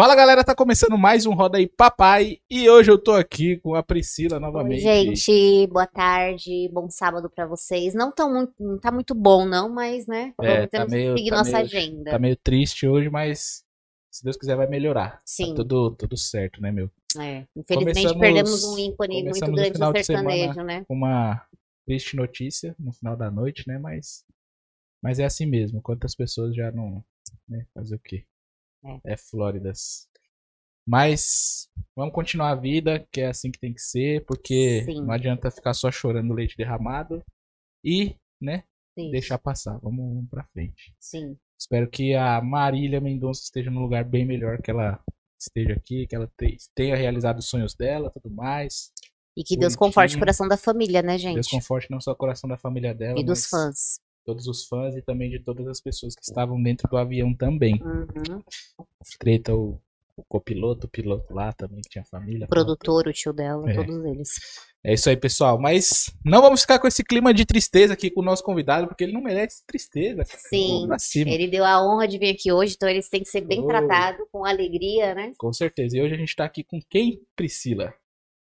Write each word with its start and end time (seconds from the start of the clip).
Fala 0.00 0.16
galera, 0.16 0.42
tá 0.42 0.54
começando 0.54 0.96
mais 0.96 1.26
um 1.26 1.34
Roda 1.34 1.58
aí 1.58 1.66
Papai 1.68 2.38
e 2.48 2.70
hoje 2.70 2.90
eu 2.90 2.96
tô 2.96 3.12
aqui 3.12 3.58
com 3.58 3.74
a 3.74 3.82
Priscila 3.82 4.36
Oi, 4.36 4.40
novamente. 4.40 4.80
gente, 4.80 5.66
boa 5.66 5.86
tarde, 5.86 6.70
bom 6.72 6.88
sábado 6.88 7.28
pra 7.28 7.46
vocês. 7.46 7.92
Não 7.92 8.10
tão 8.10 8.32
muito, 8.32 8.54
não 8.58 8.78
tá 8.78 8.90
muito 8.90 9.14
bom 9.14 9.44
não, 9.44 9.68
mas 9.68 10.06
né, 10.06 10.32
É, 10.40 10.54
vamos, 10.54 10.60
tá 10.62 10.78
temos 10.78 10.92
meio- 10.92 11.12
que 11.14 11.18
seguir 11.18 11.30
tá 11.30 11.36
nossa 11.36 11.50
meio- 11.52 11.64
agenda. 11.64 12.10
Tá 12.12 12.18
meio 12.18 12.34
triste 12.36 12.88
hoje, 12.88 13.10
mas 13.10 13.62
se 14.10 14.24
Deus 14.24 14.38
quiser 14.38 14.56
vai 14.56 14.66
melhorar. 14.66 15.20
Sim, 15.22 15.50
Tá 15.50 15.56
tudo, 15.56 15.90
tudo 15.94 16.16
certo, 16.16 16.62
né, 16.62 16.72
meu? 16.72 16.90
é. 17.18 17.44
Infelizmente 17.54 17.96
Começamos- 18.14 18.20
perdemos 18.20 18.64
um 18.64 18.78
ícone 18.78 19.22
muito 19.24 19.52
grande 19.52 19.76
semana 19.76 20.02
sertanejo, 20.02 20.62
né? 20.62 20.86
Uma 20.88 21.44
triste 21.86 22.16
notícia 22.16 22.74
no 22.78 22.90
final 22.94 23.18
da 23.18 23.30
noite, 23.30 23.64
né? 23.68 23.78
Mas, 23.78 24.24
mas 25.02 25.18
é 25.18 25.26
assim 25.26 25.44
mesmo. 25.44 25.82
Quantas 25.82 26.14
pessoas 26.14 26.56
já 26.56 26.72
não. 26.72 27.04
Né? 27.46 27.66
Fazer 27.74 27.96
o 27.96 27.98
quê? 27.98 28.24
É, 29.04 29.16
Flóridas. 29.16 30.08
Mas 30.86 31.68
vamos 31.94 32.14
continuar 32.14 32.50
a 32.50 32.54
vida, 32.54 33.06
que 33.12 33.20
é 33.20 33.26
assim 33.28 33.50
que 33.50 33.58
tem 33.60 33.72
que 33.72 33.80
ser, 33.80 34.24
porque 34.24 34.82
Sim. 34.84 35.02
não 35.02 35.12
adianta 35.12 35.50
ficar 35.50 35.74
só 35.74 35.90
chorando 35.90 36.34
leite 36.34 36.56
derramado 36.56 37.22
e, 37.84 38.16
né, 38.40 38.64
Sim, 38.98 39.10
deixar 39.10 39.38
passar. 39.38 39.78
Vamos, 39.78 40.14
vamos 40.14 40.30
pra 40.30 40.44
frente. 40.52 40.94
sim. 40.98 41.36
Espero 41.60 41.90
que 41.90 42.14
a 42.14 42.40
Marília 42.40 43.02
Mendonça 43.02 43.42
esteja 43.42 43.70
num 43.70 43.82
lugar 43.82 44.02
bem 44.02 44.24
melhor 44.24 44.62
que 44.62 44.70
ela 44.70 44.98
esteja 45.38 45.74
aqui, 45.74 46.06
que 46.06 46.16
ela 46.16 46.26
te- 46.38 46.56
tenha 46.74 46.96
realizado 46.96 47.38
os 47.38 47.46
sonhos 47.50 47.74
dela, 47.74 48.10
tudo 48.10 48.30
mais. 48.34 48.90
E 49.36 49.44
que 49.44 49.56
Deus 49.58 49.74
Bonitinho. 49.74 49.78
conforte 49.78 50.16
o 50.16 50.18
coração 50.18 50.48
da 50.48 50.56
família, 50.56 51.02
né, 51.02 51.18
gente? 51.18 51.34
Deus 51.34 51.48
conforte 51.48 51.90
não 51.90 52.00
só 52.00 52.12
o 52.12 52.16
coração 52.16 52.48
da 52.48 52.56
família 52.56 52.94
dela, 52.94 53.20
E 53.20 53.24
dos 53.24 53.46
fãs. 53.46 54.00
Todos 54.24 54.46
os 54.46 54.66
fãs 54.66 54.96
e 54.96 55.02
também 55.02 55.30
de 55.30 55.38
todas 55.40 55.66
as 55.66 55.80
pessoas 55.80 56.14
que 56.14 56.22
estavam 56.22 56.62
dentro 56.62 56.88
do 56.88 56.96
avião 56.96 57.34
também. 57.34 57.80
Uhum. 57.82 58.42
Treta 59.18 59.54
o, 59.54 59.78
o 60.16 60.22
copiloto, 60.28 60.86
o 60.86 60.90
piloto 60.90 61.32
lá 61.34 61.52
também, 61.52 61.80
que 61.80 61.88
tinha 61.90 62.04
família. 62.04 62.46
O 62.46 62.48
produtor, 62.48 63.06
o 63.08 63.12
tio 63.12 63.32
dela, 63.32 63.70
É. 63.70 63.74
todos 63.74 64.04
eles. 64.04 64.30
É 64.82 64.94
isso 64.94 65.10
aí, 65.10 65.16
pessoal. 65.16 65.60
Mas 65.60 66.10
não 66.24 66.40
vamos 66.40 66.62
ficar 66.62 66.78
com 66.78 66.86
esse 66.88 67.04
clima 67.04 67.34
de 67.34 67.44
tristeza 67.44 67.92
aqui 67.92 68.10
com 68.10 68.20
o 68.20 68.24
nosso 68.24 68.42
convidado, 68.42 68.86
porque 68.88 69.04
ele 69.04 69.12
não 69.12 69.20
merece 69.20 69.62
tristeza. 69.66 70.24
cara. 70.24 70.98
Sim. 70.98 71.28
Ele 71.28 71.48
deu 71.48 71.64
a 71.64 71.84
honra 71.84 72.08
de 72.08 72.16
vir 72.18 72.30
aqui 72.30 72.50
hoje, 72.50 72.74
então 72.76 72.88
eles 72.88 73.08
têm 73.08 73.22
que 73.22 73.28
ser 73.28 73.42
bem 73.42 73.60
Oh. 73.62 73.66
tratados, 73.66 74.26
com 74.32 74.44
alegria, 74.44 75.14
né? 75.14 75.32
Com 75.38 75.52
certeza. 75.52 75.96
E 75.98 76.02
hoje 76.02 76.14
a 76.14 76.18
gente 76.18 76.34
tá 76.34 76.44
aqui 76.46 76.64
com 76.64 76.80
quem, 76.88 77.20
Priscila? 77.36 77.92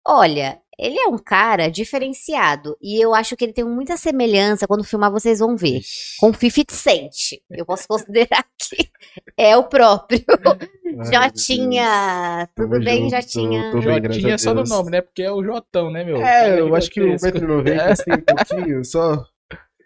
Olha, 0.07 0.59
ele 0.81 0.97
é 0.99 1.07
um 1.07 1.17
cara 1.17 1.69
diferenciado 1.69 2.75
e 2.81 2.99
eu 2.99 3.13
acho 3.13 3.37
que 3.37 3.45
ele 3.45 3.53
tem 3.53 3.63
muita 3.63 3.95
semelhança, 3.95 4.65
quando 4.67 4.83
filmar 4.83 5.11
vocês 5.11 5.37
vão 5.37 5.55
ver, 5.55 5.81
com 6.19 6.33
50 6.33 6.73
Cent. 6.73 7.39
Eu 7.51 7.65
posso 7.65 7.87
considerar 7.87 8.43
que 8.57 8.89
é 9.37 9.55
o 9.55 9.63
próprio. 9.65 10.23
Jotinha, 11.13 12.49
tudo 12.55 12.71
Tamo 12.71 12.83
bem, 12.83 13.03
junto, 13.03 13.15
Jotinha? 13.15 13.71
tô 13.71 13.79
bem, 13.79 14.01
graças 14.01 14.15
Jotinha 14.15 14.33
a 14.33 14.35
é 14.35 14.37
só 14.39 14.53
no 14.55 14.63
nome, 14.63 14.89
né? 14.89 15.01
Porque 15.01 15.21
é 15.21 15.31
o 15.31 15.43
Jotão, 15.43 15.91
né, 15.91 16.03
meu? 16.03 16.17
É, 16.17 16.59
eu 16.59 16.75
acho 16.75 16.89
que 16.89 16.99
o 16.99 17.17
gigantesco. 17.17 17.45
1,90m 17.45 17.79
assim, 17.79 18.11
um 18.11 18.35
pouquinho, 18.35 18.83
só. 18.83 19.23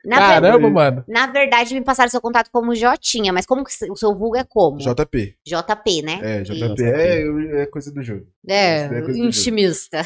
Na, 0.05 0.17
Caramba, 0.17 0.59
ver- 0.67 0.73
mano. 0.73 1.03
na 1.07 1.27
verdade, 1.27 1.73
me 1.73 1.81
passaram 1.83 2.09
seu 2.09 2.21
contato 2.21 2.49
como 2.51 2.75
Jotinha, 2.75 3.33
mas 3.33 3.45
como 3.45 3.63
que 3.63 3.71
o 3.89 3.95
seu 3.95 4.15
vulgo 4.15 4.35
é 4.37 4.43
como? 4.47 4.77
JP. 4.77 5.35
JP, 5.45 6.01
né? 6.03 6.19
É. 6.21 6.41
JP 6.43 6.83
é, 6.83 7.61
é 7.63 7.65
coisa 7.65 7.91
do 7.91 8.01
jogo. 8.03 8.25
É, 8.47 8.81
é 8.85 8.87
coisa 8.89 9.05
do 9.07 9.13
jogo. 9.15 9.27
intimista. 9.27 10.01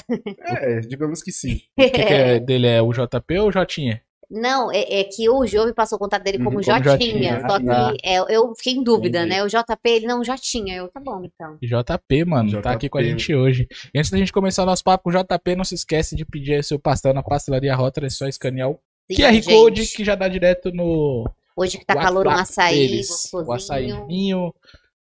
É, 0.47 0.79
digamos 0.81 1.21
que 1.21 1.31
sim. 1.31 1.61
O 1.77 1.81
que, 1.83 1.89
que 1.89 2.01
é 2.01 2.39
dele? 2.39 2.67
É 2.67 2.81
o 2.81 2.91
JP 2.91 3.39
ou 3.39 3.49
o 3.49 3.51
Jotinha? 3.51 4.01
Não, 4.31 4.71
é, 4.71 4.99
é 4.99 5.03
que 5.05 5.27
o 5.27 5.43
Jô 5.47 5.65
me 5.65 5.73
passou 5.73 5.95
o 5.95 5.99
contato 5.99 6.23
dele 6.23 6.37
como 6.37 6.57
Uhum, 6.59 6.63
como 6.63 6.83
Jotinha, 6.83 7.39
Jotinha. 7.39 7.49
só 7.49 7.59
que 7.59 7.67
Ah. 7.67 7.93
é, 8.03 8.35
eu 8.35 8.53
fiquei 8.55 8.73
em 8.73 8.83
dúvida, 8.83 9.21
Entendi. 9.25 9.35
né? 9.37 9.43
O 9.43 9.47
JP, 9.47 9.89
ele 9.89 10.05
não 10.05 10.23
Jotinha. 10.23 10.75
Eu, 10.75 10.87
tá 10.87 10.99
bom, 10.99 11.23
então. 11.23 11.57
JP, 11.59 12.25
mano, 12.25 12.51
tá 12.51 12.59
JP. 12.59 12.67
aqui 12.75 12.89
com 12.89 12.99
a 12.99 13.03
gente 13.03 13.33
hoje. 13.33 13.67
E 13.91 13.97
antes 13.97 14.11
da 14.11 14.19
gente 14.19 14.31
começar 14.31 14.61
o 14.61 14.65
nosso 14.67 14.83
papo 14.83 15.05
com 15.05 15.09
o 15.09 15.13
JP, 15.13 15.55
não 15.55 15.63
se 15.63 15.73
esquece 15.73 16.15
de 16.15 16.25
pedir 16.25 16.63
seu 16.63 16.77
pastel 16.77 17.11
na 17.11 17.23
pastelaria 17.23 17.75
Rota, 17.75 18.05
é 18.05 18.09
só 18.11 18.27
escanear 18.27 18.69
o 18.69 18.79
Sim, 19.15 19.23
QR 19.23 19.43
Code 19.43 19.83
gente. 19.83 19.95
que 19.97 20.03
já 20.05 20.15
dá 20.15 20.27
direto 20.27 20.71
no 20.71 21.29
Hoje 21.55 21.77
que 21.77 21.85
tá 21.85 21.93
calor, 21.95 22.25
um 22.27 22.29
açaí 22.29 22.87
deles. 22.87 23.29
O 23.33 23.51
açaizinho, 23.51 24.53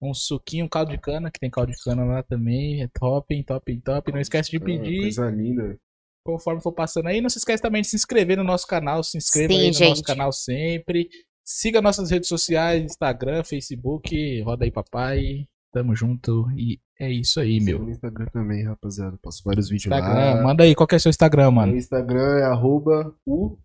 um 0.03 0.12
suquinho, 0.12 0.65
um 0.65 0.69
caldo 0.69 0.91
de 0.91 0.99
cana, 0.99 1.31
que 1.31 1.38
tem 1.38 1.50
caldo 1.50 1.71
de 1.71 1.78
cana 1.83 2.05
lá 2.05 2.22
também. 2.25 2.83
É 2.83 2.89
top, 2.89 3.44
top, 3.44 3.81
top. 3.83 4.12
Não 4.12 4.21
esquece 4.21 4.50
de 4.50 4.59
pedir. 4.59 5.03
Coisa 5.03 5.31
linda. 5.31 5.78
conforme 6.25 6.60
for 6.60 6.72
passando 6.72 7.06
aí. 7.06 7.21
Não 7.21 7.28
se 7.31 7.39
esquece 7.39 7.62
também 7.62 7.83
de 7.83 7.89
se 7.89 7.94
inscrever 7.97 8.37
no 8.37 8.43
nosso 8.43 8.66
canal. 8.66 9.05
Se 9.05 9.16
inscreva 9.16 9.53
Sim, 9.53 9.60
aí 9.60 9.66
no 9.69 9.72
gente. 9.72 9.89
nosso 9.91 10.03
canal 10.03 10.33
sempre. 10.33 11.09
Siga 11.44 11.81
nossas 11.81 12.10
redes 12.10 12.28
sociais, 12.28 12.83
Instagram, 12.83 13.44
Facebook, 13.44 14.41
Roda 14.43 14.65
aí 14.65 14.71
Papai. 14.72 15.47
Tamo 15.72 15.94
junto 15.94 16.50
e 16.56 16.81
é 16.99 17.09
isso 17.10 17.39
aí, 17.39 17.60
meu. 17.60 17.78
No 17.78 17.91
Instagram 17.91 18.27
também, 18.33 18.65
rapaziada. 18.65 19.16
Posto 19.22 19.44
vários 19.44 19.69
vídeos 19.69 19.87
Instagram, 19.87 20.34
lá. 20.34 20.43
manda 20.43 20.65
aí, 20.65 20.75
qual 20.75 20.87
que 20.87 20.97
é 20.97 20.99
o 20.99 21.00
seu 21.00 21.10
Instagram, 21.10 21.44
Meu 21.44 21.53
mano? 21.53 21.77
Instagram 21.77 22.39
é 22.39 22.43
arroba 22.43 23.15
o 23.25 23.56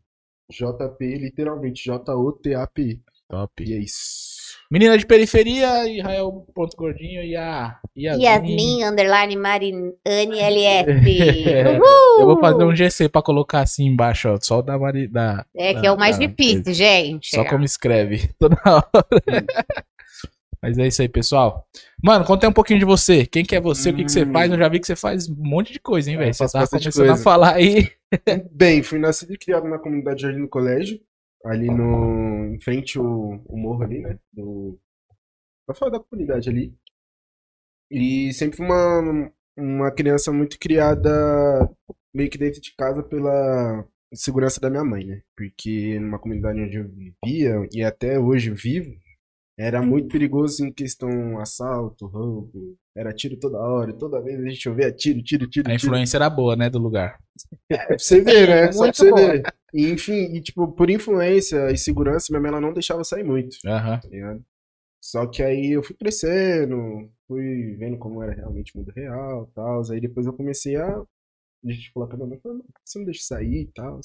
JP, 0.50 1.18
literalmente, 1.18 1.84
J-O-T-A-P. 1.86 3.00
Top. 3.28 3.64
E 3.64 3.74
é 3.74 3.78
isso. 3.78 4.46
Menina 4.70 4.98
de 4.98 5.06
periferia, 5.06 5.88
Israel 5.88 6.46
ponto 6.54 6.76
gordinho 6.76 7.24
e 7.24 7.36
a 7.36 7.78
Yasmin. 7.96 8.24
Yasmin, 8.24 8.84
underline, 8.84 9.36
Mariane, 9.36 9.94
LF. 10.06 10.86
É, 11.50 11.72
Uhul! 11.72 12.20
Eu 12.20 12.26
vou 12.26 12.40
fazer 12.40 12.64
um 12.64 12.76
GC 12.76 13.10
pra 13.10 13.22
colocar 13.22 13.62
assim 13.62 13.86
embaixo, 13.86 14.30
ó. 14.30 14.38
Só 14.42 14.60
o 14.60 14.62
da 14.62 14.78
Mari, 14.78 15.08
da, 15.08 15.46
É 15.56 15.74
que 15.74 15.86
é 15.86 15.92
o 15.92 15.98
mais 15.98 16.18
Ah, 16.18 16.20
difícil, 16.26 16.74
gente. 16.74 17.30
Só 17.36 17.46
como 17.46 17.64
escreve. 17.64 18.30
Toda 18.40 18.58
hora. 18.66 19.46
Mas 20.66 20.80
é 20.80 20.88
isso 20.88 21.00
aí, 21.04 21.08
pessoal. 21.08 21.68
Mano, 22.04 22.26
conta 22.26 22.48
aí 22.48 22.50
um 22.50 22.54
pouquinho 22.54 22.80
de 22.80 22.86
você. 22.86 23.24
Quem 23.24 23.46
que 23.46 23.56
é 23.56 23.62
você? 23.62 23.92
O 23.92 23.96
que, 23.96 24.04
que 24.04 24.12
você 24.12 24.24
Hum. 24.24 24.32
faz? 24.34 24.52
Eu 24.52 24.58
já 24.58 24.68
vi 24.68 24.80
que 24.80 24.88
você 24.88 24.96
faz 24.96 25.30
um 25.30 25.36
monte 25.38 25.72
de 25.72 25.80
coisa, 25.80 26.10
hein, 26.10 26.16
É, 26.16 26.20
velho? 26.22 26.34
Você 26.34 26.44
bastante 26.46 26.70
começando 26.70 27.04
a 27.04 27.08
coisa. 27.10 27.24
falar 27.24 27.54
aí. 27.54 27.92
Bem, 28.52 28.82
fui 28.82 28.98
nascido 28.98 29.32
e 29.32 29.38
criado 29.38 29.68
na 29.68 29.78
comunidade 29.78 30.24
Jardim 30.24 30.42
do 30.42 30.48
Colégio, 30.50 31.00
ali 31.46 31.68
no, 31.68 32.56
em 32.56 32.60
frente 32.62 32.98
o, 32.98 33.40
o 33.46 33.56
morro 33.56 33.84
ali, 33.84 34.00
né? 34.00 34.18
Do, 34.34 34.80
pra 35.68 35.76
falar 35.76 35.92
da 35.92 36.00
comunidade 36.00 36.50
ali. 36.50 36.74
E 37.92 38.34
sempre 38.34 38.60
uma, 38.64 39.32
uma 39.56 39.92
criança 39.92 40.32
muito 40.32 40.58
criada 40.58 41.70
meio 42.12 42.30
que 42.30 42.40
dentro 42.40 42.60
de 42.60 42.74
casa 42.76 43.04
pela 43.04 43.86
segurança 44.16 44.60
da 44.60 44.70
minha 44.70 44.84
mãe, 44.84 45.06
né? 45.06 45.22
Porque 45.38 46.00
numa 46.00 46.18
comunidade 46.18 46.60
onde 46.60 46.78
eu 46.78 46.88
vivia, 46.88 47.68
e 47.72 47.84
até 47.84 48.18
hoje 48.20 48.50
vivo, 48.50 48.90
era 49.58 49.82
muito 49.82 50.10
perigoso 50.10 50.66
em 50.66 50.72
questão 50.72 51.40
assalto, 51.40 52.08
roubo, 52.08 52.78
era 52.96 53.14
tiro 53.14 53.38
toda 53.38 53.58
hora, 53.58 53.94
toda 53.94 54.22
vez 54.22 54.40
a 54.44 54.48
gente 54.50 54.68
ouvia 54.70 54.92
tiro, 54.92 55.22
tiro, 55.24 55.48
tiro, 55.50 55.70
A 55.70 55.76
tiro. 55.76 55.86
influência 55.90 56.18
era 56.18 56.30
boa, 56.30 56.56
né, 56.56 56.70
do 56.70 56.80
lugar. 56.80 57.18
Pra 57.70 57.98
você 57.98 58.22
ver, 58.22 58.48
né? 58.48 58.72
Só 58.72 58.80
pra 58.80 58.86
Muito 58.86 58.96
você 58.98 59.10
boa. 59.10 59.32
ver. 59.32 59.44
E, 59.74 59.90
enfim, 59.92 60.36
e, 60.36 60.42
tipo, 60.42 60.68
por 60.72 60.90
influência 60.90 61.70
e 61.72 61.78
segurança, 61.78 62.28
minha 62.30 62.42
mãe 62.42 62.50
ela 62.50 62.62
não 62.62 62.74
deixava 62.74 63.04
sair 63.04 63.24
muito, 63.24 63.58
Aham. 63.66 64.00
tá 64.00 64.08
ligado? 64.10 64.44
Só 65.02 65.28
que 65.28 65.44
aí 65.44 65.72
eu 65.74 65.84
fui 65.84 65.96
crescendo, 65.96 67.10
fui 67.28 67.76
vendo 67.78 67.98
como 67.98 68.24
era 68.24 68.34
realmente 68.34 68.74
o 68.76 68.80
mundo 68.80 68.92
real 68.96 69.48
e 69.50 69.54
tal. 69.54 69.82
Aí 69.92 70.00
depois 70.02 70.26
eu 70.26 70.34
comecei 70.34 70.76
a. 70.78 70.98
A 70.98 71.72
gente 71.72 71.92
falou 71.92 72.08
pra 72.08 72.18
minha 72.18 72.30
mãe, 72.30 72.40
falou, 72.40 72.58
"Não, 72.58 72.66
por 72.66 72.74
que 72.74 72.80
você 72.90 72.98
não 73.00 73.06
deixa 73.06 73.24
sair 73.24 73.62
e 73.62 73.72
tal. 73.74 74.00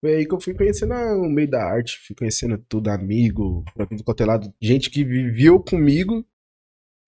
Foi 0.00 0.14
aí 0.14 0.26
que 0.26 0.34
eu 0.34 0.40
fui 0.40 0.54
conhecendo 0.54 0.94
o 0.94 1.28
meio 1.28 1.50
da 1.50 1.64
arte, 1.64 1.98
fui 2.06 2.14
conhecendo 2.14 2.56
tudo, 2.68 2.88
amigo, 2.88 3.64
pra 3.74 3.86
tudo 3.86 4.04
quanto 4.04 4.22
é 4.22 4.26
lado, 4.26 4.54
gente 4.60 4.90
que 4.90 5.04
viveu 5.04 5.60
comigo 5.60 6.24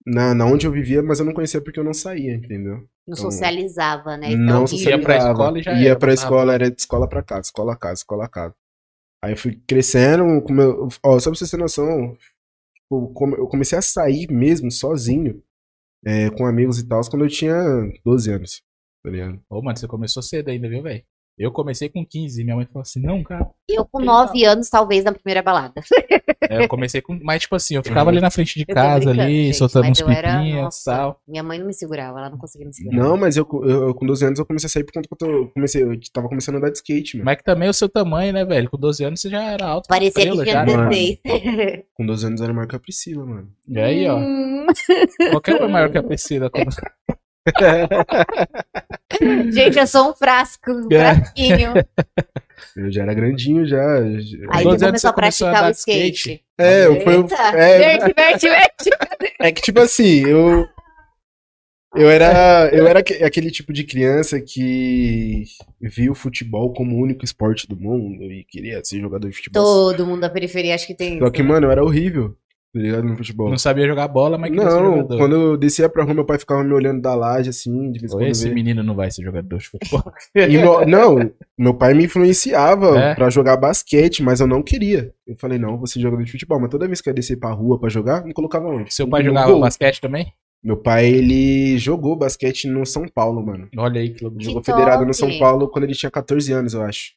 na, 0.05 0.33
na 0.33 0.45
onde 0.45 0.65
eu 0.67 0.71
vivia, 0.71 1.01
mas 1.01 1.19
eu 1.19 1.25
não 1.25 1.33
conhecia 1.33 1.61
porque 1.61 1.79
eu 1.79 1.83
não 1.83 1.93
saía, 1.93 2.33
entendeu? 2.33 2.77
Não 3.07 3.13
Então, 3.13 3.15
socializava, 3.15 4.17
né? 4.17 4.35
Não 4.35 4.65
Então, 4.65 4.77
Ia 4.77 4.99
pra 5.01 5.17
socializava. 5.17 5.31
escola 5.31 5.59
e 5.59 5.63
já 5.63 5.73
Ia 5.73 5.89
era, 5.89 5.99
pra 5.99 6.13
escola, 6.13 6.53
era 6.53 6.71
de 6.71 6.81
escola 6.81 7.07
pra 7.07 7.23
casa, 7.23 7.41
escola 7.41 7.73
a 7.73 7.77
casa, 7.77 7.93
escola 7.93 8.25
a 8.25 8.29
casa. 8.29 8.55
Aí 9.23 9.33
eu 9.33 9.37
fui 9.37 9.55
crescendo, 9.67 10.41
como 10.41 10.61
eu, 10.61 10.87
ó, 11.03 11.19
só 11.19 11.29
pra 11.29 11.37
vocês 11.37 11.49
terem 11.49 11.63
noção, 11.63 12.17
tipo, 12.75 13.13
eu 13.37 13.47
comecei 13.47 13.77
a 13.77 13.81
sair 13.81 14.27
mesmo, 14.31 14.71
sozinho, 14.71 15.43
é, 16.03 16.29
com 16.31 16.45
amigos 16.45 16.79
e 16.79 16.87
tal, 16.87 17.01
quando 17.09 17.25
eu 17.25 17.29
tinha 17.29 17.53
12 18.03 18.31
anos, 18.31 18.63
tá 19.03 19.11
ligado? 19.11 19.39
Ô, 19.49 19.61
mano, 19.61 19.77
você 19.77 19.87
começou 19.87 20.23
cedo 20.23 20.49
ainda, 20.49 20.67
viu, 20.67 20.81
velho? 20.81 21.03
Eu 21.37 21.51
comecei 21.51 21.89
com 21.89 22.05
15. 22.05 22.43
Minha 22.43 22.55
mãe 22.55 22.65
falou 22.65 22.81
assim: 22.81 23.01
não, 23.01 23.23
cara. 23.23 23.47
Eu 23.67 23.85
com 23.85 23.99
nove 24.03 24.43
anos, 24.43 24.69
talvez, 24.69 25.03
na 25.03 25.11
primeira 25.13 25.41
balada. 25.41 25.81
É, 26.49 26.63
eu 26.63 26.67
comecei 26.67 27.01
com. 27.01 27.17
Mas, 27.23 27.41
tipo 27.43 27.55
assim, 27.55 27.75
eu 27.75 27.83
ficava 27.83 28.09
ali 28.09 28.19
na 28.19 28.29
frente 28.29 28.55
de 28.59 28.65
Eu 28.67 28.75
casa, 28.75 29.09
ali, 29.09 29.45
gente, 29.45 29.57
soltando 29.57 29.87
uns 29.89 30.01
pipinhas 30.01 30.81
e 30.81 30.83
tal. 30.85 31.19
Minha 31.27 31.41
mãe 31.41 31.57
não 31.57 31.65
me 31.67 31.73
segurava, 31.73 32.19
ela 32.19 32.29
não 32.29 32.37
conseguia 32.37 32.67
me 32.67 32.73
segurar. 32.73 32.97
Não, 32.97 33.17
mas 33.17 33.37
eu, 33.37 33.47
eu, 33.63 33.87
eu 33.87 33.95
com 33.95 34.05
12 34.05 34.25
anos 34.25 34.39
eu 34.39 34.45
comecei 34.45 34.67
a 34.67 34.69
sair 34.69 34.83
por 34.83 34.93
conta 34.93 35.07
que 35.07 35.25
eu, 35.25 35.47
comecei, 35.53 35.81
eu 35.83 35.97
tava 36.13 36.27
começando 36.27 36.55
a 36.55 36.57
andar 36.59 36.69
de 36.69 36.77
skate, 36.77 37.15
mano. 37.17 37.25
Mas 37.25 37.37
que 37.37 37.43
também 37.43 37.67
é 37.67 37.71
o 37.71 37.73
seu 37.73 37.87
tamanho, 37.89 38.33
né, 38.33 38.43
velho? 38.45 38.69
Com 38.69 38.77
12 38.77 39.03
anos 39.03 39.21
você 39.21 39.29
já 39.29 39.41
era 39.43 39.65
alto. 39.65 39.87
Parecia 39.87 40.23
que 40.25 40.31
tinha 40.31 40.45
já, 40.45 40.65
né, 40.65 40.75
mano? 40.77 40.89
16. 40.89 41.19
Com 41.95 42.05
12 42.05 42.25
anos 42.27 42.41
era 42.41 42.53
maior 42.53 42.67
que 42.67 42.75
a 42.75 42.79
Priscila, 42.79 43.25
mano. 43.25 43.49
E 43.67 43.79
aí, 43.79 44.07
ó. 44.07 44.17
Hum, 44.17 44.65
Qualquer 45.31 45.61
um 45.61 45.65
é 45.65 45.67
maior 45.67 45.89
que 45.91 45.97
a 45.97 46.03
Priscila. 46.03 46.49
quando- 46.49 46.69
Gente, 49.51 49.79
eu 49.79 49.87
sou 49.87 50.11
um 50.11 50.13
frasco, 50.13 50.71
um 50.71 50.87
É. 50.91 51.15
frasquinho. 51.15 51.73
Eu 52.75 52.91
já 52.91 53.03
era 53.03 53.13
grandinho 53.13 53.65
já. 53.65 53.95
Aí 54.49 54.63
12 54.63 54.79
você 54.79 54.85
anos 54.85 55.01
começou 55.01 55.09
a 55.09 55.11
você 55.11 55.13
começou 55.13 55.47
a 55.47 55.51
praticar 55.51 55.67
o 55.67 55.71
skate. 55.71 56.11
skate. 56.15 56.43
É, 56.57 56.85
eu- 56.85 57.01
foi, 57.01 57.15
Eita, 57.17 57.35
é, 57.57 57.77
verde, 57.79 58.13
verde, 58.15 58.49
verde. 58.49 59.29
é 59.39 59.51
que 59.51 59.61
tipo 59.61 59.79
assim, 59.79 60.25
eu 60.27 60.65
Eu 61.93 62.09
era, 62.09 62.69
eu 62.71 62.87
era 62.87 62.99
aque- 62.99 63.21
aquele 63.21 63.51
tipo 63.51 63.73
de 63.73 63.83
criança 63.83 64.39
que 64.39 65.43
via 65.81 66.09
o 66.09 66.15
futebol 66.15 66.71
como 66.71 66.95
o 66.95 67.01
único 67.01 67.25
esporte 67.25 67.67
do 67.67 67.75
mundo 67.75 68.23
e 68.31 68.45
queria 68.45 68.81
ser 68.83 69.01
jogador 69.01 69.27
de 69.29 69.35
futebol. 69.35 69.61
Todo 69.61 70.05
mundo 70.05 70.21
da 70.21 70.29
periferia 70.29 70.73
acho 70.73 70.87
que 70.87 70.95
tem 70.95 71.19
Só 71.19 71.25
isso. 71.25 71.33
que, 71.33 71.43
né? 71.43 71.49
mano, 71.49 71.67
eu 71.67 71.71
era 71.71 71.83
horrível, 71.83 72.33
ligado? 72.79 73.03
No 73.03 73.17
futebol. 73.17 73.49
Não 73.49 73.57
sabia 73.57 73.85
jogar 73.87 74.07
bola, 74.07 74.37
mas 74.37 74.49
queria 74.49 74.69
ser 74.69 74.77
Não, 74.77 74.85
jogador. 74.97 75.17
quando 75.17 75.35
eu 75.35 75.57
descia 75.57 75.89
pra 75.89 76.03
rua, 76.03 76.13
meu 76.13 76.25
pai 76.25 76.39
ficava 76.39 76.63
me 76.63 76.73
olhando 76.73 77.01
da 77.01 77.13
laje, 77.15 77.49
assim, 77.49 77.91
de 77.91 77.99
vez 77.99 78.11
em 78.13 78.15
quando. 78.15 78.27
Esse 78.27 78.47
vê. 78.47 78.55
menino 78.55 78.81
não 78.83 78.95
vai 78.95 79.11
ser 79.11 79.23
jogador 79.23 79.57
de 79.57 79.67
futebol. 79.67 80.03
E 80.35 80.47
meu- 80.57 80.85
não, 80.85 81.31
meu 81.57 81.73
pai 81.73 81.93
me 81.93 82.05
influenciava 82.05 82.97
É? 82.97 83.15
pra 83.15 83.29
jogar 83.29 83.57
basquete, 83.57 84.23
mas 84.23 84.39
eu 84.39 84.47
não 84.47 84.63
queria. 84.63 85.13
Eu 85.27 85.35
falei, 85.37 85.57
não, 85.59 85.85
ser 85.85 85.99
jogador 85.99 86.23
de 86.23 86.31
futebol. 86.31 86.59
Mas 86.59 86.69
toda 86.69 86.87
vez 86.87 87.01
que 87.01 87.09
eu 87.09 87.11
ia 87.11 87.15
descer 87.15 87.37
pra 87.37 87.51
rua 87.51 87.79
pra 87.79 87.89
jogar, 87.89 88.23
me 88.23 88.33
colocava 88.33 88.67
onde? 88.67 88.93
Seu 88.93 89.07
pai 89.07 89.23
jogava 89.23 89.51
gol. 89.51 89.61
basquete 89.61 89.99
também? 89.99 90.31
Meu 90.63 90.77
pai, 90.77 91.07
ele 91.07 91.77
jogou 91.79 92.15
basquete 92.15 92.67
no 92.67 92.85
São 92.85 93.05
Paulo, 93.07 93.43
mano. 93.45 93.67
Olha 93.75 93.99
aí 93.99 94.11
que 94.13 94.23
loucura. 94.23 94.43
Jogou 94.45 94.63
federado 94.63 95.05
no! 95.05 95.13
São 95.13 95.37
Paulo 95.39 95.67
quando 95.67 95.85
ele 95.85 95.93
tinha 95.95 96.11
14 96.11 96.53
anos, 96.53 96.73
eu 96.75 96.83
acho. 96.83 97.13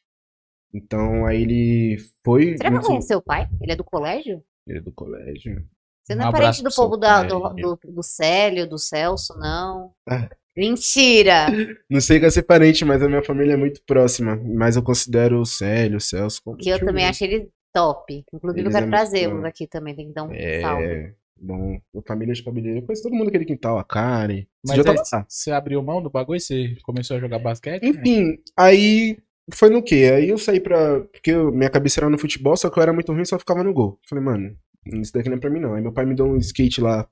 Então, 0.73 1.25
aí 1.25 1.43
ele 1.43 1.97
foi. 2.23 2.57
Será 2.57 2.71
que 2.71 2.75
eu 2.77 2.81
conheço 2.81 3.07
seu 3.07 3.21
pai? 3.21 3.47
Ele 3.61 3.71
é 3.71 3.75
do 3.75 3.83
colégio? 3.83 4.41
Ele 4.67 4.79
é 4.79 4.81
do 4.81 4.91
colégio. 4.91 5.63
Você 6.03 6.15
não 6.15 6.25
Um 6.25 6.29
é 6.29 6.31
parente 6.31 6.63
do 6.63 6.73
povo 6.73 6.97
da, 6.97 7.23
do, 7.23 7.49
do, 7.49 7.79
do 7.83 8.03
Célio, 8.03 8.69
do 8.69 8.77
Celso, 8.77 9.37
não? 9.37 9.91
Ah. 10.07 10.29
Mentira! 10.57 11.47
Não 11.89 11.99
sei 11.99 12.17
que 12.17 12.25
é 12.25 12.29
ser 12.29 12.43
parente, 12.43 12.85
mas 12.85 13.03
a 13.03 13.09
minha 13.09 13.21
família 13.21 13.53
é 13.53 13.57
muito 13.57 13.81
próxima. 13.85 14.37
Mas 14.37 14.77
eu 14.77 14.83
considero 14.83 15.41
o 15.41 15.45
Célio, 15.45 15.97
o 15.97 16.01
Celso 16.01 16.41
como. 16.41 16.55
Que 16.55 16.69
eu 16.69 16.79
também 16.79 17.03
mesmo. 17.03 17.09
acho 17.09 17.23
ele 17.25 17.49
top. 17.73 18.23
Inclusive, 18.33 18.61
Eles 18.61 18.73
eu 18.73 18.79
quero 18.79 18.85
é 18.85 18.89
trazê-los 18.89 19.43
aqui 19.43 19.67
também. 19.67 19.93
Tem 19.93 20.07
que 20.07 20.13
dar 20.13 20.23
um 20.23 20.29
salve. 20.29 20.85
É. 20.85 21.13
Bom, 21.37 21.77
a 21.93 22.01
família 22.07 22.33
de 22.33 22.41
cabeleireiro. 22.41 22.83
Eu 22.83 22.87
conheço 22.87 23.03
todo 23.03 23.13
mundo 23.13 23.27
aquele 23.27 23.43
quintal, 23.43 23.77
a 23.77 23.83
Karen. 23.83 24.37
Você 24.37 24.45
Mas 24.65 24.77
já 24.77 24.81
aí, 24.81 24.95
tava 24.95 25.09
lá. 25.11 25.25
você 25.27 25.51
abriu 25.51 25.83
mão 25.83 26.01
do 26.01 26.09
bagulho 26.09 26.37
e 26.37 26.39
você 26.39 26.77
começou 26.83 27.17
a 27.17 27.19
jogar 27.19 27.39
basquete? 27.39 27.83
Enfim, 27.83 28.37
aí 28.57 29.17
foi 29.53 29.69
no 29.69 29.83
quê? 29.83 30.11
Aí 30.15 30.29
eu 30.29 30.37
saí 30.37 30.59
pra. 30.59 31.01
Porque 31.01 31.31
eu- 31.31 31.51
minha 31.51 31.69
cabeça 31.69 31.99
era 31.99 32.09
no 32.09 32.17
futebol, 32.17 32.55
só 32.57 32.69
que 32.69 32.77
eu 32.79 32.83
era 32.83 32.93
muito 32.93 33.11
ruim 33.11 33.21
e 33.21 33.25
só 33.25 33.37
ficava 33.39 33.63
no 33.63 33.73
gol. 33.73 33.99
Falei, 34.09 34.23
mano, 34.23 34.55
isso 35.01 35.13
daqui 35.13 35.29
não 35.29 35.37
é 35.37 35.39
pra 35.39 35.49
mim 35.49 35.59
não. 35.59 35.73
Aí 35.75 35.81
meu 35.81 35.93
pai 35.93 36.05
me 36.05 36.15
deu 36.15 36.25
um 36.25 36.37
skate 36.37 36.81
lá 36.81 37.07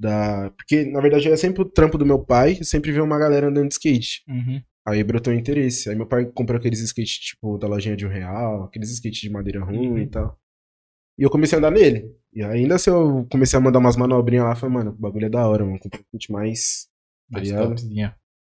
da. 0.00 0.50
Porque, 0.56 0.84
na 0.84 1.00
verdade, 1.00 1.26
era 1.28 1.36
sempre 1.36 1.62
o 1.62 1.64
trampo 1.64 1.98
do 1.98 2.06
meu 2.06 2.18
pai, 2.18 2.56
eu 2.60 2.64
sempre 2.64 2.92
via 2.92 3.02
uma 3.04 3.18
galera 3.18 3.48
andando 3.48 3.68
de 3.68 3.74
skate. 3.74 4.22
Uhum. 4.28 4.62
Aí 4.86 5.02
brotou 5.02 5.32
o 5.32 5.36
interesse. 5.36 5.88
Aí 5.90 5.96
meu 5.96 6.06
pai 6.06 6.26
comprou 6.26 6.58
aqueles 6.58 6.80
skates, 6.80 7.14
tipo, 7.18 7.58
da 7.58 7.66
lojinha 7.66 7.96
de 7.96 8.06
um 8.06 8.10
real, 8.10 8.64
aqueles 8.64 8.90
skates 8.92 9.20
de 9.20 9.30
madeira 9.30 9.64
ruim 9.64 9.88
Uhum. 9.90 9.98
e 9.98 10.06
tal. 10.06 10.38
E 11.18 11.22
eu 11.24 11.30
comecei 11.30 11.56
a 11.56 11.58
andar 11.58 11.70
nele. 11.72 12.10
E 12.32 12.42
ainda 12.42 12.78
se 12.78 12.90
eu 12.90 13.26
comecei 13.30 13.58
a 13.58 13.62
mandar 13.62 13.78
umas 13.78 13.96
manobrinhas 13.96 14.44
lá, 14.44 14.54
falei, 14.54 14.74
mano, 14.76 14.90
o 14.90 14.94
bagulho 14.94 15.26
é 15.26 15.30
da 15.30 15.48
hora, 15.48 15.64
mano. 15.64 15.78
Comprei 15.80 16.00
um 16.02 16.04
skate 16.18 16.30
mais. 16.32 16.86
Tá 17.32 17.38
Mais. 17.38 17.50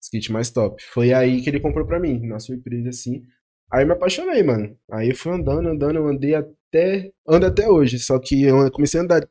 Skate 0.03 0.31
mais 0.31 0.51
top. 0.51 0.83
Foi 0.91 1.13
aí 1.13 1.41
que 1.41 1.49
ele 1.49 1.59
comprou 1.59 1.87
pra 1.87 1.99
mim, 1.99 2.19
na 2.27 2.39
surpresa 2.39 2.89
assim. 2.89 3.23
Aí 3.71 3.83
eu 3.83 3.87
me 3.87 3.93
apaixonei, 3.93 4.43
mano. 4.43 4.77
Aí 4.91 5.09
eu 5.09 5.15
fui 5.15 5.31
andando, 5.31 5.67
andando, 5.69 5.95
eu 5.95 6.07
andei 6.07 6.35
até. 6.35 7.11
Ando 7.27 7.45
até 7.47 7.67
hoje. 7.69 7.99
Só 7.99 8.19
que 8.19 8.43
eu 8.43 8.69
comecei 8.71 8.99
a 8.99 9.03
andar. 9.03 9.27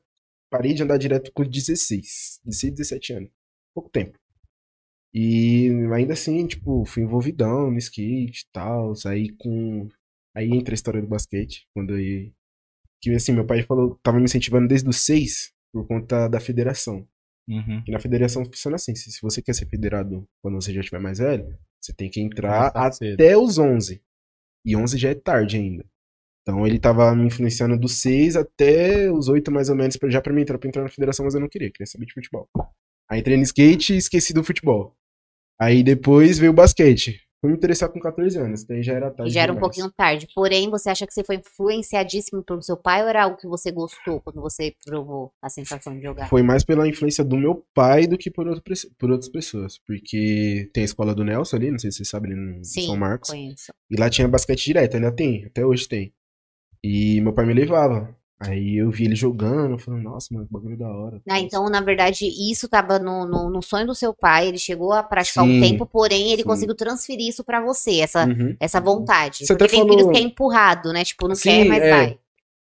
Parei 0.50 0.74
de 0.74 0.82
andar 0.82 0.98
direto 0.98 1.30
com 1.32 1.44
16. 1.44 2.40
16, 2.44 2.74
17 2.74 3.12
anos. 3.14 3.30
Pouco 3.74 3.90
tempo. 3.90 4.19
E 5.14 5.69
ainda 5.94 6.14
assim, 6.14 6.46
tipo, 6.46 6.84
fui 6.86 7.02
envolvidão 7.02 7.70
no 7.70 7.78
skate 7.78 8.42
e 8.42 8.52
tal. 8.52 8.94
Saí 8.94 9.30
com. 9.36 9.88
Aí 10.34 10.50
entra 10.50 10.74
a 10.74 10.76
história 10.76 11.00
do 11.02 11.08
basquete. 11.08 11.69
Quando 11.74 11.98
eu. 11.98 12.32
Que 13.00 13.10
assim, 13.14 13.32
meu 13.32 13.46
pai 13.46 13.62
falou, 13.62 13.98
tava 14.02 14.19
me 14.19 14.24
incentivando 14.24 14.69
desde 14.69 14.88
os 14.88 14.98
6 15.04 15.52
por 15.72 15.86
conta 15.86 16.28
da 16.28 16.40
federação. 16.40 17.06
Uhum. 17.48 17.82
E 17.86 17.90
na 17.90 17.98
federação 17.98 18.44
funciona 18.44 18.76
assim: 18.76 18.94
se 18.94 19.10
se 19.10 19.20
você 19.20 19.42
quer 19.42 19.54
ser 19.54 19.66
federado 19.66 20.26
quando 20.40 20.54
você 20.54 20.72
já 20.72 20.80
estiver 20.80 21.00
mais 21.00 21.18
velho, 21.18 21.58
você 21.80 21.92
tem 21.92 22.08
que 22.08 22.20
entrar 22.20 22.70
Começar 22.72 22.92
cedo. 22.92 23.14
até 23.14 23.36
os 23.36 23.58
11. 23.58 24.00
E 24.64 24.76
11 24.76 24.96
já 24.96 25.10
é 25.10 25.14
tarde 25.14 25.56
ainda. 25.56 25.84
Então 26.42 26.66
ele 26.66 26.78
tava 26.78 27.14
me 27.14 27.26
influenciando 27.26 27.78
dos 27.78 27.94
6 28.00 28.36
até 28.36 29.10
os 29.10 29.28
8 29.28 29.50
mais 29.50 29.68
ou 29.68 29.76
menos, 29.76 29.96
pra, 29.96 30.08
já 30.10 30.20
pra 30.20 30.32
mim 30.32 30.42
entrar, 30.42 30.58
pra 30.58 30.68
entrar 30.68 30.82
na 30.82 30.88
federação, 30.88 31.24
mas 31.24 31.34
eu 31.34 31.40
não 31.40 31.48
queria, 31.48 31.70
queria 31.70 31.86
saber 31.86 32.06
de 32.06 32.14
futebol. 32.14 32.48
Aí 33.08 33.20
entrei 33.20 33.36
no 33.36 33.42
skate 33.42 33.94
e 33.94 33.96
esqueci 33.96 34.32
do 34.32 34.42
futebol. 34.44 34.96
Aí 35.60 35.82
depois 35.82 36.38
veio 36.38 36.50
o 36.52 36.54
basquete. 36.54 37.20
Fui 37.42 37.50
me 37.50 37.56
interessar 37.56 37.88
com 37.88 37.98
14 37.98 38.38
anos, 38.38 38.62
daí 38.62 38.84
já 38.84 38.92
era 38.92 39.10
tarde. 39.10 39.32
já 39.32 39.42
era 39.42 39.50
um 39.50 39.56
demais. 39.56 39.74
pouquinho 39.74 39.92
tarde. 39.92 40.28
Porém, 40.32 40.70
você 40.70 40.88
acha 40.88 41.04
que 41.04 41.12
você 41.12 41.24
foi 41.24 41.34
influenciadíssimo 41.34 42.40
pelo 42.44 42.62
seu 42.62 42.76
pai 42.76 43.02
ou 43.02 43.08
era 43.08 43.24
algo 43.24 43.36
que 43.36 43.48
você 43.48 43.72
gostou 43.72 44.20
quando 44.20 44.40
você 44.40 44.76
provou 44.86 45.32
a 45.42 45.48
sensação 45.48 45.92
de 45.92 46.00
jogar? 46.00 46.28
Foi 46.28 46.40
mais 46.40 46.64
pela 46.64 46.86
influência 46.86 47.24
do 47.24 47.36
meu 47.36 47.66
pai 47.74 48.06
do 48.06 48.16
que 48.16 48.30
por, 48.30 48.46
outro, 48.46 48.62
por 48.96 49.10
outras 49.10 49.28
pessoas. 49.28 49.76
Porque 49.84 50.70
tem 50.72 50.82
a 50.82 50.84
escola 50.84 51.16
do 51.16 51.24
Nelson 51.24 51.56
ali, 51.56 51.72
não 51.72 51.80
sei 51.80 51.90
se 51.90 51.98
você 51.98 52.04
sabe, 52.04 52.28
ali 52.28 52.36
no 52.36 52.64
Sim, 52.64 52.86
São 52.86 52.96
Marcos. 52.96 53.30
conheço. 53.30 53.72
E 53.90 53.96
lá 53.98 54.08
tinha 54.08 54.28
basquete 54.28 54.64
direto, 54.64 54.94
ainda 54.94 55.10
tem, 55.10 55.44
até 55.44 55.66
hoje 55.66 55.88
tem. 55.88 56.14
E 56.80 57.20
meu 57.22 57.32
pai 57.32 57.44
me 57.44 57.54
levava. 57.54 58.16
Aí 58.48 58.76
eu 58.76 58.90
vi 58.90 59.04
ele 59.04 59.14
jogando, 59.14 59.78
falando, 59.78 60.02
nossa, 60.02 60.28
mano, 60.32 60.46
que 60.46 60.52
bagulho 60.52 60.76
da 60.76 60.88
hora. 60.88 61.20
Ah, 61.28 61.38
então, 61.40 61.68
na 61.68 61.80
verdade, 61.80 62.26
isso 62.26 62.68
tava 62.68 62.98
no, 62.98 63.24
no, 63.26 63.50
no 63.50 63.62
sonho 63.62 63.86
do 63.86 63.94
seu 63.94 64.12
pai, 64.14 64.48
ele 64.48 64.58
chegou 64.58 64.92
a 64.92 65.02
praticar 65.02 65.44
um 65.44 65.48
Sim, 65.48 65.60
tempo, 65.60 65.86
porém 65.86 66.30
ele 66.32 66.42
sim. 66.42 66.48
conseguiu 66.48 66.74
transferir 66.74 67.28
isso 67.28 67.44
pra 67.44 67.60
você, 67.60 68.00
essa, 68.00 68.26
Uhum. 68.26 68.56
essa 68.58 68.80
vontade. 68.80 69.46
Você 69.46 69.52
Porque 69.54 69.64
até 69.64 69.72
tem 69.76 69.82
filhos 69.82 69.96
falou- 70.02 70.12
que 70.12 70.18
é 70.18 70.22
empurrado, 70.22 70.92
né? 70.92 71.04
Tipo, 71.04 71.28
não 71.28 71.34
Sim, 71.34 71.50
quer, 71.50 71.64
mas 71.66 71.82
é. 71.82 71.90
vai. 71.90 72.18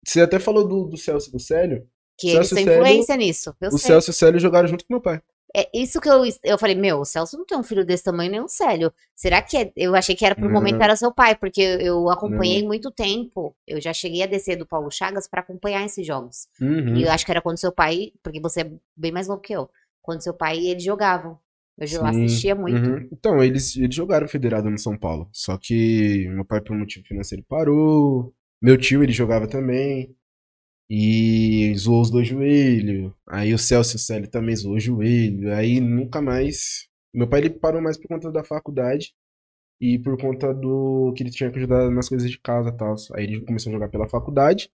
Você 0.05 0.21
até 0.21 0.39
falou 0.39 0.67
do, 0.67 0.85
do 0.85 0.97
Celso 0.97 1.29
e 1.29 1.33
do 1.33 1.39
Célio. 1.41 1.87
Que 2.19 2.33
Celso 2.33 2.55
eles 2.55 2.65
têm 2.67 2.75
influência 2.75 3.17
nisso. 3.17 3.55
Eu 3.61 3.69
o 3.69 3.79
sei. 3.79 3.89
Celso 3.89 4.11
e 4.11 4.13
o 4.13 4.15
Célio 4.15 4.41
jogaram 4.41 4.67
junto 4.69 4.85
com 4.87 4.95
meu 4.95 5.01
pai. 5.01 5.21
É 5.57 5.69
isso 5.75 6.01
que 6.01 6.09
eu, 6.09 6.23
eu 6.45 6.59
falei, 6.59 6.75
meu, 6.75 7.01
o 7.01 7.05
Celso 7.05 7.39
não 7.39 7.47
tem 7.47 7.57
um 7.57 7.63
filho 7.63 7.85
desse 7.85 8.05
tamanho 8.05 8.31
nem 8.31 8.41
um 8.41 8.49
Célio. 8.49 8.93
Será 9.15 9.41
que 9.41 9.57
é? 9.57 9.73
Eu 9.77 9.95
achei 9.95 10.15
que 10.15 10.25
era 10.25 10.39
um 10.39 10.45
Não. 10.45 10.53
momento 10.53 10.83
era 10.83 10.95
seu 10.95 11.13
pai, 11.13 11.35
porque 11.35 11.61
eu 11.61 12.11
acompanhei 12.11 12.63
muito 12.63 12.91
tempo. 12.91 13.57
Eu 13.67 13.81
já 13.81 13.93
cheguei 13.93 14.23
a 14.23 14.27
descer 14.27 14.57
do 14.57 14.67
Paulo 14.67 14.91
Chagas 14.91 15.27
pra 15.27 15.41
acompanhar 15.41 15.85
esses 15.85 16.07
jogos. 16.07 16.49
Uhum. 16.61 16.97
E 16.97 17.05
eu 17.05 17.11
acho 17.11 17.25
que 17.25 17.31
era 17.31 17.41
quando 17.41 17.59
seu 17.59 17.73
pai, 17.73 18.13
porque 18.23 18.41
você 18.41 18.61
é 18.61 18.73
bem 18.97 19.11
mais 19.11 19.27
novo 19.27 19.41
que 19.41 19.55
eu, 19.55 19.71
quando 20.03 20.23
seu 20.23 20.35
pai 20.35 20.59
eles 20.59 20.85
jogavam. 20.85 21.39
Eu 21.79 21.87
Sim, 21.87 22.07
assistia 22.07 22.55
muito. 22.57 22.91
Uhum. 22.91 23.09
Então, 23.13 23.43
eles, 23.43 23.77
eles 23.77 23.95
jogaram 23.95 24.27
federado 24.27 24.69
no 24.69 24.79
São 24.79 24.99
Paulo. 24.99 25.29
Só 25.33 25.57
que 25.57 26.29
meu 26.29 26.45
pai, 26.45 26.61
por 26.61 26.77
motivo 26.77 27.07
financeiro, 27.07 27.45
parou. 27.49 28.35
Meu 28.61 28.77
tio, 28.77 29.03
ele 29.03 29.13
jogava 29.13 29.47
também. 29.47 30.13
E 30.91 31.75
zoou 31.77 32.01
os 32.01 32.11
dois 32.11 32.27
joelhos. 32.29 33.13
Aí 33.27 33.53
o 33.53 33.59
Celso 33.59 33.97
o 33.97 33.99
Célio 34.01 34.29
também 34.29 34.57
zoou 34.57 34.77
o 34.77 34.81
joelho. 34.81 35.53
Aí 35.55 35.81
nunca 35.81 36.23
mais. 36.23 36.89
Meu 37.15 37.29
pai, 37.29 37.41
ele 37.41 37.51
parou 37.51 37.81
mais 37.83 37.97
por 37.99 38.09
conta 38.09 38.31
da 38.33 38.43
faculdade. 38.45 39.13
E 39.81 39.99
por 39.99 40.19
conta 40.21 40.53
do 40.53 41.13
que 41.17 41.23
ele 41.23 41.31
tinha 41.31 41.51
que 41.51 41.59
ajudar 41.59 41.91
nas 41.91 42.09
coisas 42.09 42.29
de 42.31 42.39
casa 42.41 42.71
e 42.71 42.77
tal. 42.77 42.95
Aí 43.15 43.25
ele 43.25 43.41
começou 43.45 43.71
a 43.71 43.75
jogar 43.75 43.89
pela 43.89 44.09
faculdade. 44.09 44.71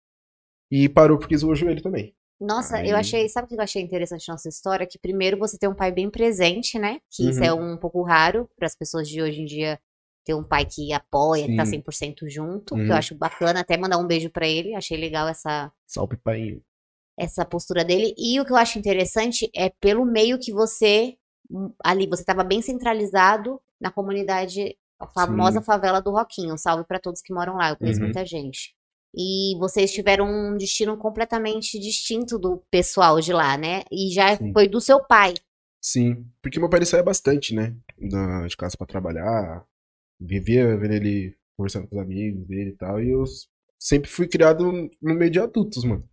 E 0.70 0.88
parou 0.88 1.18
porque 1.18 1.36
zoou 1.36 1.52
o 1.52 1.56
joelho 1.56 1.82
também. 1.82 2.14
Nossa, 2.40 2.78
Aí- 2.78 2.90
eu 2.90 2.96
achei, 2.96 3.28
sabe 3.28 3.46
o 3.46 3.48
que 3.48 3.54
eu 3.54 3.60
achei 3.60 3.80
interessante 3.82 4.26
na 4.28 4.34
nossa 4.34 4.48
história? 4.48 4.86
Que 4.86 4.98
primeiro 4.98 5.38
você 5.38 5.56
tem 5.58 5.68
um 5.68 5.74
pai 5.74 5.92
bem 5.92 6.10
presente, 6.10 6.78
né? 6.78 7.00
Que 7.10 7.28
isso 7.28 7.38
Uhum. 7.40 7.44
é 7.46 7.52
um 7.52 7.76
pouco 7.76 8.02
raro 8.02 8.48
para 8.56 8.66
as 8.66 8.74
pessoas 8.74 9.08
de 9.08 9.22
hoje 9.22 9.40
em 9.42 9.44
dia 9.44 9.78
ter 10.24 10.34
um 10.34 10.44
pai 10.44 10.64
que 10.66 10.92
apoia, 10.92 11.46
que 11.48 11.56
tá 11.56 11.64
Sim. 11.64 11.82
100% 11.82 12.28
junto, 12.28 12.74
que 12.74 12.80
Uhum. 12.82 12.88
eu 12.88 12.96
acho 12.96 13.14
bacana, 13.14 13.60
até 13.60 13.76
mandar 13.76 13.98
um 13.98 14.06
beijo 14.06 14.30
pra 14.30 14.46
ele, 14.46 14.74
achei 14.74 14.96
legal 14.98 15.28
essa 15.28 15.72
Salve, 15.86 16.16
pai. 16.16 16.60
essa 17.18 17.44
postura 17.44 17.84
dele. 17.84 18.14
E 18.16 18.40
o 18.40 18.44
que 18.44 18.52
eu 18.52 18.56
acho 18.56 18.78
interessante 18.78 19.50
é 19.54 19.68
pelo 19.68 20.04
meio 20.04 20.38
que 20.38 20.52
você 20.52 21.16
hum, 21.50 21.72
ali 21.84 22.06
você 22.06 22.22
estava 22.22 22.44
bem 22.44 22.62
centralizado 22.62 23.60
na 23.80 23.90
comunidade, 23.90 24.76
a 24.98 25.06
famosa 25.06 25.60
Sim. 25.60 25.66
favela 25.66 26.00
do 26.00 26.10
Roquinho. 26.12 26.56
Salve 26.56 26.84
para 26.84 27.00
todos 27.00 27.20
que 27.20 27.32
moram 27.34 27.56
lá, 27.56 27.70
eu 27.70 27.76
conheço 27.76 28.00
Uhum. 28.00 28.06
muita 28.06 28.24
gente. 28.24 28.74
E 29.14 29.56
vocês 29.58 29.92
tiveram 29.92 30.26
um 30.26 30.56
destino 30.56 30.96
completamente 30.96 31.78
distinto 31.78 32.38
do 32.38 32.62
pessoal 32.70 33.20
de 33.20 33.32
lá, 33.32 33.58
né? 33.58 33.82
E 33.90 34.10
já 34.14 34.36
Sim. 34.36 34.52
foi 34.54 34.66
do 34.68 34.80
seu 34.80 35.04
pai. 35.04 35.34
Sim, 35.82 36.24
porque 36.40 36.58
meu 36.58 36.70
pai 36.70 36.78
ele 36.78 36.86
saía 36.86 37.02
bastante, 37.02 37.54
né? 37.54 37.74
Da, 37.98 38.46
de 38.46 38.56
casa 38.56 38.76
pra 38.76 38.86
trabalhar. 38.86 39.66
Vivia 40.26 40.76
vendo 40.76 40.92
ele 40.94 41.36
conversando 41.56 41.86
com 41.88 41.96
os 41.96 42.02
amigos 42.02 42.46
dele 42.46 42.70
e 42.70 42.76
tal. 42.76 43.02
E 43.02 43.10
eu 43.10 43.24
sempre 43.78 44.08
fui 44.08 44.26
criado 44.28 44.90
no 45.00 45.14
meio 45.14 45.30
de 45.30 45.40
adultos, 45.40 45.84
mano. 45.84 46.08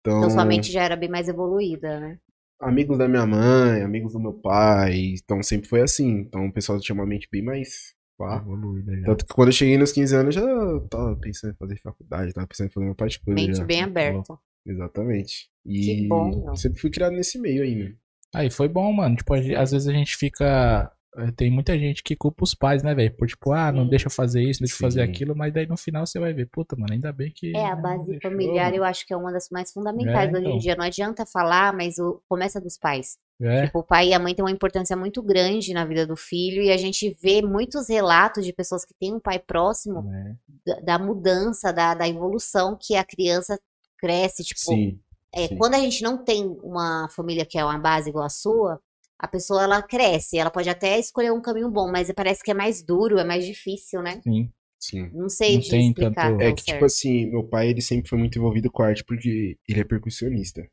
Então, 0.00 0.18
Então 0.18 0.30
sua 0.30 0.44
mente 0.44 0.70
já 0.72 0.82
era 0.82 0.96
bem 0.96 1.08
mais 1.08 1.28
evoluída, 1.28 2.00
né? 2.00 2.18
amigos 2.60 2.96
da 2.96 3.08
minha 3.08 3.26
mãe, 3.26 3.82
amigos 3.82 4.12
do 4.12 4.20
meu 4.20 4.32
pai. 4.32 5.14
Então 5.22 5.42
sempre 5.42 5.68
foi 5.68 5.80
assim. 5.80 6.08
Então 6.20 6.46
o 6.46 6.52
pessoal 6.52 6.78
tinha 6.80 6.94
uma 6.94 7.06
mente 7.06 7.28
bem 7.30 7.42
mais. 7.42 7.94
pá. 8.16 8.36
Evoluída 8.36 8.96
já. 8.96 9.06
Tanto 9.06 9.26
que 9.26 9.34
quando 9.34 9.48
eu 9.48 9.52
cheguei 9.52 9.76
nos 9.76 9.92
15 9.92 10.14
anos, 10.16 10.36
eu 10.36 10.42
já 10.42 10.88
tava 10.88 11.16
pensando 11.16 11.52
em 11.52 11.56
fazer 11.56 11.76
faculdade, 11.80 12.32
tava 12.32 12.46
pensando 12.46 12.68
em 12.68 12.72
fazer 12.72 12.86
uma 12.86 12.94
parte 12.94 13.18
de 13.18 13.24
coisa. 13.24 13.40
Mente 13.40 13.56
já. 13.58 13.64
bem 13.64 13.82
aberta. 13.82 14.38
Exatamente. 14.64 15.50
Que 15.66 16.04
E 16.04 16.08
bom, 16.08 16.44
meu. 16.44 16.56
sempre 16.56 16.80
fui 16.80 16.90
criado 16.90 17.14
nesse 17.14 17.38
meio 17.38 17.62
aí, 17.64 17.76
mano. 17.76 17.96
Aí 18.34 18.50
foi 18.50 18.68
bom, 18.68 18.92
mano. 18.92 19.16
Tipo, 19.16 19.34
às 19.34 19.72
vezes 19.72 19.88
a 19.88 19.92
gente 19.92 20.16
fica. 20.16 20.90
Eh, 21.16 21.30
Tem 21.32 21.50
muita 21.50 21.78
gente 21.78 22.02
que 22.02 22.16
culpa 22.16 22.44
os 22.44 22.54
pais, 22.54 22.82
né, 22.82 22.94
velho? 22.94 23.14
Por 23.16 23.26
tipo, 23.26 23.52
ah, 23.52 23.70
não 23.72 23.84
Sim. 23.84 23.90
deixa 23.90 24.06
eu 24.06 24.10
fazer 24.10 24.42
isso, 24.42 24.60
deixa 24.60 24.74
eu 24.74 24.78
fazer 24.78 25.02
aquilo, 25.02 25.34
mas 25.36 25.52
daí 25.52 25.66
no 25.66 25.76
final 25.76 26.06
você 26.06 26.18
vai 26.18 26.32
ver, 26.32 26.46
puta, 26.46 26.76
mano, 26.76 26.92
ainda 26.92 27.12
bem 27.12 27.30
que. 27.34 27.54
É, 27.56 27.66
a 27.66 27.76
base 27.76 28.06
deixou, 28.06 28.30
familiar 28.30 28.66
mano. 28.66 28.76
eu 28.76 28.84
acho 28.84 29.06
que 29.06 29.12
é 29.12 29.16
uma 29.16 29.32
das 29.32 29.48
mais 29.50 29.72
fundamentais 29.72 30.28
É, 30.32 30.32
hoje 30.36 30.44
em 30.44 30.48
então. 30.48 30.58
dia. 30.58 30.76
Não 30.76 30.84
adianta 30.84 31.26
falar, 31.26 31.72
mas 31.74 31.98
o, 31.98 32.20
começa 32.28 32.60
dos 32.60 32.76
pais. 32.78 33.18
É. 33.40 33.66
Tipo, 33.66 33.80
o 33.80 33.82
pai 33.82 34.08
e 34.08 34.14
a 34.14 34.18
mãe 34.20 34.34
têm 34.34 34.44
uma 34.44 34.50
importância 34.52 34.96
muito 34.96 35.20
grande 35.22 35.74
na 35.74 35.84
vida 35.84 36.06
do 36.06 36.14
filho 36.16 36.62
e 36.62 36.70
a 36.70 36.76
gente 36.76 37.10
vê 37.20 37.42
muitos 37.42 37.88
relatos 37.88 38.44
de 38.44 38.52
pessoas 38.52 38.84
que 38.84 38.94
têm 38.94 39.12
um 39.14 39.18
pai 39.20 39.38
próximo 39.38 40.02
né? 40.02 40.36
da, 40.64 40.80
da 40.80 40.98
mudança, 40.98 41.72
da, 41.72 41.92
da 41.94 42.08
evolução 42.08 42.78
que 42.80 42.94
a 42.94 43.02
criança 43.04 43.58
cresce. 43.98 44.44
Tipo, 44.44 44.60
Sim. 44.60 45.00
é, 45.34 45.48
sim. 45.48 45.56
quando 45.58 45.74
a 45.74 45.78
gente 45.80 46.02
não 46.04 46.16
tem 46.24 46.46
uma 46.62 47.08
família 47.08 47.44
que 47.44 47.58
é 47.58 47.64
uma 47.64 47.78
base 47.78 48.10
igual 48.10 48.24
a 48.26 48.28
sua, 48.28 48.80
a 49.22 49.28
pessoa 49.28 49.62
ela 49.62 49.80
cresce, 49.80 50.36
ela 50.36 50.50
pode 50.50 50.68
até 50.68 50.98
escolher 50.98 51.32
um 51.32 51.40
caminho 51.40 51.70
bom, 51.70 51.90
mas 51.90 52.10
parece 52.12 52.42
que 52.42 52.50
é 52.50 52.54
mais 52.54 52.82
duro, 52.82 53.18
é 53.18 53.24
mais 53.24 53.46
difícil, 53.46 54.02
né? 54.02 54.20
Sim. 54.22 54.50
Sim. 54.80 55.10
Não 55.14 55.28
sei 55.28 55.54
Não 55.54 55.60
de 55.60 55.70
tem 55.70 55.88
explicar. 55.90 56.12
tanto- 56.30 56.42
É 56.42 56.48
que, 56.52 56.56
tipo 56.64 56.70
certo. 56.72 56.84
assim, 56.86 57.26
meu 57.30 57.44
pai, 57.46 57.68
ele 57.70 57.80
sempre 57.80 58.08
foi 58.08 58.18
muito 58.18 58.36
envolvido 58.36 58.68
com 58.70 58.82
a 58.82 58.88
arte 58.88 59.04
porque 59.04 59.56
ele 59.68 59.80
é 59.80 59.84
percussionista. 59.84 60.66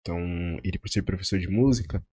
Então, 0.00 0.18
ele 0.62 0.78
por 0.78 0.90
ser 0.90 1.02
professor 1.02 1.38
de 1.38 1.48
música, 1.48 2.04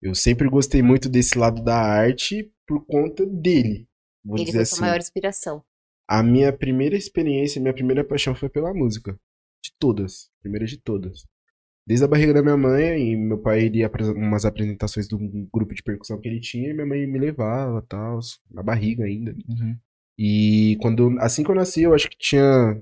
eu 0.00 0.14
sempre 0.14 0.48
gostei 0.48 0.80
muito 0.82 1.08
desse 1.10 1.36
lado 1.38 1.62
da 1.62 1.76
arte 1.76 2.50
por 2.66 2.84
conta 2.86 3.26
dele. 3.26 3.86
Vou 4.24 4.36
Ele 4.36 4.46
dizer 4.46 4.58
foi 4.58 4.62
assim. 4.62 4.76
sua 4.76 4.86
maior 4.86 4.98
inspiração. 4.98 5.62
A 6.08 6.22
minha 6.22 6.50
primeira 6.52 6.96
experiência, 6.96 7.60
minha 7.60 7.74
primeira 7.74 8.02
paixão 8.02 8.34
foi 8.34 8.48
pela 8.48 8.72
música. 8.72 9.12
De 9.62 9.72
todas. 9.78 10.30
Primeira 10.40 10.64
de 10.66 10.78
todas. 10.78 11.26
Desde 11.88 12.04
a 12.04 12.08
barriga 12.08 12.34
da 12.34 12.42
minha 12.42 12.56
mãe, 12.56 13.12
e 13.12 13.16
meu 13.16 13.38
pai 13.38 13.62
iria 13.62 13.90
umas 14.14 14.44
apresentações 14.44 15.08
do 15.08 15.16
grupo 15.50 15.74
de 15.74 15.82
percussão 15.82 16.20
que 16.20 16.28
ele 16.28 16.38
tinha, 16.38 16.68
e 16.68 16.74
minha 16.74 16.84
mãe 16.84 17.06
me 17.06 17.18
levava, 17.18 17.80
tal, 17.88 18.20
na 18.50 18.62
barriga 18.62 19.04
ainda. 19.04 19.34
Uhum. 19.48 19.74
E 20.18 20.76
quando, 20.82 21.18
assim 21.18 21.42
que 21.42 21.50
eu 21.50 21.54
nasci, 21.54 21.84
eu 21.84 21.94
acho 21.94 22.10
que 22.10 22.18
tinha, 22.18 22.78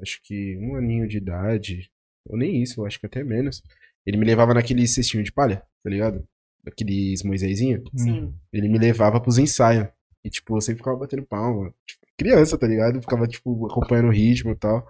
acho 0.00 0.20
que 0.22 0.56
um 0.58 0.76
aninho 0.76 1.08
de 1.08 1.16
idade, 1.16 1.90
ou 2.28 2.38
nem 2.38 2.62
isso, 2.62 2.80
eu 2.80 2.86
acho 2.86 3.00
que 3.00 3.06
até 3.06 3.24
menos. 3.24 3.60
Ele 4.06 4.16
me 4.16 4.24
levava 4.24 4.54
naquele 4.54 4.86
cestinho 4.86 5.24
de 5.24 5.32
palha, 5.32 5.64
tá 5.82 5.90
ligado? 5.90 6.24
Aqueles 6.64 7.24
Moisésinho. 7.24 7.82
Sim. 7.96 8.32
Ele 8.52 8.68
me 8.68 8.78
levava 8.78 9.20
pros 9.20 9.38
ensaios. 9.38 9.88
E, 10.24 10.30
tipo, 10.30 10.56
eu 10.56 10.60
sempre 10.60 10.78
ficava 10.78 10.96
batendo 10.96 11.26
palma. 11.26 11.74
Tipo, 11.84 12.06
criança, 12.16 12.56
tá 12.56 12.68
ligado? 12.68 13.00
Ficava, 13.00 13.26
tipo, 13.26 13.66
acompanhando 13.66 14.10
o 14.10 14.12
ritmo 14.12 14.52
e 14.52 14.54
tal. 14.54 14.88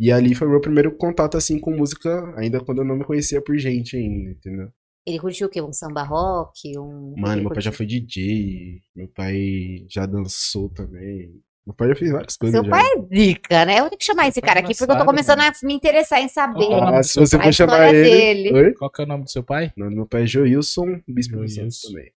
E 0.00 0.10
ali 0.10 0.34
foi 0.34 0.46
o 0.48 0.50
meu 0.50 0.60
primeiro 0.62 0.96
contato, 0.96 1.36
assim, 1.36 1.58
com 1.60 1.76
música, 1.76 2.32
ainda 2.38 2.58
quando 2.64 2.78
eu 2.78 2.84
não 2.86 2.96
me 2.96 3.04
conhecia 3.04 3.42
por 3.42 3.56
gente 3.58 3.96
ainda, 3.98 4.30
entendeu? 4.30 4.68
Ele 5.06 5.18
curtiu 5.18 5.46
o 5.46 5.50
quê? 5.50 5.60
Um 5.60 5.72
samba 5.74 6.02
rock? 6.02 6.78
Um... 6.78 7.14
Mano, 7.18 7.34
ele 7.34 7.40
meu 7.42 7.50
pai 7.52 7.60
já 7.62 7.70
foi 7.72 7.84
DJ, 7.84 8.80
meu 8.96 9.08
pai 9.08 9.84
já 9.90 10.06
dançou 10.06 10.70
também. 10.70 11.40
Meu 11.66 11.74
pai 11.74 11.88
já 11.88 11.94
fez 11.94 12.10
várias 12.10 12.36
coisas 12.36 12.58
Seu 12.58 12.64
já. 12.64 12.70
pai 12.70 12.82
é 12.96 13.14
zica, 13.16 13.64
né? 13.66 13.74
Eu 13.76 13.80
vou 13.80 13.90
ter 13.90 13.96
que 13.98 14.04
chamar 14.04 14.24
esse 14.28 14.34
Seu 14.34 14.42
cara 14.42 14.60
aqui 14.60 14.74
porque 14.74 14.90
eu 14.90 14.96
tô 14.98 15.04
começando 15.04 15.38
mano. 15.40 15.52
a 15.62 15.66
me 15.66 15.74
interessar 15.74 16.20
em 16.22 16.28
saber. 16.28 16.64
É 16.64 16.80
Ah, 16.98 17.02
se 17.02 17.20
você 17.20 17.36
pai? 17.36 17.44
for 17.44 17.48
A 17.48 17.52
chamar 17.52 17.72
história 17.92 17.98
ele. 17.98 18.44
dele. 18.50 18.58
Oi? 18.66 18.74
Qual 18.74 18.90
que 18.90 19.02
é 19.02 19.04
o 19.04 19.08
nome 19.08 19.24
do 19.24 19.30
seu 19.30 19.42
pai? 19.42 19.72
O 19.76 19.80
nome 19.80 19.90
do 19.92 19.96
meu 19.96 20.06
pai 20.06 20.22
é 20.22 20.26
Joilson, 20.26 21.00
Bispo. 21.06 21.46
Santos 21.48 21.82
também. 21.82 22.10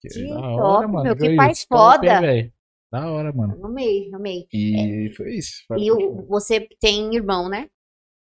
Que- 0.00 0.08
Que 0.08 0.28
Da 0.28 0.34
top, 0.40 0.60
hora, 0.62 0.88
meu, 0.88 1.16
que 1.16 1.36
pai 1.36 1.52
top, 1.52 1.66
foda. 1.68 2.34
hein? 2.34 2.52
Da 2.90 3.10
hora, 3.10 3.32
mano. 3.32 3.58
Amei, 3.64 4.10
amei. 4.14 4.46
E 4.52 5.12
foi 5.16 5.34
isso. 5.34 5.62
foi 5.68 5.78
E 5.80 5.90
o- 5.92 6.24
você 6.26 6.66
tem 6.80 7.14
irmão, 7.14 7.48
né? 7.48 7.66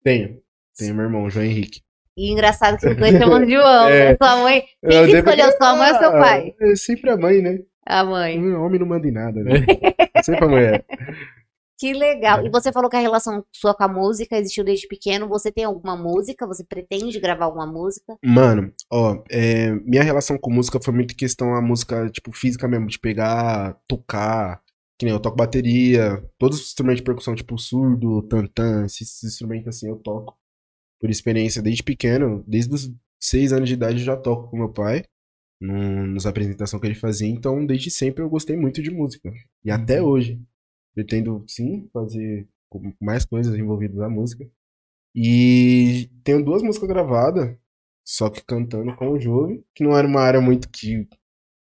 Tenho. 0.03 0.39
Tenho 0.77 0.93
meu 0.95 1.05
irmão, 1.05 1.29
João 1.29 1.45
Henrique. 1.45 1.81
E 2.17 2.31
engraçado 2.31 2.77
que 2.77 2.87
os 2.87 2.97
dois 2.97 3.17
chamam 3.17 3.45
de 3.45 3.51
João. 3.55 3.87
É. 3.89 4.11
né? 4.11 4.17
Sua 4.21 4.37
mãe. 4.43 4.61
Quem 4.87 4.99
Eu 4.99 5.05
que 5.05 5.17
escolheu, 5.17 5.51
sua 5.53 5.75
mãe 5.75 5.91
ou 5.91 5.97
seu 5.99 6.09
Ah, 6.09 6.19
pai? 6.19 6.53
É 6.59 6.75
sempre 6.75 7.09
a 7.11 7.17
mãe, 7.17 7.41
né? 7.41 7.59
A 7.85 8.03
mãe. 8.03 8.37
O 8.43 8.63
homem 8.63 8.79
não 8.79 8.87
manda 8.87 9.07
em 9.07 9.11
nada, 9.11 9.41
né? 9.43 9.65
É 10.13 10.21
sempre 10.23 10.43
a 10.43 10.47
mulher. 10.47 10.85
Que 11.77 11.93
legal. 11.93 12.39
É. 12.39 12.47
E 12.47 12.49
você 12.49 12.71
falou 12.71 12.89
que 12.89 12.95
a 12.95 12.99
relação 12.99 13.45
sua 13.51 13.73
com 13.73 13.83
a 13.83 13.87
música 13.87 14.37
existiu 14.37 14.63
desde 14.63 14.87
pequeno. 14.87 15.27
Você 15.27 15.51
tem 15.51 15.63
alguma 15.63 15.95
música? 15.95 16.47
Você 16.47 16.63
pretende 16.63 17.19
gravar 17.19 17.45
alguma 17.45 17.67
música? 17.67 18.17
Mano, 18.23 18.73
ó, 18.91 19.23
é, 19.29 19.71
minha 19.71 20.03
relação 20.03 20.37
com 20.37 20.51
música 20.51 20.79
foi 20.83 20.93
muito 20.93 21.15
questão 21.15 21.53
a 21.53 21.61
música, 21.61 22.09
tipo, 22.09 22.31
física 22.31 22.67
mesmo, 22.67 22.87
de 22.87 22.97
pegar, 22.97 23.77
tocar, 23.87 24.61
que 24.97 25.05
nem 25.05 25.13
eu 25.13 25.19
toco 25.19 25.37
bateria, 25.37 26.23
todos 26.39 26.59
os 26.59 26.67
instrumentos 26.67 27.01
de 27.01 27.05
percussão, 27.05 27.35
tipo 27.35 27.57
surdo, 27.57 28.23
tantã, 28.23 28.83
esses 28.85 29.23
instrumentos 29.23 29.67
assim 29.67 29.87
eu 29.87 29.97
toco. 29.97 30.35
Por 30.99 31.09
experiência 31.11 31.61
desde 31.61 31.83
pequeno, 31.83 32.43
desde 32.47 32.73
os 32.73 32.91
seis 33.21 33.53
anos 33.53 33.69
de 33.69 33.75
idade 33.75 33.99
eu 33.99 34.05
já 34.05 34.17
toco 34.17 34.49
com 34.49 34.57
meu 34.57 34.73
pai, 34.73 35.03
num, 35.61 36.07
nas 36.07 36.25
apresentações 36.25 36.81
que 36.81 36.87
ele 36.87 36.95
fazia, 36.95 37.27
então 37.27 37.63
desde 37.65 37.91
sempre 37.91 38.23
eu 38.23 38.29
gostei 38.29 38.57
muito 38.57 38.81
de 38.81 38.89
música. 38.89 39.31
E 39.63 39.69
até 39.69 40.01
hoje, 40.01 40.41
pretendo 40.97 41.43
sim 41.47 41.87
fazer 41.93 42.47
mais 42.99 43.23
coisas 43.23 43.55
envolvidas 43.55 43.97
na 43.97 44.09
música. 44.09 44.49
E 45.15 46.09
tenho 46.23 46.43
duas 46.43 46.63
músicas 46.63 46.89
gravadas, 46.89 47.55
só 48.03 48.31
que 48.31 48.43
cantando 48.43 48.95
com 48.95 49.09
o 49.09 49.19
Jove, 49.19 49.63
que 49.75 49.83
não 49.83 49.95
era 49.95 50.07
uma 50.07 50.21
área 50.21 50.41
muito 50.41 50.67
que, 50.69 51.07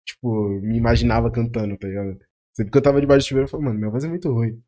tipo, 0.05 0.49
me 0.61 0.77
imaginava 0.77 1.31
cantando, 1.31 1.75
tá 1.77 1.87
ligado? 1.87 2.19
Sempre 2.55 2.71
que 2.71 2.77
eu 2.77 2.81
tava 2.81 3.01
debaixo 3.01 3.25
do 3.25 3.29
chuveiro, 3.29 3.47
eu 3.47 3.49
falei, 3.49 3.65
mano, 3.65 3.79
minha 3.79 3.89
voz 3.89 4.03
é 4.03 4.07
muito 4.07 4.31
ruim. 4.31 4.61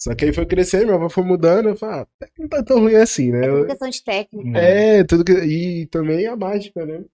Só 0.00 0.14
que 0.14 0.24
aí 0.24 0.32
foi 0.32 0.46
crescendo, 0.46 0.86
minha 0.86 0.98
voz 0.98 1.12
foi 1.12 1.24
mudando, 1.24 1.68
eu 1.68 1.76
falei, 1.76 2.00
ah, 2.00 2.28
não 2.38 2.48
tá 2.48 2.62
tão 2.62 2.80
ruim 2.80 2.94
assim, 2.94 3.30
né? 3.30 3.44
É 3.44 3.50
tudo 3.50 3.66
questão 3.66 3.90
de 3.90 4.04
técnica. 4.04 4.58
É, 4.58 5.04
tudo 5.04 5.24
que. 5.24 5.32
E 5.32 5.86
também 5.88 6.26
a 6.26 6.34
mágica, 6.34 6.86
né? 6.86 7.04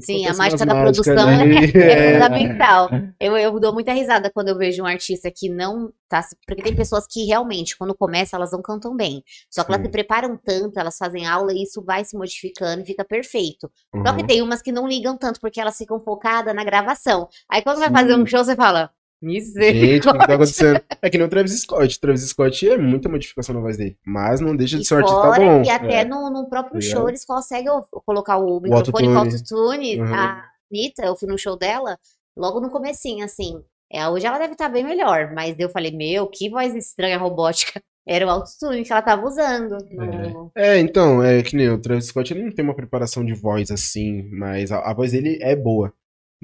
Sim, 0.00 0.26
a 0.26 0.34
mágica 0.34 0.66
da 0.66 0.74
mágicas 0.74 1.04
produção 1.06 1.28
ali, 1.28 1.54
é, 1.76 1.92
é 1.92 2.12
fundamental. 2.14 2.88
Eu, 3.20 3.36
eu 3.36 3.60
dou 3.60 3.72
muita 3.72 3.92
risada 3.92 4.30
quando 4.32 4.48
eu 4.48 4.58
vejo 4.58 4.82
um 4.82 4.86
artista 4.86 5.30
que 5.30 5.48
não 5.48 5.92
tá. 6.08 6.20
Porque 6.46 6.62
tem 6.62 6.74
pessoas 6.74 7.06
que 7.08 7.24
realmente, 7.26 7.76
quando 7.76 7.94
começa, 7.94 8.36
elas 8.36 8.52
não 8.52 8.60
cantam 8.60 8.96
bem. 8.96 9.22
Só 9.50 9.62
que 9.64 9.70
elas 9.70 9.80
Sim. 9.82 9.86
se 9.86 9.92
preparam 9.92 10.36
tanto, 10.36 10.78
elas 10.78 10.96
fazem 10.98 11.26
aula 11.26 11.52
e 11.52 11.62
isso 11.62 11.82
vai 11.82 12.04
se 12.04 12.16
modificando 12.16 12.82
e 12.82 12.86
fica 12.86 13.04
perfeito. 13.04 13.70
Só 14.04 14.12
que 14.14 14.22
Uhum. 14.22 14.26
tem 14.26 14.42
umas 14.42 14.60
que 14.62 14.72
não 14.72 14.86
ligam 14.88 15.16
tanto, 15.16 15.40
porque 15.40 15.60
elas 15.60 15.76
ficam 15.78 16.00
focadas 16.00 16.54
na 16.54 16.64
gravação. 16.64 17.28
Aí 17.48 17.62
quando 17.62 17.78
vai 17.78 17.88
Sim. 17.88 17.94
fazer 17.94 18.14
um 18.16 18.26
show, 18.26 18.44
você 18.44 18.56
fala. 18.56 18.90
Gente, 19.24 19.50
o 19.50 19.52
que 19.54 19.60
que 19.60 19.60
tá 19.60 19.72
Misericórdia. 19.72 20.34
acontecendo? 20.34 20.80
É 21.02 21.10
que 21.10 21.18
nem 21.18 21.26
o 21.26 21.30
Travis 21.30 21.60
Scott. 21.60 21.96
O 21.96 22.00
Travis 22.00 22.22
Scott 22.28 22.68
é 22.70 22.76
muita 22.78 23.08
modificação 23.08 23.54
na 23.54 23.60
voz 23.60 23.76
dele. 23.76 23.96
Mas 24.06 24.40
não 24.40 24.54
deixa 24.56 24.76
de 24.76 24.82
E 24.82 24.86
ser 24.86 24.94
um 24.94 24.98
artista 24.98 25.20
fora 25.20 25.40
bom. 25.44 25.62
que 25.62 25.70
até 25.70 26.00
É. 26.00 26.04
no, 26.04 26.30
no 26.30 26.48
próprio 26.48 26.80
Tá 26.80 26.86
show 26.86 27.08
eles 27.08 27.24
conseguem 27.24 27.70
colocar 28.06 28.36
o 28.38 28.60
microfone 28.60 29.06
com 29.08 29.16
autotune. 29.16 29.16
autotune. 29.16 30.00
Uhum. 30.00 30.14
A 30.14 30.44
Anitta, 30.72 31.04
eu 31.06 31.16
fui 31.16 31.28
no 31.28 31.38
show 31.38 31.56
dela, 31.56 31.98
logo 32.36 32.60
no 32.60 32.70
comecinho, 32.70 33.24
assim. 33.24 33.60
É, 33.92 34.08
hoje 34.08 34.26
ela 34.26 34.38
deve 34.38 34.52
estar 34.54 34.68
bem 34.68 34.82
melhor, 34.82 35.32
mas 35.34 35.54
eu 35.58 35.68
falei, 35.68 35.90
meu, 35.96 36.26
que 36.26 36.48
voz 36.50 36.74
estranha 36.74 37.16
robótica. 37.18 37.80
Era 38.06 38.26
o 38.26 38.30
autotune 38.30 38.82
que 38.84 38.92
ela 38.92 39.00
tava 39.00 39.24
usando. 39.26 39.78
no- 39.90 40.50
É, 40.54 40.78
então, 40.78 41.22
é 41.22 41.42
que 41.42 41.56
nem 41.56 41.70
o 41.70 41.80
Travis 41.80 42.06
Scott, 42.06 42.32
ele 42.34 42.42
não 42.42 42.50
tem 42.52 42.62
uma 42.64 42.74
preparação 42.74 43.24
de 43.24 43.32
voz 43.34 43.70
assim, 43.70 44.28
mas 44.30 44.70
a, 44.72 44.80
a 44.80 44.92
voz 44.92 45.12
dele 45.12 45.38
é 45.40 45.54
boa. 45.56 45.90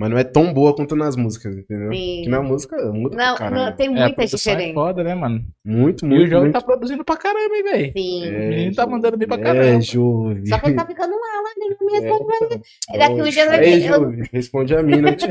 Mas 0.00 0.10
não 0.10 0.16
é 0.16 0.24
tão 0.24 0.50
boa 0.54 0.74
quanto 0.74 0.96
nas 0.96 1.14
músicas, 1.14 1.54
entendeu? 1.54 1.92
Sim. 1.92 2.22
Que 2.22 2.28
na 2.30 2.40
música 2.40 2.74
muda 2.90 3.14
pra 3.16 3.26
Não, 3.26 3.36
caralho. 3.36 3.64
não, 3.66 3.76
tem 3.76 3.86
É, 3.86 3.90
muita 3.90 4.22
é 4.22 4.24
diferença. 4.24 4.72
foda, 4.72 5.04
né, 5.04 5.14
mano? 5.14 5.44
Muito, 5.62 6.06
E 6.06 6.08
muito, 6.08 6.24
o 6.24 6.26
jogo 6.26 6.40
muito. 6.44 6.54
tá 6.54 6.62
produzindo 6.62 7.04
pra 7.04 7.18
caramba, 7.18 7.54
hein, 7.54 7.62
velho? 7.62 7.92
Sim. 7.94 8.24
É, 8.24 8.28
O 8.28 8.48
menino 8.48 8.74
tá 8.74 8.86
mandando 8.86 9.18
bem 9.18 9.28
pra 9.28 9.36
É, 9.36 9.42
caramba. 9.42 9.80
Jove. 9.82 10.46
Só 10.48 10.58
que 10.58 10.66
ele 10.68 10.74
tá 10.76 10.86
ficando 10.86 11.12
ela, 11.12 11.50
ele 11.54 11.76
não 11.78 11.86
me 11.86 11.92
É, 11.92 12.00
responde, 12.00 12.44
então. 12.88 12.98
Daqui 12.98 13.22
uns 13.22 13.34
dias 13.34 13.46
vai 13.48 13.80
Jove, 13.80 14.28
responde 14.32 14.74
a 14.74 14.82
mim, 14.82 15.00
não 15.02 15.14
te... 15.14 15.26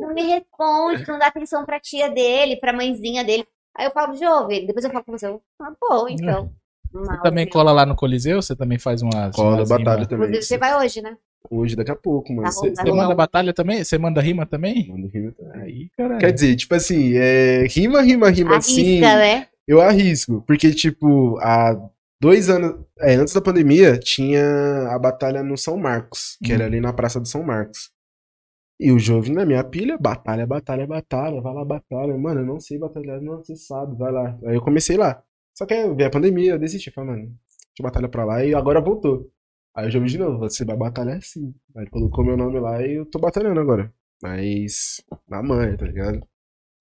não 0.00 0.14
me 0.14 0.22
responde, 0.22 1.06
não 1.06 1.18
dá 1.18 1.26
atenção 1.26 1.66
pra 1.66 1.78
tia 1.78 2.08
dele, 2.10 2.56
pra 2.56 2.72
mãezinha 2.72 3.22
dele. 3.22 3.44
Aí 3.76 3.86
eu 3.86 3.90
falo, 3.90 4.14
Jove, 4.14 4.66
depois 4.66 4.84
eu 4.86 4.90
falo 4.90 5.04
com 5.04 5.12
você, 5.12 5.26
eu, 5.26 5.42
ah, 5.60 5.72
bom, 5.78 6.08
então. 6.08 6.50
Você 6.90 7.06
Mal, 7.12 7.20
também 7.20 7.46
cola 7.46 7.70
lá 7.72 7.84
no 7.84 7.94
Coliseu? 7.94 8.40
Você 8.40 8.56
também 8.56 8.78
faz 8.78 9.02
umas. 9.02 9.36
Cola 9.36 9.56
umas 9.56 9.68
batalha 9.68 9.90
rimas? 9.96 10.06
também. 10.08 10.28
Inclusive, 10.28 10.46
você 10.46 10.56
vai 10.56 10.74
hoje, 10.82 11.02
né? 11.02 11.14
Hoje, 11.50 11.76
daqui 11.76 11.90
a 11.90 11.96
pouco, 11.96 12.32
mano. 12.32 12.50
Você- 12.50 12.72
tá 12.72 12.84
manda 12.84 13.14
batalha 13.14 13.52
também? 13.54 13.82
Você 13.82 13.96
manda 13.96 14.20
rima 14.20 14.44
também? 14.44 14.88
Manda 14.88 15.08
rima 15.08 15.32
também. 15.32 15.62
Aí, 15.62 15.90
cara. 15.96 16.18
Quer 16.18 16.32
dizer, 16.32 16.56
tipo 16.56 16.74
assim, 16.74 17.12
é, 17.16 17.64
rima, 17.66 18.02
rima, 18.02 18.28
rima 18.30 18.56
assim. 18.56 19.02
Arrisca, 19.02 19.18
né? 19.18 19.46
Eu 19.66 19.80
arrisco, 19.80 20.42
porque, 20.46 20.72
tipo, 20.74 21.38
há 21.40 21.78
dois 22.20 22.48
anos, 22.50 22.84
é, 23.00 23.14
antes 23.14 23.32
da 23.34 23.40
pandemia, 23.40 23.98
tinha 23.98 24.88
a 24.90 24.98
batalha 24.98 25.42
no 25.42 25.56
São 25.56 25.76
Marcos, 25.76 26.36
que 26.42 26.52
Hum. 26.52 26.54
era 26.56 26.64
ali 26.66 26.80
na 26.80 26.92
Praça 26.92 27.20
do 27.20 27.28
São 27.28 27.42
Marcos. 27.42 27.90
E 28.80 28.92
o 28.92 28.98
Jovem 28.98 29.32
na 29.32 29.44
minha 29.44 29.62
pilha, 29.64 29.98
batalha, 29.98 30.46
batalha, 30.46 30.86
batalha, 30.86 31.40
vai 31.40 31.52
lá, 31.52 31.64
batalha. 31.64 32.16
Mano, 32.16 32.40
eu 32.40 32.46
não 32.46 32.60
sei 32.60 32.78
batalhar, 32.78 33.20
não, 33.20 33.38
você 33.38 33.56
sabe, 33.56 33.96
vai 33.96 34.12
lá. 34.12 34.38
Aí 34.44 34.54
eu 34.54 34.62
comecei 34.62 34.96
lá. 34.96 35.22
Só 35.56 35.66
que 35.66 35.74
aí 35.74 35.92
veio 35.94 36.08
a 36.08 36.12
pandemia, 36.12 36.52
eu 36.52 36.58
desisti, 36.58 36.90
falei, 36.90 37.10
mano, 37.10 37.22
deixa 37.24 37.36
eu 37.80 37.82
batalhar 37.82 38.08
pra 38.10 38.24
lá, 38.24 38.44
e 38.44 38.54
agora 38.54 38.80
voltou. 38.80 39.28
Aí 39.78 39.86
o 39.86 39.90
Jovem 39.92 40.08
de 40.08 40.18
novo, 40.18 40.38
você 40.38 40.64
vai 40.64 40.76
batalhar 40.76 41.22
sim. 41.22 41.54
Aí 41.76 41.82
ele 41.84 41.90
colocou 41.90 42.24
meu 42.24 42.36
nome 42.36 42.58
lá 42.58 42.84
e 42.84 42.94
eu 42.94 43.06
tô 43.06 43.20
batalhando 43.20 43.60
agora. 43.60 43.92
Mas, 44.20 45.00
na 45.28 45.40
manha, 45.40 45.76
tá 45.76 45.86
ligado? 45.86 46.20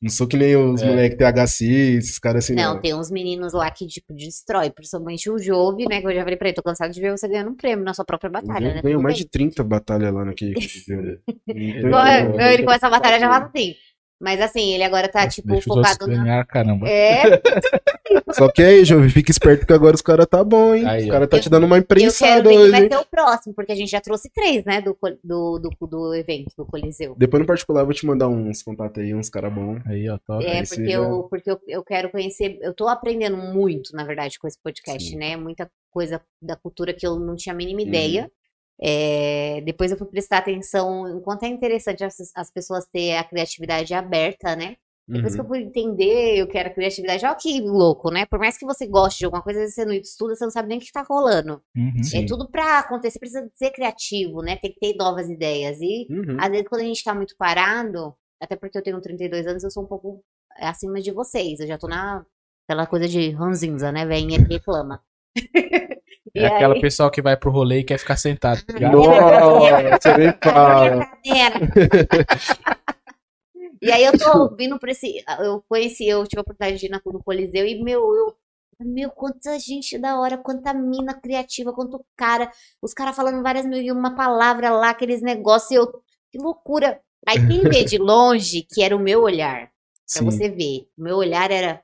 Não 0.01 0.09
sou 0.09 0.27
que 0.27 0.35
nem 0.37 0.55
os 0.55 0.81
É. 0.81 0.87
moleques 0.87 1.17
THC, 1.17 1.65
esses 1.97 2.17
caras 2.17 2.43
assim, 2.43 2.55
Não, 2.55 2.73
não. 2.75 2.81
tem 2.81 2.95
uns 2.95 3.11
meninos 3.11 3.53
lá 3.53 3.69
que, 3.69 3.85
tipo, 3.85 4.13
destrói, 4.15 4.71
principalmente 4.71 5.29
o 5.29 5.37
Jove, 5.37 5.85
né? 5.87 6.01
Que 6.01 6.07
eu 6.07 6.13
já 6.15 6.23
falei 6.23 6.37
pra 6.37 6.47
ele, 6.47 6.55
tô 6.55 6.63
cansado 6.63 6.91
de 6.91 6.99
ver 6.99 7.11
você 7.15 7.27
ganhando 7.27 7.51
um 7.51 7.55
prêmio 7.55 7.85
na 7.85 7.93
sua 7.93 8.05
própria 8.05 8.29
batalha, 8.31 8.73
né? 8.75 8.81
Ganhou 8.81 9.01
mais 9.01 9.15
bem. 9.15 9.23
de 9.25 9.29
30 9.29 9.63
batalhas 9.63 10.11
lá 10.13 10.25
naquele. 10.25 10.53
É- 11.47 12.53
ele 12.53 12.63
começa 12.63 12.87
a 12.87 12.89
batalha 12.89 13.19
já 13.19 13.29
fala 13.29 13.45
assim. 13.45 13.75
Mas 14.19 14.41
assim, 14.41 14.73
ele 14.73 14.83
agora 14.83 15.07
tá, 15.07 15.27
tipo, 15.27 15.49
Deixa 15.49 15.65
focado 15.67 16.07
na. 16.07 16.23
ganhar, 16.23 16.45
caramba. 16.45 16.87
É, 16.89 17.21
Só 18.33 18.49
que 18.51 18.63
aí, 18.63 18.83
jovem, 18.83 19.09
fica 19.09 19.29
esperto 19.31 19.65
que 19.65 19.73
agora 19.73 19.95
os 19.95 20.01
caras 20.01 20.25
tá 20.25 20.43
bom, 20.43 20.73
hein? 20.73 20.85
Aí, 20.87 21.03
os 21.03 21.09
caras 21.11 21.29
tá 21.29 21.39
te 21.39 21.49
dando 21.49 21.65
uma 21.65 21.77
eu 21.77 21.83
quero 21.85 22.49
ver 22.49 22.57
hoje, 22.57 22.71
vai 22.71 22.87
ser 22.89 22.97
o 22.97 23.05
próximo, 23.05 23.53
porque 23.53 23.71
a 23.71 23.75
gente 23.75 23.89
já 23.91 24.01
trouxe 24.01 24.29
três, 24.33 24.65
né, 24.65 24.81
do, 24.81 24.97
do, 25.23 25.59
do, 25.59 25.87
do 25.87 26.15
evento, 26.15 26.51
do 26.57 26.65
Coliseu. 26.65 27.15
Depois 27.17 27.39
no 27.41 27.47
particular 27.47 27.81
eu 27.81 27.85
vou 27.85 27.93
te 27.93 28.05
mandar 28.05 28.27
uns 28.27 28.63
contatos 28.63 29.01
aí, 29.03 29.13
uns 29.13 29.29
caras 29.29 29.53
bons. 29.53 29.81
Aí, 29.85 30.09
ó, 30.09 30.17
top. 30.25 30.43
É, 30.45 30.63
porque, 30.65 30.85
já- 30.89 30.91
eu, 30.93 31.23
porque 31.29 31.51
eu, 31.51 31.59
eu 31.67 31.83
quero 31.83 32.09
conhecer, 32.09 32.57
eu 32.61 32.73
tô 32.73 32.87
aprendendo 32.87 33.37
muito, 33.37 33.95
na 33.95 34.03
verdade, 34.03 34.39
com 34.39 34.47
esse 34.47 34.57
podcast, 34.61 35.09
Sim. 35.09 35.17
né? 35.17 35.35
Muita 35.37 35.69
coisa 35.91 36.19
da 36.41 36.55
cultura 36.55 36.93
que 36.93 37.05
eu 37.05 37.19
não 37.19 37.35
tinha 37.35 37.53
a 37.53 37.57
mínima 37.57 37.81
Uhum. 37.81 37.87
ideia. 37.87 38.31
É, 38.81 39.61
depois 39.65 39.91
eu 39.91 39.97
fui 39.97 40.07
prestar 40.07 40.37
atenção, 40.39 41.07
enquanto 41.17 41.43
é 41.43 41.47
interessante 41.47 42.03
as, 42.03 42.15
as 42.35 42.51
pessoas 42.51 42.85
terem 42.91 43.17
a 43.17 43.23
criatividade 43.23 43.93
aberta, 43.93 44.55
né? 44.55 44.75
Depois 45.09 45.33
que 45.33 45.39
eu 45.39 45.45
Uhum. 45.45 45.49
fui 45.49 45.59
entender 45.59 46.43
o 46.43 46.47
que 46.47 46.57
era 46.57 46.69
criatividade, 46.69 47.25
olha 47.25 47.33
que 47.35 47.61
louco, 47.61 48.11
né? 48.11 48.25
Por 48.25 48.37
mais 48.39 48.57
que 48.57 48.65
você 48.65 48.85
goste 48.85 49.19
de 49.19 49.25
alguma 49.25 49.41
coisa, 49.41 49.59
às 49.59 49.63
vezes 49.63 49.75
você 49.75 49.85
não 49.85 49.93
estuda, 49.93 50.35
você 50.35 50.43
não 50.43 50.51
sabe 50.51 50.67
nem 50.67 50.77
o 50.77 50.81
que 50.81 50.91
tá 50.91 51.01
rolando. 51.01 51.61
Uhum. 51.75 52.03
Sim. 52.03 52.23
É 52.23 52.25
tudo 52.27 52.49
pra 52.51 52.79
acontecer, 52.79 53.17
precisa 53.17 53.49
ser 53.55 53.71
criativo, 53.71 54.41
né? 54.41 54.57
Tem 54.57 54.71
que 54.71 54.79
ter 54.79 54.95
novas 54.97 55.29
ideias. 55.29 55.79
E 55.81 56.07
Uhum. 56.09 56.37
às 56.39 56.49
vezes, 56.49 56.67
quando 56.67 56.81
a 56.81 56.85
gente 56.85 57.03
tá 57.03 57.15
muito 57.15 57.35
parado, 57.37 58.13
até 58.39 58.55
porque 58.57 58.77
eu 58.77 58.83
tenho 58.83 58.99
32 59.01 59.47
anos, 59.47 59.63
eu 59.63 59.71
sou 59.71 59.83
um 59.83 59.87
pouco 59.87 60.21
acima 60.57 60.99
de 61.01 61.11
vocês. 61.11 61.59
Eu 61.61 61.67
já 61.67 61.77
tô 61.77 61.87
na 61.87 62.25
aquela 62.69 62.85
coisa 62.85 63.07
de 63.07 63.29
ranzinza, 63.31 63.91
né? 63.93 64.05
Veinha 64.05 64.45
que 64.45 64.53
reclama. 64.55 65.01
E 66.37 66.43
É 66.43 66.47
aquela 66.47 66.75
aí- 66.75 66.81
pessoa 66.81 67.09
que 67.11 67.21
vai 67.21 67.35
pro 67.35 67.51
rolê 67.51 67.79
e 67.79 67.83
quer 67.83 67.97
ficar 67.97 68.15
sentado. 68.17 68.61
tá? 68.65 68.79
Nossa, 68.91 69.09
você 70.01 70.17
nem 70.17 70.33
fala. 70.43 71.07
e 73.81 73.91
aí 73.91 74.03
eu 74.03 74.17
tô 74.17 74.55
vindo 74.55 74.77
pra 74.79 74.91
esse. 74.91 75.23
Eu 75.39 75.63
conheci, 75.67 76.07
eu 76.07 76.25
tive 76.27 76.39
a 76.39 76.41
oportunidade 76.41 76.79
de 76.79 76.85
ir 76.87 76.89
na, 76.89 77.01
no 77.05 77.23
Coliseu 77.23 77.65
e, 77.65 77.81
meu, 77.83 78.01
eu. 78.15 78.35
Meu, 78.79 79.09
quanta 79.09 79.57
gente 79.57 79.97
da 79.97 80.19
hora, 80.19 80.37
quanta 80.37 80.71
mina 80.71 81.11
criativa, 81.19 81.73
quanto 81.73 82.05
cara. 82.15 82.51
Os 82.79 82.93
caras 82.93 83.15
falando 83.15 83.41
várias 83.41 83.65
mil 83.65 83.81
e 83.81 83.91
uma 83.91 84.15
palavra 84.15 84.69
lá, 84.69 84.91
aqueles 84.91 85.19
negócios. 85.19 85.71
Eu, 85.71 85.87
que 86.31 86.37
loucura. 86.37 86.99
Aí 87.27 87.37
quem 87.47 87.61
vê 87.63 87.83
de 87.83 87.97
longe, 87.97 88.61
que 88.71 88.83
era 88.83 88.95
o 88.95 88.99
meu 88.99 89.23
olhar, 89.23 89.61
pra 89.61 89.69
Sim. 90.05 90.25
você 90.25 90.47
ver, 90.49 90.87
o 90.95 91.01
meu 91.01 91.15
olhar 91.17 91.49
era. 91.49 91.81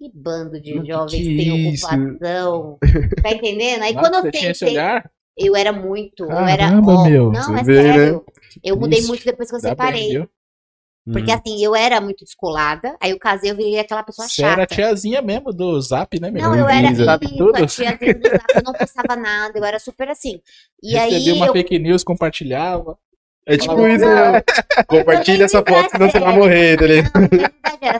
Que 0.00 0.10
bando 0.14 0.58
de 0.58 0.76
jovens 0.86 1.10
que 1.10 1.24
sem 1.24 1.74
isso? 1.74 1.84
ocupação. 1.86 2.78
Tá 3.22 3.32
entendendo? 3.32 3.82
Aí 3.82 3.92
Nossa, 3.92 4.08
quando 4.10 4.14
eu 4.14 4.32
você 4.32 4.54
tentei. 4.54 4.76
Eu 5.36 5.54
era 5.54 5.72
muito, 5.74 6.24
eu 6.24 6.32
era. 6.32 6.70
Caramba, 6.70 6.92
ó, 6.94 7.04
meu. 7.04 7.30
Não, 7.30 7.42
Você 7.42 7.52
é 7.52 7.62
vê, 7.62 7.82
né? 7.82 7.92
sério. 7.92 8.24
Eu 8.64 8.76
mudei 8.78 8.98
Isso. 8.98 9.08
muito 9.08 9.24
depois 9.26 9.50
que 9.50 9.56
eu 9.56 9.60
bem, 9.60 9.70
separei. 9.70 10.08
viu? 10.08 10.30
Porque 11.12 11.30
Uhum. 11.30 11.36
assim, 11.36 11.64
eu 11.64 11.74
era 11.74 12.00
muito 12.00 12.24
descolada, 12.24 12.96
aí 13.00 13.10
eu 13.10 13.18
casei, 13.18 13.50
eu 13.50 13.56
virei 13.56 13.78
aquela 13.78 14.02
pessoa 14.02 14.26
Você 14.26 14.42
era 14.42 14.52
a 14.52 14.56
chata. 14.60 14.74
tiazinha 14.74 15.20
mesmo 15.20 15.52
do 15.52 15.78
zap, 15.82 16.18
né, 16.18 16.30
meu? 16.30 16.42
Não, 16.42 16.54
eu 16.54 16.68
era. 16.68 16.94
Sabe 16.94 17.26
isso, 17.26 17.36
tudo? 17.36 17.56
a 17.56 17.66
tiazinha 17.66 18.14
do 18.14 18.28
zap, 18.28 18.44
eu 18.54 18.62
não 18.62 18.72
postava 18.72 19.16
nada, 19.16 19.58
eu 19.58 19.64
era 19.64 19.78
super 19.78 20.08
assim. 20.08 20.40
E 20.82 20.96
aí 20.96 21.10
Recebia 21.10 21.34
uma 21.34 21.46
eu, 21.46 21.52
fake 21.52 21.78
news, 21.78 22.02
compartilhava. 22.02 22.98
É 23.52 23.56
tipo 23.56 23.86
isso, 23.88 24.04
né? 24.06 24.42
Compartilha 24.86 25.44
essa 25.44 25.58
foto, 25.58 25.90
senão 25.90 26.10
você 26.10 26.20
vai 26.20 26.36
morrer, 26.36 26.76
tá 26.78 26.86
ligado? 26.86 27.50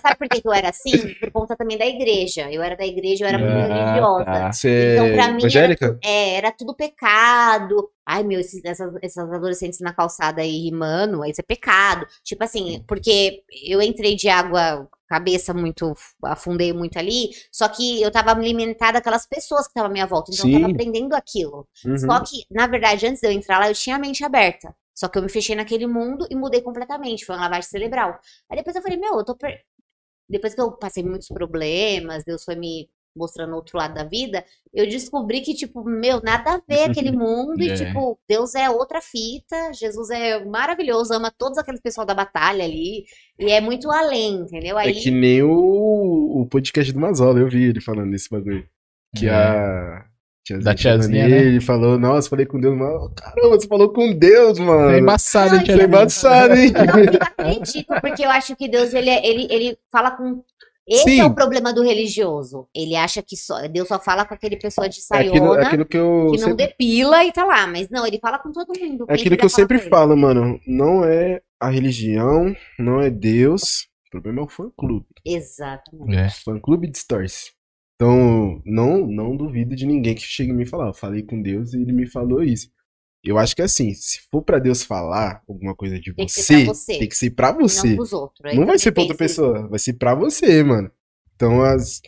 Sabe 0.02 0.16
por 0.18 0.28
que 0.28 0.42
eu 0.46 0.52
era 0.52 0.68
assim? 0.68 1.14
Por 1.20 1.30
conta 1.32 1.56
também 1.56 1.76
da 1.78 1.86
igreja. 1.86 2.50
Eu 2.52 2.62
era 2.62 2.76
da 2.76 2.86
igreja, 2.86 3.24
eu 3.24 3.28
era 3.28 3.38
muito 3.38 3.72
Ah, 3.72 3.84
religiosa. 3.84 4.24
tá. 4.24 4.52
Você 4.52 4.92
Então, 4.94 5.06
é 5.06 5.12
pra 5.14 5.28
mim, 5.32 5.38
evangélica? 5.38 5.98
É, 6.04 6.34
era 6.36 6.52
tudo 6.52 6.74
pecado. 6.74 7.88
Ai, 8.06 8.22
meu, 8.22 8.40
esses, 8.40 8.64
essas, 8.64 8.92
essas 9.02 9.32
adolescentes 9.32 9.80
na 9.80 9.92
calçada 9.94 10.42
aí 10.42 10.64
rimando, 10.64 11.24
isso 11.24 11.40
é 11.40 11.44
pecado. 11.44 12.06
Tipo 12.24 12.44
assim, 12.44 12.84
porque 12.86 13.42
eu 13.66 13.80
entrei 13.80 14.16
de 14.16 14.28
água, 14.28 14.86
cabeça 15.08 15.54
muito, 15.54 15.92
afundei 16.24 16.72
muito 16.72 16.98
ali, 16.98 17.30
só 17.50 17.68
que 17.68 18.00
eu 18.02 18.10
tava 18.10 18.30
alimentada 18.32 18.98
aquelas 18.98 19.26
pessoas 19.26 19.62
que 19.62 19.70
estavam 19.70 19.90
à 19.90 19.92
minha 19.92 20.06
volta, 20.06 20.30
então 20.32 20.46
eu 20.46 20.54
Sim. 20.54 20.60
tava 20.60 20.72
aprendendo 20.72 21.14
aquilo. 21.14 21.66
Uhum. 21.84 21.98
Só 21.98 22.20
que, 22.20 22.44
na 22.50 22.66
verdade, 22.66 23.06
antes 23.06 23.20
de 23.20 23.26
eu 23.28 23.32
entrar 23.32 23.58
lá, 23.58 23.68
eu 23.68 23.74
tinha 23.74 23.96
a 23.96 23.98
mente 23.98 24.24
aberta. 24.24 24.74
Só 25.00 25.08
que 25.08 25.16
eu 25.16 25.22
me 25.22 25.30
fechei 25.30 25.56
naquele 25.56 25.86
mundo 25.86 26.26
e 26.30 26.36
mudei 26.36 26.60
completamente. 26.60 27.24
Foi 27.24 27.34
uma 27.34 27.44
lavagem 27.44 27.70
cerebral. 27.70 28.20
Aí 28.50 28.58
depois 28.58 28.76
eu 28.76 28.82
falei, 28.82 28.98
meu, 28.98 29.14
eu 29.14 29.24
tô. 29.24 29.34
Per... 29.34 29.58
Depois 30.28 30.54
que 30.54 30.60
eu 30.60 30.72
passei 30.72 31.02
muitos 31.02 31.28
problemas, 31.28 32.22
Deus 32.22 32.44
foi 32.44 32.54
me 32.54 32.86
mostrando 33.16 33.54
outro 33.56 33.78
lado 33.78 33.94
da 33.94 34.04
vida, 34.04 34.44
eu 34.72 34.86
descobri 34.86 35.40
que, 35.40 35.52
tipo, 35.52 35.82
meu, 35.82 36.22
nada 36.22 36.52
a 36.54 36.60
ver 36.68 36.90
aquele 36.90 37.10
mundo. 37.16 37.60
E, 37.62 37.70
É. 37.70 37.74
tipo, 37.74 38.20
Deus 38.28 38.54
é 38.54 38.68
outra 38.68 39.00
fita. 39.00 39.72
Jesus 39.72 40.10
é 40.10 40.44
maravilhoso, 40.44 41.14
ama 41.14 41.32
todos 41.36 41.56
aqueles 41.56 41.80
pessoal 41.80 42.06
da 42.06 42.12
batalha 42.14 42.62
ali. 42.62 43.06
E 43.38 43.50
é 43.50 43.58
muito 43.60 43.90
além, 43.90 44.34
entendeu? 44.42 44.76
Aí. 44.76 44.90
É 44.90 44.92
que 44.92 45.10
nem 45.10 45.42
o, 45.42 46.42
o 46.42 46.46
podcast 46.46 46.92
do 46.92 47.00
Mazola, 47.00 47.40
eu 47.40 47.48
vi 47.48 47.64
ele 47.70 47.80
falando 47.80 48.10
desse 48.10 48.28
bagulho. 48.28 48.68
Que 49.16 49.28
É. 49.28 49.32
a 49.32 50.09
tiazinha 50.44 50.64
Da 50.64 50.74
tiazinha, 50.74 51.28
né? 51.28 51.38
Ele 51.38 51.60
falou, 51.60 51.98
nossa, 51.98 52.28
falei 52.28 52.46
com 52.46 52.60
Deus, 52.60 52.76
mano. 52.76 53.12
Caramba, 53.14 53.58
você 53.60 53.66
falou 53.68 53.92
com 53.92 54.12
Deus, 54.16 54.58
mano. 54.58 54.90
É 54.90 54.98
embaçado, 54.98 55.54
hein, 55.54 55.60
Não, 55.60 55.66
Você 55.66 55.72
é 55.72 55.76
tiazinha? 55.76 55.86
embaçado, 55.86 56.54
hein? 56.54 56.72
Eu 56.74 56.86
não 57.12 57.18
acredito, 57.22 57.94
porque 58.00 58.24
eu 58.24 58.30
acho 58.30 58.56
que 58.56 58.68
Deus, 58.68 58.92
ele, 58.94 59.10
é- 59.10 59.26
ele, 59.26 59.46
ele 59.50 59.78
fala 59.90 60.10
com. 60.12 60.42
Esse 60.88 61.04
Sim. 61.04 61.20
é 61.20 61.24
o 61.24 61.32
problema 61.32 61.72
do 61.72 61.84
religioso. 61.84 62.66
Ele 62.74 62.96
acha 62.96 63.22
que 63.22 63.36
só, 63.36 63.60
Deus 63.68 63.86
só 63.86 64.00
fala 64.00 64.24
com 64.24 64.34
aquele 64.34 64.56
pessoa 64.56 64.88
de 64.88 64.98
É 64.98 65.00
saiona, 65.02 65.36
aquilo, 65.36 65.54
é 65.54 65.66
aquilo 65.66 65.86
que 65.86 65.96
eu 65.96 66.30
que 66.32 66.40
não 66.40 66.48
sempre, 66.48 66.66
depila 66.66 67.22
e 67.24 67.30
tá 67.30 67.44
lá. 67.44 67.64
Mas 67.68 67.88
não, 67.90 68.04
ele 68.04 68.18
fala 68.18 68.40
com 68.40 68.50
todo 68.50 68.72
mundo. 68.80 69.06
é 69.08 69.14
aquilo 69.14 69.36
que 69.36 69.44
eu 69.44 69.48
sempre 69.48 69.78
falo, 69.78 70.16
mano. 70.16 70.58
Não 70.66 71.04
é 71.04 71.40
a 71.60 71.70
religião, 71.70 72.56
não 72.76 73.00
é 73.00 73.08
Deus. 73.08 73.86
O 74.08 74.10
problema 74.10 74.40
é 74.40 74.44
o 74.44 74.48
fã-clube. 74.48 75.06
Exatamente. 75.24 76.16
É. 76.18 76.28
Fã-clube 76.30 76.88
distorce. 76.90 77.52
Então, 78.00 78.62
não, 78.64 79.06
não 79.06 79.36
duvido 79.36 79.76
de 79.76 79.84
ninguém 79.84 80.14
que 80.14 80.22
chegue 80.22 80.50
em 80.50 80.54
mim 80.54 80.62
e 80.62 80.66
falar, 80.66 80.86
eu 80.86 80.94
falei 80.94 81.22
com 81.22 81.42
Deus 81.42 81.74
e 81.74 81.82
ele 81.82 81.92
me 81.92 82.06
falou 82.06 82.42
isso. 82.42 82.70
Eu 83.22 83.36
acho 83.36 83.54
que 83.54 83.60
assim, 83.60 83.92
se 83.92 84.20
for 84.32 84.40
pra 84.40 84.58
Deus 84.58 84.82
falar 84.82 85.42
alguma 85.46 85.74
coisa 85.76 86.00
de 86.00 86.14
Tem 86.14 86.26
você, 86.26 86.64
você. 86.64 86.98
tem 86.98 87.06
que 87.10 87.14
ser 87.14 87.32
pra 87.32 87.52
você. 87.52 87.88
Não 87.88 87.96
pros 87.96 88.14
outros. 88.14 88.56
Não 88.56 88.64
vai 88.64 88.78
ser 88.78 88.92
pra 88.92 89.02
outra 89.02 89.18
pessoa, 89.18 89.68
vai 89.68 89.78
ser 89.78 89.92
pra 89.92 90.14
você, 90.14 90.64
mano. 90.64 90.90
Então, 91.36 91.62
as... 91.62 92.00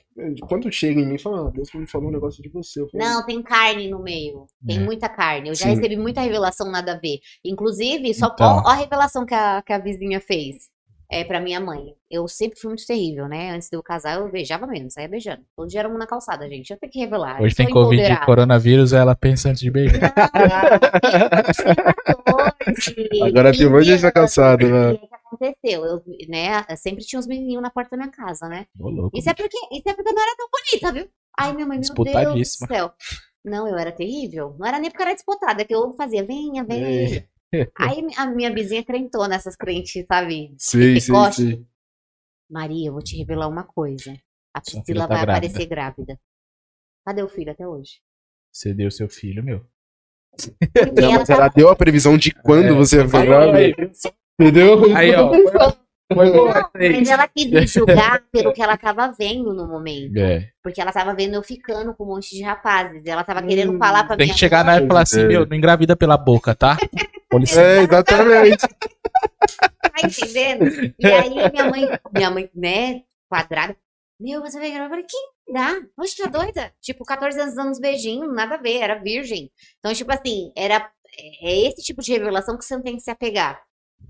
quando 0.49 0.73
chega 0.73 0.99
em 0.99 1.07
mim 1.07 1.17
e 1.17 1.19
fala, 1.19 1.49
ah, 1.49 1.51
Deus 1.51 1.69
me 1.75 1.87
falou 1.87 2.09
um 2.09 2.13
negócio 2.13 2.43
de 2.43 2.49
você. 2.49 2.81
Falo, 2.89 3.05
Não, 3.05 3.27
tem 3.27 3.43
carne 3.43 3.91
no 3.91 4.03
meio. 4.03 4.47
Tem 4.67 4.79
É. 4.79 4.81
muita 4.81 5.11
carne. 5.11 5.51
Eu 5.51 5.55
já 5.55 5.67
Sim. 5.67 5.75
recebi 5.75 5.97
muita 5.99 6.23
revelação 6.23 6.71
nada 6.71 6.93
a 6.95 6.99
ver. 6.99 7.19
Inclusive, 7.45 8.15
só 8.15 8.31
Então. 8.33 8.47
ó, 8.47 8.63
ó 8.65 8.71
a 8.71 8.75
revelação 8.75 9.27
que 9.27 9.35
a, 9.35 9.61
que 9.61 9.75
a 9.75 9.79
vizinha 9.79 10.21
fez. 10.21 10.71
É 11.13 11.25
pra 11.25 11.41
minha 11.41 11.61
mãe. 11.61 11.95
Eu 12.11 12.27
sempre 12.27 12.59
fui 12.59 12.69
muito 12.69 12.87
terrível, 12.87 13.29
né? 13.29 13.51
Antes 13.51 13.69
de 13.69 13.77
eu 13.77 13.83
casar, 13.83 14.19
eu 14.19 14.31
beijava 14.31 14.67
mesmo, 14.67 14.91
saía 14.91 15.09
beijando. 15.09 15.43
Todo 15.55 15.69
dia 15.69 15.81
era 15.81 15.89
um 15.89 15.99
na 15.99 16.07
calçada, 16.07 16.49
gente. 16.49 16.71
Eu 16.71 16.79
tenho 16.79 16.91
que 16.91 17.01
revelar. 17.01 17.39
Hoje 17.43 17.55
tem 17.55 17.69
Covid 17.69 18.01
e 18.01 18.05
empoderada. 18.05 18.25
coronavírus, 18.25 18.95
ela 18.95 19.15
pensa 19.15 19.51
antes 19.51 19.61
de 19.61 19.71
beijar. 19.71 20.11
Agora 23.27 23.53
tem 23.53 23.67
um 23.67 23.71
monte 23.71 23.85
de 23.85 23.91
gente 23.91 24.03
na 24.03 24.11
15 24.11 24.13
calçada, 24.13 24.67
né? 24.67 24.93
o 24.93 24.99
que 24.99 25.09
aconteceu? 25.15 25.85
Eu, 25.85 26.03
né, 26.29 26.65
eu 26.69 26.77
sempre 26.79 27.05
tinha 27.05 27.21
uns 27.21 27.27
menininhos 27.27 27.63
na 27.63 27.71
porta 27.71 27.91
da 27.91 27.97
minha 27.99 28.11
casa, 28.11 28.49
né? 28.49 28.67
Ô. 28.81 29.11
Isso 29.15 29.29
é 29.29 29.35
porque, 29.35 29.59
isso 29.71 29.89
é 29.89 29.95
porque 29.95 30.09
eu 30.09 30.15
não 30.15 30.23
era 30.23 30.37
tão 30.37 30.49
bonita, 30.51 30.93
viu? 30.93 31.09
Ai, 31.39 31.53
minha 31.55 31.67
mãe, 31.67 31.79
meu 31.79 31.87
Deus 31.87 31.95
do 31.95 32.05
Disputadíssima. 32.05 32.67
céu. 32.69 32.93
Não, 33.45 33.69
eu 33.69 33.77
era 33.77 33.93
terrível. 33.93 34.55
Não 34.59 34.67
era 34.67 34.79
nem 34.79 34.91
porque 34.91 35.03
eu 35.03 35.07
era 35.07 35.15
disputada, 35.15 35.63
é 35.63 35.65
que 35.65 35.75
eu 35.75 35.93
fazia, 35.93 36.25
venha, 36.25 36.65
venha. 36.65 37.27
Aí 37.79 38.07
a 38.17 38.27
minha 38.27 38.53
vizinha 38.53 38.85
crentou 38.85 39.29
nessas 39.29 39.57
crentes, 39.57 40.05
sabe? 40.07 40.55
Sei, 40.59 40.95
Pentecoste. 40.95 41.43
sei. 41.43 41.67
Maria, 42.51 42.89
eu 42.89 42.93
vou 42.93 43.03
te 43.03 43.17
revelar 43.17 43.49
uma 43.49 43.65
coisa. 43.65 44.15
A 44.55 44.61
Priscila 44.61 45.07
tá 45.09 45.15
vai 45.15 45.23
grávida. 45.25 45.33
aparecer 45.47 45.67
grávida. 45.67 46.21
Cadê 47.07 47.23
o 47.23 47.29
filho 47.29 47.51
até 47.53 47.67
hoje? 47.67 48.01
Você 48.53 48.75
deu 48.75 48.91
seu 48.91 49.09
filho, 49.09 49.43
meu. 49.43 49.65
Porque 50.73 51.01
Não, 51.01 51.11
ela 51.11 51.19
mas 51.21 51.31
ela 51.31 51.41
tava... 51.43 51.55
deu 51.55 51.69
a 51.71 51.77
previsão 51.77 52.17
de 52.17 52.31
quando 52.33 52.67
É, 52.67 52.73
você 52.75 53.03
vai 53.05 53.23
aí, 53.23 53.27
grávida. 53.29 53.93
Entendeu? 54.41 54.97
Aí, 54.97 55.15
ó. 55.15 55.31
Foi 56.13 56.31
boa 56.31 56.53
Não, 56.55 56.71
mas 56.75 57.09
ela 57.09 57.27
quis 57.27 57.51
me 57.51 57.67
julgar 57.67 58.23
pelo 58.31 58.53
que 58.53 58.63
ela 58.63 58.77
tava 58.77 59.11
vendo 59.19 59.55
no 59.55 59.67
momento. 59.67 60.17
É. 60.19 60.51
Porque 60.63 60.81
ela 60.81 60.93
tava 60.93 61.15
vendo 61.15 61.35
eu 61.35 61.43
ficando 61.43 61.95
com 61.95 62.05
um 62.05 62.09
monte 62.09 62.37
de 62.37 62.43
rapazes. 62.43 63.03
Ela 63.07 63.25
tava 63.25 63.43
querendo 63.43 63.79
falar 63.79 64.05
pra 64.07 64.17
Tem 64.17 64.27
minha 64.27 64.35
que 64.35 64.41
chegar 64.41 64.63
na 64.65 64.79
e 64.81 64.87
falar 64.87 65.03
assim, 65.03 65.21
É. 65.23 65.29
meu, 65.29 65.47
não 65.47 65.57
engravida 65.57 65.97
pela 65.97 66.19
boca, 66.19 66.55
tá? 66.55 66.77
É, 67.59 67.83
exatamente. 67.83 68.69
Tá 69.81 70.07
entendendo? 70.07 70.95
E 70.99 71.07
aí 71.07 71.31
minha 71.51 71.71
mãe, 71.71 72.01
minha 72.15 72.31
mãe, 72.31 72.51
né, 72.55 73.03
quadrada. 73.29 73.77
Meu, 74.21 74.41
você 74.41 74.59
vai 74.59 74.71
gravar? 74.71 74.85
Eu 74.85 74.91
falei, 74.91 75.05
que 75.05 75.53
dá? 75.53 75.81
Oxe, 75.99 76.17
tá 76.17 76.29
doida? 76.29 76.73
Tipo, 76.81 77.05
14 77.05 77.41
anos 77.41 77.55
dando 77.55 77.71
uns 77.71 77.81
beijinhos, 77.81 78.33
nada 78.33 78.55
a 78.55 78.59
ver, 78.59 78.79
era 78.79 79.03
virgem. 79.03 79.51
Então, 79.79 79.93
tipo 79.93 80.13
assim, 80.13 80.53
era 80.57 80.89
é 81.41 81.67
esse 81.67 81.83
tipo 81.83 82.01
de 82.03 82.13
revelação 82.13 82.57
que 82.57 82.65
você 82.65 82.75
não 82.75 82.83
tem 82.83 82.97
que 82.97 83.03
se 83.03 83.11
apegar. 83.11 83.63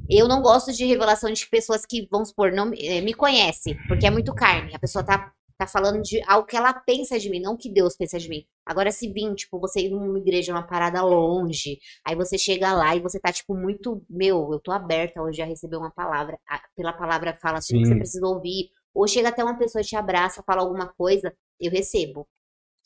Eu 0.08 0.28
não 0.28 0.40
gosto 0.40 0.72
de 0.72 0.84
revelação 0.84 1.32
de 1.32 1.48
pessoas 1.48 1.84
que, 1.86 2.06
vamos 2.10 2.28
supor, 2.28 2.52
não 2.52 2.66
me 2.66 3.14
conhece, 3.14 3.76
porque 3.88 4.06
é 4.06 4.10
muito 4.10 4.34
carne. 4.34 4.74
A 4.74 4.78
pessoa 4.78 5.04
tá, 5.04 5.32
tá 5.58 5.66
falando 5.66 6.02
de 6.02 6.22
algo 6.26 6.46
que 6.46 6.56
ela 6.56 6.72
pensa 6.72 7.18
de 7.18 7.28
mim, 7.28 7.40
não 7.40 7.56
que 7.56 7.70
Deus 7.70 7.96
pensa 7.96 8.18
de 8.18 8.28
mim. 8.28 8.44
Agora, 8.64 8.92
se 8.92 9.12
vir, 9.12 9.34
tipo, 9.34 9.58
você 9.58 9.80
ir 9.80 9.90
numa 9.90 10.18
igreja, 10.18 10.52
numa 10.52 10.66
parada 10.66 11.02
longe, 11.02 11.78
aí 12.06 12.14
você 12.14 12.38
chega 12.38 12.72
lá 12.72 12.94
e 12.94 13.00
você 13.00 13.18
tá, 13.18 13.32
tipo, 13.32 13.54
muito. 13.56 14.04
Meu, 14.08 14.50
eu 14.52 14.60
tô 14.60 14.70
aberta 14.70 15.20
hoje 15.20 15.42
a 15.42 15.44
receber 15.46 15.76
uma 15.76 15.90
palavra. 15.90 16.38
a- 16.48 16.60
pela 16.76 16.92
palavra 16.92 17.36
fala 17.40 17.58
assim 17.58 17.78
que 17.78 17.86
você 17.88 17.96
precisa 17.96 18.26
ouvir. 18.26 18.70
Ou 18.94 19.08
chega 19.08 19.30
até 19.30 19.42
uma 19.42 19.58
pessoa 19.58 19.82
e 19.82 19.84
te 19.84 19.96
abraça, 19.96 20.42
fala 20.46 20.60
alguma 20.62 20.86
coisa, 20.86 21.34
eu 21.58 21.70
recebo. 21.70 22.28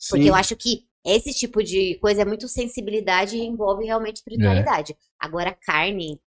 Porque 0.09 0.23
Sim. 0.23 0.29
eu 0.29 0.35
acho 0.35 0.55
que 0.55 0.87
esse 1.05 1.33
tipo 1.33 1.63
de 1.63 1.95
coisa 1.99 2.21
é 2.21 2.25
muito 2.25 2.47
sensibilidade 2.47 3.37
e 3.37 3.41
envolve 3.45 3.85
realmente 3.85 4.17
espiritualidade. 4.17 4.95
Agora, 5.19 5.53
carne. 5.65 6.19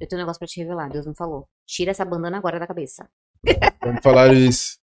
Eu 0.00 0.08
tenho 0.08 0.20
um 0.20 0.22
negócio 0.24 0.38
pra 0.38 0.48
te 0.48 0.60
revelar, 0.60 0.88
Deus 0.90 1.04
não 1.06 1.14
falou. 1.14 1.46
Tira 1.66 1.90
essa 1.90 2.04
bandana 2.04 2.38
agora 2.38 2.58
da 2.58 2.66
cabeça. 2.66 3.08
Vamos 3.82 4.02
falar 4.02 4.32
isso. 4.34 4.78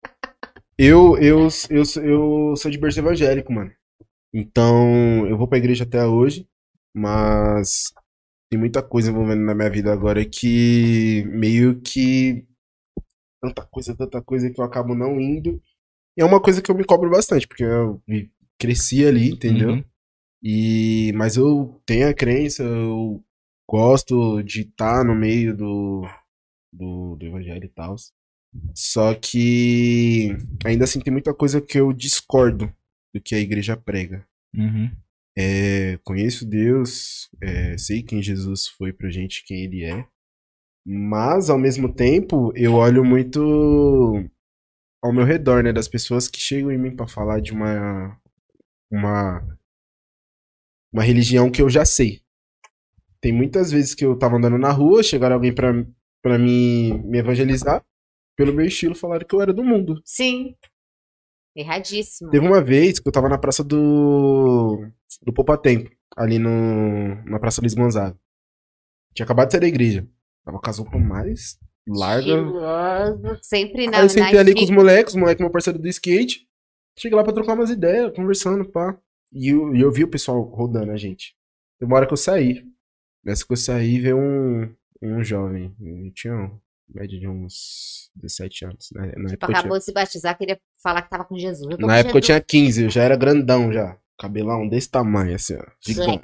Eu, 0.77 1.17
eu, 1.17 1.47
eu, 1.69 1.85
sou- 1.85 2.03
eu 2.03 2.55
sou 2.55 2.71
de 2.71 2.77
berço 2.77 2.99
evangélico, 2.99 3.51
mano. 3.53 3.71
Então, 4.33 5.27
eu 5.27 5.37
vou 5.37 5.47
pra 5.47 5.57
igreja 5.59 5.83
até 5.85 6.05
hoje, 6.05 6.47
mas 6.95 7.93
tem 8.51 8.59
muita 8.59 8.83
coisa 8.83 9.11
envolvendo 9.11 9.43
na 9.43 9.55
minha 9.55 9.69
vida 9.69 9.93
agora 9.93 10.25
que 10.25 11.25
meio 11.27 11.81
que 11.81 12.45
tanta 13.41 13.65
coisa, 13.67 13.95
tanta 13.95 14.21
coisa 14.21 14.49
que 14.51 14.59
eu 14.59 14.65
acabo 14.65 14.95
não 14.95 15.19
indo. 15.19 15.61
E 16.17 16.21
é 16.21 16.25
uma 16.25 16.41
coisa 16.41 16.61
que 16.61 16.71
eu 16.71 16.75
me 16.75 16.85
cobro 16.85 17.09
bastante, 17.11 17.47
porque 17.47 17.63
eu 17.63 18.01
cresci 18.59 19.05
ali, 19.05 19.31
entendeu? 19.31 19.71
Uhum. 19.73 19.85
E, 20.43 21.13
mas 21.15 21.37
eu 21.37 21.81
tenho 21.85 22.09
a 22.09 22.13
crença, 22.15 22.63
eu 22.63 23.23
gosto 23.69 24.43
de 24.43 24.61
estar 24.61 25.03
no 25.05 25.15
meio 25.15 25.55
do, 25.55 26.03
do, 26.73 27.15
do 27.17 27.25
evangelho 27.25 27.65
e 27.65 27.69
tal. 27.69 27.95
Só 28.75 29.13
que 29.13 30.35
ainda 30.65 30.83
assim 30.83 30.99
tem 30.99 31.11
muita 31.11 31.33
coisa 31.33 31.61
que 31.61 31.79
eu 31.79 31.91
discordo 31.91 32.71
do 33.13 33.21
que 33.21 33.35
a 33.35 33.39
igreja 33.39 33.75
prega. 33.77 34.25
Uhum. 34.55 34.91
É, 35.35 35.97
conheço 36.03 36.45
Deus, 36.45 37.29
é, 37.41 37.77
sei 37.77 38.03
quem 38.03 38.21
Jesus 38.21 38.67
foi 38.67 38.93
pra 38.93 39.09
gente, 39.09 39.43
quem 39.45 39.63
ele 39.63 39.83
é. 39.83 40.07
Mas, 40.85 41.49
ao 41.49 41.57
mesmo 41.57 41.91
tempo, 41.93 42.51
eu 42.55 42.73
olho 42.73 43.03
muito 43.03 43.39
ao 45.01 45.13
meu 45.13 45.23
redor, 45.23 45.63
né? 45.63 45.71
Das 45.73 45.87
pessoas 45.87 46.27
que 46.27 46.39
chegam 46.39 46.71
em 46.71 46.77
mim 46.77 46.95
pra 46.95 47.07
falar 47.07 47.39
de 47.39 47.51
uma, 47.51 48.19
uma, 48.91 49.57
uma 50.91 51.03
religião 51.03 51.49
que 51.49 51.61
eu 51.61 51.69
já 51.69 51.85
sei. 51.85 52.21
Tem 53.21 53.31
muitas 53.31 53.71
vezes 53.71 53.95
que 53.95 54.05
eu 54.05 54.17
tava 54.17 54.35
andando 54.35 54.57
na 54.57 54.71
rua, 54.71 55.01
chegaram 55.01 55.35
alguém 55.35 55.53
pra, 55.53 55.73
pra 56.21 56.37
me, 56.37 56.93
me 57.05 57.17
evangelizar. 57.17 57.83
Pelo 58.43 58.57
meu 58.57 58.65
estilo, 58.65 58.93
falaram 58.93 59.25
que 59.25 59.33
eu 59.33 59.41
era 59.41 59.53
do 59.53 59.63
mundo. 59.63 60.01
Sim. 60.03 60.53
Erradíssimo. 61.55 62.29
Teve 62.29 62.45
uma 62.45 62.61
vez 62.61 62.99
que 62.99 63.07
eu 63.07 63.11
tava 63.11 63.29
na 63.29 63.37
praça 63.37 63.63
do. 63.63 64.85
do 65.21 65.31
Poupa 65.31 65.57
Tempo, 65.57 65.89
ali 66.17 66.37
no, 66.37 67.23
na 67.23 67.39
Praça 67.39 67.61
Luiz 67.61 67.73
Gonzaga. 67.73 68.19
Tinha 69.13 69.23
acabado 69.23 69.47
de 69.47 69.53
sair 69.53 69.61
da 69.61 69.67
igreja. 69.67 70.05
Tava 70.43 70.59
com 70.59 70.69
as 70.69 70.77
roupas 70.77 71.01
mais. 71.01 71.57
Estiloso, 71.87 73.39
sempre 73.41 73.87
na, 73.87 73.99
Aí 73.99 74.03
eu 74.03 74.09
sentei 74.09 74.33
na 74.33 74.39
ali 74.41 74.53
com 74.53 74.63
os 74.63 74.69
moleques, 74.69 75.13
os 75.13 75.19
moleques, 75.19 75.41
meu 75.41 75.51
parceiro 75.51 75.79
do 75.79 75.87
skate. 75.87 76.45
Cheguei 76.99 77.15
lá 77.15 77.23
pra 77.23 77.31
trocar 77.31 77.53
umas 77.53 77.69
ideias, 77.69 78.13
conversando, 78.13 78.65
pá. 78.65 78.99
E 79.31 79.53
eu, 79.53 79.73
eu 79.73 79.89
vi 79.89 80.03
o 80.03 80.09
pessoal 80.09 80.41
rodando 80.41 80.91
a 80.91 80.97
gente. 80.97 81.33
Teve 81.79 81.89
uma 81.89 81.95
hora 81.95 82.07
que 82.07 82.13
eu 82.13 82.17
saí. 82.17 82.65
Nessa 83.23 83.45
que 83.45 83.53
eu 83.53 83.57
saí, 83.57 83.99
veio 84.01 84.17
um, 84.17 84.75
um 85.01 85.23
jovem. 85.23 85.73
Ele 85.79 86.11
tinha 86.11 86.35
um, 86.35 86.59
média 86.93 87.19
de 87.19 87.27
uns 87.27 88.09
17 88.15 88.65
anos. 88.65 88.89
né? 88.93 89.07
Na, 89.17 89.29
Tipo, 89.29 89.33
época 89.33 89.51
eu 89.51 89.57
acabou 89.57 89.77
de 89.79 89.85
se 89.85 89.93
batizar, 89.93 90.37
queria 90.37 90.59
falar 90.81 91.01
que 91.01 91.09
tava 91.09 91.25
com 91.25 91.37
Jesus. 91.37 91.69
Eu 91.71 91.77
tô 91.77 91.87
Na 91.87 91.93
com 91.93 91.99
época 91.99 92.17
eu 92.17 92.21
Jesus. 92.21 92.25
tinha 92.25 92.41
15, 92.41 92.83
eu 92.83 92.89
já 92.89 93.03
era 93.03 93.15
grandão 93.15 93.71
já. 93.71 93.97
Cabelão 94.19 94.67
desse 94.69 94.89
tamanho, 94.89 95.35
assim, 95.35 95.55
ó. 95.55 95.63
Gigante. 95.81 96.23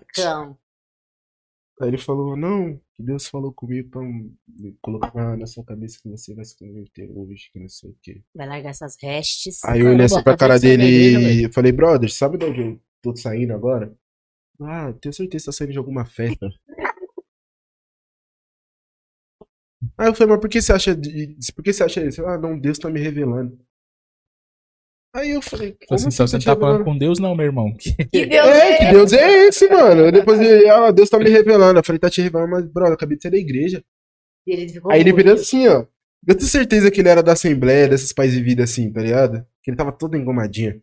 Aí 1.81 1.87
ele 1.87 1.97
falou, 1.97 2.35
não, 2.35 2.75
que 2.75 3.03
Deus 3.03 3.27
falou 3.27 3.53
comigo 3.53 3.89
pra 3.89 4.01
me 4.01 4.77
colocar 4.81 5.13
na, 5.13 5.37
na 5.37 5.47
sua 5.47 5.63
cabeça 5.63 5.97
que 6.01 6.09
você 6.09 6.35
vai 6.35 6.43
se 6.43 6.57
converter 6.57 7.09
hoje, 7.09 7.49
que 7.53 7.59
não 7.59 7.69
sei 7.69 7.89
o 7.91 7.95
quê. 8.01 8.21
Vai 8.35 8.47
largar 8.47 8.69
essas 8.71 8.97
restes. 9.01 9.63
Aí 9.63 9.79
eu 9.79 9.87
olhei 9.87 10.05
assim 10.05 10.21
pra 10.21 10.35
cara 10.35 10.59
dele 10.59 11.45
e 11.45 11.53
falei, 11.53 11.71
brother, 11.71 12.11
sabe 12.11 12.37
de 12.37 12.45
onde 12.45 12.61
eu 12.61 12.81
tô 13.01 13.15
saindo 13.15 13.53
agora? 13.53 13.93
Ah, 14.61 14.91
tenho 14.99 15.13
certeza 15.13 15.43
que 15.43 15.45
tá 15.45 15.51
saindo 15.53 15.71
de 15.71 15.77
alguma 15.77 16.05
festa. 16.05 16.49
Aí 19.97 20.07
eu 20.07 20.13
falei, 20.13 20.33
mas 20.33 20.41
por 20.41 20.49
que 20.49 20.61
você 20.61 20.73
acha 20.73 20.95
de- 20.95 21.35
por 21.55 21.63
que 21.63 21.71
você 21.71 21.83
acha 21.83 22.03
isso? 22.05 22.25
Ah, 22.25 22.37
não, 22.37 22.59
Deus 22.59 22.77
tá 22.77 22.89
me 22.89 22.99
revelando. 22.99 23.57
Aí 25.15 25.31
eu 25.31 25.41
falei, 25.41 25.75
como 25.87 25.95
Assim, 25.95 26.07
assim 26.09 26.17
você 26.27 26.37
te 26.39 26.47
não 26.47 26.53
tá 26.55 26.59
falando 26.61 26.83
com 26.83 26.97
Deus, 26.97 27.17
não, 27.19 27.35
meu 27.35 27.45
irmão. 27.45 27.73
Que 28.11 28.25
Deus 28.25 28.47
É, 28.47 28.77
que 28.77 28.83
é 28.83 28.91
Deus 28.91 29.13
é 29.13 29.47
esse, 29.47 29.67
mano. 29.69 30.11
Depois 30.11 30.39
ele, 30.39 30.69
ah, 30.69 30.91
Deus 30.91 31.09
tá 31.09 31.17
me 31.17 31.29
revelando. 31.29 31.79
Eu 31.79 31.83
falei, 31.83 31.99
tá 31.99 32.09
te 32.09 32.21
revelando, 32.21 32.51
mas, 32.51 32.65
brother, 32.65 32.91
eu 32.91 32.95
acabei 32.95 33.17
de 33.17 33.23
sair 33.23 33.31
da 33.31 33.37
igreja. 33.37 33.83
E 34.45 34.51
ele 34.53 34.69
ficou 34.69 34.91
Aí 34.91 34.99
ele 35.01 35.13
virou 35.13 35.33
assim, 35.33 35.67
ó. 35.67 35.85
Eu 36.27 36.35
tenho 36.35 36.49
certeza 36.49 36.91
que 36.91 36.99
ele 36.99 37.09
era 37.09 37.23
da 37.23 37.31
Assembleia, 37.31 37.87
desses 37.87 38.11
pais 38.13 38.33
de 38.33 38.43
vida 38.43 38.63
assim, 38.63 38.91
tá 38.91 39.01
ligado? 39.01 39.45
Que 39.63 39.71
ele 39.71 39.77
tava 39.77 39.91
todo 39.91 40.15
engomadinho. 40.17 40.81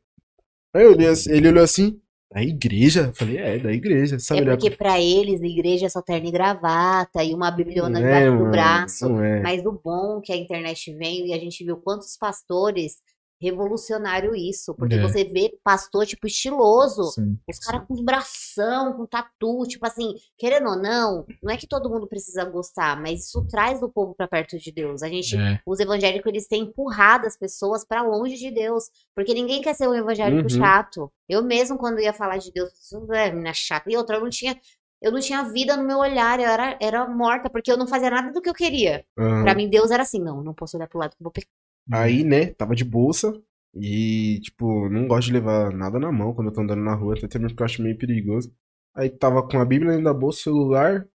Aí 0.75 0.83
eu 0.85 0.93
olhei 0.93 1.09
assim- 1.09 1.31
ele 1.31 1.49
olhou 1.49 1.63
assim, 1.63 2.01
da 2.33 2.43
igreja? 2.43 3.07
Eu 3.07 3.15
falei, 3.15 3.37
é, 3.39 3.59
da 3.59 3.73
igreja. 3.73 4.19
Sabe, 4.19 4.43
É 4.43 4.45
porque 4.45 4.71
pra 4.71 5.01
eles 5.01 5.41
a 5.43 5.47
igreja 5.47 5.87
é 5.87 5.89
só 5.89 6.03
terno 6.03 6.29
e 6.29 6.31
gravata 6.31 7.23
e 7.23 7.33
uma 7.35 7.51
bibliona 7.51 8.01
Não 8.01 8.07
é, 8.07 8.11
debaixo 8.11 8.33
do 8.33 8.39
mano, 8.39 8.51
braço. 8.51 9.21
É. 9.21 9.41
Mas 9.41 9.65
o 9.65 9.73
bom 9.73 10.21
que 10.21 10.33
a 10.33 10.37
internet 10.37 10.93
veio 10.95 11.27
e 11.27 11.33
a 11.33 11.39
gente 11.39 11.65
viu 11.65 11.77
quantos 11.77 12.17
pastores 12.17 12.97
revolucionário 13.41 14.35
isso. 14.35 14.75
Porque 14.75 14.95
É. 14.97 15.03
você 15.03 15.25
vê 15.25 15.57
pastor, 15.63 16.07
tipo, 16.07 16.27
estiloso. 16.27 17.05
Sim. 17.13 17.39
Os 17.49 17.59
caras 17.59 17.87
com 17.87 18.03
bração, 18.05 18.95
com 18.95 19.07
tatu, 19.07 19.65
tipo 19.69 19.87
assim, 19.87 20.15
querendo 20.39 20.69
ou 20.71 20.77
não, 20.77 21.27
não 21.43 21.53
é 21.53 21.57
que 21.57 21.67
todo 21.67 21.91
mundo 21.91 22.07
precisa 22.07 22.45
gostar, 22.45 23.01
mas 23.01 23.27
isso 23.27 23.47
traz 23.49 23.83
o 23.83 23.89
povo 23.89 24.15
pra 24.15 24.29
perto 24.29 24.59
de 24.59 24.73
Deus. 24.73 25.03
A 25.03 25.09
gente, 25.09 25.37
É. 25.37 25.61
os 25.67 25.81
evangélicos, 25.81 26.29
eles 26.31 26.47
têm 26.49 26.63
empurrado 26.63 27.27
as 27.27 27.37
pessoas 27.37 27.85
pra 27.85 28.03
longe 28.03 28.37
de 28.37 28.51
Deus, 28.51 28.85
porque 29.15 29.35
ninguém 29.35 29.61
quer 29.63 29.75
ser 29.75 29.89
um 29.89 29.95
evangélico 29.95 30.43
Uhum. 30.43 30.49
chato. 30.49 31.13
Eu 31.29 31.43
mesmo, 31.43 31.77
quando 31.79 32.01
ia 32.01 32.13
falar 32.13 32.39
de 32.39 32.51
Deus, 32.53 32.71
é 33.13 33.31
menina 33.31 33.53
chata. 33.53 33.91
E 33.91 33.97
outra, 33.97 34.17
eu 34.17 34.21
não 34.23 34.31
tinha, 34.31 34.59
eu 35.03 35.13
não 35.13 35.21
tinha 35.21 35.43
vida 35.45 35.77
no 35.77 35.85
meu 35.85 35.99
olhar, 35.99 36.41
eu 36.41 36.47
era, 36.49 36.77
era 36.81 37.07
morta, 37.09 37.51
porque 37.51 37.71
eu 37.71 37.77
não 37.77 37.87
fazia 37.87 38.11
nada 38.11 38.33
do 38.33 38.41
que 38.41 38.49
eu 38.49 38.55
queria. 38.55 39.05
Aham. 39.19 39.43
Pra 39.45 39.55
mim, 39.55 39.69
Deus 39.69 39.91
era 39.91 40.03
assim, 40.03 40.21
não, 40.21 40.43
não 40.43 40.55
posso 40.55 40.77
olhar 40.77 40.89
pro 40.89 40.99
lado 40.99 41.11
que 41.11 41.21
eu 41.23 41.25
vou 41.25 41.33
pecar. 41.33 41.51
Aí, 41.91 42.25
né, 42.25 42.47
tava 42.55 42.75
de 42.75 42.85
bolsa 42.85 43.33
e, 43.75 44.41
tipo, 44.43 44.89
não 44.89 45.07
gosto 45.07 45.27
de 45.29 45.35
levar 45.35 45.73
nada 45.73 45.99
na 45.99 46.11
mão 46.13 46.35
quando 46.35 46.49
eu 46.49 46.53
tô 46.55 46.61
andando 46.63 46.83
na 46.83 46.95
rua, 46.95 47.15
até 47.23 47.39
mesmo 47.39 47.51
porque 47.51 47.63
eu 47.63 47.67
acho 47.67 47.83
meio 47.83 47.97
perigoso. 47.99 48.53
Aí 48.95 49.11
tava 49.11 49.47
com 49.47 49.59
a 49.61 49.65
Bíblia 49.65 49.91
dentro 49.93 50.05
da 50.07 50.15
bolsa, 50.15 50.43
celular 50.45 51.07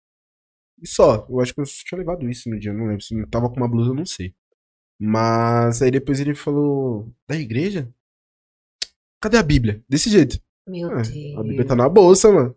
e 0.81 0.87
só. 0.87 1.25
Eu 1.29 1.39
acho 1.41 1.53
que 1.53 1.61
eu 1.61 1.65
tinha 1.65 1.99
levado 1.99 2.29
isso 2.29 2.49
no 2.49 2.59
dia, 2.59 2.73
não 2.73 2.87
lembro. 2.87 3.03
Se 3.03 3.15
não 3.15 3.27
tava 3.27 3.49
com 3.49 3.57
uma 3.57 3.67
blusa, 3.69 3.91
eu 3.91 3.95
não 3.95 4.05
sei. 4.05 4.33
Mas 4.99 5.81
aí 5.81 5.91
depois 5.91 6.19
ele 6.19 6.35
falou, 6.35 7.11
da 7.27 7.35
igreja? 7.35 7.91
Cadê 9.21 9.37
a 9.37 9.43
Bíblia? 9.43 9.83
Desse 9.87 10.09
jeito. 10.09 10.39
Meu 10.67 10.89
Ah, 10.91 11.01
Deus. 11.01 11.37
A 11.37 11.43
Bíblia 11.43 11.65
tá 11.65 11.75
na 11.75 11.89
bolsa, 11.89 12.31
mano. 12.31 12.55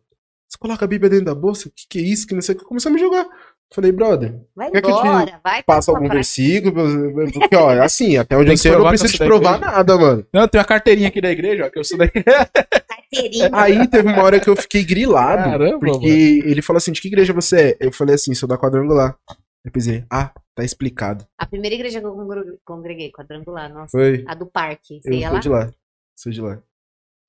Você 0.48 0.58
coloca 0.58 0.84
a 0.84 0.88
Bíblia 0.88 1.10
dentro 1.10 1.26
da 1.26 1.34
bolsa? 1.34 1.70
Que 1.74 1.86
que 1.88 1.98
é 1.98 2.02
isso? 2.02 2.26
Que 2.26 2.34
não 2.34 2.42
sei 2.42 2.54
o 2.54 2.58
que. 2.58 2.64
Começou 2.64 2.90
a 2.90 2.92
me 2.92 3.00
jogar. 3.00 3.26
Falei, 3.74 3.90
brother, 3.90 4.40
Vai 4.54 4.70
Quer 4.70 4.82
que 4.82 4.90
eu 4.90 4.94
te 4.94 5.00
embora, 5.06 5.40
vai 5.42 5.62
passa 5.64 5.90
pra 5.90 5.98
algum 5.98 6.06
praia. 6.06 6.18
versículo? 6.18 7.32
Porque, 7.32 7.56
ó, 7.56 7.70
assim, 7.82 8.16
até 8.16 8.36
onde 8.36 8.52
eu 8.52 8.56
sei, 8.56 8.72
eu 8.72 8.78
não 8.78 8.88
preciso 8.88 9.14
eu 9.14 9.18
te 9.18 9.26
provar 9.26 9.56
igreja. 9.56 9.72
nada, 9.72 9.98
mano. 9.98 10.26
Não, 10.32 10.46
tem 10.46 10.60
uma 10.60 10.64
carteirinha 10.64 11.08
aqui 11.08 11.20
da 11.20 11.30
igreja, 11.32 11.66
ó, 11.66 11.70
que 11.70 11.78
eu 11.78 11.84
sou 11.84 11.98
da 11.98 12.06
Carteirinha. 12.08 13.50
Aí 13.52 13.88
teve 13.88 14.08
uma 14.08 14.22
hora 14.22 14.38
que 14.40 14.48
eu 14.48 14.56
fiquei 14.56 14.84
grilado. 14.84 15.50
Caramba, 15.50 15.78
porque 15.80 16.42
ele 16.44 16.62
falou 16.62 16.78
assim: 16.78 16.92
de 16.92 17.00
que 17.00 17.08
igreja 17.08 17.32
você 17.32 17.70
é? 17.80 17.86
Eu 17.86 17.92
falei 17.92 18.14
assim: 18.14 18.32
sou 18.34 18.48
da 18.48 18.56
quadrangular. 18.56 19.16
Depois 19.64 19.86
ele, 19.88 20.04
ah, 20.10 20.30
tá 20.54 20.62
explicado. 20.62 21.26
A 21.38 21.46
primeira 21.46 21.74
igreja 21.74 21.98
que 22.00 22.06
eu 22.06 22.12
congre- 22.12 22.58
congreguei, 22.64 23.10
quadrangular, 23.10 23.72
nossa. 23.72 23.90
Foi. 23.90 24.22
A 24.28 24.34
do 24.34 24.46
parque. 24.46 25.00
Você 25.02 25.08
Eu 25.10 25.14
ia 25.14 25.26
sou 25.28 25.34
lá? 25.34 25.40
de 25.40 25.48
lá. 25.48 25.70
Sou 26.14 26.32
de 26.32 26.40
lá. 26.40 26.62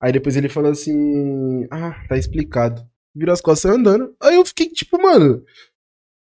Aí 0.02 0.12
depois 0.12 0.36
ele 0.36 0.50
falou 0.50 0.72
assim: 0.72 1.66
ah, 1.72 1.96
tá 2.08 2.18
explicado. 2.18 2.86
Virou 3.16 3.32
as 3.34 3.40
costas 3.42 3.72
andando. 3.72 4.14
Aí 4.22 4.36
eu 4.36 4.46
fiquei 4.46 4.68
tipo, 4.68 5.02
mano. 5.02 5.42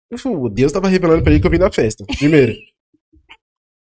Eu 0.10 0.18
falei, 0.18 0.38
o 0.38 0.50
Deus 0.50 0.72
tava 0.72 0.88
revelando 0.88 1.22
pra 1.22 1.32
ele 1.32 1.42
que 1.42 1.48
eu 1.48 1.52
vim 1.52 1.60
da 1.60 1.72
festa. 1.72 2.06
Primeiro. 2.18 2.54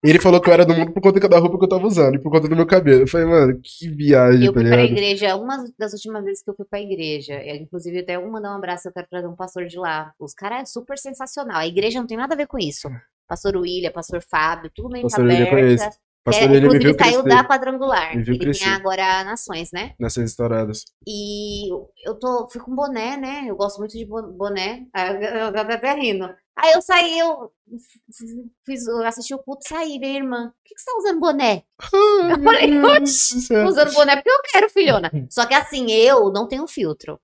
Ele 0.04 0.20
falou 0.20 0.42
que 0.42 0.50
eu 0.50 0.54
era 0.54 0.66
do 0.66 0.76
mundo 0.76 0.92
por 0.92 1.02
conta 1.02 1.30
da 1.30 1.40
roupa 1.40 1.58
que 1.58 1.64
eu 1.64 1.70
tava 1.70 1.88
usando 1.88 2.16
e 2.16 2.20
por 2.20 2.30
conta 2.30 2.50
do 2.50 2.56
meu 2.56 2.66
cabelo. 2.66 3.04
Eu 3.04 3.08
falei, 3.08 3.26
mano, 3.26 3.62
que 3.64 3.88
viagem, 3.90 4.46
Eu 4.46 4.54
tá 4.54 4.60
fui 4.60 4.70
pra 4.70 4.84
igreja, 4.84 5.36
uma 5.38 5.64
das 5.80 5.94
últimas 5.94 6.26
vezes 6.26 6.44
que 6.44 6.50
eu 6.50 6.56
fui 6.56 6.66
pra 6.66 6.82
igreja, 6.82 7.42
eu, 7.42 7.56
inclusive 7.56 8.00
até 8.00 8.18
eu 8.18 8.30
mandar 8.30 8.52
um 8.52 8.58
abraço, 8.58 8.90
eu 8.90 8.92
quero 8.92 9.08
trazer 9.10 9.28
um 9.28 9.36
pastor 9.36 9.66
de 9.66 9.78
lá. 9.78 10.14
Os 10.20 10.34
caras 10.34 10.62
é 10.64 10.66
super 10.66 10.98
sensacional. 10.98 11.56
A 11.56 11.68
igreja 11.68 12.00
não 12.00 12.08
tem 12.08 12.18
nada 12.18 12.34
a 12.34 12.38
ver 12.38 12.48
com 12.48 12.60
isso. 12.60 12.90
Pastor 13.30 13.56
William, 13.56 13.92
pastor 13.92 14.22
Fábio, 14.22 14.70
tudo 14.76 14.90
mente 14.90 15.04
Pastor 15.04 15.24
aberta. 15.24 15.90
Pastor, 16.24 16.44
É, 16.44 16.46
ele 16.56 16.58
inclusive 16.66 16.84
viu 16.86 16.98
saiu 16.98 17.24
crescer 17.24 17.36
da 17.36 17.44
quadrangular. 17.48 18.16
Ele 18.18 18.40
crescer. 18.40 18.64
tem 18.66 18.74
agora 18.74 19.24
nações, 19.24 19.72
né? 19.72 19.94
nessas 20.00 20.30
estouradas. 20.30 20.86
E 21.08 21.70
eu 22.06 22.16
tô, 22.20 22.48
fui 22.50 22.62
com 22.62 22.74
boné, 22.76 23.18
né? 23.18 23.44
Eu 23.48 23.56
gosto 23.56 23.80
muito 23.80 23.98
de 23.98 24.06
bo- 24.06 24.22
boné. 24.34 24.86
Eu, 24.96 25.52
eu 25.54 25.60
até 25.60 25.94
rindo. 25.94 26.30
Aí 26.56 26.72
eu 26.74 26.82
saí, 26.84 27.18
eu 27.18 27.52
fiz, 28.66 28.86
eu 28.88 29.04
assisti 29.06 29.34
o 29.34 29.40
culto 29.40 29.62
e 29.66 29.70
saí, 29.70 29.98
minha 30.00 30.14
irmã. 30.18 30.48
Por 30.50 30.64
que, 30.66 30.76
que 30.76 30.82
você 30.82 30.86
tá 30.92 30.98
usando 30.98 31.20
boné? 31.20 31.64
Eu 32.30 32.44
falei, 32.44 32.80
"Oxe, 33.02 33.48
Tô 33.50 33.66
usando 33.66 33.92
boné 33.94 34.16
porque 34.16 34.30
eu 34.30 34.42
quero, 34.52 34.70
filhona. 34.70 35.12
Só 35.30 35.46
que 35.48 35.54
assim, 35.56 35.92
eu 35.92 36.32
não 36.32 36.48
tenho 36.48 36.68
filtro. 36.68 37.20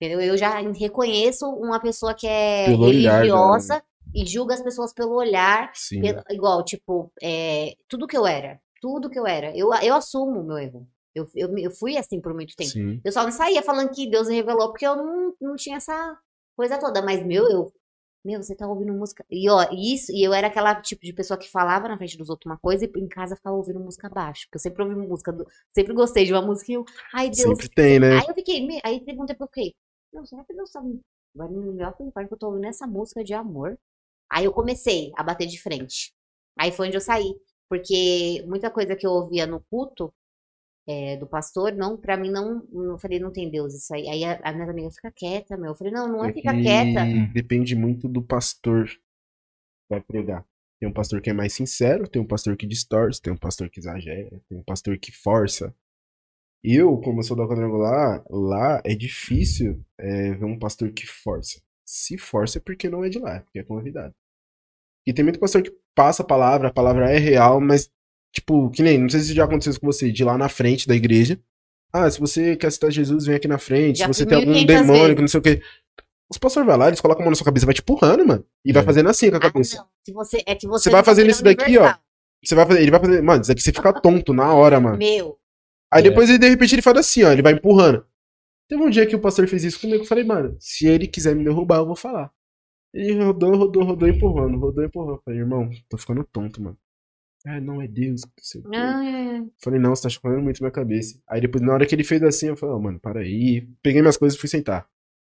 Eu 0.00 0.36
já 0.36 0.58
reconheço 0.60 1.46
uma 1.48 1.80
pessoa 1.80 2.12
que 2.14 2.26
é 2.26 2.66
Pelo 2.66 2.84
olhar 2.84 3.02
dela, 3.02 3.16
religiosa 3.18 3.82
e 4.14 4.24
julga 4.26 4.54
as 4.54 4.62
pessoas 4.62 4.92
pelo 4.92 5.14
olhar. 5.14 5.70
Pelo- 6.00 6.22
igual, 6.30 6.64
tipo, 6.64 7.12
é, 7.22 7.74
tudo 7.88 8.06
que 8.06 8.16
eu 8.16 8.26
era. 8.26 8.60
Tudo 8.80 9.10
que 9.10 9.18
eu 9.18 9.26
era. 9.26 9.56
Eu, 9.56 9.72
eu 9.82 9.94
assumo 9.94 10.40
o 10.40 10.44
meu 10.44 10.58
erro. 10.58 10.86
Eu, 11.14 11.26
eu, 11.34 11.48
me- 11.52 11.62
eu 11.64 11.70
fui 11.70 11.96
assim 11.96 12.20
por 12.20 12.34
muito 12.34 12.54
tempo. 12.56 12.70
Sim. 12.70 13.00
Eu 13.04 13.12
só 13.12 13.22
não 13.22 13.30
saía 13.32 13.62
falando 13.62 13.90
que 13.90 14.08
Deus 14.10 14.28
revelou 14.28 14.68
porque 14.70 14.86
eu 14.86 14.96
não, 14.96 15.34
não 15.40 15.56
tinha 15.56 15.76
essa 15.76 16.18
coisa 16.56 16.78
toda. 16.78 17.00
Mas, 17.02 17.24
meu, 17.24 17.48
eu. 17.50 17.72
Meu, 18.26 18.42
você 18.42 18.54
tá 18.56 18.66
ouvindo 18.66 18.92
música. 18.94 19.22
E, 19.30 19.50
ó, 19.50 19.68
isso, 19.70 20.10
e 20.10 20.24
eu 20.24 20.32
era 20.32 20.46
aquela 20.46 20.74
tipo 20.80 21.02
de 21.04 21.12
pessoa 21.12 21.36
que 21.38 21.50
falava 21.50 21.86
na 21.88 21.96
frente 21.98 22.16
dos 22.16 22.30
outros 22.30 22.50
uma 22.50 22.58
coisa 22.58 22.86
e 22.86 22.90
em 22.98 23.06
casa 23.06 23.36
ficava 23.36 23.54
ouvindo 23.54 23.78
música 23.78 24.08
baixo. 24.08 24.46
Porque 24.46 24.56
eu 24.56 24.60
sempre 24.60 24.82
ouvi 24.82 24.94
música. 24.96 25.30
do- 25.30 25.46
sempre 25.74 25.92
gostei 25.92 26.24
de 26.24 26.32
uma 26.32 26.40
música 26.40 26.72
e 26.72 26.74
eu. 26.74 26.84
Ai, 27.12 27.26
Deus. 27.26 27.40
Sempre 27.42 27.68
tem, 27.68 28.00
né? 28.00 28.14
Aí 28.20 28.24
eu 28.26 28.34
fiquei. 28.34 28.66
me- 28.66 28.80
Aí 28.82 29.04
teve 29.04 29.20
um 29.20 29.26
tempo 29.26 29.38
que 29.38 29.42
eu 29.44 29.48
fiquei. 29.48 29.74
Não, 30.12 30.24
será 30.24 30.42
que 30.44 30.54
Deus 30.54 30.70
tá 30.70 30.80
me. 30.80 31.00
Vai 31.36 31.48
me 31.48 31.68
enviar 31.68 31.92
pra 31.94 32.06
um 32.06 32.10
que 32.10 32.32
eu 32.34 32.38
tô 32.38 32.46
ouvindo 32.46 32.66
essa 32.66 32.86
música 32.86 33.22
de 33.22 33.34
amor? 33.34 33.78
Aí 34.34 34.46
eu 34.46 34.52
comecei 34.52 35.12
a 35.14 35.22
bater 35.22 35.46
de 35.46 35.60
frente. 35.60 36.12
Aí 36.58 36.72
foi 36.72 36.88
onde 36.88 36.96
eu 36.96 37.00
saí. 37.00 37.36
Porque 37.68 38.44
muita 38.48 38.68
coisa 38.68 38.96
que 38.96 39.06
eu 39.06 39.12
ouvia 39.12 39.46
no 39.46 39.60
culto 39.70 40.12
é, 40.88 41.16
do 41.16 41.26
pastor, 41.26 41.72
não, 41.72 41.96
pra 41.96 42.16
mim 42.16 42.30
não, 42.30 42.66
eu 42.72 42.98
falei, 42.98 43.20
não 43.20 43.32
tem 43.32 43.48
Deus 43.48 43.72
isso 43.74 43.94
aí. 43.94 44.08
Aí 44.08 44.24
a, 44.24 44.40
a 44.42 44.52
minha 44.52 44.68
amiga 44.68 44.90
fica 44.90 45.12
quieta, 45.12 45.56
meu. 45.56 45.70
Eu 45.70 45.76
falei, 45.76 45.92
não, 45.92 46.08
não 46.08 46.24
é 46.24 46.32
ficar 46.32 46.52
que 46.52 46.62
quieta. 46.62 47.00
Depende 47.32 47.76
muito 47.76 48.08
do 48.08 48.20
pastor 48.20 48.88
que 48.88 48.98
vai 49.88 50.00
pregar. 50.00 50.44
Tem 50.80 50.88
um 50.88 50.92
pastor 50.92 51.20
que 51.20 51.30
é 51.30 51.32
mais 51.32 51.52
sincero, 51.52 52.08
tem 52.08 52.20
um 52.20 52.26
pastor 52.26 52.56
que 52.56 52.66
distorce, 52.66 53.22
tem 53.22 53.32
um 53.32 53.38
pastor 53.38 53.70
que 53.70 53.78
exagera, 53.78 54.42
tem 54.48 54.58
um 54.58 54.64
pastor 54.64 54.98
que 54.98 55.12
força. 55.12 55.72
Eu, 56.62 56.98
como 56.98 57.20
eu 57.20 57.22
sou 57.22 57.36
da 57.36 57.46
quadrangular, 57.46 58.24
lá 58.28 58.82
é 58.84 58.96
difícil 58.96 59.80
é, 59.96 60.34
ver 60.34 60.44
um 60.44 60.58
pastor 60.58 60.92
que 60.92 61.06
força. 61.06 61.62
Se 61.86 62.18
força 62.18 62.58
é 62.58 62.60
porque 62.60 62.90
não 62.90 63.04
é 63.04 63.08
de 63.08 63.18
lá, 63.18 63.36
é 63.36 63.40
porque 63.40 63.60
é 63.60 63.62
convidado. 63.62 64.14
E 65.06 65.12
tem 65.12 65.22
muito 65.24 65.38
pastor 65.38 65.62
que 65.62 65.72
passa 65.94 66.22
a 66.22 66.26
palavra, 66.26 66.68
a 66.68 66.72
palavra 66.72 67.10
é 67.10 67.18
real, 67.18 67.60
mas, 67.60 67.90
tipo, 68.32 68.70
que 68.70 68.82
nem, 68.82 68.98
não 68.98 69.08
sei 69.08 69.20
se 69.20 69.34
já 69.34 69.44
aconteceu 69.44 69.70
isso 69.70 69.80
com 69.80 69.86
você, 69.86 70.10
de 70.10 70.24
lá 70.24 70.36
na 70.38 70.48
frente 70.48 70.88
da 70.88 70.94
igreja. 70.94 71.38
Ah, 71.92 72.10
se 72.10 72.18
você 72.18 72.56
quer 72.56 72.72
citar 72.72 72.90
Jesus, 72.90 73.26
vem 73.26 73.36
aqui 73.36 73.46
na 73.46 73.58
frente. 73.58 73.98
Já 74.00 74.06
se 74.06 74.14
você 74.14 74.26
tem 74.26 74.36
algum 74.38 74.50
1500 74.52 74.80
demônio, 74.80 75.02
vezes. 75.02 75.14
que 75.14 75.20
não 75.20 75.28
sei 75.28 75.40
o 75.40 75.42
quê. 75.42 75.62
Os 76.30 76.38
pastores 76.38 76.66
vai 76.66 76.76
lá, 76.76 76.88
eles 76.88 77.00
colocam 77.00 77.22
a 77.22 77.24
mão 77.24 77.30
na 77.30 77.36
sua 77.36 77.44
cabeça, 77.44 77.66
vai 77.66 77.74
te 77.74 77.80
empurrando, 77.82 78.26
mano. 78.26 78.44
E 78.64 78.72
vai 78.72 78.82
É. 78.82 78.86
fazendo 78.86 79.08
assim 79.10 79.28
com 79.30 79.36
a 79.36 79.38
Ah, 79.38 79.42
cabeça. 79.42 79.76
não. 79.76 79.86
Se 80.04 80.12
você, 80.12 80.42
é 80.46 80.54
que 80.54 80.66
você 80.66 80.84
Você 80.84 80.90
vai 80.90 81.04
fazendo 81.04 81.30
isso 81.30 81.44
daqui, 81.44 81.78
ó. 81.78 81.94
Você 82.44 82.54
vai 82.54 82.66
fazer, 82.66 82.82
ele 82.82 82.90
vai 82.90 83.00
fazer, 83.00 83.22
mano, 83.22 83.42
isso 83.42 83.52
aqui 83.52 83.62
você 83.62 83.72
fica 83.72 83.92
tonto 83.92 84.32
na 84.34 84.52
hora, 84.52 84.80
mano. 84.80 84.96
Meu, 84.98 85.38
Aí 85.92 86.00
É. 86.00 86.08
depois 86.08 86.28
ele 86.28 86.38
de 86.38 86.48
repente 86.48 86.74
ele 86.74 86.82
faz 86.82 86.96
assim, 86.96 87.22
ó, 87.22 87.30
ele 87.30 87.42
vai 87.42 87.52
empurrando. 87.52 88.04
Teve 88.68 88.82
um 88.82 88.90
dia 88.90 89.06
que 89.06 89.14
o 89.14 89.20
pastor 89.20 89.46
fez 89.46 89.62
isso 89.62 89.78
comigo, 89.80 90.02
eu 90.02 90.06
falei, 90.06 90.24
mano, 90.24 90.56
se 90.58 90.86
ele 90.88 91.06
quiser 91.06 91.36
me 91.36 91.44
derrubar, 91.44 91.76
eu 91.76 91.86
vou 91.86 91.94
falar. 91.94 92.32
Ele 92.94 93.24
rodou, 93.24 93.56
rodou, 93.56 93.82
rodou, 93.82 94.08
empurrando, 94.08 94.58
rodou, 94.58 94.84
empurrando. 94.84 95.20
Falei, 95.24 95.40
irmão, 95.40 95.68
tô 95.88 95.98
ficando 95.98 96.22
tonto, 96.24 96.62
mano. 96.62 96.78
Ah, 97.44 97.60
não, 97.60 97.82
é 97.82 97.88
Deus, 97.88 98.22
não 98.22 98.30
sei 98.40 98.60
o 98.60 98.70
quê. 98.70 98.76
ah, 98.76 99.04
é. 99.04 99.38
Eu 99.40 99.50
Falei, 99.62 99.80
não, 99.80 99.94
você 99.94 100.04
tá 100.04 100.08
chocando 100.08 100.40
muito 100.40 100.62
minha 100.62 100.70
cabeça. 100.70 101.20
Aí 101.28 101.40
depois, 101.40 101.62
na 101.62 101.74
hora 101.74 101.84
que 101.86 101.94
ele 101.94 102.04
fez 102.04 102.22
assim, 102.22 102.46
eu 102.46 102.56
falei, 102.56 102.74
ó, 102.76 102.78
mano, 102.78 103.00
para 103.00 103.20
aí. 103.20 103.68
Peguei 103.82 104.00
minhas 104.00 104.16
coisas 104.16 104.38
e 104.38 104.40
fui 104.40 104.48
sentar. 104.48 104.86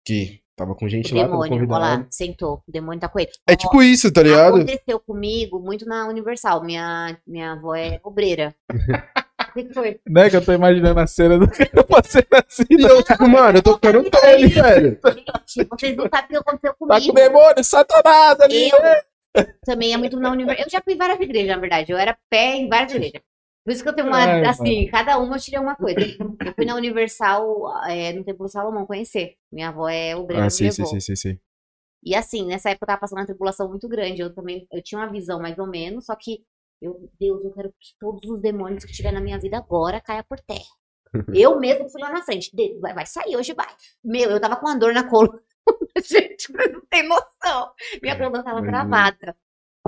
Que 0.07 0.40
tava 0.55 0.74
com 0.74 0.85
o 0.85 0.88
gente 0.88 1.14
lá, 1.14 1.22
tava 1.22 1.33
demônio, 1.33 1.53
convidado. 1.55 1.81
lá, 1.81 2.07
sentou, 2.11 2.62
o 2.68 2.70
demônio 2.70 3.00
tá 3.00 3.09
com 3.09 3.18
ele. 3.18 3.31
É 3.48 3.57
tipo 3.57 3.83
isso, 3.83 4.12
tá 4.12 4.22
ligado? 4.22 4.57
Aconteceu 4.57 5.00
comigo 5.00 5.59
muito 5.59 5.87
na 5.87 6.07
Universal. 6.07 6.62
Minha, 6.62 7.18
minha 7.27 7.53
avó 7.53 7.74
é 7.74 7.98
obreira. 8.05 8.55
O 9.57 9.62
que, 9.64 9.73
foi? 9.75 10.01
Né, 10.09 10.31
que 10.31 10.37
eu 10.37 10.45
tô 10.45 10.53
imaginando 10.53 11.01
a 11.01 11.07
cena 11.07 11.38
do 11.38 11.47
cara 11.51 11.85
fazendo 11.88 12.27
assim. 12.47 12.64
E 12.71 12.83
eu, 12.83 13.03
tipo, 13.03 13.29
mano, 13.29 13.59
eu 13.59 13.62
tô 13.62 13.75
ficando 13.75 14.03
tonto, 14.11 14.21
velho. 14.23 14.99
Gente, 15.47 15.69
vocês 15.71 15.97
não 15.97 16.09
sabem 16.09 16.25
o 16.25 16.29
que 16.29 16.37
aconteceu 16.37 16.73
Tá 16.73 16.77
com 16.77 16.87
comigo. 16.88 17.11
o 17.11 17.14
demônio, 17.14 17.64
satanás 17.64 18.40
ali. 18.40 18.71
Eu 18.71 19.47
também 19.64 19.90
ia 19.90 19.99
muito 19.99 20.19
na 20.19 20.31
Universal. 20.31 20.64
Eu 20.67 20.71
já 20.71 20.81
fui 20.81 20.95
em 20.95 20.99
várias 20.99 21.21
igrejas, 21.21 21.49
na 21.55 21.61
verdade. 21.61 21.93
Eu 21.93 21.99
era 21.99 22.17
pé 22.31 22.57
em 22.57 22.69
várias 22.69 22.93
igrejas. 22.93 23.21
Por 23.64 23.73
isso 23.73 23.83
que 23.83 23.88
eu 23.88 23.95
tenho 23.95 24.09
uma, 24.09 24.19
Ai, 24.19 24.45
assim, 24.45 24.87
cada 24.88 25.17
uma 25.19 25.37
eu 25.37 25.40
tirei 25.40 25.59
uma 25.59 25.75
coisa. 25.75 25.99
Eu 26.01 26.53
fui 26.55 26.67
na 26.67 26.75
Universal, 26.77 27.83
é, 27.88 28.12
no 28.12 28.23
Templo 28.23 28.47
Salomão, 28.47 28.85
conhecer. 28.87 29.37
Minha 29.51 29.71
avó 29.71 29.88
é 29.88 30.14
obreira, 30.14 30.43
Ah, 30.43 30.47
me 30.47 30.51
sim, 30.51 30.71
sim, 30.71 30.85
sim, 30.85 31.01
sim, 31.01 31.17
sim. 31.17 31.38
E 32.05 32.14
assim, 32.14 32.45
nessa 32.47 32.69
época 32.69 32.85
eu 32.85 32.88
tava 32.88 33.01
passando 33.01 33.21
uma 33.21 33.27
tribulação 33.27 33.67
muito 33.69 33.88
grande. 33.88 34.21
Eu 34.21 34.35
também, 34.35 34.67
eu 34.71 34.83
tinha 34.83 35.01
uma 35.01 35.11
visão 35.11 35.40
mais 35.40 35.59
ou 35.59 35.67
menos, 35.67 36.05
só 36.05 36.14
que, 36.14 36.40
eu, 36.85 37.11
Deus, 37.18 37.44
eu 37.44 37.53
quero 37.53 37.70
que 37.81 37.94
todos 37.99 38.29
os 38.29 38.40
demônios 38.40 38.85
que 38.85 38.92
tiver 38.92 39.12
na 39.12 39.20
minha 39.20 39.38
vida 39.38 39.57
agora 39.57 40.01
caia 40.01 40.23
por 40.23 40.38
terra. 40.40 40.61
Eu 41.33 41.59
mesmo 41.61 41.88
fui 41.88 42.03
lá 42.03 42.11
na 42.11 42.23
frente. 42.23 42.51
Vai, 42.81 42.92
vai 42.92 43.07
sair 43.07 43.37
hoje, 43.37 43.55
vai. 43.55 43.68
Meu, 44.03 44.31
eu 44.31 44.40
tava 44.40 44.57
com 44.57 44.66
uma 44.66 44.77
dor 44.77 44.92
na 44.92 45.09
coluna. 45.09 45.40
Gente, 46.05 46.53
não 46.53 46.81
tem 46.90 47.09
noção. 47.09 47.70
Minha 48.03 48.18
coluna 48.18 48.42
tava 48.42 48.62
travada. 48.62 49.37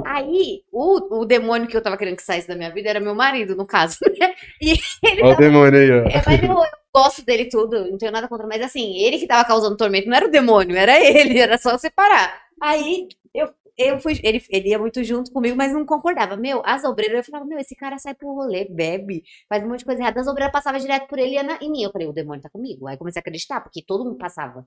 Aí, 0.04 0.62
o, 0.70 1.22
o 1.22 1.24
demônio 1.24 1.66
que 1.66 1.76
eu 1.76 1.82
tava 1.82 1.96
querendo 1.96 2.16
que 2.16 2.22
saísse 2.22 2.46
da 2.46 2.54
minha 2.54 2.72
vida 2.72 2.90
era 2.90 3.00
meu 3.00 3.14
marido, 3.14 3.56
no 3.56 3.66
caso. 3.66 3.96
né? 4.20 4.34
E 4.62 4.78
ele 5.02 5.22
Olha 5.22 5.34
o 5.34 5.38
demônio 5.38 5.80
aí, 5.80 5.90
ó. 5.90 6.04
é, 6.06 6.22
mas 6.24 6.42
eu, 6.42 6.50
eu 6.50 6.64
gosto 6.94 7.24
dele 7.24 7.48
tudo, 7.48 7.90
não 7.90 7.98
tenho 7.98 8.12
nada 8.12 8.28
contra, 8.28 8.46
mas 8.46 8.62
assim, 8.62 8.96
ele 8.98 9.18
que 9.18 9.26
tava 9.26 9.46
causando 9.46 9.76
tormento, 9.76 10.06
não 10.08 10.16
era 10.16 10.26
o 10.26 10.30
demônio, 10.30 10.76
era 10.76 11.00
ele, 11.02 11.38
era 11.38 11.58
só 11.58 11.76
separar. 11.78 12.42
Aí 12.60 13.08
eu, 13.78 14.00
fui, 14.00 14.18
ele, 14.22 14.42
ele 14.50 14.68
ia 14.70 14.78
muito 14.78 15.02
junto 15.04 15.32
comigo, 15.32 15.56
mas 15.56 15.72
não 15.72 15.84
concordava. 15.84 16.36
Meu, 16.36 16.62
as 16.64 16.84
obreiras, 16.84 17.18
eu 17.18 17.24
falava, 17.24 17.44
meu, 17.48 17.58
esse 17.58 17.74
cara 17.76 17.98
sai 17.98 18.14
pro 18.14 18.32
rolê, 18.32 18.64
bebe, 18.64 19.22
faz 19.48 19.62
um 19.62 19.68
monte 19.68 19.80
de 19.80 19.84
coisa 19.84 20.00
errada. 20.02 20.20
As 20.20 20.26
obreiras 20.26 20.52
passavam 20.52 20.80
direto 20.80 21.06
por 21.08 21.18
ele 21.18 21.30
e 21.30 21.34
ia 21.34 21.42
na- 21.42 21.58
em 21.60 21.70
mim. 21.70 21.82
Eu 21.82 21.90
falei, 21.92 22.06
o 22.08 22.12
demônio 22.12 22.42
tá 22.42 22.48
comigo. 22.50 22.86
Aí 22.86 22.96
comecei 22.96 23.18
a 23.18 23.22
acreditar, 23.22 23.60
porque 23.60 23.82
todo 23.84 24.04
mundo 24.04 24.16
passava. 24.18 24.66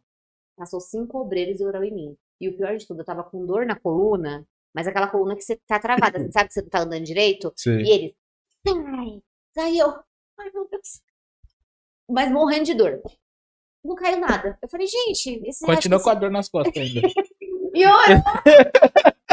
Passou 0.56 0.80
cinco 0.80 1.20
obreiros 1.20 1.60
e 1.60 1.66
orou 1.66 1.84
em 1.84 1.94
mim. 1.94 2.18
E 2.40 2.50
o 2.50 2.56
pior 2.56 2.76
de 2.78 2.86
tudo, 2.86 3.02
eu 3.02 3.06
tava 3.06 3.24
com 3.24 3.46
dor 3.46 3.66
na 3.66 3.76
coluna, 3.76 4.46
mas 4.74 4.88
aquela 4.88 5.08
coluna 5.08 5.36
que 5.36 5.42
você 5.42 5.56
tá 5.68 5.80
travada, 5.80 6.20
você 6.20 6.32
sabe 6.32 6.48
que 6.48 6.54
você 6.54 6.62
não 6.62 6.70
tá 6.70 6.82
andando 6.82 7.04
direito? 7.04 7.52
Sim. 7.58 7.80
E 7.80 7.90
ele, 7.90 8.16
sai. 8.68 9.22
Aí 9.66 9.78
eu, 9.80 9.90
ai 10.38 10.52
meu 10.54 10.68
Deus. 10.70 11.02
Mas 12.10 12.32
morrendo 12.32 12.66
de 12.66 12.74
dor. 12.76 13.02
Não 13.84 13.96
caiu 13.96 14.20
nada. 14.20 14.58
Eu 14.62 14.68
falei, 14.70 14.88
gente, 14.88 15.42
esse 15.46 15.66
Continua 15.66 16.02
com 16.04 16.10
a 16.10 16.14
dor 16.14 16.30
nas 16.32 16.50
costas 16.50 16.76
ainda. 16.76 17.02
Pior! 17.72 18.04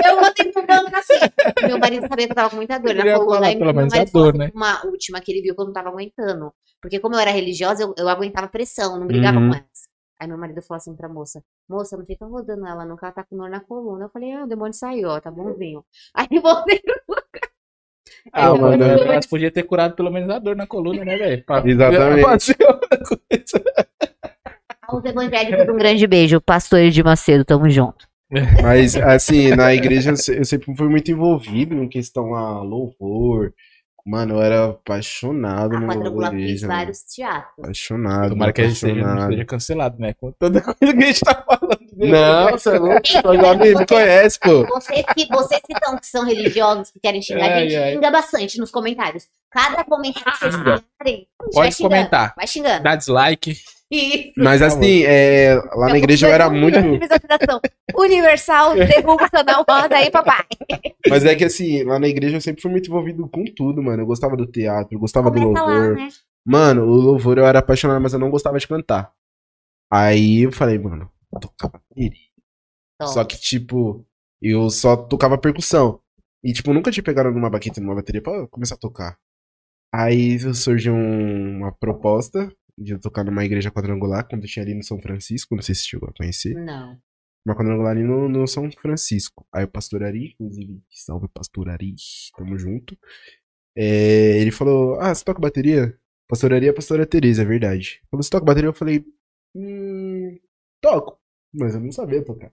Eu 0.04 0.20
voltei 0.20 0.52
pro 0.52 0.66
banco 0.66 0.94
assim. 0.96 1.14
Meu 1.66 1.78
marido 1.78 2.06
sabia 2.08 2.26
que 2.26 2.32
eu 2.32 2.36
tava 2.36 2.50
com 2.50 2.56
muita 2.56 2.78
dor 2.78 2.94
na 2.94 3.00
Ele 3.02 3.12
coluna. 3.14 3.34
falar, 3.36 3.46
Aí 3.48 3.56
pelo 3.58 3.72
menos 3.74 3.92
marido 3.92 4.08
a 4.08 4.12
falou 4.12 4.32
dor, 4.32 4.38
né? 4.38 4.50
Uma 4.54 4.86
última 4.86 5.20
que 5.20 5.32
ele 5.32 5.42
viu 5.42 5.54
que 5.54 5.60
eu 5.60 5.64
não 5.66 5.72
tava 5.72 5.88
aguentando. 5.88 6.52
Porque 6.80 7.00
como 7.00 7.14
eu 7.14 7.18
era 7.18 7.30
religiosa, 7.30 7.82
eu, 7.82 7.94
eu 7.96 8.08
aguentava 8.08 8.46
pressão, 8.48 8.98
não 9.00 9.06
brigava 9.06 9.38
Uhum. 9.38 9.48
com 9.48 9.54
elas. 9.56 9.86
Aí 10.20 10.28
meu 10.28 10.38
marido 10.38 10.62
falou 10.62 10.78
assim 10.78 10.94
pra 10.96 11.08
moça, 11.08 11.42
moça, 11.68 11.96
não 11.96 12.04
fica 12.06 12.24
rodando 12.26 12.66
ela 12.66 12.84
não, 12.86 12.96
que 12.96 13.04
ela 13.04 13.12
tá 13.12 13.22
com 13.24 13.36
dor 13.36 13.50
na 13.50 13.60
coluna. 13.60 14.04
Eu 14.06 14.08
falei, 14.10 14.32
ah, 14.32 14.44
o 14.44 14.46
demônio 14.46 14.72
saiu, 14.74 15.08
ó, 15.10 15.20
tá 15.20 15.30
bonzinho. 15.30 15.84
Aí 16.14 16.26
eu 16.30 16.40
voltei 16.40 16.80
Ah, 18.32 18.46
Não, 18.48 18.58
mano, 18.58 18.84
mas 19.06 19.26
podia 19.26 19.50
ter 19.50 19.62
curado 19.64 19.94
pelo 19.94 20.10
menos 20.10 20.30
a 20.30 20.38
dor 20.38 20.56
na 20.56 20.66
coluna, 20.66 21.04
né, 21.04 21.16
velho? 21.16 21.44
Pra- 21.44 21.62
Exatamente. 21.66 22.54
aos 24.88 25.04
evangélicos 25.04 25.68
um 25.68 25.76
grande 25.76 26.06
beijo. 26.06 26.40
Pastor 26.40 26.88
de 26.90 27.02
Macedo, 27.02 27.44
tamo 27.44 27.68
junto. 27.68 28.05
Mas, 28.62 28.96
assim, 28.96 29.50
na 29.50 29.72
igreja 29.74 30.10
eu 30.10 30.16
se- 30.16 30.36
eu 30.36 30.44
sempre 30.44 30.74
fui 30.76 30.88
muito 30.88 31.10
envolvido 31.10 31.74
em 31.74 31.88
questão 31.88 32.34
a 32.34 32.60
louvor. 32.62 33.52
Mano, 34.04 34.34
eu 34.36 34.42
era 34.42 34.66
apaixonado 34.66 35.74
A 35.74 35.80
no 35.80 35.86
louvor 35.86 35.96
quadrangular 35.96 36.30
da 36.30 36.36
fez 36.36 36.44
igreja. 36.50 36.66
vários 36.68 37.00
teatros. 37.02 37.52
Apaixonado, 37.58 38.28
Tomara 38.30 38.52
que 38.52 38.60
a 38.60 38.68
gente 38.68 38.78
seja, 38.78 38.94
não 39.02 39.28
seja 39.30 39.44
cancelado, 39.44 39.98
né? 39.98 40.14
Com 40.14 40.30
toda 40.32 40.60
coisa 40.60 40.76
que 40.78 41.02
a 41.02 41.06
gente 41.06 41.20
tá 41.20 41.44
falando. 41.44 41.78
Não, 41.96 42.50
você 42.52 42.68
é 42.68 42.78
louco, 42.78 43.58
me, 43.58 43.74
me 43.74 43.86
conhece, 43.86 44.38
pô. 44.38 44.64
Vocês 44.66 45.04
que, 45.12 45.26
vocês 45.26 45.60
que, 45.66 45.80
tão, 45.80 45.98
que 45.98 46.06
são 46.06 46.24
religiosos, 46.24 46.90
que 46.92 47.00
querem 47.00 47.20
xingar, 47.20 47.50
a 47.52 47.60
gente 47.60 47.74
ai. 47.74 47.94
xinga 47.94 48.10
bastante 48.10 48.58
nos 48.60 48.70
comentários. 48.70 49.24
Cada 49.50 49.82
comentário 49.82 50.30
que 50.32 50.38
vocês 50.38 50.54
fizerem, 50.54 50.82
vai 51.40 51.50
Pode 51.52 51.74
xingando, 51.74 51.94
comentar. 51.96 52.34
Vai 52.36 52.46
xingando. 52.46 52.82
Dá 52.84 52.94
dislike. 52.94 53.56
Isso. 53.90 54.32
Mas 54.36 54.62
assim, 54.62 55.02
é, 55.04 55.54
lá 55.74 55.88
na 55.88 55.98
igreja 55.98 56.26
eu 56.28 56.32
era 56.34 56.50
muito. 56.50 56.76
Universal, 57.96 58.74
derruba 58.86 59.24
o 59.24 59.30
canal, 59.30 59.64
roda 59.68 59.96
aí, 59.96 60.10
papai. 60.10 60.44
Mas 61.08 61.24
é 61.24 61.34
que 61.34 61.44
assim, 61.44 61.82
lá 61.84 61.98
na 61.98 62.08
igreja 62.08 62.36
eu 62.36 62.40
sempre 62.40 62.62
fui 62.62 62.70
muito 62.70 62.88
envolvido 62.88 63.28
com 63.28 63.44
tudo, 63.44 63.82
mano. 63.82 64.02
Eu 64.02 64.06
gostava 64.06 64.36
do 64.36 64.46
teatro, 64.46 64.94
eu 64.96 65.00
gostava 65.00 65.30
do 65.30 65.40
Começa 65.40 65.62
lá, 65.64 65.76
louvor. 65.78 65.96
né? 65.96 66.08
Mano, 66.44 66.82
o 66.82 66.94
louvor 66.94 67.38
eu 67.38 67.46
era 67.46 67.58
apaixonado, 67.60 68.00
mas 68.00 68.12
eu 68.12 68.18
não 68.18 68.30
gostava 68.30 68.58
de 68.58 68.66
cantar. 68.68 69.12
Aí 69.92 70.42
eu 70.42 70.52
falei, 70.52 70.78
mano, 70.78 71.10
eu 71.32 71.40
tocava. 71.40 71.80
Só 73.02 73.24
que, 73.24 73.38
tipo, 73.38 74.04
eu 74.42 74.68
só 74.70 74.96
tocava 74.96 75.38
percussão. 75.38 76.00
E, 76.42 76.52
tipo, 76.52 76.72
nunca 76.72 76.90
tinha 76.90 77.02
pegado 77.04 77.30
numa 77.30 77.50
baqueta, 77.50 77.80
numa 77.80 77.94
bateria 77.94 78.22
pra 78.22 78.46
começar 78.48 78.74
a 78.74 78.78
tocar. 78.78 79.16
Aí 79.94 80.38
surgiu 80.54 80.92
um- 80.94 81.58
uma 81.58 81.72
proposta 81.72 82.52
de 82.78 82.98
tocar 82.98 83.24
numa 83.24 83.44
igreja 83.44 83.70
quadrangular, 83.70 84.28
quando 84.28 84.44
eu 84.44 84.48
tinha 84.48 84.64
ali 84.64 84.74
no 84.74 84.82
São 84.82 85.00
Francisco, 85.00 85.54
não 85.54 85.62
sei 85.62 85.74
se 85.74 85.86
chegou 85.86 86.08
a 86.08 86.12
conhecer. 86.12 86.54
Não. 86.54 86.98
Uma 87.44 87.54
quadrangular 87.54 87.92
ali 87.92 88.02
no, 88.02 88.28
no 88.28 88.46
São 88.46 88.70
Francisco. 88.72 89.46
Aí 89.52 89.64
o 89.64 89.68
pastor 89.68 90.02
Ari, 90.02 90.34
inclusive, 90.34 90.82
salve 90.90 91.28
pastor 91.28 91.68
Ari, 91.68 91.94
tamo 92.36 92.58
junto. 92.58 92.96
É, 93.76 94.38
ele 94.40 94.50
falou, 94.50 94.98
ah, 95.00 95.14
você 95.14 95.24
toca 95.24 95.40
bateria? 95.40 95.96
Pastor 96.28 96.52
Ari 96.52 96.66
é 96.66 96.70
a 96.70 96.74
pastora 96.74 97.06
Tereza, 97.06 97.42
é 97.42 97.44
verdade. 97.44 98.02
Falou, 98.10 98.22
você 98.22 98.30
toca 98.30 98.44
bateria? 98.44 98.68
Eu 98.68 98.74
falei, 98.74 99.04
hum, 99.54 100.38
toco. 100.82 101.18
Mas 101.54 101.74
eu 101.74 101.80
não 101.80 101.92
sabia 101.92 102.24
tocar. 102.24 102.52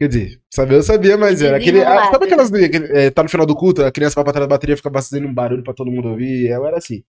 Quer 0.00 0.08
dizer, 0.08 0.42
saber 0.52 0.76
eu 0.76 0.82
sabia, 0.82 1.16
mas 1.16 1.42
era 1.42 1.56
aquele. 1.56 1.82
ah, 1.82 2.10
sabe 2.10 2.26
aquelas. 2.26 2.52
aquele, 2.52 2.86
é, 2.96 3.10
tá 3.10 3.22
no 3.22 3.28
final 3.28 3.44
do 3.44 3.56
culto, 3.56 3.82
a 3.82 3.90
criança 3.90 4.14
vai 4.14 4.24
pra 4.24 4.32
trás 4.32 4.48
da 4.48 4.54
bateria 4.54 4.76
fica 4.76 4.92
fazendo 4.92 5.26
um 5.26 5.34
barulho 5.34 5.64
pra 5.64 5.74
todo 5.74 5.90
mundo 5.90 6.08
ouvir. 6.08 6.48
Eu 6.48 6.64
era 6.64 6.78
assim. 6.78 7.02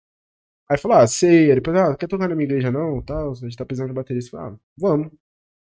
Aí 0.69 0.79
falou, 0.79 0.99
ah, 0.99 1.07
sei. 1.07 1.51
Aí 1.51 1.55
depois, 1.55 1.77
ah, 1.77 1.97
quer 1.97 2.09
tocar 2.09 2.29
na 2.29 2.35
minha 2.35 2.47
igreja 2.47 2.71
não? 2.71 3.03
Tal, 3.03 3.33
a 3.33 3.35
gente 3.35 3.57
tá 3.57 3.65
precisando 3.65 3.89
de 3.89 3.95
bateria. 3.95 4.21
Eu 4.23 4.29
falei, 4.29 4.47
ah, 4.47 4.59
vamos. 4.79 5.11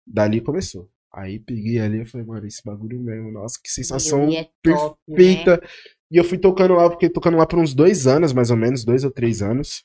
Dali 0.07 0.41
começou. 0.41 0.91
Aí 1.13 1.39
peguei 1.39 1.79
ali 1.79 2.03
e 2.03 2.07
falei, 2.07 2.27
mano, 2.27 2.47
esse 2.47 2.63
bagulho 2.65 3.01
mesmo, 3.01 3.31
nossa, 3.31 3.59
que 3.63 3.71
sensação 3.71 4.29
é 4.31 4.49
top, 4.63 4.99
né? 5.07 5.17
perfeita. 5.17 5.63
E 6.11 6.17
eu 6.17 6.25
fui 6.25 6.39
tocando 6.39 6.75
lá, 6.75 6.91
fiquei 6.91 7.09
tocando 7.09 7.37
lá 7.37 7.47
por 7.47 7.59
uns 7.59 7.73
dois 7.73 8.07
anos, 8.07 8.33
mais 8.33 8.51
ou 8.51 8.57
menos, 8.57 8.85
dois 8.85 9.05
ou 9.05 9.11
três 9.11 9.41
anos. 9.41 9.85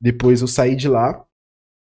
Depois 0.00 0.40
eu 0.40 0.48
saí 0.48 0.74
de 0.74 0.88
lá. 0.88 1.24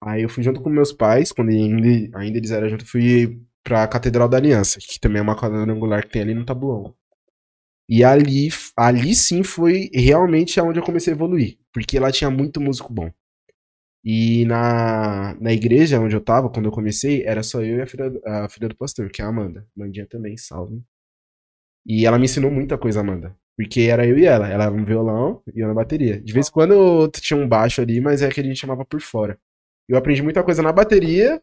Aí 0.04 0.22
eu 0.22 0.30
fui 0.30 0.44
junto 0.44 0.62
com 0.62 0.70
meus 0.70 0.92
pais, 0.92 1.32
quando 1.32 1.50
ainda, 1.50 2.18
ainda 2.18 2.38
eles 2.38 2.52
eram 2.52 2.70
juntos, 2.70 2.90
fui 2.90 3.42
pra 3.64 3.88
Catedral 3.88 4.30
da 4.30 4.38
Aliança, 4.38 4.80
que 4.80 5.00
também 5.00 5.20
é 5.20 5.24
uma 5.24 5.36
quadrangular 5.36 6.04
que 6.04 6.12
tem 6.12 6.22
ali 6.22 6.34
no 6.34 6.46
Tabuão. 6.46 6.96
E 7.89 8.04
ali, 8.04 8.50
ali 8.76 9.15
sim 9.15 9.43
foi 9.43 9.89
realmente 9.93 10.60
aonde 10.60 10.80
eu 10.80 10.84
comecei 10.84 11.13
a 11.13 11.15
evoluir, 11.15 11.58
porque 11.73 12.00
lá 12.00 12.12
tinha 12.12 12.30
muito 12.30 12.60
músico 12.60 12.91
bom. 12.91 13.12
E 14.04 14.45
na, 14.45 15.36
na 15.36 15.52
igreja 15.52 16.00
onde 16.00 16.15
eu 16.15 16.21
tava, 16.21 16.50
quando 16.50 16.67
eu 16.67 16.71
comecei, 16.71 17.23
era 17.26 17.43
só 17.43 17.62
eu 17.62 17.78
e 17.78 17.82
a 17.82 17.88
filha, 17.88 18.12
a 18.26 18.50
filha 18.50 18.69
do 18.69 18.76
pastor, 18.76 19.10
que 19.10 19.21
é 19.21 19.26
a 19.26 19.28
Amanda. 19.28 19.67
Mandinha 19.76 20.06
também, 20.06 20.38
salve. 20.38 20.82
E 21.86 22.06
ela 22.06 22.17
me 22.19 22.26
ensinou 22.26 22.52
muita 22.52 22.78
coisa, 22.78 23.02
Amanda. 23.02 23.36
Porque 23.58 23.82
era 23.82 24.06
eu 24.06 24.17
e 24.17 24.26
ela. 24.26 24.47
Ela 24.47 24.69
no 24.69 24.86
violão 24.86 25.41
e 25.54 25.60
eu 25.60 25.67
na 25.67 25.73
bateria. 25.73 26.21
De 26.21 26.32
vez 26.34 26.47
em 26.47 26.52
quando 26.52 26.73
eu 26.73 27.12
tinha 27.12 27.38
um 27.38 27.47
baixo 27.47 27.82
ali, 27.82 28.00
mas 28.00 28.21
é 28.21 28.30
que 28.30 28.39
a 28.39 28.43
gente 28.43 28.60
chamava 28.60 28.86
por 28.86 29.02
fora. 29.02 29.38
Eu 29.89 29.97
aprendi 29.97 30.21
muita 30.21 30.43
coisa 30.43 30.62
na 30.62 30.71
bateria, 30.71 31.41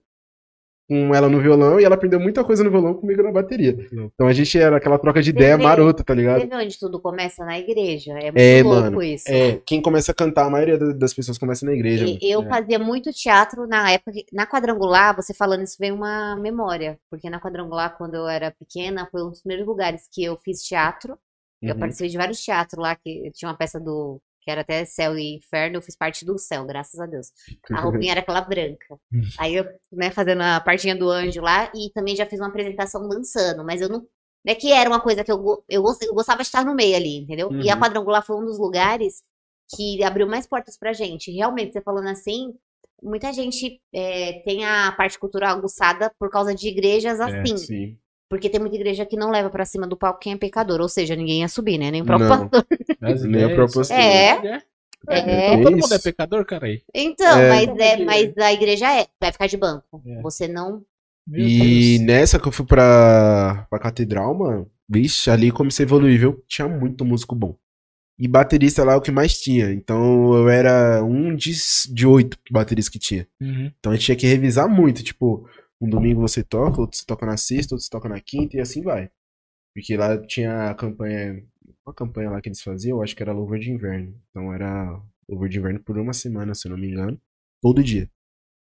com 0.88 1.14
ela 1.14 1.29
no 1.29 1.40
violão, 1.40 1.81
e 1.81 1.85
ela 1.85 1.94
aprendeu 1.94 2.20
muita 2.20 2.44
coisa 2.44 2.62
no 2.62 2.70
violão 2.70 2.94
comigo 2.94 3.23
na 3.23 3.33
bateria. 3.33 3.75
Então 3.92 4.27
a 4.27 4.33
gente 4.33 4.59
era 4.59 4.77
aquela 4.77 4.99
troca 4.99 5.23
de 5.23 5.31
ideia 5.31 5.57
marota, 5.57 6.05
tá 6.05 6.12
Você 6.12 6.20
ligado? 6.20 6.47
vê 6.49 6.57
onde 6.57 6.79
tudo 6.79 7.01
começa 7.01 7.44
na 7.44 7.59
igreja? 7.59 8.12
É 8.18 8.25
muito 8.31 8.38
É, 8.38 8.62
louco 8.62 8.83
mano. 8.83 9.03
isso. 9.03 9.25
É, 9.29 9.61
quem 9.64 9.81
começa 9.81 10.12
a 10.12 10.14
cantar, 10.14 10.44
a 10.47 10.51
maioria 10.51 10.77
da- 10.79 10.92
das 10.92 11.14
pessoas 11.14 11.38
começa 11.38 11.64
na 11.64 11.73
igreja. 11.73 12.05
E 12.07 12.18
eu. 12.31 12.42
É. 12.42 12.49
fazia 12.49 12.79
muito 12.79 13.11
teatro 13.12 13.66
na 13.66 13.90
época. 13.92 14.12
Na 14.33 14.47
quadrangular, 14.47 15.16
você 15.16 15.33
falando 15.33 15.62
isso 15.62 15.77
veio 15.81 15.94
uma 15.94 16.37
memória. 16.37 16.99
Porque 17.11 17.31
na 17.31 17.40
quadrangular, 17.40 17.97
quando 17.97 18.14
eu 18.14 18.29
era 18.29 18.51
pequena, 18.51 19.09
foi 19.11 19.23
um 19.25 19.31
dos 19.31 19.40
primeiros 19.40 19.66
lugares 19.66 20.03
que 20.12 20.23
eu 20.25 20.37
fiz 20.44 20.62
teatro. 20.62 21.16
Eu 21.62 21.73
Uhum. 21.75 21.81
participei 21.81 22.11
de 22.11 22.18
vários 22.18 22.40
teatros 22.44 22.83
lá, 22.83 22.94
que 22.94 23.31
tinha 23.35 23.49
uma 23.51 23.57
peça 23.57 23.81
do. 23.81 24.20
Que 24.44 24.50
era 24.50 24.61
até 24.61 24.85
Céu 24.85 25.16
e 25.18 25.37
Inferno, 25.37 25.76
eu 25.78 25.83
fiz 25.83 25.96
parte 25.96 26.24
do 26.24 26.38
céu, 26.38 26.64
graças 26.66 27.00
a 27.00 27.07
Deus. 27.07 27.33
A 27.72 27.80
roupinha 27.80 28.12
era 28.12 28.20
aquela 28.20 28.40
branca. 28.42 28.98
Aí 29.38 29.54
eu, 29.57 29.64
né, 29.92 30.11
fazendo 30.11 30.42
a 30.42 30.61
partinha 30.61 30.94
do 30.96 31.09
anjo 31.11 31.40
lá, 31.40 31.70
e 31.74 31.90
também 31.92 32.14
já 32.16 32.26
fiz 32.26 32.38
uma 32.40 32.48
apresentação 32.48 33.09
dançando, 33.09 33.64
mas 33.64 33.80
eu 33.80 33.88
não. 33.88 34.07
Não 34.44 34.52
é 34.52 34.54
que 34.54 34.70
era 34.72 34.90
uma 34.90 35.00
coisa 35.00 35.24
que 35.24 35.33
eu, 35.33 35.64
eu, 35.68 35.83
gos- 35.83 36.02
eu 36.02 36.12
gostava 36.14 36.42
de 36.42 36.48
estar 36.48 36.64
no 36.66 36.74
meio 36.74 36.94
ali, 36.94 37.16
entendeu? 37.20 37.50
E 37.62 37.70
a 37.70 37.74
Uhum. 37.74 37.80
quadrangular 37.80 38.22
foi 38.24 38.37
um 38.37 38.44
dos 38.44 38.59
lugares 38.59 39.22
que 39.74 40.02
abriu 40.04 40.26
mais 40.26 40.46
portas 40.46 40.76
pra 40.76 40.92
gente. 40.92 41.30
Realmente, 41.33 41.72
você 41.72 41.80
falando 41.80 42.09
assim, 42.09 42.52
muita 43.02 43.33
gente 43.33 43.80
é, 43.92 44.40
tem 44.44 44.64
a 44.66 44.92
parte 44.92 45.18
cultural 45.18 45.57
aguçada 45.57 46.12
por 46.18 46.28
causa 46.30 46.54
de 46.54 46.68
igrejas 46.68 47.20
É, 47.20 47.24
assim. 47.40 47.57
Sim. 47.57 47.98
Porque 48.28 48.48
tem 48.48 48.60
muita 48.60 48.76
igreja 48.76 49.04
que 49.06 49.16
não 49.16 49.30
leva 49.30 49.50
pra 49.50 49.64
cima 49.64 49.87
do 49.87 49.96
palco 49.96 50.18
quem 50.20 50.32
é 50.32 50.37
pecador. 50.37 50.80
Ou 50.80 50.88
seja, 50.88 51.14
ninguém 51.14 51.40
ia 51.40 51.48
subir, 51.48 51.78
né? 51.78 51.90
Nem 51.90 52.02
o 52.02 52.04
próprio 52.04 52.28
Não. 52.28 52.48
pastor. 52.48 52.66
As 53.02 53.22
Nem 53.22 53.34
a 53.34 53.44
ideias, 53.44 53.54
proposta. 53.54 53.94
É. 53.94 54.28
É. 54.46 54.62
É. 55.06 55.54
Então 55.54 55.62
todo 55.64 55.76
mundo 55.82 55.94
é 55.94 55.98
pecador, 55.98 56.44
cara 56.46 56.66
aí. 56.66 56.82
Então, 56.94 57.38
É. 57.38 57.48
mas, 57.50 57.78
é, 57.78 58.04
mas 58.04 58.38
a 58.38 58.52
igreja 58.52 58.90
é. 59.00 59.06
Vai 59.20 59.30
ficar 59.32 59.46
de 59.46 59.56
banco. 59.56 60.02
É. 60.06 60.22
Você 60.22 60.48
não. 60.48 60.82
E 61.32 61.98
nessa 62.00 62.38
que 62.38 62.48
eu 62.48 62.52
fui 62.52 62.66
pra, 62.66 63.66
pra 63.70 63.78
catedral, 63.78 64.34
mano, 64.34 64.70
vixe, 64.88 65.30
ali 65.30 65.50
comecei 65.50 65.84
a 65.84 65.87
evoluir, 65.87 66.18
viu? 66.18 66.42
Tinha 66.46 66.68
muito 66.68 67.04
músico 67.04 67.34
bom. 67.34 67.56
E 68.18 68.28
baterista 68.28 68.84
lá 68.84 68.92
é 68.92 68.96
o 68.96 69.00
que 69.00 69.10
mais 69.10 69.38
tinha. 69.40 69.72
Então 69.72 70.34
eu 70.34 70.48
era 70.48 71.02
um 71.02 71.34
de, 71.34 71.52
de 71.92 72.06
oito 72.06 72.38
bateristas 72.50 72.92
que 72.92 72.98
tinha. 72.98 73.26
Uhum. 73.40 73.70
Então 73.78 73.92
a 73.92 73.94
gente 73.96 74.04
tinha 74.04 74.16
que 74.16 74.26
revisar 74.26 74.68
muito. 74.68 75.02
Tipo, 75.02 75.48
um 75.85 75.88
domingo 75.88 76.20
você 76.20 76.42
toca, 76.42 76.81
outro 76.81 76.97
você 76.99 77.05
toca 77.07 77.27
na 77.27 77.37
sexta, 77.37 77.75
outro 77.75 77.85
você 77.85 77.90
toca 77.90 78.09
na 78.09 78.20
quinta 78.20 78.57
e 78.57 78.61
assim 78.61 78.83
vai. 78.83 79.11
Porque 79.75 79.97
lá 79.97 80.18
tinha 80.27 80.70
a 80.70 80.75
campanha. 80.75 81.42
Uma 81.87 81.94
campanha 81.94 82.31
lá 82.31 82.40
que 82.40 82.49
eles 82.49 82.62
faziam, 82.62 82.99
eu 82.99 83.03
acho 83.03 83.14
que 83.14 83.23
era 83.23 83.33
louvor 83.33 83.59
de 83.59 83.70
inverno. 83.70 84.14
Então 84.31 84.53
era 84.53 85.01
louvor 85.29 85.49
de 85.49 85.59
inverno 85.59 85.81
por 85.81 85.99
uma 85.99 86.12
semana, 86.12 86.55
se 86.55 86.66
eu 86.66 86.70
não 86.70 86.79
me 86.79 86.88
engano. 86.90 87.20
Todo 87.61 87.83
dia. 87.83 88.09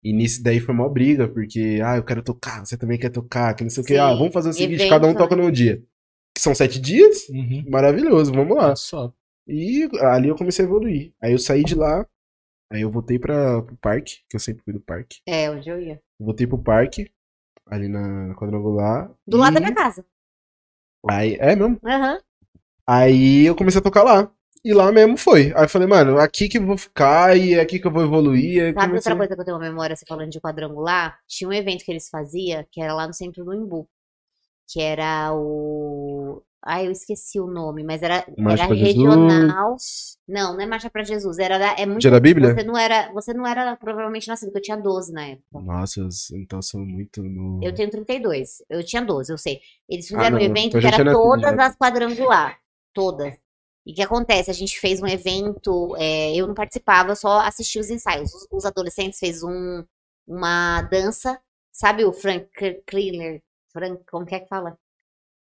E 0.05 0.12
nisso 0.12 0.42
daí 0.42 0.61
foi 0.61 0.75
uma 0.75 0.88
briga, 0.88 1.27
porque, 1.27 1.81
ah, 1.85 1.97
eu 1.97 2.05
quero 2.05 2.23
tocar, 2.23 2.64
você 2.64 2.77
também 2.77 2.99
quer 2.99 3.11
tocar, 3.11 3.55
que 3.55 3.64
não 3.64 3.71
sei 3.71 3.83
o 3.83 3.87
que. 3.87 3.94
Sim, 3.94 3.99
Ah, 3.99 4.14
vamos 4.14 4.33
fazer 4.33 4.51
o 4.51 4.53
seguinte, 4.53 4.75
evento, 4.77 4.90
cada 4.90 5.07
um 5.07 5.12
né? 5.12 5.18
toca 5.18 5.35
num 5.35 5.51
dia. 5.51 5.83
Que 6.35 6.40
são 6.42 6.55
sete 6.55 6.81
dias? 6.81 7.29
Uhum. 7.29 7.64
Maravilhoso, 7.68 8.33
vamos 8.33 8.57
lá. 8.57 8.77
Só. 8.77 9.12
E 9.47 9.88
ali 10.03 10.29
eu 10.29 10.37
comecei 10.37 10.64
a 10.64 10.68
evoluir. 10.68 11.12
Aí 11.21 11.33
eu 11.33 11.38
saí 11.38 11.64
de 11.64 11.75
lá, 11.75 12.07
aí 12.71 12.83
eu 12.83 12.90
voltei 12.90 13.18
para 13.18 13.62
pro 13.62 13.77
parque, 13.79 14.18
que 14.29 14.37
eu 14.37 14.40
sempre 14.40 14.62
fui 14.62 14.73
do 14.73 14.81
parque. 14.81 15.18
É, 15.27 15.51
onde 15.51 15.68
eu 15.68 15.81
ia. 15.81 16.01
Voltei 16.18 16.46
pro 16.46 16.62
parque, 16.62 17.11
ali 17.66 17.88
na 17.88 18.35
quadrangular. 18.35 19.11
Do 19.26 19.37
lado 19.37 19.54
da 19.54 19.61
e- 19.61 19.62
minha 19.62 19.74
casa. 19.74 20.04
Aí, 21.09 21.37
é 21.40 21.54
mesmo? 21.54 21.78
Aham. 21.85 22.18
Aí 22.87 23.44
eu 23.46 23.54
comecei 23.54 23.81
a 23.81 23.83
tocar 23.85 24.02
lá. 24.02 24.31
E 24.64 24.74
lá 24.74 24.90
mesmo 24.90 25.16
foi. 25.16 25.52
Aí 25.54 25.64
eu 25.64 25.68
falei, 25.68 25.87
mano, 25.87 26.18
aqui 26.18 26.48
que 26.48 26.59
eu 26.59 26.66
vou 26.66 26.76
ficar 26.76 27.37
e 27.37 27.54
é 27.54 27.61
aqui 27.61 27.78
que 27.78 27.87
eu 27.87 27.92
vou 27.92 28.02
evoluir. 28.02 28.62
Aí 28.62 28.72
Sabe 28.74 28.87
comecei- 28.88 29.12
outra 29.12 29.16
coisa 29.16 29.35
que 29.35 29.40
eu 29.40 29.44
tenho 29.44 29.57
uma 29.57 29.62
memória, 29.68 29.94
você 29.94 30.04
falando 30.07 30.31
de 30.31 30.40
quadrangular? 30.40 31.18
Tinha 31.28 31.48
um 31.48 31.52
evento 31.52 31.85
que 31.85 31.92
eles 31.92 32.09
faziam, 32.09 32.64
que 32.70 32.81
era 32.81 32.92
lá 32.92 33.07
no 33.07 33.14
centro 33.14 33.44
do 33.44 33.54
Imbu. 33.54 33.88
Que 34.68 34.81
era 34.83 35.33
o. 35.33 36.42
Ai, 36.70 36.87
eu 36.87 36.90
esqueci 36.92 37.40
o 37.40 37.46
nome, 37.46 37.83
mas 37.83 38.02
era, 38.02 38.26
Marcha 38.37 38.64
era 38.64 38.66
pra 38.68 38.76
Jesus. 38.76 38.96
regional. 38.96 39.76
Não, 40.28 40.52
não 40.52 40.61
é 40.61 40.66
Marcha 40.66 40.90
pra 40.90 41.02
Jesus. 41.02 41.38
Era 41.38 41.59
da- 41.59 41.74
é 41.78 41.87
muito. 41.87 42.00
Dia 42.00 42.11
da 42.11 42.20
Bíblia? 42.20 42.54
Você 42.54 42.62
não 42.62 42.76
era, 42.76 43.11
você 43.12 43.33
não 43.33 43.46
era 43.46 43.74
provavelmente 43.76 44.28
nascido, 44.28 44.48
porque 44.48 44.59
eu 44.59 44.62
tinha 44.62 44.76
12 44.76 45.11
na 45.12 45.26
época. 45.28 45.61
Nossa, 45.62 46.07
então 46.35 46.61
sou 46.61 46.81
muito 46.85 47.22
no. 47.22 47.64
Eu 47.64 47.74
tenho 47.74 47.90
32. 47.90 48.62
Eu 48.68 48.85
tinha 48.85 49.00
12, 49.02 49.33
eu 49.33 49.38
sei. 49.38 49.61
Eles 49.88 50.04
Ah, 50.07 50.09
fizeram 50.16 50.37
um 50.37 50.40
não, 50.40 50.46
evento 50.46 50.76
então 50.76 50.81
que 50.81 50.87
era 50.87 51.02
nascido, 51.04 51.22
todas 51.22 51.57
já. 51.57 51.66
as 51.66 51.76
quadrangular. 51.76 52.59
Todas. 52.92 53.35
E 53.87 53.92
o 53.92 53.94
que 53.94 54.02
acontece? 54.02 54.50
A 54.50 54.54
gente 54.54 54.78
fez 54.78 55.00
um 55.00 55.07
evento, 55.07 55.96
é, 55.96 56.35
eu 56.37 56.46
não 56.46 56.54
participava, 56.54 57.12
eu 57.12 57.16
só 57.16 57.40
assisti 57.40 57.78
os 57.78 57.88
ensaios. 57.88 58.35
Os, 58.35 58.46
os 58.52 58.64
adolescentes 58.66 59.18
fez 59.18 59.42
um, 59.42 59.83
uma 60.26 60.83
dança, 60.83 61.40
sabe 61.72 62.04
o 62.04 62.12
Frank 62.12 62.50
Cleaner? 62.87 63.42
Frank, 63.72 64.02
como 64.11 64.26
que 64.26 64.35
é 64.35 64.40
que 64.40 64.48
fala? 64.48 64.76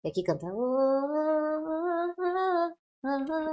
É 0.04 0.12
que 0.12 0.24
canta. 0.24 0.48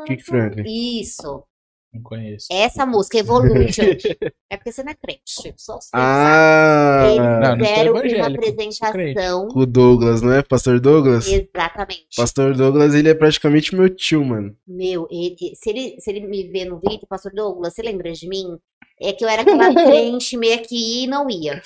Kik 0.06 0.22
Franklin. 0.24 0.64
Isso. 1.00 1.44
Não 1.92 2.02
conheço. 2.02 2.46
Essa 2.52 2.84
música, 2.84 3.16
Evolution. 3.18 3.84
é 4.50 4.56
porque 4.56 4.70
você 4.70 4.82
não 4.82 4.92
é 4.92 4.94
crente, 4.94 5.54
só 5.56 5.78
os. 5.78 5.88
Ah! 5.94 7.04
Eles 7.06 7.16
Não, 7.16 7.40
não 7.56 7.64
fizeram 7.64 7.92
uma 7.92 8.00
sou 8.00 8.08
crente. 8.10 8.84
apresentação. 8.84 9.48
O 9.54 9.64
Douglas, 9.66 10.20
não 10.20 10.32
é? 10.32 10.42
Pastor 10.42 10.78
Douglas? 10.78 11.26
Exatamente. 11.26 12.08
Pastor 12.16 12.54
Douglas, 12.54 12.94
ele 12.94 13.08
é 13.08 13.14
praticamente 13.14 13.74
meu 13.74 13.88
tio, 13.88 14.24
mano. 14.24 14.54
Meu, 14.66 15.08
ele- 15.10 15.54
se, 15.54 15.70
ele, 15.70 15.96
se 16.00 16.10
ele 16.10 16.26
me 16.26 16.44
vê 16.50 16.64
no 16.66 16.78
vídeo, 16.78 17.06
pastor 17.08 17.32
Douglas, 17.32 17.72
você 17.74 17.82
lembra 17.82 18.12
de 18.12 18.28
mim? 18.28 18.58
É 19.00 19.12
que 19.12 19.24
eu 19.24 19.28
era 19.28 19.42
aquela 19.42 19.72
crente 19.72 20.36
meio 20.36 20.60
que 20.62 20.74
ia 20.76 21.04
e 21.04 21.06
não 21.08 21.30
ia. 21.30 21.62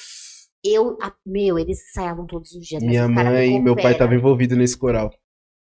Eu, 0.65 0.99
a- 1.01 1.13
meu, 1.27 1.59
eles 1.59 1.79
ensaiavam 1.89 2.27
todos 2.27 2.53
os 2.53 2.67
dias. 2.67 2.83
Minha 2.83 3.09
mãe 3.09 3.57
e 3.57 3.61
meu 3.61 3.75
pai 3.77 3.93
estavam 3.93 4.15
envolvidos 4.15 4.57
nesse 4.59 4.77
coral. 4.77 5.11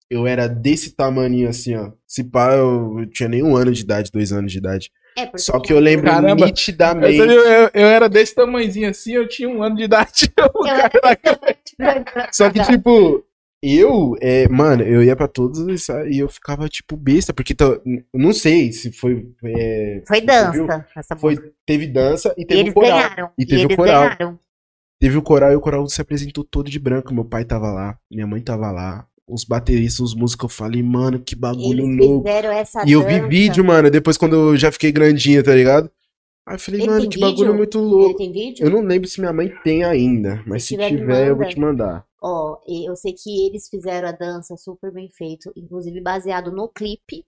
Eu 0.09 0.27
era 0.27 0.47
desse 0.49 0.95
tamaninho 0.95 1.49
assim, 1.49 1.75
ó. 1.75 1.91
Se 2.07 2.23
pá, 2.25 2.55
eu, 2.55 3.01
eu 3.01 3.07
tinha 3.11 3.29
nem 3.29 3.43
um 3.43 3.57
ano 3.57 3.73
de 3.73 3.83
idade, 3.83 4.11
dois 4.13 4.33
anos 4.33 4.53
de 4.53 4.59
idade. 4.59 4.91
É, 5.19 5.25
porque 5.27 5.39
Só 5.39 5.59
que 5.59 5.73
eu 5.73 5.81
lembro 5.81 6.07
Caramba. 6.07 6.43
Eu, 6.43 6.47
nitidamente. 6.47 7.19
eu, 7.19 7.27
eu- 7.31 7.71
eu 7.75 7.87
era 7.87 8.09
desse 8.09 8.35
tamanhozinho 8.35 8.89
assim, 8.91 9.13
eu 9.15 9.27
tinha 9.29 9.49
um 9.49 9.63
ano 9.63 9.77
de 9.77 9.83
idade. 9.85 10.33
Só 12.33 12.51
que, 12.51 12.63
tipo, 12.65 13.25
eu, 13.63 14.15
é, 14.21 14.49
mano, 14.49 14.83
eu 14.83 15.03
ia 15.03 15.17
pra 15.17 15.27
todos 15.29 15.59
os 15.61 15.89
e 16.11 16.19
eu 16.19 16.29
ficava, 16.29 16.69
tipo, 16.69 16.97
besta, 16.97 17.33
porque 17.35 17.55
tô- 17.55 17.75
eu 17.85 18.03
não 18.15 18.33
sei 18.33 18.73
se 18.73 18.93
foi. 18.93 19.29
é, 19.45 20.03
Foi 20.07 20.21
dança. 20.21 20.53
viu? 20.53 20.67
Essa 20.97 21.17
Foi, 21.17 21.37
teve 21.67 21.87
dança 21.87 22.35
e 22.37 22.43
E 22.43 22.47
teve 22.47 22.61
eles 22.61 22.71
o 22.71 22.75
coral. 22.75 22.91
ganharam. 22.99 23.31
E 23.39 23.47
teve 23.47 23.63
o 23.63 23.67
eles 23.67 23.77
coral. 23.77 24.03
ganharam. 24.05 24.39
Teve 24.99 25.17
o 25.19 25.23
coral 25.23 25.53
e 25.53 25.57
o 25.57 25.61
coral 25.61 25.87
se 25.89 26.01
apresentou 26.01 26.43
todo 26.45 26.71
de 26.71 26.79
branco. 26.79 27.13
Meu 27.15 27.25
pai 27.25 27.45
tava 27.45 27.71
lá, 27.71 27.99
minha 28.11 28.27
mãe 28.27 28.41
tava 28.41 28.71
lá. 28.71 29.07
os 29.29 29.45
bateristas, 29.45 30.01
os 30.01 30.15
músicos, 30.15 30.45
eu 30.45 30.57
falei, 30.57 30.83
mano, 30.83 31.19
que 31.21 31.35
bagulho 31.35 31.85
Eles 31.85 31.99
louco. 31.99 32.29
fizeram 32.29 32.51
essa 32.53 32.85
E 32.87 32.93
eu 32.93 33.03
vi 33.03 33.15
dança. 33.17 33.29
vídeo, 33.29 33.65
mano, 33.65 33.91
depois 33.91 34.17
quando 34.17 34.37
eu 34.37 34.57
já 34.57 34.71
fiquei 34.71 34.93
grandinho, 34.93 35.43
tá 35.43 35.53
ligado? 35.55 35.91
Aí 36.47 36.55
eu 36.55 36.61
falei, 36.61 36.81
Ele 36.81 36.91
mano, 36.91 37.09
que 37.09 37.19
bagulho 37.19 37.39
vídeo? 37.53 37.57
muito 37.57 37.79
Ele 37.79 37.87
louco. 37.87 38.17
tem 38.19 38.33
vídeo? 38.33 38.65
Eu 38.65 38.71
não 38.71 38.83
lembro 38.83 39.09
se 39.09 39.19
minha 39.21 39.33
mãe 39.33 39.53
tem 39.65 39.83
ainda, 39.83 40.43
mas 40.47 40.63
Se 40.63 40.69
se 40.69 40.75
tiver, 40.77 40.91
tiver, 40.91 41.29
eu 41.29 41.37
vou 41.37 41.45
te 41.49 41.59
mandar. 41.59 42.05
Ó, 42.23 42.59
eu 42.69 42.95
sei 42.95 43.13
que 43.13 43.47
eles 43.49 43.69
fizeram 43.69 44.09
a 44.09 44.13
dança 44.13 44.57
super 44.57 44.93
bem 44.93 45.09
feito, 45.11 45.53
inclusive 45.57 46.01
baseado 46.01 46.53
no 46.53 46.69
clipe, 46.69 47.25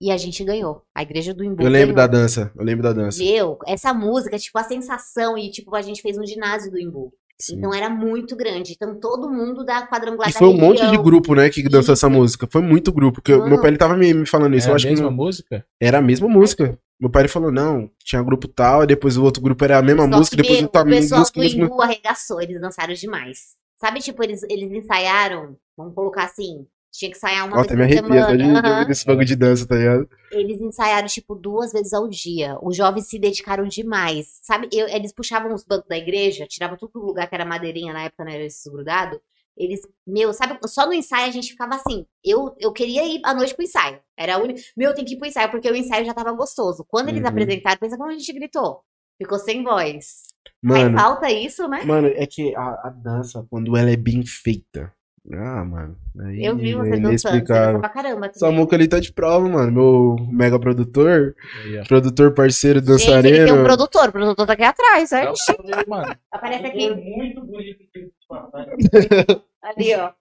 e 0.00 0.10
a 0.10 0.16
gente 0.16 0.42
ganhou. 0.44 0.82
A 0.94 1.02
igreja 1.02 1.34
do 1.34 1.44
Imbu 1.44 1.62
Eu 1.62 1.68
lembro 1.68 1.94
ganhou. 1.94 2.08
da 2.08 2.18
dança, 2.18 2.52
eu 2.56 2.64
lembro 2.64 2.82
da 2.82 2.92
dança. 2.92 3.22
Meu, 3.22 3.58
essa 3.66 3.92
música, 3.92 4.38
tipo, 4.38 4.58
a 4.58 4.64
sensação, 4.64 5.36
e 5.36 5.50
tipo, 5.50 5.74
a 5.74 5.82
gente 5.82 6.00
fez 6.02 6.16
um 6.18 6.26
ginásio 6.26 6.70
do 6.70 6.78
Imbu. 6.78 7.12
Sim. 7.38 7.56
Então 7.56 7.72
era 7.72 7.88
muito 7.88 8.36
grande. 8.36 8.72
Então 8.74 8.98
todo 9.00 9.30
mundo 9.30 9.64
da 9.64 9.86
quadrangular 9.88 10.28
E 10.28 10.32
da 10.32 10.38
foi 10.38 10.48
um 10.48 10.58
monte 10.58 10.86
de 10.86 10.96
grupo, 10.98 11.34
né, 11.34 11.48
que 11.48 11.62
dançou 11.68 11.94
essa 11.94 12.08
música. 12.08 12.46
Foi 12.50 12.60
muito 12.60 12.92
grupo, 12.92 13.14
porque 13.16 13.34
Mano. 13.34 13.48
meu 13.48 13.60
pai 13.60 13.70
ele 13.70 13.78
tava 13.78 13.96
me, 13.96 14.12
me 14.12 14.26
falando 14.26 14.54
isso. 14.56 14.66
É 14.66 14.70
eu 14.70 14.72
a 14.72 14.76
acho 14.76 14.84
que 14.84 14.90
mesma 14.90 15.06
não- 15.06 15.16
música? 15.16 15.64
era 15.80 15.98
a 15.98 16.02
mesma 16.02 16.28
música. 16.28 16.78
Meu 17.00 17.08
pai 17.10 17.22
ele 17.22 17.28
falou, 17.28 17.50
não, 17.50 17.90
tinha 18.04 18.22
grupo 18.22 18.46
tal, 18.46 18.82
e 18.84 18.86
depois 18.86 19.16
o 19.16 19.24
outro 19.24 19.42
grupo 19.42 19.64
era 19.64 19.78
a 19.78 19.82
mesma 19.82 20.02
Só 20.02 20.18
música, 20.18 20.36
que, 20.36 20.42
depois 20.42 20.58
meu, 20.58 20.66
outra 20.66 20.82
o 20.82 20.84
pessoal 20.84 21.20
música, 21.20 21.40
do 21.40 21.42
música. 21.44 21.62
Imbu 21.64 21.80
arregaçou, 21.80 22.42
eles 22.42 22.60
dançaram 22.60 22.92
demais. 22.92 23.38
Sabe, 23.80 24.00
tipo, 24.00 24.22
eles, 24.22 24.42
eles 24.42 24.70
ensaiaram, 24.70 25.56
vamos 25.74 25.94
colocar 25.94 26.24
assim, 26.24 26.66
tinha 26.90 27.10
que 27.10 27.16
ensaiar 27.16 27.46
uma 27.46 27.58
Ó, 27.58 27.62
vez 27.62 27.70
me 27.70 27.76
por 27.76 27.82
arrepia 27.82 28.22
só 28.24 28.32
de, 28.36 28.42
semana. 28.42 28.62
de 28.62 28.68
aham. 28.68 28.78
ouvir 28.80 28.90
esse 28.92 29.06
bagulho 29.06 29.26
de 29.26 29.36
dança, 29.36 29.66
tá 29.66 29.74
ligado? 29.76 30.08
Eles 30.32 30.60
ensaiaram, 30.60 31.06
tipo, 31.08 31.34
duas 31.34 31.72
vezes 31.72 31.92
ao 31.92 32.08
dia. 32.08 32.56
Os 32.62 32.76
jovens 32.76 33.06
se 33.08 33.18
dedicaram 33.18 33.64
demais. 33.64 34.38
Sabe, 34.42 34.68
eu- 34.72 34.88
eles 34.88 35.12
puxavam 35.12 35.54
os 35.54 35.64
bancos 35.64 35.88
da 35.88 35.96
igreja, 35.96 36.46
tiravam 36.48 36.76
tudo 36.76 36.92
do 36.94 37.06
lugar 37.06 37.28
que 37.28 37.34
era 37.34 37.44
madeirinha, 37.44 37.92
na 37.92 38.04
época 38.04 38.24
não 38.24 38.32
era 38.32 38.44
esses 38.44 38.66
grudado. 38.70 39.20
Eles, 39.56 39.80
meu, 40.06 40.32
sabe, 40.32 40.58
só 40.66 40.86
no 40.86 40.92
ensaio 40.94 41.26
a 41.28 41.30
gente 41.30 41.50
ficava 41.50 41.74
assim. 41.74 42.06
Eu, 42.24 42.54
eu 42.58 42.72
queria 42.72 43.04
ir 43.04 43.20
à 43.24 43.34
noite 43.34 43.54
pro 43.54 43.64
ensaio. 43.64 43.98
Era 44.16 44.36
a 44.36 44.38
única. 44.38 44.60
Meu, 44.76 44.94
tem 44.94 45.04
que 45.04 45.14
ir 45.14 45.18
pro 45.18 45.26
ensaio, 45.28 45.50
porque 45.50 45.70
o 45.70 45.76
ensaio 45.76 46.04
já 46.06 46.14
tava 46.14 46.32
gostoso. 46.32 46.84
Quando 46.88 47.08
eles 47.10 47.20
Uhum. 47.22 47.28
apresentaram, 47.28 47.78
pensa 47.78 47.96
como 47.98 48.08
a 48.10 48.12
gente 48.14 48.32
gritou. 48.32 48.80
Ficou 49.18 49.38
sem 49.38 49.62
voz. 49.62 50.28
Mano, 50.62 50.96
Aí 50.96 51.02
falta 51.04 51.30
isso, 51.30 51.68
né? 51.68 51.82
mano, 51.84 52.08
é 52.08 52.26
que 52.26 52.54
a, 52.56 52.62
a 52.88 52.90
dança, 52.90 53.46
quando 53.50 53.76
ela 53.76 53.90
é 53.90 53.96
bem 53.96 54.24
feita. 54.24 54.90
Ah, 55.32 55.64
mano. 55.64 55.96
Aí 56.18 56.44
Eu 56.44 56.56
vi 56.56 56.72
é 56.72 56.74
você 56.74 56.98
dançando, 56.98 57.18
você 57.18 57.40
dança 57.40 57.78
pra 57.78 57.88
caramba 57.88 58.28
também. 58.28 58.34
Samuca 58.34 58.74
ali 58.74 58.88
tá 58.88 58.98
de 58.98 59.12
prova, 59.12 59.48
mano. 59.48 59.70
Meu 59.72 60.16
mega 60.32 60.58
produtor, 60.58 61.34
produtor 61.86 62.32
parceiro 62.32 62.80
Gente, 62.80 62.90
ele 62.90 62.98
tem 62.98 63.42
um 63.42 63.46
dançarino. 63.46 63.64
produtor, 63.64 64.08
o 64.08 64.12
produtor 64.12 64.46
tá 64.46 64.52
aqui 64.54 64.62
atrás, 64.62 65.12
É 65.12 65.24
né? 65.26 65.32
mano. 65.86 66.16
Aparece 66.32 66.66
aqui, 66.66 66.90
muito 66.94 67.44
bonito 67.44 67.80
faço. 68.30 68.50
ali, 69.62 69.94
ó. 69.94 70.12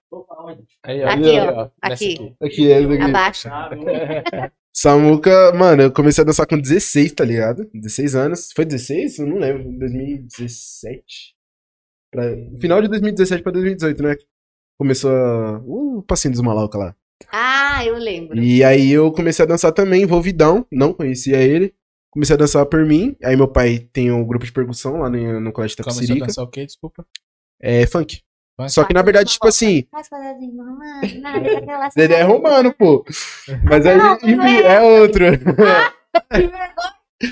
Aí, 0.84 1.04
ó. 1.04 1.08
Aqui, 1.08 1.40
ó. 1.40 1.70
Aqui. 1.82 2.36
Aqui, 2.42 2.72
é, 2.72 2.78
aqui. 2.80 3.02
Abaixo. 3.04 3.50
Samuca, 4.74 5.52
mano, 5.54 5.84
eu 5.84 5.92
comecei 5.92 6.24
a 6.24 6.26
dançar 6.26 6.48
com 6.48 6.58
16, 6.58 7.12
tá 7.14 7.24
ligado? 7.26 7.70
16 7.74 8.16
anos. 8.16 8.52
Foi 8.56 8.66
16? 8.66 9.20
Eu 9.20 9.28
não 9.28 9.38
lembro. 9.38 9.64
2017. 9.78 11.36
Pra... 12.12 12.24
Final 12.60 12.82
de 12.82 12.88
2017 12.88 13.44
pra 13.44 13.52
2018, 13.52 14.04
né? 14.04 14.16
Começou 14.80 15.12
a... 15.12 15.62
o 15.66 16.02
passinho 16.08 16.32
dos 16.32 16.42
malauca 16.42 16.78
lá. 16.78 16.96
Ah, 17.30 17.84
eu 17.86 17.98
lembro. 17.98 18.40
E 18.40 18.64
aí 18.64 18.90
eu 18.90 19.12
comecei 19.12 19.44
a 19.44 19.48
dançar 19.48 19.74
também, 19.74 20.04
envolvidão. 20.04 20.66
Não 20.72 20.94
conhecia 20.94 21.36
ele. 21.38 21.76
Comecei 22.10 22.34
a 22.34 22.40
dançar 22.40 22.66
por 22.66 22.86
mim. 22.86 23.14
Aí 23.22 23.36
meu 23.36 23.48
pai 23.50 23.80
tem 23.92 24.10
um 24.10 24.26
grupo 24.26 24.46
de 24.46 24.54
percussão 24.54 25.02
lá 25.02 25.10
no, 25.10 25.42
no 25.42 25.52
colégio 25.52 25.76
Começou 25.76 25.92
a 25.92 25.96
Tapicirica. 25.96 26.28
dançar 26.28 26.46
o 26.46 26.48
quê? 26.48 26.66
Desculpa. 26.66 27.06
É 27.62 27.86
funk. 27.88 28.22
Funk? 28.56 28.72
Só 28.72 28.86
que 28.86 28.94
na 28.94 29.02
verdade, 29.02 29.32
tipo 29.32 29.48
assim, 29.50 29.86
Faz 29.92 30.08
quadradinho, 30.08 30.56
mamãe, 30.56 31.20
nada 31.20 31.42
daquela 31.42 31.90
Dedé 31.94 32.22
é 32.22 32.24
romano, 32.24 32.74
pô. 32.74 33.04
Mas 33.66 33.86
aí, 33.86 33.98
enfim, 34.24 34.64
é. 34.64 34.76
é 34.76 34.82
outro. 35.02 35.26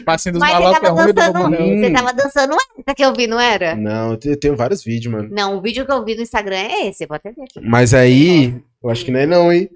Passinho 0.05 0.33
dos 0.33 0.39
Mas 0.41 0.51
malocos 0.53 0.83
é 0.83 0.91
ruim 0.91 1.05
do 1.07 1.13
dançando. 1.13 1.55
Hum. 1.61 1.79
você 1.81 1.91
tava 1.93 2.13
dançando 2.13 2.55
essa 2.77 2.95
que 2.95 3.05
eu 3.05 3.13
vi, 3.13 3.25
não 3.27 3.39
era? 3.39 3.75
Não, 3.75 4.11
eu 4.11 4.17
te- 4.17 4.29
eu 4.29 4.39
tenho 4.39 4.55
vários 4.55 4.83
vídeos, 4.83 5.13
mano. 5.13 5.29
Não, 5.31 5.57
o 5.57 5.61
vídeo 5.61 5.85
que 5.85 5.91
eu 5.91 6.03
vi 6.03 6.15
no 6.15 6.21
Instagram 6.21 6.57
é 6.57 6.88
esse, 6.88 7.07
pode 7.07 7.21
até 7.25 7.31
ver 7.31 7.43
aqui. 7.43 7.59
Mas 7.61 7.93
aí, 7.93 8.55
eu 8.83 8.89
acho 8.89 9.05
que 9.05 9.11
não 9.11 9.19
é 9.21 9.25
não, 9.25 9.51
hein? 9.51 9.69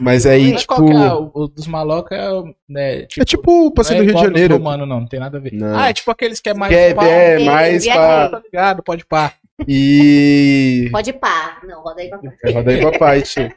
Mas 0.00 0.24
aí, 0.26 0.52
Mas 0.52 0.60
tipo. 0.62 0.74
qual 0.76 0.86
que 0.88 0.94
é? 0.94 1.12
O, 1.34 1.48
dos 1.48 1.66
malocos 1.66 2.16
é, 2.16 2.30
o, 2.30 2.54
né, 2.68 3.02
tipo, 3.06 3.20
É 3.22 3.24
tipo 3.24 3.66
o 3.66 3.70
passeio 3.72 3.98
não 3.98 4.06
do 4.06 4.10
é 4.10 4.12
Rio 4.12 4.20
de 4.22 4.26
Janeiro. 4.28 4.54
romano, 4.56 4.86
não, 4.86 5.00
não 5.00 5.06
tem 5.08 5.18
nada 5.20 5.38
a 5.38 5.40
ver. 5.40 5.52
Não. 5.52 5.76
Ah, 5.78 5.88
é 5.90 5.92
tipo 5.92 6.10
aqueles 6.10 6.40
que 6.40 6.48
é 6.48 6.54
mais 6.54 6.72
Que 6.72 6.78
é, 6.78 6.94
pá. 6.94 7.04
é 7.06 7.38
mais 7.40 7.84
vi 7.84 7.90
pra. 7.92 8.28
Tá 8.28 8.40
ligado? 8.44 8.82
Pode 8.84 9.04
pá. 9.04 9.34
E. 9.66 10.88
Pode 10.92 11.12
pá. 11.14 11.58
Não, 11.66 11.82
roda 11.82 12.00
aí 12.00 12.08
pra 12.08 12.18
frente. 12.20 12.54
Roda 12.54 12.70
aí 12.70 12.80
pra 12.80 12.98
parte. 12.98 13.54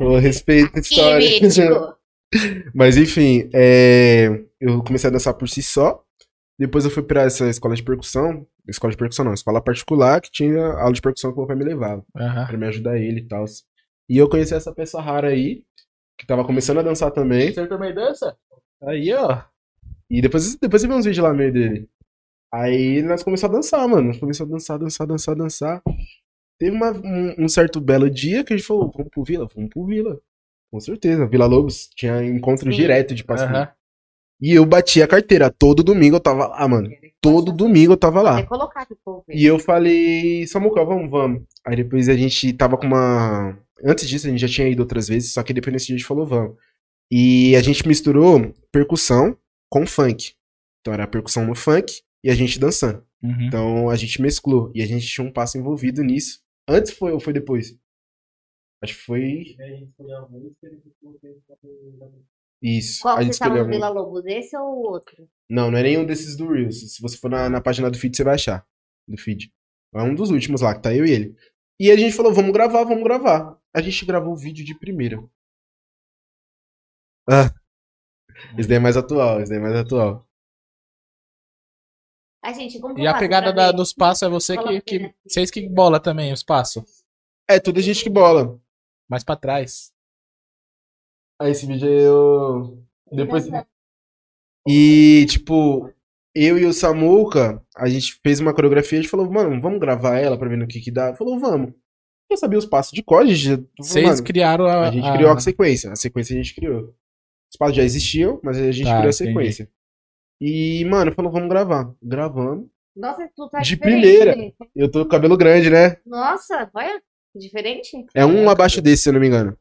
Eu 0.00 0.16
respeito 0.18 0.78
a 0.78 0.82
Que 0.82 0.94
história. 0.94 1.18
mítico. 1.40 1.94
Mas 2.74 2.96
enfim, 2.96 3.50
é, 3.52 4.40
eu 4.62 4.82
comecei 4.82 5.08
a 5.08 5.12
dançar 5.12 5.34
por 5.34 5.48
si 5.48 5.62
só. 5.62 6.02
Depois 6.58 6.84
eu 6.84 6.90
fui 6.90 7.02
pra 7.02 7.22
essa 7.22 7.48
escola 7.48 7.74
de 7.74 7.82
percussão. 7.82 8.46
Escola 8.68 8.90
de 8.92 8.96
percussão 8.96 9.24
não, 9.24 9.34
escola 9.34 9.60
particular 9.60 10.20
que 10.20 10.30
tinha 10.30 10.64
aula 10.74 10.92
de 10.92 11.00
percussão 11.00 11.30
que 11.32 11.36
o 11.36 11.40
meu 11.40 11.46
pai 11.48 11.56
me 11.56 11.64
levava. 11.64 12.04
Aham. 12.16 12.46
Pra 12.46 12.56
me 12.56 12.66
ajudar 12.66 12.98
ele 12.98 13.20
e 13.20 13.26
tal. 13.26 13.44
E 14.08 14.16
eu 14.18 14.28
conheci 14.28 14.54
essa 14.54 14.72
peça 14.72 15.00
rara 15.00 15.28
aí, 15.28 15.64
que 16.18 16.26
tava 16.26 16.44
começando 16.44 16.78
a 16.78 16.82
dançar 16.82 17.10
também. 17.10 17.52
Você 17.52 17.66
também 17.66 17.92
dança? 17.94 18.36
Aí, 18.82 19.12
ó. 19.14 19.42
E 20.10 20.20
depois, 20.20 20.56
depois 20.56 20.84
eu 20.84 20.90
vi 20.90 20.94
uns 20.94 21.04
vídeos 21.06 21.24
lá 21.24 21.32
meio 21.34 21.52
dele. 21.52 21.88
Aí 22.52 23.02
nós 23.02 23.22
começamos 23.22 23.54
a 23.54 23.58
dançar, 23.58 23.88
mano. 23.88 24.08
Nós 24.08 24.18
começamos 24.18 24.52
a 24.52 24.54
dançar, 24.54 24.78
dançar, 24.78 25.06
dançar, 25.06 25.34
dançar. 25.36 25.82
Teve 26.60 26.76
uma- 26.76 26.92
um, 26.92 27.44
um 27.44 27.48
certo 27.48 27.80
belo 27.80 28.08
dia 28.10 28.44
que 28.44 28.52
a 28.52 28.56
gente 28.56 28.66
falou, 28.66 28.92
vamos 28.94 29.10
pro 29.10 29.24
Vila? 29.24 29.48
Vamos 29.54 29.70
pro 29.70 29.84
Vila. 29.86 30.20
Com 30.70 30.78
certeza. 30.78 31.26
Vila 31.26 31.46
Lobos 31.46 31.88
tinha 31.96 32.22
encontro 32.24 32.70
Sim. 32.70 32.76
direto 32.76 33.14
de 33.14 33.24
passeio. 33.24 33.50
Aham. 33.50 33.68
E 34.42 34.54
eu 34.54 34.66
bati 34.66 35.00
a 35.00 35.06
carteira. 35.06 35.48
Todo 35.48 35.84
domingo 35.84 36.16
eu 36.16 36.20
tava 36.20 36.48
lá, 36.48 36.66
mano. 36.66 36.90
Todo 37.20 37.52
domingo 37.52 37.92
eu 37.92 37.96
tava 37.96 38.20
lá. 38.20 38.40
Ver. 39.28 39.36
E 39.36 39.44
eu 39.44 39.56
falei, 39.56 40.44
Samuca, 40.48 40.84
vamos, 40.84 41.08
vamos. 41.08 41.44
Aí 41.64 41.76
depois 41.76 42.08
a 42.08 42.16
gente 42.16 42.52
tava 42.52 42.76
com 42.76 42.84
uma. 42.84 43.56
Antes 43.84 44.08
disso, 44.08 44.26
a 44.26 44.30
gente 44.30 44.40
já 44.40 44.48
tinha 44.48 44.68
ido 44.68 44.80
outras 44.80 45.06
vezes, 45.06 45.32
só 45.32 45.44
que 45.44 45.52
depois 45.52 45.72
nesse 45.72 45.86
dia 45.86 45.94
a 45.94 45.98
gente 45.98 46.06
falou, 46.06 46.26
vamos. 46.26 46.56
E 47.08 47.54
a 47.54 47.62
gente 47.62 47.86
misturou 47.86 48.52
percussão 48.72 49.38
com 49.70 49.86
funk. 49.86 50.34
Então 50.80 50.92
era 50.92 51.06
percussão 51.06 51.46
no 51.46 51.54
funk 51.54 52.02
e 52.24 52.28
a 52.28 52.34
gente 52.34 52.58
dançando. 52.58 53.04
Uhum. 53.22 53.46
Então 53.46 53.90
a 53.90 53.94
gente 53.94 54.20
mesclou. 54.20 54.72
E 54.74 54.82
a 54.82 54.86
gente 54.86 55.06
tinha 55.06 55.24
um 55.24 55.32
passo 55.32 55.56
envolvido 55.56 56.02
nisso. 56.02 56.40
Antes 56.68 56.90
foi 56.90 57.12
ou 57.12 57.20
foi 57.20 57.32
depois? 57.32 57.78
Acho 58.82 58.94
que 58.94 59.04
foi. 59.04 59.54
Isso. 62.62 63.02
Qual 63.02 63.14
a 63.14 63.18
que 63.18 63.24
gente 63.24 63.36
você 63.36 63.44
escolheu 63.44 63.64
no. 63.64 63.70
Vila 63.70 63.88
Lobos, 63.88 64.24
esse 64.26 64.56
ou 64.56 64.64
o 64.76 64.92
outro? 64.92 65.28
Não, 65.50 65.70
não 65.70 65.78
é 65.78 65.82
nenhum 65.82 66.04
desses 66.06 66.36
do 66.36 66.48
Reels. 66.50 66.94
Se 66.94 67.02
você 67.02 67.16
for 67.16 67.30
na, 67.30 67.48
na 67.48 67.60
página 67.60 67.90
do 67.90 67.98
feed, 67.98 68.16
você 68.16 68.22
vai 68.24 68.34
achar. 68.34 68.66
Do 69.08 69.18
feed. 69.18 69.52
É 69.94 70.02
um 70.02 70.14
dos 70.14 70.30
últimos 70.30 70.60
lá, 70.62 70.74
que 70.74 70.80
tá 70.82 70.94
eu 70.94 71.04
e 71.04 71.10
ele. 71.10 71.36
E 71.80 71.90
a 71.90 71.96
gente 71.96 72.14
falou, 72.14 72.32
vamos 72.32 72.52
gravar, 72.52 72.84
vamos 72.84 73.02
gravar. 73.02 73.58
A 73.74 73.82
gente 73.82 74.04
gravou 74.06 74.32
o 74.32 74.36
vídeo 74.36 74.64
de 74.64 74.78
primeira. 74.78 75.18
Ah. 77.28 77.50
Esse 78.58 78.68
daí 78.68 78.76
é 78.78 78.80
mais 78.80 78.96
atual, 78.96 79.40
esse 79.40 79.50
daí 79.50 79.58
é 79.58 79.62
mais 79.62 79.74
atual. 79.76 80.26
Ai, 82.44 82.54
gente, 82.54 82.80
como 82.80 82.98
E 82.98 83.06
a 83.06 83.16
pegada 83.18 83.52
da- 83.52 83.70
dos 83.72 83.92
passos 83.92 84.22
é 84.22 84.28
você 84.28 84.56
que, 84.56 84.80
que. 84.80 85.14
Vocês 85.24 85.50
que 85.50 85.68
bola 85.68 86.00
também, 86.00 86.32
os 86.32 86.42
passos. 86.42 87.04
É, 87.48 87.60
tudo 87.60 87.78
a 87.78 87.82
gente 87.82 88.02
que 88.02 88.10
bola. 88.10 88.60
Mais 89.08 89.22
pra 89.22 89.36
trás. 89.36 89.91
Aí 91.40 91.50
esse 91.50 91.66
vídeo 91.66 91.88
aí 91.88 92.02
eu. 92.04 92.82
Depois. 93.10 93.46
E, 94.68 95.26
tipo, 95.28 95.92
eu 96.34 96.56
e 96.58 96.64
o 96.64 96.72
Samuca, 96.72 97.62
a 97.76 97.88
gente 97.88 98.18
fez 98.22 98.40
uma 98.40 98.54
coreografia, 98.54 98.98
a 98.98 99.02
gente 99.02 99.10
falou, 99.10 99.30
mano, 99.30 99.60
vamos 99.60 99.80
gravar 99.80 100.18
ela 100.18 100.38
pra 100.38 100.48
ver 100.48 100.56
no 100.56 100.66
que 100.66 100.80
que 100.80 100.90
dá. 100.90 101.14
Falou, 101.14 101.38
vamos. 101.38 101.72
Eu 102.30 102.36
sabia 102.36 102.58
os 102.58 102.64
passos 102.66 102.92
de 102.92 103.02
a 103.06 103.34
já- 103.34 103.58
Vocês 103.78 104.20
criaram 104.20 104.66
a. 104.66 104.88
A 104.88 104.90
gente 104.90 105.12
criou 105.12 105.30
a 105.32 105.38
sequência. 105.40 105.92
A 105.92 105.96
sequência 105.96 106.34
a 106.34 106.36
gente 106.42 106.54
criou. 106.54 106.94
Os 107.52 107.56
passos 107.58 107.76
já 107.76 107.82
existiam, 107.82 108.40
mas 108.42 108.56
a 108.56 108.72
gente 108.72 108.86
Tá, 108.86 108.98
criou 108.98 109.06
a 109.06 109.10
entendi. 109.10 109.26
sequência. 109.28 109.70
E, 110.40 110.84
mano, 110.86 111.12
falou, 111.12 111.30
vamos 111.30 111.48
gravar. 111.48 111.92
Gravamos. 112.02 112.68
Nossa, 112.96 113.28
tu 113.36 113.48
tá 113.48 113.60
De 113.60 113.76
primeira. 113.76 114.34
Eu 114.74 114.90
tô 114.90 115.04
com 115.04 115.10
cabelo 115.10 115.36
grande, 115.36 115.68
né? 115.70 115.96
Nossa, 116.06 116.70
olha, 116.74 117.02
diferente. 117.34 118.06
É 118.14 118.24
um 118.24 118.48
abaixo 118.48 118.80
desse, 118.80 119.02
se 119.04 119.08
eu 119.08 119.12
não 119.12 119.20
me 119.20 119.26
engano. 119.26 119.56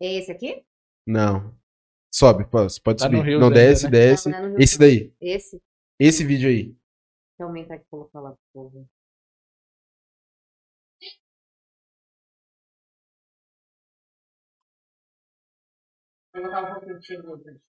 É 0.00 0.14
esse 0.18 0.30
aqui? 0.30 0.62
Não. 1.06 1.54
Sobe, 2.12 2.44
pode, 2.48 2.80
pode 2.80 2.98
Tá 2.98 3.06
subir. 3.06 3.38
Não, 3.38 3.46
ainda, 3.48 3.50
desce, 3.50 3.84
né? 3.84 3.90
desce. 3.90 4.30
Não, 4.30 4.48
não 4.50 4.56
é 4.58 4.62
Esse 4.62 4.78
daí. 4.78 5.12
Esse? 5.20 5.62
Esse 5.98 6.24
vídeo 6.24 6.48
aí. 6.48 6.64
Deixa 6.64 6.78
eu 7.40 7.46
aumentar 7.46 7.74
aqui 7.74 7.84
e 7.84 7.90
colocar 7.90 8.20
lá 8.20 8.30
pro 8.30 8.40
povo. 8.52 8.88
Vou 16.32 16.42
botar 16.42 16.62
um 16.62 16.74
pouquinho 16.74 16.98
de 17.00 17.06
cheiro 17.06 17.34
aqui. 17.34 17.60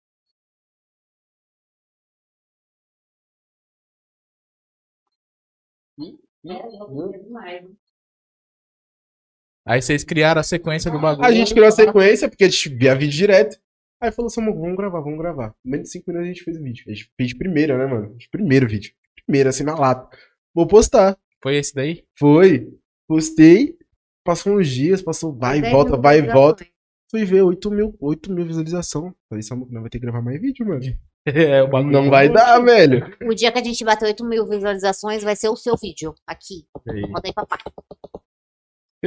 É 6.48 7.18
demais. 7.18 7.85
Aí 9.68 9.82
vocês 9.82 10.04
criaram 10.04 10.40
a 10.40 10.44
sequência 10.44 10.92
do 10.92 11.00
bagulho. 11.00 11.28
A 11.28 11.32
gente 11.32 11.54
criou 11.54 11.68
a 11.68 11.72
sequência, 11.72 12.30
porque 12.30 12.44
a 12.44 12.50
gente 12.50 12.70
via 12.70 12.96
vídeo 12.96 13.16
direto. 13.16 13.58
Aí 14.00 14.12
falou 14.12 14.28
assim, 14.28 14.42
"Amor, 14.42 14.56
vamos 14.60 14.78
gravar, 14.78 15.00
vamos 15.00 15.18
gravar. 15.18 15.56
Em 15.66 15.72
menos 15.72 15.88
de 15.88 15.92
5 15.94 16.06
minutos 16.08 16.26
a 16.26 16.34
gente 16.34 16.44
fez 16.44 16.58
o 16.58 16.64
vídeo. 16.64 16.84
A 16.88 16.92
gente 16.92 17.12
fez 17.18 17.30
de 17.30 17.36
primeira, 17.36 17.78
né, 17.78 17.86
mano? 17.88 18.16
De 18.16 18.30
primeiro 18.30 18.68
vídeo. 18.68 18.92
Primeiro, 19.26 19.50
assim, 19.50 19.64
na 19.64 19.74
lata. 19.74 20.16
Vou 20.54 20.68
postar. 20.68 21.18
Foi 21.42 21.56
esse 21.56 21.74
daí? 21.74 22.04
Foi. 22.18 22.68
Postei. 23.08 23.76
Passou 24.24 24.58
uns 24.58 24.68
dias, 24.68 25.02
passou 25.02 25.34
vai 25.34 25.60
e 25.60 25.72
volta, 25.72 25.98
vai 25.98 26.20
e 26.20 26.22
volta. 26.22 26.66
Fui 27.12 27.24
ver 27.26 27.44
8 27.44 27.72
mil, 27.72 27.96
8 28.00 28.32
mil 28.32 28.46
visualizações. 28.46 29.14
Falei, 29.30 29.44
Samu, 29.44 29.68
não 29.70 29.82
vai 29.82 29.90
ter 29.90 30.00
que 30.00 30.06
gravar 30.06 30.22
mais 30.22 30.40
vídeo, 30.40 30.66
mano. 30.68 30.82
É, 31.28 31.64
o 31.64 31.68
bagulho. 31.68 31.92
Não 31.92 32.08
vai 32.08 32.30
dar, 32.30 32.60
velho. 32.60 33.12
O 33.24 33.34
dia 33.34 33.52
que 33.52 33.58
a 33.58 33.64
gente 33.64 33.84
bater 33.84 34.06
8 34.06 34.24
mil 34.24 34.46
visualizações 34.46 35.24
vai 35.24 35.36
ser 35.36 35.50
o 35.50 35.56
seu 35.56 35.76
vídeo. 35.76 36.14
Aqui. 36.28 36.68
Aí, 36.88 37.34
papai. 37.34 37.58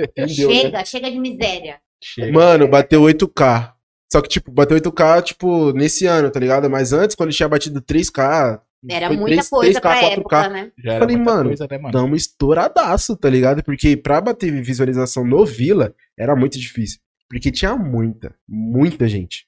Entendeu, 0.04 0.48
né? 0.48 0.54
Chega, 0.54 0.84
chega 0.84 1.10
de 1.10 1.18
miséria. 1.18 1.80
Chega. 2.02 2.32
Mano, 2.32 2.68
bateu 2.68 3.02
8K. 3.02 3.72
Só 4.10 4.22
que, 4.22 4.28
tipo, 4.28 4.50
bateu 4.50 4.76
8K, 4.78 5.22
tipo, 5.22 5.72
nesse 5.72 6.06
ano, 6.06 6.30
tá 6.30 6.40
ligado? 6.40 6.70
Mas 6.70 6.92
antes, 6.92 7.14
quando 7.14 7.32
tinha 7.32 7.48
batido 7.48 7.82
3K. 7.82 8.60
Era 8.88 9.08
foi 9.08 9.16
muita 9.16 9.36
3, 9.36 9.48
coisa 9.48 9.80
3K, 9.80 9.80
pra 9.80 10.00
4K. 10.00 10.12
época, 10.12 10.48
né? 10.48 10.72
Já 10.78 10.92
era 10.92 11.00
falei, 11.00 11.16
mano, 11.16 11.48
coisa, 11.48 11.66
né, 11.68 11.78
mano? 11.78 11.92
Tamo 11.92 12.14
estouradaço, 12.14 13.16
tá 13.16 13.28
ligado? 13.28 13.62
Porque 13.62 13.96
pra 13.96 14.20
bater 14.20 14.50
visualização 14.62 15.24
no 15.24 15.44
Vila 15.44 15.94
era 16.16 16.34
muito 16.36 16.58
difícil. 16.58 17.00
Porque 17.28 17.50
tinha 17.50 17.76
muita, 17.76 18.34
muita 18.48 19.06
gente. 19.08 19.46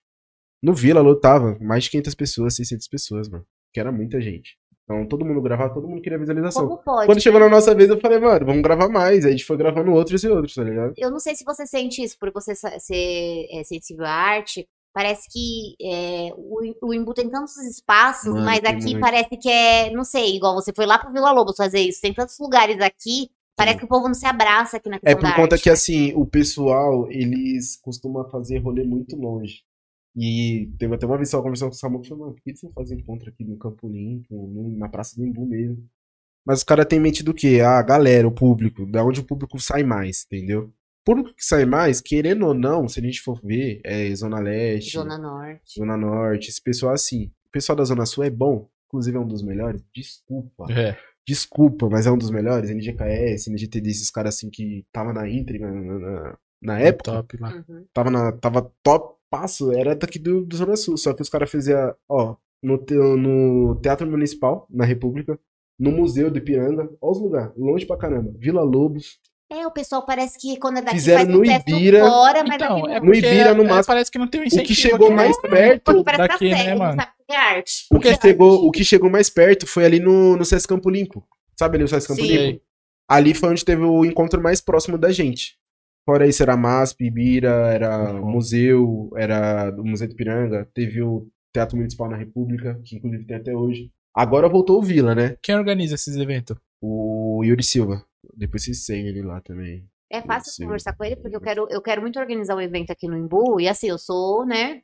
No 0.63 0.75
Vila 0.75 1.01
lotava 1.01 1.57
mais 1.61 1.85
de 1.85 1.91
500 1.91 2.15
pessoas, 2.15 2.57
600 2.57 2.89
pessoas, 2.89 3.29
mano. 3.29 3.47
Que 3.73 3.81
era 3.81 3.91
muita 3.91 4.21
gente. 4.21 4.59
Então 4.91 5.07
todo 5.07 5.25
mundo 5.25 5.41
gravava, 5.41 5.73
todo 5.73 5.87
mundo 5.87 6.03
queria 6.03 6.19
visualização. 6.19 6.67
Como 6.67 6.83
pode? 6.83 7.07
Quando 7.07 7.23
chegou 7.23 7.39
né? 7.39 7.47
na 7.47 7.53
nossa 7.53 7.73
vez, 7.73 7.89
eu 7.89 8.01
falei, 8.01 8.19
mano, 8.19 8.45
vamos 8.45 8.61
gravar 8.61 8.89
mais. 8.89 9.25
Aí 9.25 9.29
a 9.29 9.31
gente 9.31 9.45
foi 9.45 9.57
gravando 9.57 9.93
outros 9.93 10.25
e 10.25 10.29
outros, 10.29 10.55
tá 10.57 10.65
ligado? 10.65 10.95
Eu 10.97 11.13
não 11.13 11.21
sei 11.21 11.37
se 11.37 11.45
você 11.45 11.65
sente 11.65 12.03
isso, 12.03 12.19
por 12.19 12.33
você 12.33 12.57
ser 12.57 13.47
é, 13.53 13.63
sensível 13.63 14.05
à 14.05 14.11
arte. 14.11 14.69
Parece 14.93 15.29
que 15.31 15.77
é, 15.81 16.33
o, 16.37 16.89
o 16.89 16.93
Imbu 16.93 17.15
tem 17.15 17.31
tantos 17.31 17.57
espaços, 17.59 18.33
Mano, 18.33 18.45
mas 18.45 18.59
aqui 18.65 18.87
muito. 18.87 19.01
parece 19.01 19.37
que 19.37 19.49
é, 19.49 19.91
não 19.93 20.03
sei, 20.03 20.35
igual 20.35 20.53
você 20.57 20.73
foi 20.75 20.85
lá 20.85 20.99
pro 20.99 21.13
Vila 21.13 21.31
Lobos 21.31 21.55
fazer 21.57 21.79
isso. 21.79 22.01
Tem 22.01 22.13
tantos 22.13 22.37
lugares 22.41 22.81
aqui, 22.81 23.31
parece 23.57 23.79
que 23.79 23.85
o 23.85 23.89
povo 23.89 24.09
não 24.09 24.15
se 24.15 24.27
abraça 24.27 24.79
aqui 24.79 24.89
na 24.89 24.97
É 24.97 24.99
questão 24.99 25.21
por 25.21 25.29
da 25.29 25.37
conta 25.37 25.55
arte. 25.55 25.63
que, 25.63 25.71
assim, 25.71 26.13
o 26.17 26.27
pessoal, 26.27 27.09
eles 27.09 27.77
costumam 27.81 28.29
fazer 28.29 28.59
rolê 28.59 28.83
muito 28.83 29.15
longe. 29.15 29.63
E 30.23 30.71
teve 30.79 30.95
até 30.95 31.07
uma 31.07 31.17
vez 31.17 31.31
só 31.31 31.41
conversando 31.41 31.71
com 31.71 31.77
o 31.77 31.79
Samu, 31.79 32.03
que 32.03 32.09
falou, 32.11 32.27
mano, 32.27 32.37
por 32.37 32.43
que 32.43 32.55
você 32.55 32.67
não 32.67 32.75
faz 32.75 32.91
encontro 32.91 33.31
aqui 33.31 33.43
no 33.43 33.57
Campo 33.57 33.89
Limpo, 33.89 34.53
na 34.77 34.87
Praça 34.87 35.17
do 35.17 35.25
Imbu 35.25 35.47
mesmo? 35.47 35.89
Mas 36.45 36.59
os 36.59 36.65
caras 36.65 36.85
têm 36.85 36.99
em 36.99 37.03
mente 37.03 37.23
do 37.23 37.33
quê? 37.33 37.61
Ah, 37.65 37.79
a 37.79 37.83
galera, 37.83 38.29
o 38.29 38.31
público, 38.31 38.85
da 38.85 39.03
onde 39.03 39.21
o 39.21 39.25
público 39.25 39.59
sai 39.59 39.83
mais, 39.83 40.27
entendeu? 40.27 40.65
O 40.65 41.05
público 41.07 41.35
que 41.35 41.43
sai 41.43 41.65
mais, 41.65 42.03
querendo 42.03 42.47
ou 42.47 42.53
não, 42.53 42.87
se 42.87 43.01
a 43.01 43.03
gente 43.03 43.23
for 43.23 43.41
ver, 43.43 43.81
é 43.83 44.15
Zona 44.15 44.39
Leste, 44.41 44.93
Zona 44.93 45.17
Norte. 45.17 45.75
Zona 45.79 45.97
Norte, 45.97 46.51
esse 46.51 46.61
pessoal 46.61 46.93
assim. 46.93 47.33
O 47.47 47.51
pessoal 47.51 47.77
da 47.77 47.85
Zona 47.85 48.05
Sul 48.05 48.25
é 48.25 48.29
bom, 48.29 48.69
inclusive 48.89 49.17
é 49.17 49.21
um 49.21 49.27
dos 49.27 49.43
melhores, 49.43 49.83
desculpa. 49.95 50.67
É. 50.71 50.99
Desculpa, 51.27 51.89
mas 51.89 52.07
é 52.07 52.11
um 52.11 52.19
dos 52.19 52.31
melhores. 52.31 52.69
NGKS, 52.69 53.49
NGTD, 53.49 53.91
esses 53.91 54.11
caras 54.11 54.35
assim 54.35 54.51
que 54.51 54.85
tava 54.93 55.15
na 55.15 55.27
íntegra 55.27 55.71
na, 55.71 55.99
na, 55.99 56.39
na 56.61 56.81
época. 56.81 57.13
Top 57.13 57.37
lá. 57.39 57.65
Uhum. 57.69 57.85
Tava, 57.95 58.11
na, 58.11 58.33
tava 58.33 58.73
top 58.83 59.20
passo, 59.31 59.73
era 59.73 59.95
daqui 59.95 60.19
do, 60.19 60.45
do 60.45 60.57
Zona 60.57 60.77
Sul. 60.77 60.97
Só 60.97 61.13
que 61.15 61.23
os 61.23 61.29
caras 61.29 61.51
faziam, 61.51 61.95
ó, 62.09 62.35
no, 62.63 62.77
te- 62.79 62.95
no 62.95 63.77
Teatro 63.81 64.07
Municipal, 64.11 64.67
na 64.71 64.85
República, 64.85 65.39
no 65.79 65.91
Museu 65.93 66.31
do 66.31 66.39
Ipiranga, 66.39 66.91
ó 67.01 67.11
os 67.11 67.21
lugares, 67.21 67.53
longe 67.57 67.87
pra 67.87 67.97
caramba. 67.97 68.33
Vila 68.39 68.63
Lobos. 68.63 69.19
É, 69.53 69.67
o 69.67 69.71
pessoal 69.73 70.05
parece 70.07 70.39
que 70.39 70.57
quando 70.59 70.79
é 70.79 70.83
daqui 70.83 70.97
Fizeram 70.97 71.19
faz 71.25 71.29
no 71.29 71.45
Ibira. 71.45 72.07
fora, 72.07 72.45
mas 72.45 72.55
Então, 72.55 72.87
é 72.89 73.01
não. 73.01 73.07
No 73.07 73.15
Ibira, 73.15 73.53
no 73.55 73.65
é, 73.65 73.67
máximo. 73.69 73.87
parece 73.87 74.11
que 74.11 74.19
não 74.19 74.29
tem 74.29 74.41
um 74.41 74.45
O 74.45 74.47
incentivo 74.47 74.69
que 74.69 74.75
chegou 74.77 75.07
aqui, 75.09 75.17
né? 75.17 75.23
mais 75.25 75.41
perto. 75.41 76.05
Daqui, 76.05 76.51
tá 76.51 76.57
né, 76.57 76.75
mano? 76.77 77.03
o 77.03 77.25
que 77.27 77.33
é 77.33 77.37
arte. 77.37 77.73
O 77.93 77.99
que, 77.99 78.15
chegou, 78.21 78.67
o 78.67 78.71
que 78.71 78.85
chegou 78.85 79.11
mais 79.11 79.29
perto 79.29 79.67
foi 79.67 79.85
ali 79.85 79.99
no, 79.99 80.37
no 80.37 80.45
Sesc 80.45 80.69
Campo 80.69 80.89
Limpo. 80.89 81.27
Sabe 81.59 81.77
ali 81.77 81.85
o 81.85 81.89
Sesc 81.89 82.07
Campo 82.09 82.21
Sim. 82.23 82.29
Limpo? 82.29 82.63
Ali 83.09 83.35
foi 83.35 83.51
onde 83.51 83.65
teve 83.65 83.83
o 83.83 84.05
encontro 84.05 84.41
mais 84.41 84.61
próximo 84.61 84.97
da 84.97 85.11
gente. 85.11 85.57
Fora 86.11 86.27
isso, 86.27 86.43
era 86.43 86.57
MASP, 86.57 87.05
Ibira, 87.05 87.51
era 87.73 88.15
Uhum. 88.15 88.23
o 88.23 88.31
museu, 88.33 89.11
era 89.17 89.73
o 89.79 89.85
Museu 89.87 90.09
do 90.09 90.17
Piranga, 90.17 90.69
teve 90.75 91.01
o 91.01 91.29
Teatro 91.55 91.77
Municipal 91.77 92.11
na 92.11 92.17
República, 92.17 92.81
que 92.85 92.97
inclusive 92.97 93.25
tem 93.27 93.37
até 93.37 93.55
hoje. 93.55 93.93
Agora 94.13 94.49
voltou 94.49 94.79
o 94.81 94.83
Vila, 94.83 95.15
né? 95.15 95.37
Quem 95.41 95.55
organiza 95.55 95.95
esses 95.95 96.17
eventos? 96.17 96.57
O 96.83 97.43
Yuri 97.45 97.63
Silva. 97.63 98.05
Depois 98.37 98.65
vocês 98.65 98.85
seguem 98.85 99.07
ele 99.07 99.23
lá 99.23 99.41
também. 99.41 99.85
É 100.11 100.21
fácil 100.21 100.51
Sim. 100.53 100.65
conversar 100.65 100.97
com 100.97 101.05
ele, 101.05 101.15
porque 101.15 101.37
eu 101.37 101.41
quero, 101.41 101.69
eu 101.71 101.81
quero 101.81 102.01
muito 102.01 102.19
organizar 102.19 102.57
um 102.57 102.61
evento 102.61 102.91
aqui 102.91 103.07
no 103.07 103.17
Imbu, 103.17 103.61
e 103.61 103.69
assim, 103.69 103.89
eu 103.89 103.97
sou, 103.97 104.45
né? 104.45 104.81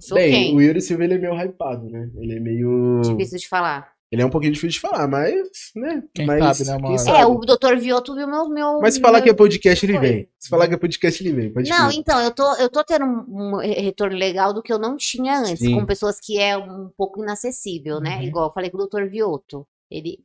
Sou 0.00 0.16
Bem, 0.18 0.32
quem? 0.32 0.56
o 0.56 0.60
Yuri 0.60 0.80
Silva 0.80 1.04
ele 1.04 1.14
é 1.14 1.18
meio 1.18 1.34
hypado, 1.40 1.88
né? 1.88 2.10
Ele 2.16 2.34
é 2.38 2.40
meio. 2.40 3.02
Difícil 3.02 3.38
de 3.38 3.46
falar. 3.48 3.92
Ele 4.10 4.22
é 4.22 4.26
um 4.26 4.30
pouquinho 4.30 4.52
difícil 4.52 4.70
de 4.70 4.80
falar, 4.80 5.08
mas, 5.08 5.72
né? 5.74 6.04
Quem 6.14 6.26
mas, 6.26 6.58
sabe, 6.58 6.80
né, 6.80 6.98
sabe? 6.98 7.18
É, 7.18 7.26
o 7.26 7.38
Dr. 7.40 7.76
Vioto 7.76 8.14
viu 8.14 8.28
meu. 8.28 8.48
meu 8.48 8.78
Mas 8.80 8.94
se 8.94 9.00
falar 9.00 9.18
meu- 9.18 9.24
que 9.24 9.30
é 9.30 9.34
podcast, 9.34 9.84
ele 9.84 9.98
vem. 9.98 10.30
Se 10.38 10.48
falar 10.48 10.68
que 10.68 10.74
é 10.74 10.78
podcast, 10.78 11.22
ele 11.22 11.34
vem. 11.34 11.52
Pode 11.52 11.68
Não, 11.68 11.88
crer. 11.88 11.98
então, 11.98 12.20
eu 12.20 12.30
tô, 12.30 12.54
eu 12.54 12.70
tô 12.70 12.84
tendo 12.84 13.04
um, 13.04 13.56
retorno 13.56 14.16
legal 14.16 14.54
do 14.54 14.62
que 14.62 14.72
eu 14.72 14.78
não 14.78 14.96
tinha 14.96 15.40
antes, 15.40 15.58
Sim. 15.58 15.74
com 15.74 15.84
pessoas 15.84 16.20
que 16.20 16.38
é 16.38 16.56
um 16.56 16.88
pouco 16.96 17.20
inacessível, 17.20 17.98
né? 18.00 18.18
Uhum. 18.18 18.22
Igual 18.22 18.46
eu 18.48 18.52
falei 18.52 18.70
com 18.70 18.78
o 18.78 18.86
Dr. 18.86 19.08
Vioto. 19.08 19.66
Ele 19.90 20.24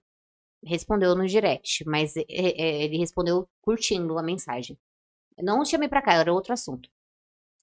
respondeu 0.63 1.15
no 1.15 1.25
direct, 1.25 1.83
mas 1.87 2.15
é, 2.15 2.23
é, 2.29 2.83
ele 2.83 2.97
respondeu 2.99 3.49
curtindo 3.61 4.15
a 4.19 4.21
mensagem. 4.21 4.77
Eu 5.35 5.43
não 5.43 5.65
chamei 5.65 5.89
pra 5.89 6.03
cá, 6.03 6.13
era 6.13 6.31
outro 6.31 6.53
assunto. 6.53 6.87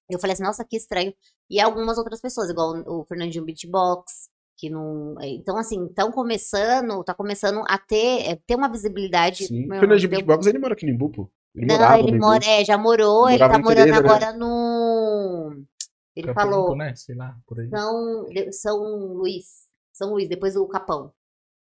Eu 0.09 0.19
falei 0.19 0.33
assim, 0.33 0.43
nossa, 0.43 0.65
que 0.65 0.75
estranho. 0.75 1.13
E 1.49 1.61
algumas 1.61 1.97
outras 1.97 2.19
pessoas, 2.19 2.49
igual 2.49 2.83
o 2.85 3.05
Fernandinho 3.05 3.45
Beatbox, 3.45 4.29
que 4.59 4.69
não. 4.69 5.15
Então, 5.21 5.57
assim, 5.57 5.85
estão 5.85 6.11
começando, 6.11 7.01
tá 7.03 7.13
começando 7.13 7.63
a 7.67 7.77
ter, 7.77 8.29
é, 8.29 8.35
ter 8.45 8.55
uma 8.55 8.67
visibilidade. 8.69 9.45
Sim. 9.47 9.65
meu, 9.67 9.77
O 9.77 9.79
Fernandinho 9.79 10.09
deu- 10.09 10.17
Beatbox, 10.19 10.45
ele 10.47 10.59
mora 10.59 10.73
aqui 10.73 10.85
no 10.85 10.91
Imbu, 10.91 11.09
pô. 11.09 11.31
Ele 11.55 11.65
não, 11.65 11.75
morava 11.77 11.99
ele 11.99 12.17
mora, 12.19 12.45
é, 12.45 12.65
já 12.65 12.77
morou, 12.77 13.27
ele 13.29 13.37
Morava 13.39 13.53
tá 13.53 13.57
no 13.59 13.63
morando 13.63 13.85
Tereza, 13.85 14.01
né? 14.03 14.09
agora 14.09 14.33
no. 14.37 15.63
Ele 16.15 16.27
Campo 16.27 16.39
falou 16.39 16.75
né? 16.75 16.93
Sei 16.95 17.15
lá, 17.15 17.35
por 17.47 17.59
aí. 17.59 17.69
São, 17.69 18.25
São 18.51 18.77
Luís. 19.13 19.45
São 19.93 20.09
Luís, 20.11 20.27
depois 20.29 20.55
o 20.55 20.67
Capão. 20.67 21.11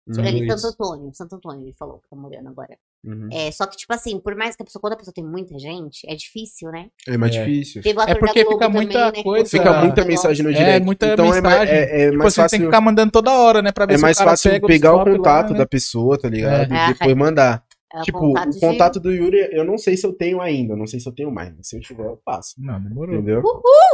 Uhum. 0.08 0.24
ali, 0.26 0.38
Luís. 0.46 0.60
Santo 0.60 0.72
Antônio. 0.82 1.10
Santo 1.14 1.36
Antônio, 1.36 1.62
ele 1.64 1.72
falou 1.72 1.98
que 1.98 2.08
tá 2.08 2.16
morando 2.16 2.48
agora. 2.48 2.76
Uhum. 3.04 3.28
É, 3.32 3.50
só 3.52 3.66
que, 3.66 3.76
tipo 3.76 3.92
assim, 3.94 4.18
por 4.18 4.34
mais 4.34 4.56
que 4.56 4.62
a 4.62 4.64
pessoa, 4.66 4.80
quando 4.80 4.94
a 4.94 4.96
pessoa 4.96 5.14
tem 5.14 5.24
muita 5.24 5.58
gente, 5.58 6.00
é 6.10 6.14
difícil, 6.14 6.70
né? 6.70 6.88
É 7.06 7.16
mais 7.16 7.34
É. 7.34 7.44
difícil. 7.44 7.82
O 7.96 8.00
ator 8.00 8.18
porque 8.18 8.44
fica 8.44 8.68
muita 8.68 8.92
também, 8.92 9.18
né, 9.18 9.22
coisa- 9.22 9.50
Fica 9.50 9.70
um 9.72 9.80
muita 9.84 10.04
mensagem 10.04 10.44
no 10.44 10.50
É, 10.50 10.54
direct. 10.54 10.84
muita 10.84 11.06
então 11.12 11.24
é 11.26 11.40
mais, 11.40 11.42
mensagem. 11.42 11.74
é, 11.74 11.80
é 12.02 12.04
Tipo, 12.06 12.18
mais 12.18 12.34
você 12.34 12.36
tem 12.40 12.42
fácil. 12.44 12.58
que 12.58 12.64
ficar 12.66 12.80
mandando 12.80 13.12
toda 13.12 13.30
hora, 13.32 13.62
né? 13.62 13.72
Pra 13.72 13.86
ver 13.86 13.94
É 13.94 13.96
se 13.96 14.02
mais 14.02 14.16
o 14.16 14.18
cara 14.18 14.30
fácil 14.30 14.50
pega 14.50 14.66
pegar 14.66 14.92
o 14.94 14.98
top 14.98 15.10
lá, 15.10 15.16
contato 15.16 15.52
né? 15.52 15.58
da 15.58 15.66
pessoa, 15.66 16.18
tá 16.20 16.28
ligado? 16.28 16.72
É. 16.72 16.90
E 16.90 16.92
depois 16.94 17.16
mandar. 17.16 17.62
É, 17.92 18.02
tipo, 18.02 18.18
contato 18.18 18.48
o 18.48 18.52
de- 18.52 18.60
contato 18.60 19.00
do 19.00 19.10
Yuri, 19.10 19.48
eu 19.52 19.64
não 19.64 19.76
sei 19.76 19.96
se 19.96 20.06
eu 20.06 20.12
tenho 20.12 20.40
ainda, 20.40 20.76
não 20.76 20.86
sei 20.86 21.00
se 21.00 21.08
eu 21.08 21.12
tenho 21.12 21.30
mais, 21.30 21.52
mas 21.56 21.68
se 21.68 21.76
eu 21.76 21.80
tiver, 21.80 22.04
eu 22.06 22.16
passo. 22.24 22.54
Não, 22.58 22.80
demorou. 22.80 23.16
Entendeu? 23.16 23.42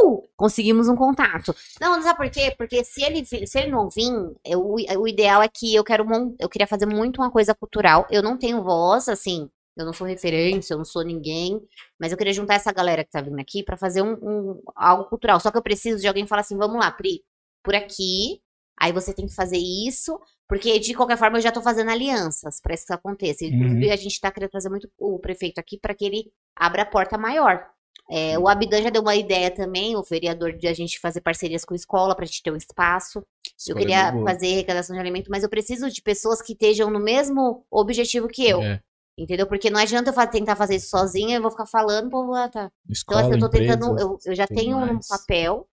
Uh, 0.03 0.23
conseguimos 0.35 0.87
um 0.87 0.95
contato. 0.95 1.55
Não, 1.81 1.95
não 1.95 2.03
sabe 2.03 2.17
por 2.17 2.29
quê? 2.29 2.53
Porque 2.57 2.83
se 2.83 3.03
ele, 3.03 3.25
se 3.25 3.59
ele 3.59 3.71
não 3.71 3.89
vir, 3.89 4.11
eu- 4.45 4.75
o 4.99 5.07
ideal 5.07 5.41
é 5.41 5.47
que 5.47 5.73
eu 5.73 5.83
quero 5.83 6.05
eu 6.39 6.47
queria 6.49 6.67
fazer 6.67 6.85
muito 6.85 7.19
uma 7.21 7.31
coisa 7.31 7.55
cultural. 7.55 8.05
Eu 8.11 8.21
não 8.21 8.37
tenho 8.37 8.63
voz, 8.63 9.09
assim, 9.09 9.49
eu 9.75 9.85
não 9.85 9.93
sou 9.93 10.05
referência, 10.05 10.73
eu 10.73 10.77
não 10.77 10.85
sou 10.85 11.03
ninguém, 11.03 11.59
mas 11.99 12.11
eu 12.11 12.17
queria 12.17 12.33
juntar 12.33 12.53
essa 12.55 12.71
galera 12.71 13.03
que 13.03 13.09
tá 13.11 13.21
vindo 13.21 13.39
aqui 13.39 13.63
pra 13.63 13.77
fazer 13.77 14.01
um, 14.03 14.13
um- 14.21 14.61
algo 14.75 15.05
cultural. 15.05 15.39
Só 15.39 15.49
que 15.51 15.57
eu 15.57 15.61
preciso 15.63 15.99
de 16.01 16.07
alguém 16.07 16.27
falar 16.27 16.41
assim, 16.41 16.57
vamos 16.57 16.77
lá, 16.79 16.91
Pri, 16.91 17.21
por 17.63 17.73
aqui, 17.75 18.41
aí 18.79 18.91
você 18.91 19.13
tem 19.13 19.25
que 19.25 19.33
fazer 19.33 19.57
isso, 19.57 20.19
porque 20.47 20.79
de 20.79 20.93
qualquer 20.93 21.17
forma 21.17 21.37
eu 21.37 21.41
já 21.41 21.51
tô 21.51 21.61
fazendo 21.61 21.89
alianças 21.89 22.61
pra 22.61 22.73
isso 22.73 22.85
que 22.85 22.93
aconteça. 22.93 23.45
Inclusive, 23.45 23.91
a 23.91 23.95
gente 23.95 24.21
tá 24.21 24.31
querendo 24.31 24.51
trazer 24.51 24.69
muito 24.69 24.89
o 24.97 25.19
prefeito 25.19 25.59
aqui 25.59 25.77
pra 25.79 25.93
que 25.93 26.05
ele 26.05 26.31
abra 26.55 26.83
a 26.83 26.85
porta 26.85 27.17
maior. 27.17 27.65
É, 28.09 28.39
o 28.39 28.47
Abdan 28.47 28.81
já 28.81 28.89
deu 28.89 29.01
uma 29.01 29.15
ideia 29.15 29.51
também, 29.51 29.95
o 29.95 30.03
vereador, 30.03 30.53
de 30.53 30.67
a 30.67 30.73
gente 30.73 30.99
fazer 30.99 31.19
parcerias 31.19 31.65
com 31.65 31.73
a 31.73 31.77
escola 31.77 32.15
pra 32.15 32.25
gente 32.25 32.41
ter 32.41 32.51
um 32.51 32.55
espaço. 32.55 33.19
Eu 33.19 33.23
Escola 33.57 33.79
queria 33.79 34.07
é 34.07 34.11
boa. 34.11 34.25
fazer 34.25 34.53
arrecadação 34.53 34.95
de 34.95 34.99
alimento, 35.01 35.29
mas 35.29 35.43
eu 35.43 35.49
preciso 35.49 35.89
de 35.89 36.01
pessoas 36.01 36.41
que 36.41 36.53
estejam 36.53 36.89
no 36.89 36.99
mesmo 36.99 37.65
objetivo 37.69 38.27
que 38.29 38.47
eu. 38.47 38.61
É, 38.61 38.79
Entendeu? 39.17 39.47
Porque 39.47 39.71
não 39.71 39.79
adianta 39.79 40.11
eu 40.11 40.27
tentar 40.27 40.55
fazer 40.55 40.75
isso 40.75 40.89
sozinha, 40.89 41.37
eu 41.37 41.41
vou 41.41 41.49
ficar 41.49 41.65
falando, 41.65 42.09
pô, 42.09 42.33
ah, 42.35 42.47
tá. 42.47 42.71
Então, 42.85 42.93
escola, 42.93 43.21
assim, 43.21 43.31
eu 43.31 43.39
tô 43.39 43.49
tentando, 43.49 43.85
empresas, 43.87 44.25
eu, 44.25 44.31
eu 44.31 44.35
já 44.35 44.45
tenho 44.45 44.77
um 44.77 44.93
mais. 44.93 45.07
papel, 45.07 45.67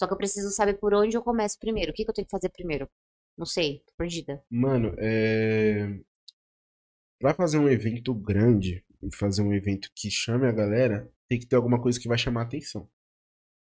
só 0.00 0.06
que 0.06 0.14
eu 0.14 0.16
preciso 0.16 0.48
saber 0.50 0.78
por 0.78 0.94
onde 0.94 1.14
eu 1.14 1.22
começo 1.22 1.58
primeiro. 1.58 1.90
O 1.92 1.94
que, 1.94 2.04
que 2.04 2.10
eu 2.10 2.14
tenho 2.14 2.24
que 2.24 2.30
fazer 2.30 2.48
primeiro? 2.48 2.88
Não 3.36 3.44
sei, 3.44 3.80
tô 3.86 3.92
perdida. 3.98 4.42
Mano, 4.50 4.94
é. 4.96 6.00
Pra 7.20 7.34
fazer 7.34 7.58
um 7.58 7.68
evento 7.68 8.14
grande 8.14 8.82
e 9.02 9.14
fazer 9.14 9.42
um 9.42 9.52
evento 9.52 9.90
que 9.94 10.10
chame 10.10 10.46
a 10.46 10.52
galera, 10.52 11.06
tem 11.28 11.38
que 11.38 11.46
ter 11.46 11.56
alguma 11.56 11.78
coisa 11.78 12.00
que 12.00 12.08
vai 12.08 12.16
chamar 12.16 12.40
a 12.40 12.44
atenção. 12.44 12.88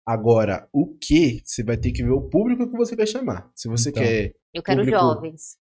Agora, 0.07 0.67
o 0.73 0.97
que? 0.97 1.43
Você 1.45 1.63
vai 1.63 1.77
ter 1.77 1.93
que 1.93 2.03
ver 2.03 2.13
o 2.13 2.31
público 2.31 2.67
que 2.71 2.77
você 2.79 2.97
quer 2.97 3.07
chamar. 3.07 3.53
Se 3.55 3.69
você 3.69 3.91
Então. 3.91 4.03
quer. 4.03 4.35
Eu 4.55 4.63
quero 4.63 4.79
Público. 4.81 4.99
jovens. 4.99 5.59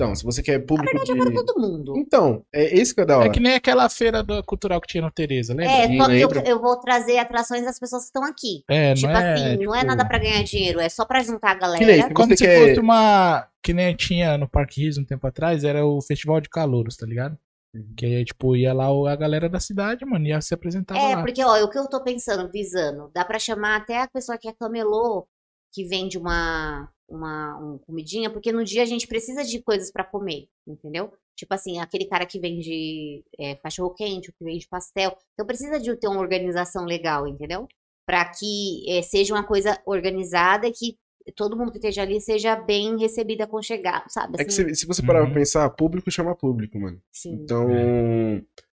Então, 0.00 0.14
se 0.14 0.22
você 0.22 0.40
quer 0.40 0.60
público 0.60 0.96
verdade, 0.96 1.10
é 1.10 1.14
de... 1.24 1.32
para 1.32 1.44
todo 1.44 1.60
mundo. 1.60 1.94
Então, 1.96 2.44
é 2.54 2.72
esse 2.78 2.94
que 2.94 3.00
é 3.00 3.04
da 3.04 3.18
hora. 3.18 3.26
É 3.26 3.30
que 3.30 3.40
nem 3.40 3.54
aquela 3.56 3.88
feira 3.88 4.22
do- 4.22 4.44
cultural 4.44 4.80
que 4.80 4.86
tinha 4.86 5.02
no 5.02 5.10
Tereza, 5.10 5.52
lembra? 5.52 5.72
É, 5.72 5.96
só 5.98 6.06
que 6.06 6.38
eu, 6.38 6.42
eu 6.44 6.60
vou 6.62 6.78
trazer 6.78 7.18
atrações 7.18 7.64
das 7.64 7.80
pessoas 7.80 8.02
que 8.02 8.06
estão 8.06 8.22
aqui. 8.22 8.62
É, 8.68 8.94
tipo 8.94 9.08
não 9.12 9.18
é. 9.18 9.32
assim, 9.34 9.56
não 9.64 9.74
é 9.74 9.78
tipo, 9.80 9.86
nada 9.88 10.06
pra 10.06 10.18
ganhar 10.20 10.44
dinheiro, 10.44 10.78
é 10.78 10.88
só 10.88 11.04
pra 11.04 11.20
juntar 11.24 11.50
a 11.50 11.54
galera. 11.54 11.78
Que 11.84 11.84
nem, 11.84 12.02
se 12.02 12.14
Como 12.14 12.28
você 12.28 12.36
se 12.36 12.44
quer... 12.44 12.68
fosse 12.68 12.78
uma. 12.80 13.48
Que 13.60 13.74
nem 13.74 13.96
tinha 13.96 14.38
no 14.38 14.48
Parque 14.48 14.82
Rio 14.82 14.92
um 15.00 15.04
tempo 15.04 15.26
atrás, 15.26 15.64
era 15.64 15.84
o 15.84 16.00
Festival 16.00 16.40
de 16.40 16.48
Calouros, 16.48 16.96
tá 16.96 17.04
ligado? 17.04 17.36
Uhum. 17.74 17.92
Que 17.96 18.06
aí, 18.06 18.24
tipo, 18.24 18.54
ia 18.54 18.72
lá 18.72 18.86
a 19.12 19.16
galera 19.16 19.48
da 19.48 19.58
cidade, 19.58 20.06
mano, 20.06 20.24
ia 20.28 20.40
se 20.40 20.54
apresentar 20.54 20.96
É, 20.96 21.16
lá. 21.16 21.22
porque, 21.24 21.42
ó, 21.42 21.60
o 21.64 21.68
que 21.68 21.76
eu 21.76 21.88
tô 21.88 22.02
pensando, 22.04 22.48
visando, 22.52 23.10
dá 23.12 23.24
pra 23.24 23.40
chamar 23.40 23.76
até 23.78 24.00
a 24.00 24.08
pessoa 24.08 24.38
que 24.38 24.48
é 24.48 24.52
camelô, 24.52 25.26
que 25.74 25.84
vende 25.84 26.16
uma, 26.16 26.88
uma 27.08 27.56
um 27.58 27.78
comidinha, 27.78 28.30
porque 28.30 28.52
no 28.52 28.62
dia 28.64 28.82
a 28.82 28.86
gente 28.86 29.06
precisa 29.06 29.42
de 29.44 29.62
coisas 29.62 29.90
pra 29.90 30.04
comer, 30.04 30.48
entendeu? 30.66 31.10
Tipo 31.34 31.54
assim, 31.54 31.78
aquele 31.78 32.04
cara 32.06 32.26
que 32.26 32.38
vende 32.38 33.24
é, 33.38 33.54
cachorro 33.56 33.94
quente, 33.94 34.30
o 34.30 34.32
que 34.32 34.44
vende 34.44 34.68
pastel. 34.68 35.16
Então 35.32 35.46
precisa 35.46 35.80
de 35.80 35.94
ter 35.96 36.08
uma 36.08 36.20
organização 36.20 36.84
legal, 36.84 37.26
entendeu? 37.26 37.66
Pra 38.06 38.24
que 38.26 38.84
é, 38.90 39.02
seja 39.02 39.34
uma 39.34 39.44
coisa 39.44 39.80
organizada 39.86 40.66
e 40.66 40.72
que 40.72 40.98
todo 41.36 41.56
mundo 41.56 41.70
que 41.70 41.78
esteja 41.78 42.02
ali 42.02 42.20
seja 42.20 42.56
bem 42.56 42.98
recebido, 42.98 43.42
aconchegado, 43.42 44.04
sabe? 44.08 44.34
É 44.40 44.44
que 44.44 44.50
Assim, 44.50 44.68
se, 44.68 44.76
se 44.76 44.86
você 44.86 45.02
parar 45.02 45.20
Uhum. 45.20 45.26
pra 45.26 45.34
pensar, 45.40 45.68
público 45.70 46.10
chama 46.10 46.34
público, 46.34 46.78
mano. 46.78 47.00
sim. 47.12 47.34
Então, 47.34 47.68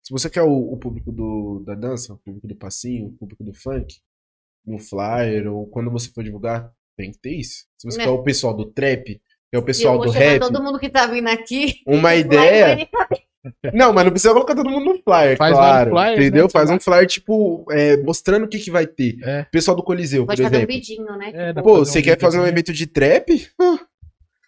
se 0.03 0.12
você 0.12 0.28
quer 0.28 0.43
o, 0.43 0.72
o 0.72 0.76
público 0.76 1.12
do, 1.12 1.62
da 1.64 1.74
dança, 1.74 2.12
o 2.14 2.18
público 2.18 2.47
do 2.47 2.57
passinho, 2.57 3.09
o 3.09 3.12
público 3.12 3.45
do 3.45 3.55
funk, 3.55 4.01
no 4.66 4.78
flyer, 4.78 5.47
ou 5.53 5.66
quando 5.68 5.91
você 5.91 6.11
for 6.11 6.24
divulgar, 6.24 6.72
tem 7.01 7.12
que 7.12 7.18
ter 7.18 7.34
isso. 7.34 7.64
Se 7.78 7.90
você 7.90 7.98
Né? 7.98 8.05
quer 8.05 8.11
o 8.11 8.22
pessoal 8.22 8.55
do 8.55 8.66
trap, 8.66 9.05
quer 9.05 9.59
o 9.59 9.61
eu 9.61 9.62
pessoal 9.64 9.96
vou 9.96 10.07
do 10.07 10.11
rap, 10.12 10.40
todo 10.40 10.62
mundo 10.62 10.78
que 10.78 10.88
tá 10.88 11.07
vindo 11.07 11.28
aqui. 11.28 11.76
uma 11.86 12.14
ideia. 12.16 12.88
Não, 13.72 13.90
mas 13.92 14.05
não 14.05 14.11
precisa 14.11 14.34
colocar 14.34 14.55
todo 14.55 14.68
mundo 14.68 14.84
no 14.92 15.03
flyer, 15.03 15.36
Faz 15.38 15.55
claro. 15.55 15.90
flyers, 15.92 16.18
entendeu? 16.20 16.44
né? 16.44 16.51
Faz 16.51 16.68
um 16.70 16.78
flyer, 16.78 17.07
tipo, 17.07 17.64
é, 17.70 17.96
mostrando 18.03 18.44
o 18.44 18.48
que, 18.48 18.59
que 18.59 18.70
vai 18.70 18.86
ter. 18.86 19.16
É. 19.22 19.44
Pessoal 19.44 19.74
do 19.76 19.82
Coliseu, 19.82 20.26
Pode 20.26 20.42
por 20.42 20.44
fazer 20.44 20.57
um 20.57 20.59
exemplo. 20.59 20.74
vidinho, 20.74 21.16
né? 21.16 21.30
É, 21.34 21.53
dá 21.55 21.62
Pô, 21.62 21.78
você 21.78 22.01
um 22.01 22.03
quer 22.03 22.20
fazer 22.20 22.38
um 22.38 22.44
videozinho. 22.44 22.55
evento 22.55 22.72
de 22.74 22.86
trap? 22.86 23.48
Ah, 23.59 23.78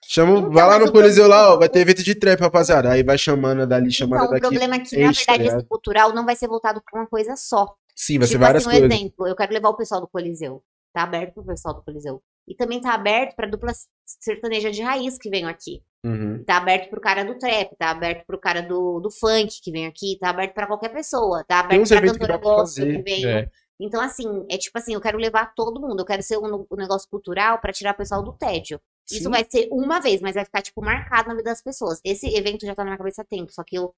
Chama, 0.05 0.39
Então, 0.41 0.51
vai 0.51 0.65
lá 0.67 0.73
mas 0.75 0.81
no 0.83 0.87
o 0.89 0.93
Coliseu 0.93 1.27
lá, 1.27 1.55
ó, 1.55 1.59
vai 1.59 1.71
ter 1.71 1.79
evento 1.79 2.03
de 2.03 2.15
trap, 2.15 2.39
rapaziada. 2.41 2.91
Aí 2.91 3.03
vai 3.03 3.17
chamando 3.17 3.67
dali, 3.67 3.91
chamando 3.91 4.19
Então, 4.19 4.29
o 4.29 4.31
daqui. 4.33 4.41
problema 4.43 4.75
é 4.75 4.79
que, 4.81 4.97
na 4.99 5.11
enche, 5.11 5.25
tá 5.25 5.33
verdade, 5.39 5.57
esse 5.59 5.67
cultural 5.69 6.13
não 6.15 6.27
vai 6.27 6.37
ser 6.37 6.49
voltado 6.49 6.83
pra 6.85 7.01
uma 7.01 7.07
coisa 7.07 7.35
só. 7.35 7.67
Sim, 7.97 8.19
vai 8.19 8.27
ser 8.27 8.35
tipo 8.35 8.45
várias 8.45 8.67
assim, 8.67 8.77
um 8.77 8.81
coisas. 8.81 8.99
exemplo, 8.99 9.27
eu 9.27 9.37
quero 9.37 9.53
levar 9.55 9.69
o 9.71 9.77
pessoal 9.77 10.03
do 10.03 10.09
Coliseu. 10.09 10.63
Tá 10.93 11.05
aberto 11.05 11.33
pro 11.35 11.45
pessoal 11.47 11.75
do 11.75 11.83
Coliseu. 11.83 12.21
E 12.47 12.55
também 12.55 12.81
tá 12.81 12.93
aberto 12.95 13.37
pra 13.37 13.49
dupla 13.49 13.73
sertaneja 14.05 14.71
de 14.71 14.83
raiz 14.83 15.17
que 15.19 15.31
vem 15.31 15.45
aqui. 15.45 15.83
Uhum. 16.05 16.43
Tá 16.45 16.57
aberto 16.57 16.91
pro 16.91 17.01
cara 17.01 17.25
do 17.25 17.39
trap, 17.39 17.77
tá 17.77 17.91
aberto 17.91 18.27
pro 18.27 18.41
cara 18.41 18.61
do, 18.61 18.99
do 18.99 19.11
funk 19.11 19.61
que 19.63 19.71
vem 19.71 19.87
aqui, 19.87 20.19
tá 20.19 20.31
aberto 20.31 20.53
pra 20.53 20.67
qualquer 20.67 20.93
pessoa, 20.93 21.45
tá 21.45 21.61
aberto 21.61 21.89
pra 21.89 22.03
cantora 22.03 22.37
gospel 22.39 22.87
que 22.87 23.03
vem. 23.03 23.25
É. 23.27 23.49
Então, 23.81 24.01
assim, 24.01 24.47
é 24.51 24.59
tipo 24.59 24.79
assim, 24.79 24.95
eu 24.95 25.01
quero 25.01 25.19
levar 25.19 25.55
todo 25.55 25.81
mundo, 25.81 26.01
eu 26.01 26.05
quero 26.05 26.23
ser 26.23 26.39
um, 26.39 26.67
um 26.71 26.77
negócio 26.77 27.09
cultural 27.09 27.61
pra 27.61 27.73
tirar 27.73 27.95
o 27.95 27.97
pessoal 27.97 28.23
do 28.23 28.33
tédio. 28.33 28.81
Isso 29.11 29.25
Sim. 29.25 29.31
vai 29.31 29.45
ser 29.49 29.69
uma 29.71 30.01
vez, 30.01 30.21
mas 30.21 30.35
vai 30.35 30.45
ficar, 30.45 30.63
tipo, 30.63 30.81
marcado 30.81 31.29
na 31.29 31.35
vida 31.35 31.51
das 31.51 31.63
pessoas. 31.63 32.01
Esse 32.05 32.29
evento 32.37 32.65
já 32.65 32.75
tá 32.75 32.83
na 32.83 32.91
minha 32.91 32.99
cabeça 32.99 33.23
há 33.23 33.25
tempo, 33.25 33.53
só 33.53 33.65
que 33.65 33.77
eu, 33.77 33.93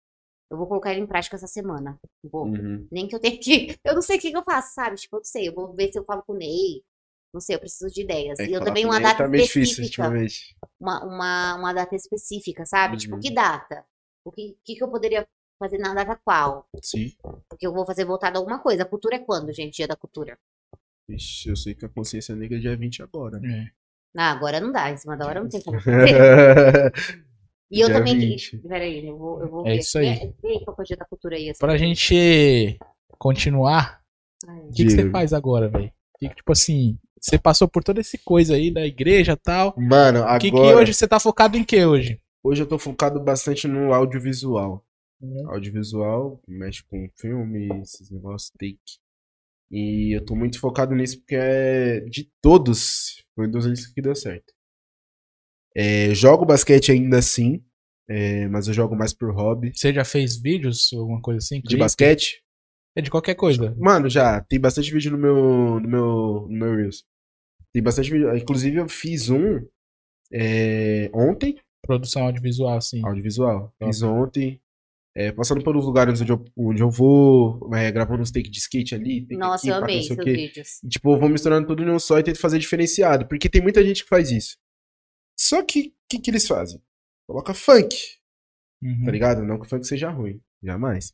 eu 0.50 0.56
vou 0.56 0.66
colocar 0.66 0.92
ele 0.92 1.02
em 1.02 1.06
prática 1.06 1.36
essa 1.36 1.46
semana. 1.46 1.98
Vou. 2.22 2.46
Uhum. 2.46 2.86
Nem 2.90 3.06
que 3.06 3.14
eu 3.14 3.20
tenha 3.20 3.38
que. 3.38 3.76
Eu 3.84 3.94
não 3.94 4.02
sei 4.02 4.16
o 4.16 4.20
que, 4.20 4.30
que 4.30 4.36
eu 4.36 4.44
faço, 4.44 4.74
sabe? 4.74 4.96
Tipo, 4.96 5.16
eu 5.16 5.20
não 5.20 5.24
sei. 5.24 5.48
Eu 5.48 5.54
vou 5.54 5.74
ver 5.74 5.92
se 5.92 5.98
eu 5.98 6.04
falo 6.04 6.22
com 6.22 6.32
o 6.32 6.36
Ney. 6.36 6.82
Não 7.34 7.40
sei, 7.40 7.56
eu 7.56 7.60
preciso 7.60 7.92
de 7.92 8.02
ideias. 8.02 8.38
É, 8.38 8.46
e 8.46 8.52
eu 8.52 8.62
também 8.64 8.84
uma 8.84 8.94
ele 8.94 9.02
data 9.02 9.24
tá 9.24 9.28
meio 9.28 9.42
difícil 9.42 9.82
específica. 9.82 10.04
ultimamente. 10.04 10.56
Uma, 10.80 11.04
uma, 11.04 11.54
uma 11.56 11.72
data 11.72 11.96
específica, 11.96 12.64
sabe? 12.64 12.96
Tipo, 12.96 13.16
Uhum. 13.16 13.20
que 13.20 13.34
data? 13.34 13.84
O 14.24 14.30
que, 14.30 14.56
que, 14.64 14.76
que 14.76 14.82
eu 14.84 14.88
poderia 14.88 15.26
fazer 15.58 15.78
na 15.78 15.92
data 15.92 16.16
qual? 16.24 16.66
Sim. 16.80 17.12
Porque 17.50 17.66
eu 17.66 17.72
vou 17.74 17.84
fazer 17.84 18.04
voltado 18.04 18.38
a 18.38 18.40
alguma 18.40 18.60
coisa. 18.60 18.84
A 18.84 18.86
cultura 18.86 19.16
é 19.16 19.18
quando, 19.18 19.52
gente? 19.52 19.74
Dia 19.74 19.88
da 19.88 19.96
cultura. 19.96 20.38
Ixi, 21.10 21.48
eu 21.50 21.56
sei 21.56 21.74
que 21.74 21.84
a 21.84 21.88
consciência 21.88 22.34
negra 22.36 22.56
é 22.56 22.60
dia 22.60 22.76
20 22.76 23.02
agora. 23.02 23.38
né? 23.40 23.66
É. 24.16 24.20
Ah, 24.20 24.30
agora 24.30 24.60
não 24.60 24.70
dá. 24.70 24.90
Em 24.92 24.96
cima 24.96 25.16
da 25.16 25.26
hora 25.26 25.40
não 25.42 25.48
tem 25.48 25.60
como 25.60 25.78
fazer. 25.82 26.92
E 27.70 27.80
eu 27.80 27.88
Dia 27.88 27.96
também. 27.98 28.16
20. 28.16 28.58
Peraí, 28.58 29.06
eu 29.06 29.18
vou, 29.18 29.40
eu 29.40 29.50
vou 29.50 29.66
É 29.66 29.70
ver. 29.72 29.78
isso 29.80 29.98
aí. 29.98 30.32
Vê 30.40 30.48
aí 30.50 30.64
qual 30.64 30.76
que 30.76 30.82
é 30.82 30.84
o 30.84 30.86
dia 30.86 30.96
da 30.96 31.04
cultura 31.04 31.36
aí. 31.36 31.50
assim. 31.50 31.58
Pra 31.58 31.76
gente 31.76 32.78
continuar, 33.18 34.00
o 34.46 34.70
que, 34.72 34.84
que 34.84 34.90
você 34.90 35.10
faz 35.10 35.32
agora, 35.32 35.68
velho? 35.68 35.92
Tipo 36.20 36.52
assim, 36.52 36.98
você 37.20 37.38
passou 37.38 37.68
por 37.68 37.82
toda 37.82 38.00
essa 38.00 38.18
coisa 38.24 38.54
aí 38.54 38.70
da 38.70 38.86
igreja 38.86 39.32
e 39.32 39.36
tal. 39.36 39.74
Mano, 39.78 40.20
O 40.20 40.38
que, 40.38 40.50
que 40.50 40.56
agora. 40.56 40.76
hoje 40.78 40.94
você 40.94 41.08
tá 41.08 41.18
focado 41.18 41.56
em 41.56 41.64
que 41.64 41.84
hoje? 41.84 42.20
Hoje 42.42 42.62
eu 42.62 42.66
tô 42.66 42.78
focado 42.78 43.20
bastante 43.20 43.66
no 43.66 43.92
audiovisual. 43.94 44.84
Uhum. 45.20 45.50
Audiovisual, 45.50 46.40
mexe 46.46 46.82
com 46.84 47.08
filme, 47.16 47.68
esses 47.80 48.10
negócios, 48.10 48.50
take. 48.58 48.78
E 49.70 50.14
eu 50.16 50.24
tô 50.24 50.36
muito 50.36 50.60
focado 50.60 50.94
nisso 50.94 51.18
porque 51.18 51.34
é 51.36 52.00
de 52.00 52.30
todos, 52.42 53.24
foi 53.34 53.48
dos 53.48 53.64
únicos 53.64 53.86
que 53.86 54.02
deu 54.02 54.14
certo. 54.14 54.52
É, 55.74 56.14
jogo 56.14 56.44
basquete 56.44 56.92
ainda 56.92 57.18
assim, 57.18 57.64
é, 58.08 58.46
mas 58.48 58.68
eu 58.68 58.74
jogo 58.74 58.94
mais 58.94 59.12
por 59.12 59.34
hobby. 59.34 59.72
Você 59.74 59.92
já 59.92 60.04
fez 60.04 60.36
vídeos, 60.40 60.90
alguma 60.92 61.20
coisa 61.20 61.38
assim? 61.38 61.56
De 61.56 61.62
clipe? 61.62 61.78
basquete? 61.80 62.43
É 62.96 63.02
de 63.02 63.10
qualquer 63.10 63.34
coisa. 63.34 63.74
Mano, 63.78 64.08
já, 64.08 64.40
tem 64.42 64.60
bastante 64.60 64.92
vídeo 64.92 65.10
no 65.10 65.18
meu, 65.18 65.80
no 65.80 65.88
meu, 65.88 66.46
no 66.48 66.56
meu 66.56 66.76
Reels. 66.76 67.04
Tem 67.72 67.82
bastante 67.82 68.10
vídeo. 68.10 68.34
Inclusive 68.36 68.76
eu 68.76 68.88
fiz 68.88 69.28
um 69.30 69.60
é, 70.32 71.10
ontem, 71.12 71.58
Produção 71.82 72.24
audiovisual, 72.24 72.78
assim. 72.78 73.04
audiovisual. 73.04 73.74
Top. 73.78 73.92
Fiz 73.92 74.02
ontem. 74.02 74.60
é, 75.14 75.30
passando 75.32 75.62
pelos 75.62 75.84
lugares 75.84 76.20
onde 76.20 76.32
eu, 76.32 76.44
onde 76.56 76.82
eu 76.82 76.90
vou, 76.90 77.68
é, 77.74 77.92
gravando 77.92 78.22
uns 78.22 78.30
take 78.30 78.48
de 78.48 78.58
skate 78.58 78.94
ali. 78.94 79.26
Nossa, 79.32 79.66
aqui, 79.66 79.68
eu 79.68 79.74
amei 79.84 80.02
seus 80.02 80.24
vídeos. 80.24 80.82
E, 80.82 80.88
tipo, 80.88 81.12
eu 81.12 81.18
vou 81.18 81.28
misturando 81.28 81.66
tudo 81.66 81.82
em 81.82 81.90
um 81.90 81.98
só 81.98 82.18
e 82.18 82.22
tento 82.22 82.38
fazer 82.40 82.58
diferenciado. 82.58 83.26
Porque 83.28 83.48
tem 83.50 83.60
muita 83.60 83.84
gente 83.84 84.02
que 84.02 84.08
faz 84.08 84.30
isso. 84.30 84.56
Só 85.38 85.62
que, 85.62 85.88
o 85.88 85.92
que, 86.08 86.18
que 86.20 86.30
eles 86.30 86.46
fazem? 86.46 86.80
Coloca 87.28 87.52
funk, 87.54 87.94
Uhum. 88.82 89.04
tá 89.04 89.10
ligado? 89.10 89.42
Não 89.44 89.58
que 89.58 89.66
o 89.66 89.68
funk 89.68 89.86
seja 89.86 90.10
ruim, 90.10 90.40
jamais. 90.62 91.12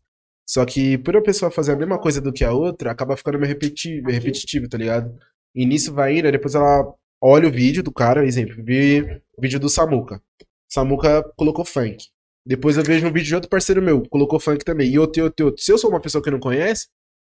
Só 0.51 0.65
que 0.65 0.99
por 0.99 1.17
a 1.17 1.23
pessoa 1.23 1.49
fazer 1.49 1.71
a 1.71 1.77
mesma 1.77 1.97
coisa 1.97 2.21
do 2.21 2.33
que 2.33 2.43
a 2.45 2.51
outra, 2.51 2.91
acaba 2.91 3.17
ficando 3.17 3.39
meio 3.39 3.53
repeti- 3.53 4.03
meio 4.03 4.19
repetitivo, 4.19 4.69
tá 4.69 4.77
ligado? 4.77 5.17
E 5.55 5.65
nisso 5.65 5.95
vai 5.95 6.19
indo, 6.19 6.27
aí 6.27 6.33
depois 6.33 6.57
ela 6.57 6.93
olha 7.23 7.47
o 7.47 7.53
vídeo 7.53 7.85
do 7.85 7.93
cara, 7.93 8.27
exemplo, 8.27 8.57
vi 8.65 9.01
o 9.39 9.41
vídeo 9.41 9.61
do 9.61 9.69
Samuca. 9.69 10.21
Samuca 10.69 11.23
colocou 11.37 11.65
funk. 11.65 12.05
Depois 12.45 12.77
eu 12.77 12.83
vejo 12.83 13.07
um 13.07 13.13
vídeo 13.13 13.29
de 13.29 13.35
outro 13.37 13.49
parceiro 13.49 13.81
meu, 13.81 14.03
colocou 14.09 14.41
funk 14.41 14.65
também. 14.65 14.91
E 14.91 14.99
outro, 14.99 15.21
e 15.21 15.23
outro, 15.23 15.45
e 15.45 15.47
outro. 15.47 15.63
Se 15.63 15.71
eu 15.71 15.79
sou 15.79 15.89
uma 15.89 16.01
pessoa 16.01 16.23
que 16.23 16.31
não 16.33 16.41
conhece, 16.41 16.89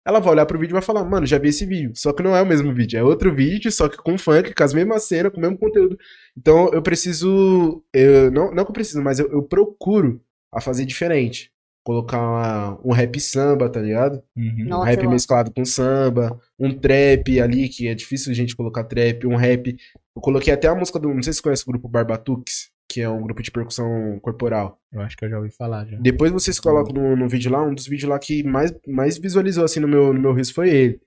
ela 0.06 0.20
vai 0.20 0.34
olhar 0.34 0.46
pro 0.46 0.56
vídeo 0.56 0.72
e 0.72 0.78
vai 0.78 0.82
falar, 0.82 1.04
mano, 1.04 1.26
já 1.26 1.38
vi 1.38 1.48
esse 1.48 1.66
vídeo. 1.66 1.90
Só 1.96 2.12
que 2.12 2.22
não 2.22 2.36
é 2.36 2.42
o 2.42 2.46
mesmo 2.46 2.72
vídeo, 2.72 3.00
é 3.00 3.02
outro 3.02 3.34
vídeo, 3.34 3.72
só 3.72 3.88
que 3.88 3.96
com 3.96 4.16
funk, 4.16 4.54
com 4.54 4.62
as 4.62 4.72
mesmas 4.72 5.04
cenas, 5.08 5.32
com 5.32 5.38
o 5.38 5.40
mesmo 5.40 5.58
conteúdo. 5.58 5.98
Então 6.36 6.70
eu 6.72 6.80
preciso. 6.82 7.82
Eu, 7.92 8.30
não, 8.30 8.54
não 8.54 8.64
que 8.64 8.70
eu 8.70 8.74
preciso, 8.74 9.02
mas 9.02 9.18
eu, 9.18 9.28
eu 9.32 9.42
procuro 9.42 10.22
a 10.52 10.60
fazer 10.60 10.84
diferente. 10.84 11.50
Colocar 11.89 12.20
uma- 12.20 12.78
um 12.84 12.93
rap 12.93 13.18
samba, 13.18 13.66
tá 13.70 13.80
ligado? 13.80 14.22
Uhum. 14.36 14.66
Nossa, 14.66 14.82
um 14.82 14.84
rap 14.84 15.07
mesclado 15.07 15.51
com 15.51 15.64
samba, 15.64 16.39
um 16.61 16.70
trap 16.70 17.41
ali, 17.41 17.66
que 17.66 17.89
é 17.89 17.95
difícil 17.95 18.30
a 18.30 18.34
gente 18.34 18.55
colocar 18.55 18.84
trap, 18.84 19.26
um 19.26 19.36
rap. 19.36 19.74
Eu 20.14 20.20
coloquei 20.20 20.53
até 20.53 20.68
a 20.68 20.74
música 20.74 20.99
do. 20.99 21.14
Não 21.14 21.22
sei 21.22 21.32
se 21.32 21.39
você 21.39 21.43
conhece 21.45 21.62
o 21.62 21.66
grupo 21.72 21.89
Barbatux, 21.89 22.68
que 22.86 23.01
é 23.01 23.09
um 23.09 23.22
grupo 23.22 23.43
de 23.43 23.51
percussão 23.51 24.18
corporal. 24.20 24.78
Eu 24.93 25.01
acho 25.01 25.16
que 25.16 25.24
eu 25.24 25.30
já 25.30 25.39
ouvi 25.39 25.51
falar 25.51 25.86
já. 25.86 25.97
Depois 25.99 26.30
vocês 26.30 26.61
colocam 26.61 26.93
no, 26.93 27.16
no 27.16 27.26
vídeo 27.26 27.51
lá, 27.51 27.62
um 27.62 27.74
dos 27.74 27.86
vídeos 27.86 28.11
lá 28.11 28.18
que 28.18 28.43
mais, 28.43 28.70
mais 28.86 29.16
visualizou 29.16 29.64
assim 29.64 29.80
no 29.80 29.89
meu, 29.89 30.12
no 30.12 30.20
meu 30.20 30.34
riso 30.34 30.53
foi 30.53 30.68
ele. 30.68 31.01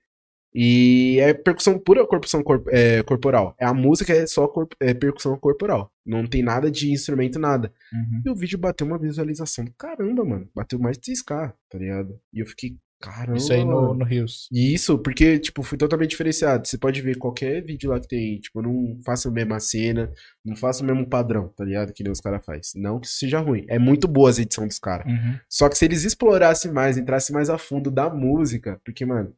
E 0.54 1.18
é 1.20 1.32
percussão 1.32 1.78
pura 1.78 2.06
percussão 2.06 2.42
cor- 2.42 2.64
é, 2.68 3.02
corporal. 3.02 3.54
É 3.58 3.64
a 3.64 3.72
música 3.74 4.12
é 4.12 4.26
só 4.26 4.46
corp- 4.46 4.72
é 4.80 4.92
percussão 4.92 5.36
corporal. 5.38 5.90
Não 6.04 6.26
tem 6.26 6.42
nada 6.42 6.70
de 6.70 6.90
instrumento, 6.92 7.38
nada. 7.38 7.72
Uhum. 7.92 8.22
E 8.26 8.30
o 8.30 8.34
vídeo 8.34 8.58
bateu 8.58 8.86
uma 8.86 8.98
visualização 8.98 9.64
do 9.64 9.72
caramba, 9.78 10.24
mano. 10.24 10.48
Bateu 10.54 10.78
mais 10.78 10.98
de 10.98 11.12
6k, 11.12 11.52
tá 11.70 11.78
ligado? 11.78 12.18
E 12.34 12.40
eu 12.40 12.46
fiquei, 12.46 12.76
caramba. 13.00 13.38
Isso 13.38 13.52
aí 13.52 13.64
no, 13.64 13.94
no 13.94 14.04
Rios. 14.04 14.48
E 14.52 14.74
Isso, 14.74 14.98
porque, 14.98 15.38
tipo, 15.38 15.62
fui 15.62 15.78
totalmente 15.78 16.10
diferenciado. 16.10 16.66
Você 16.68 16.76
pode 16.76 17.00
ver 17.00 17.16
qualquer 17.16 17.64
vídeo 17.64 17.90
lá 17.90 17.98
que 18.00 18.08
tem, 18.08 18.38
tipo, 18.40 18.60
não 18.60 18.98
faço 19.06 19.28
a 19.28 19.30
mesma 19.30 19.58
cena, 19.60 20.12
não 20.44 20.54
faço 20.56 20.82
o 20.82 20.86
mesmo 20.86 21.08
padrão, 21.08 21.48
tá 21.56 21.64
ligado? 21.64 21.92
Que 21.92 22.02
nem 22.02 22.12
os 22.12 22.20
caras 22.20 22.44
fazem. 22.44 22.82
Não 22.82 23.00
que 23.00 23.06
isso 23.06 23.16
seja 23.18 23.38
ruim. 23.38 23.64
É 23.68 23.78
muito 23.78 24.06
boa 24.06 24.28
as 24.28 24.38
edições 24.38 24.68
dos 24.68 24.78
caras. 24.78 25.06
Uhum. 25.10 25.38
Só 25.48 25.68
que 25.68 25.78
se 25.78 25.84
eles 25.84 26.04
explorassem 26.04 26.70
mais, 26.72 26.98
entrassem 26.98 27.32
mais 27.32 27.48
a 27.48 27.56
fundo 27.56 27.90
da 27.90 28.10
música, 28.10 28.78
porque, 28.84 29.06
mano, 29.06 29.32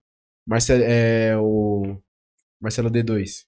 Marcelo, 0.47 0.83
é 0.85 1.37
o 1.39 1.97
Marcelo 2.61 2.91
D2. 2.91 3.45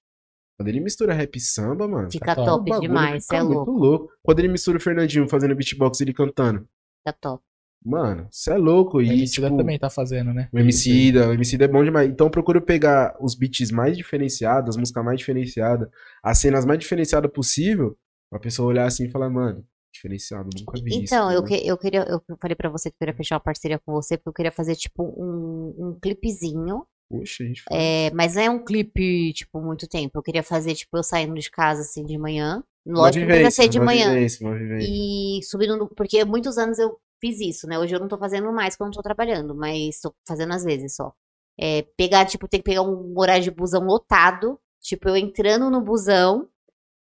Quando 0.57 0.69
ele 0.69 0.79
mistura 0.79 1.13
rap 1.13 1.35
e 1.35 1.39
samba, 1.39 1.87
mano, 1.87 2.11
Fica 2.11 2.35
top. 2.35 2.41
o 2.41 2.45
top 2.51 2.69
bagulho 2.71 2.87
demais, 2.87 3.23
fica 3.25 3.37
é 3.37 3.43
muito 3.43 3.71
louco. 3.71 4.11
Quando 4.23 4.39
ele 4.39 4.47
mistura 4.47 4.77
o 4.77 4.81
Fernandinho 4.81 5.29
fazendo 5.29 5.55
beatbox 5.55 5.99
e 5.99 6.03
ele 6.03 6.13
cantando. 6.13 6.67
Fica 6.99 7.13
top. 7.21 7.43
Mano, 7.85 8.27
você 8.31 8.51
é 8.51 8.57
louco. 8.57 8.97
O 8.97 9.01
E, 9.01 9.07
MC 9.09 9.33
tipo, 9.35 9.55
também 9.55 9.77
tá 9.77 9.89
fazendo, 9.89 10.33
né? 10.33 10.49
o 10.51 10.57
MC 10.59 11.11
da, 11.11 11.29
o 11.29 11.33
MC 11.33 11.55
é 11.63 11.67
bom 11.67 11.83
demais. 11.83 12.09
Então 12.09 12.25
eu 12.27 12.31
procuro 12.31 12.59
pegar 12.59 13.15
os 13.21 13.35
beats 13.35 13.69
mais 13.71 13.95
diferenciados, 13.95 14.69
as 14.71 14.77
músicas 14.77 15.05
mais 15.05 15.19
diferenciadas, 15.19 15.87
as 16.23 16.39
cenas 16.39 16.65
mais 16.65 16.79
diferenciadas 16.79 17.31
possível, 17.31 17.95
pra 18.31 18.39
pessoa 18.39 18.67
olhar 18.67 18.87
assim 18.87 19.05
e 19.05 19.11
falar, 19.11 19.29
mano, 19.29 19.63
Diferenciado, 19.97 20.49
nunca 20.57 20.81
vi 20.81 20.89
isso. 20.89 21.13
Então, 21.15 21.31
eu, 21.31 21.43
que, 21.43 21.55
eu 21.67 21.77
queria, 21.77 22.03
eu 22.03 22.21
falei 22.39 22.55
pra 22.55 22.69
você 22.69 22.89
que 22.89 22.95
eu 22.95 22.99
queria 22.99 23.15
fechar 23.15 23.35
uma 23.35 23.41
parceria 23.41 23.79
com 23.79 23.91
você, 23.93 24.17
porque 24.17 24.29
eu 24.29 24.33
queria 24.33 24.51
fazer, 24.51 24.75
tipo, 24.75 25.03
um, 25.03 25.75
um 25.77 25.99
clipezinho. 25.99 26.85
Poxa, 27.09 27.43
a 27.43 27.47
gente. 27.47 27.63
É, 27.71 28.11
mas 28.11 28.35
não 28.35 28.41
é 28.41 28.49
um 28.49 28.63
clipe, 28.63 29.33
tipo, 29.33 29.61
muito 29.61 29.87
tempo. 29.87 30.17
Eu 30.17 30.23
queria 30.23 30.43
fazer, 30.43 30.75
tipo, 30.75 30.97
eu 30.97 31.03
saindo 31.03 31.33
de 31.39 31.49
casa, 31.49 31.81
assim, 31.81 32.05
de 32.05 32.17
manhã. 32.17 32.63
Lógico 32.85 33.25
que 33.25 33.31
precisa 33.31 33.51
ser 33.51 33.67
de 33.69 33.79
manhã. 33.79 34.13
vivência. 34.13 34.47
E 34.79 35.39
subindo, 35.43 35.75
no- 35.77 35.87
porque 35.89 36.23
muitos 36.23 36.57
anos 36.57 36.77
eu 36.79 36.97
fiz 37.19 37.39
isso, 37.39 37.67
né? 37.67 37.77
Hoje 37.79 37.95
eu 37.95 37.99
não 37.99 38.07
tô 38.07 38.17
fazendo 38.17 38.51
mais 38.53 38.75
quando 38.75 38.89
eu 38.91 38.95
tô 38.97 39.01
trabalhando, 39.01 39.55
mas 39.55 39.99
tô 39.99 40.13
fazendo 40.27 40.53
às 40.53 40.63
vezes 40.63 40.95
só. 40.95 41.11
É, 41.59 41.81
pegar, 41.97 42.25
tipo, 42.25 42.47
tem 42.47 42.59
que 42.61 42.65
pegar 42.65 42.83
um 42.83 43.13
horário 43.17 43.43
de 43.43 43.51
busão 43.51 43.83
lotado, 43.83 44.59
tipo, 44.81 45.09
eu 45.09 45.17
entrando 45.17 45.69
no 45.71 45.81
busão, 45.81 46.47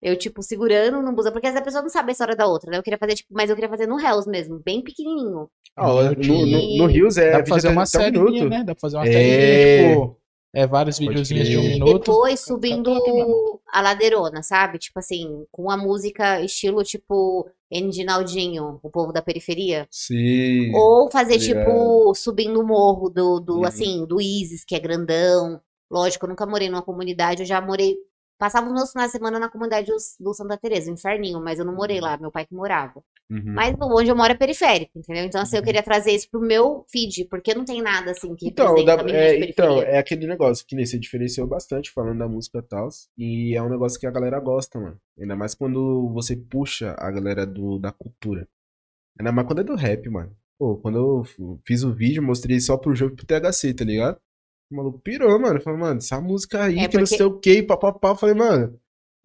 eu, 0.02 0.16
tipo, 0.16 0.42
segurando 0.42 1.02
no 1.02 1.12
busão, 1.12 1.30
porque 1.32 1.46
às 1.46 1.52
vezes 1.52 1.62
a 1.62 1.64
pessoa 1.64 1.82
não 1.82 1.90
sabe 1.90 2.10
a 2.10 2.12
história 2.12 2.34
da 2.36 2.46
outra, 2.46 2.70
né? 2.70 2.78
Eu 2.78 2.82
queria 2.82 2.98
fazer, 2.98 3.14
tipo, 3.16 3.28
mas 3.32 3.50
eu 3.50 3.56
queria 3.56 3.68
fazer 3.70 3.86
no 3.86 4.00
Hells 4.00 4.28
mesmo, 4.28 4.60
bem 4.64 4.82
pequenininho. 4.82 5.48
Ah, 5.76 5.86
no, 5.88 6.46
no, 6.46 6.76
no 6.78 6.86
Rios 6.86 7.16
é 7.16 7.30
Dá 7.32 7.38
pra 7.38 7.46
fazer 7.46 7.68
uma 7.68 7.82
um 7.82 7.86
série, 7.86 8.18
né? 8.48 8.64
Dá 8.64 8.74
pra 8.74 8.80
fazer 8.80 8.96
uma 8.96 9.06
É. 9.06 9.12
série, 9.12 9.88
tipo, 9.94 10.16
é 10.54 10.66
vários 10.66 10.98
videozinhos 10.98 11.48
de 11.48 11.56
um. 11.58 11.62
E 11.62 11.68
minuto. 11.74 11.98
depois 11.98 12.40
Tá 12.40 12.46
subindo 12.46 12.90
mano. 12.90 13.60
a 13.72 13.80
ladeirona, 13.80 14.42
sabe? 14.42 14.78
Tipo 14.78 14.98
assim, 14.98 15.44
com 15.52 15.70
a 15.70 15.76
música 15.76 16.40
estilo, 16.40 16.82
tipo, 16.82 17.48
Endinaldinho, 17.70 18.80
o 18.82 18.90
povo 18.90 19.12
da 19.12 19.22
periferia. 19.22 19.86
Sim. 19.90 20.74
Ou 20.74 21.10
fazer, 21.10 21.38
Tá 21.38 21.44
ligado. 21.44 21.64
tipo, 21.66 22.14
subindo 22.14 22.60
o 22.60 22.66
morro 22.66 23.08
do, 23.10 23.38
do 23.40 23.58
Uhum. 23.58 23.64
assim, 23.64 24.06
do 24.06 24.20
Isis, 24.20 24.64
que 24.64 24.74
é 24.74 24.80
grandão. 24.80 25.60
Lógico, 25.90 26.24
eu 26.24 26.30
nunca 26.30 26.46
morei 26.46 26.68
numa 26.68 26.82
comunidade, 26.82 27.42
eu 27.42 27.46
já 27.46 27.60
morei. 27.60 27.96
Passava 28.40 28.66
os 28.68 28.72
meus 28.72 28.90
finais 28.90 29.12
de 29.12 29.18
semana 29.18 29.38
na 29.38 29.50
comunidade 29.50 29.86
do, 30.18 30.32
Santa 30.32 30.56
Teresa, 30.56 30.90
Inferninho, 30.90 31.40
mas 31.44 31.58
eu 31.58 31.64
não 31.66 31.74
morei 31.74 32.00
lá, 32.00 32.16
meu 32.16 32.30
pai 32.32 32.46
que 32.46 32.54
morava. 32.54 33.02
Uhum. 33.30 33.52
Mas 33.54 33.76
onde 33.80 34.10
eu 34.10 34.16
moro 34.16 34.32
é 34.32 34.34
periférico, 34.34 34.98
entendeu? 34.98 35.24
Então, 35.24 35.42
assim, 35.42 35.56
eu 35.56 35.60
Uhum. 35.60 35.66
queria 35.66 35.82
trazer 35.82 36.12
isso 36.12 36.26
pro 36.30 36.40
meu 36.40 36.84
feed, 36.90 37.26
porque 37.26 37.52
não 37.54 37.66
tem 37.66 37.82
nada 37.82 38.12
assim 38.12 38.34
que 38.34 38.48
Então, 38.48 38.68
representa 38.74 38.96
dá- 38.96 39.02
a 39.02 39.04
menina 39.04 39.22
é, 39.24 39.50
então, 39.50 39.82
é 39.82 39.98
aquele 39.98 40.26
negócio 40.26 40.64
que 40.66 40.74
nem 40.74 40.86
você 40.86 40.98
diferenciou 40.98 41.46
bastante 41.46 41.90
falando 41.92 42.18
da 42.18 42.26
música 42.26 42.58
e 42.58 42.62
tal. 42.62 42.88
E 43.18 43.54
é 43.54 43.62
um 43.62 43.68
negócio 43.68 44.00
que 44.00 44.06
a 44.06 44.10
galera 44.10 44.40
gosta, 44.40 44.80
mano. 44.80 44.98
Ainda 45.20 45.36
mais 45.36 45.54
quando 45.54 46.08
você 46.14 46.34
puxa 46.34 46.96
a 46.98 47.10
galera 47.10 47.46
do, 47.46 47.78
da 47.78 47.92
cultura. 47.92 48.48
Ainda 49.18 49.32
mais 49.32 49.46
quando 49.46 49.60
é 49.60 49.64
do 49.64 49.74
rap, 49.76 50.08
mano. 50.08 50.34
Pô, 50.58 50.76
quando 50.78 50.98
eu 50.98 51.58
fiz 51.66 51.84
o 51.84 51.92
vídeo, 51.92 52.22
mostrei 52.22 52.58
só 52.58 52.76
pro 52.78 52.94
jogo 52.94 53.12
e 53.12 53.16
pro 53.16 53.26
THC, 53.26 53.74
tá 53.74 53.84
ligado? 53.84 54.18
O 54.70 54.74
maluco 54.76 54.98
pirou, 55.00 55.38
mano. 55.40 55.60
Falei, 55.60 55.78
mano, 55.80 55.98
essa 55.98 56.20
música 56.20 56.64
aí, 56.64 56.80
É 56.82 56.88
que 56.88 56.98
não 56.98 57.06
sei 57.06 57.26
o 57.26 57.38
que, 57.40 57.62
papapá. 57.62 58.10
Eu 58.10 58.16
Falei, 58.16 58.34
mano, 58.34 58.80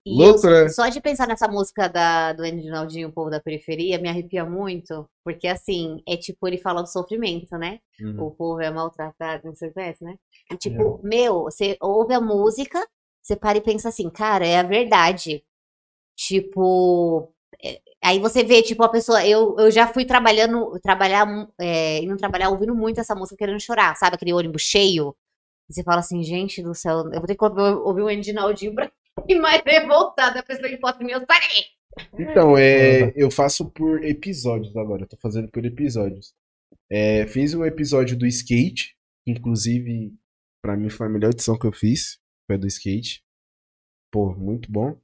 E 0.06 0.22
louco, 0.22 0.48
eu, 0.48 0.48
né? 0.50 0.68
só 0.70 0.88
de 0.88 1.02
pensar 1.02 1.28
nessa 1.28 1.48
música 1.48 1.88
da, 1.90 2.32
do 2.34 2.46
Endinaldinho, 2.46 3.08
o 3.10 3.12
povo 3.12 3.30
da 3.30 3.40
periferia, 3.42 3.98
me 4.00 4.08
arrepia 4.10 4.46
muito. 4.46 5.10
Porque, 5.24 5.48
assim, 5.48 6.02
é 6.08 6.16
tipo 6.16 6.48
ele 6.48 6.58
fala 6.60 6.82
do 6.84 6.88
sofrimento, 6.90 7.58
né? 7.58 7.80
uhum. 8.00 8.28
O 8.28 8.32
povo 8.32 8.62
é 8.62 8.70
maltratado, 8.72 9.48
não 9.48 9.56
sei 9.56 9.70
o 9.70 9.74
que 9.74 9.80
é, 9.80 9.96
né? 10.02 10.16
E, 10.52 10.58
tipo, 10.58 11.00
meu, 11.04 11.44
você 11.46 11.76
ouve 11.82 12.14
a 12.14 12.22
música, 12.22 12.86
você 13.22 13.36
para 13.36 13.58
e 13.58 13.62
pensa 13.62 13.90
assim, 13.90 14.10
cara, 14.10 14.46
é 14.46 14.60
a 14.60 14.64
verdade. 14.64 15.44
Tipo, 16.16 17.32
é- 17.64 17.82
aí 18.04 18.20
você 18.20 18.44
vê, 18.44 18.62
tipo, 18.64 18.84
a 18.84 18.90
pessoa, 18.90 19.26
eu, 19.28 19.56
eu 19.60 19.72
já 19.72 19.88
fui 19.88 20.06
trabalhando, 20.06 20.80
trabalhar, 20.82 21.28
é, 21.60 22.00
indo 22.04 22.18
trabalhar 22.18 22.50
ouvindo 22.50 22.76
muito 22.76 23.00
essa 23.02 23.16
música, 23.16 23.38
querendo 23.38 23.60
chorar, 23.62 23.96
sabe? 23.98 24.16
Aquele 24.16 24.34
ônibus 24.34 24.62
cheio. 24.64 25.16
E 25.70 25.74
você 25.74 25.84
fala 25.84 26.00
assim, 26.00 26.22
gente 26.24 26.62
do 26.62 26.74
céu, 26.76 26.98
eu 27.12 27.20
vou 27.20 27.26
ter 27.26 27.36
que 27.36 27.44
ouvir, 27.44 28.02
o 28.02 28.10
Endinaldinho 28.10 28.76
pra 28.76 28.92
ir 29.28 29.40
mais 29.40 29.62
revoltada. 29.66 30.40
A 30.40 30.44
pessoa 30.44 30.70
que 30.70 30.78
fala 30.78 30.94
assim, 30.96 31.06
meu, 31.06 31.26
parei! 31.26 31.66
Então, 32.20 32.58
é, 32.58 33.14
eu 33.16 33.32
faço 33.32 33.70
por 33.72 34.04
episódios 34.04 34.76
agora, 34.76 35.04
eu 35.04 35.08
tô 35.08 35.18
fazendo 35.18 35.50
por 35.50 35.66
episódios. 35.66 36.34
É, 36.92 37.26
fiz 37.28 37.54
um 37.54 37.64
episódio 37.66 38.18
do 38.18 38.28
skate, 38.28 38.96
que 39.24 39.32
inclusive, 39.32 40.14
pra 40.62 40.76
mim 40.76 40.90
foi 40.90 41.08
a 41.08 41.10
melhor 41.10 41.32
edição 41.32 41.58
que 41.58 41.66
eu 41.66 41.72
fiz, 41.72 42.20
foi 42.46 42.58
a 42.58 42.60
do 42.60 42.68
skate. 42.68 43.24
Pô, 44.12 44.34
muito 44.36 44.70
bom. 44.72 44.98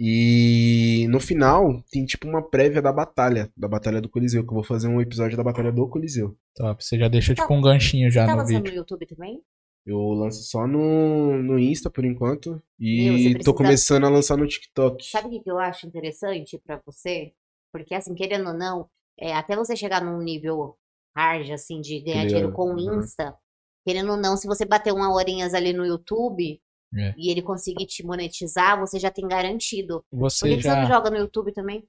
E 0.00 1.06
no 1.10 1.18
final 1.18 1.82
tem 1.90 2.06
tipo 2.06 2.28
uma 2.28 2.40
prévia 2.40 2.80
da 2.80 2.92
batalha, 2.92 3.50
da 3.56 3.66
batalha 3.66 4.00
do 4.00 4.08
Coliseu, 4.08 4.44
que 4.44 4.50
eu 4.50 4.54
vou 4.54 4.62
fazer 4.62 4.86
um 4.86 5.00
episódio 5.00 5.36
da 5.36 5.42
batalha 5.42 5.72
do 5.72 5.88
Coliseu. 5.88 6.38
Top. 6.54 6.82
Você 6.84 6.96
já 6.96 7.08
deixou 7.08 7.34
tipo 7.34 7.52
um 7.52 7.60
ganchinho 7.60 8.08
já 8.08 8.24
Tá 8.24 8.32
no 8.32 8.38
lançando 8.38 8.58
vídeo. 8.58 8.70
no 8.70 8.76
YouTube 8.78 9.06
também? 9.06 9.42
Eu 9.90 10.10
lanço 10.10 10.42
só 10.42 10.66
no, 10.66 11.42
no 11.42 11.58
Insta 11.58 11.88
por 11.88 12.04
enquanto 12.04 12.62
Meu, 12.78 13.16
e 13.16 13.24
tô 13.32 13.54
precisa- 13.54 13.54
começando 13.54 14.04
a 14.04 14.10
lançar 14.10 14.36
no 14.36 14.46
TikTok. 14.46 15.02
Sabe 15.04 15.36
o 15.36 15.42
que 15.42 15.50
eu 15.50 15.58
acho 15.58 15.86
interessante 15.86 16.58
pra 16.58 16.78
você? 16.84 17.32
Porque, 17.72 17.94
assim, 17.94 18.14
querendo 18.14 18.48
ou 18.48 18.54
não, 18.54 18.88
é, 19.18 19.34
até 19.34 19.56
você 19.56 19.74
chegar 19.74 20.04
num 20.04 20.20
nível 20.20 20.76
hard, 21.16 21.50
assim, 21.50 21.80
de 21.80 22.00
ganhar 22.00 22.26
dinheiro 22.26 22.52
com 22.52 22.64
o 22.64 22.74
Uhum. 22.76 22.98
Insta, 23.00 23.34
querendo 23.86 24.10
ou 24.10 24.16
não, 24.18 24.36
se 24.36 24.46
você 24.46 24.66
bater 24.66 24.92
uma 24.92 25.10
horinhas 25.12 25.54
ali 25.54 25.72
no 25.72 25.86
YouTube 25.86 26.60
É. 26.94 27.14
e 27.16 27.30
ele 27.30 27.40
conseguir 27.40 27.86
te 27.86 28.04
monetizar, 28.04 28.78
você 28.78 28.98
já 28.98 29.10
tem 29.10 29.26
garantido. 29.26 30.04
Por 30.10 30.18
Você 30.20 30.50
que, 30.50 30.56
que 30.58 30.62
você 30.64 30.68
não 30.68 30.82
já, 30.82 30.88
joga 30.96 31.10
no 31.10 31.16
YouTube 31.16 31.50
também? 31.52 31.82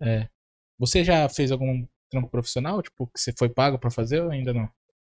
você 0.80 1.04
já 1.04 1.28
fez 1.28 1.52
algum 1.52 1.86
trampo 2.10 2.30
profissional? 2.30 2.82
Tipo, 2.82 3.08
que 3.08 3.20
você 3.20 3.34
foi 3.38 3.50
pago 3.50 3.78
pra 3.78 3.92
fazer 3.92 4.22
ou 4.22 4.32
ainda 4.32 4.54
não? 4.54 4.70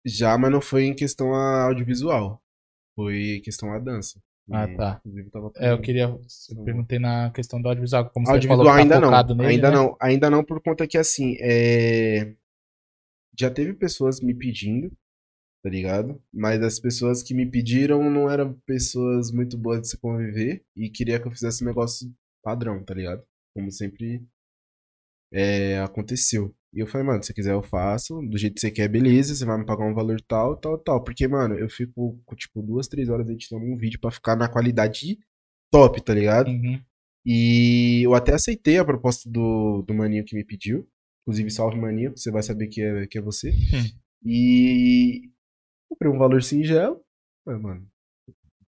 Já, 0.05 0.37
mas 0.37 0.53
não 0.53 0.61
foi 0.61 0.85
em 0.85 0.95
questão 0.95 1.35
a 1.35 1.65
audiovisual. 1.65 2.43
Foi 2.95 3.41
questão 3.45 3.73
a 3.73 3.79
dança. 3.79 4.21
Ah, 4.51 4.69
E, 4.69 4.77
tá. 4.77 5.01
É, 5.57 5.73
eu 5.73 5.81
queria. 5.81 6.05
Eu 6.05 6.65
perguntei 6.65 6.99
na 6.99 7.31
questão 7.31 7.61
do 7.61 7.69
audiovisual, 7.69 8.11
como 8.11 8.27
você 8.27 8.33
Audiovisual 8.33 8.59
falou 8.59 8.73
que 8.73 8.89
tá 8.89 8.95
ainda 8.95 9.01
não. 9.01 9.37
nele, 9.37 9.55
ainda 9.55 9.71
né? 9.71 9.77
não. 9.77 9.97
Ainda 10.01 10.31
não 10.31 10.45
por 10.45 10.63
conta 10.63 10.87
que 10.87 10.99
assim, 10.99 11.37
é... 11.41 12.35
já 13.39 13.51
teve 13.51 13.73
pessoas 13.73 14.21
me 14.21 14.35
pedindo, 14.35 14.93
tá 15.63 15.71
ligado? 15.71 16.23
Mas 16.33 16.63
as 16.63 16.79
pessoas 16.79 17.23
que 17.23 17.33
me 17.33 17.47
pediram 17.51 18.11
não 18.11 18.31
eram 18.31 18.53
pessoas 18.67 19.31
muito 19.31 19.57
boas 19.57 19.81
de 19.81 19.89
se 19.89 19.99
conviver 19.99 20.63
e 20.77 20.91
queria 20.91 21.19
que 21.19 21.27
eu 21.27 21.33
fizesse 21.33 21.65
um 21.65 21.67
negócio 21.67 22.13
padrão, 22.43 22.85
tá 22.85 22.93
ligado? 22.93 23.25
Como 23.55 23.71
sempre 23.71 24.23
é, 25.33 25.79
aconteceu. 25.79 26.55
E 26.75 26.81
eu 26.81 26.87
falei, 26.87 27.07
mano, 27.07 27.23
se 27.23 27.29
você 27.29 27.35
quiser 27.35 27.53
eu 27.53 27.63
faço, 27.63 28.21
do 28.23 28.37
jeito 28.37 28.55
que 28.55 28.61
você 28.61 28.71
quer, 28.71 28.89
beleza, 28.89 29.35
você 29.35 29.45
vai 29.45 29.59
me 29.59 29.65
pagar 29.65 29.87
um 29.87 29.95
valor 29.95 30.21
tal, 30.23 30.57
tal, 30.57 30.77
tal. 30.77 31.05
Porque, 31.05 31.29
mano, 31.29 31.55
eu 31.55 31.69
fico, 31.69 32.21
tipo, 32.37 32.61
duas, 32.63 32.89
três 32.89 33.09
horas 33.09 33.29
editando 33.29 33.65
um 33.65 33.77
vídeo 33.77 34.01
pra 34.01 34.11
ficar 34.11 34.35
na 34.35 34.49
qualidade 34.49 35.19
top, 35.71 36.03
tá 36.03 36.13
ligado? 36.13 36.49
Uhum. 36.49 36.83
E 37.25 38.03
eu 38.05 38.15
até 38.15 38.35
aceitei 38.35 38.79
a 38.79 38.85
proposta 38.85 39.31
do, 39.31 39.83
do 39.83 39.95
maninho 39.95 40.25
que 40.25 40.35
me 40.35 40.45
pediu. 40.45 40.87
Inclusive, 41.23 41.51
salve 41.51 41.81
maninho, 41.81 42.11
você 42.17 42.31
vai 42.31 42.43
saber 42.43 42.67
que 42.67 42.83
é, 42.83 43.07
que 43.07 43.19
é 43.19 43.23
você. 43.23 43.53
E 44.27 45.31
comprei 45.87 46.11
um 46.11 46.19
valor 46.19 46.43
singelo. 46.43 46.99
Mas, 47.47 47.61
mano, 47.61 47.87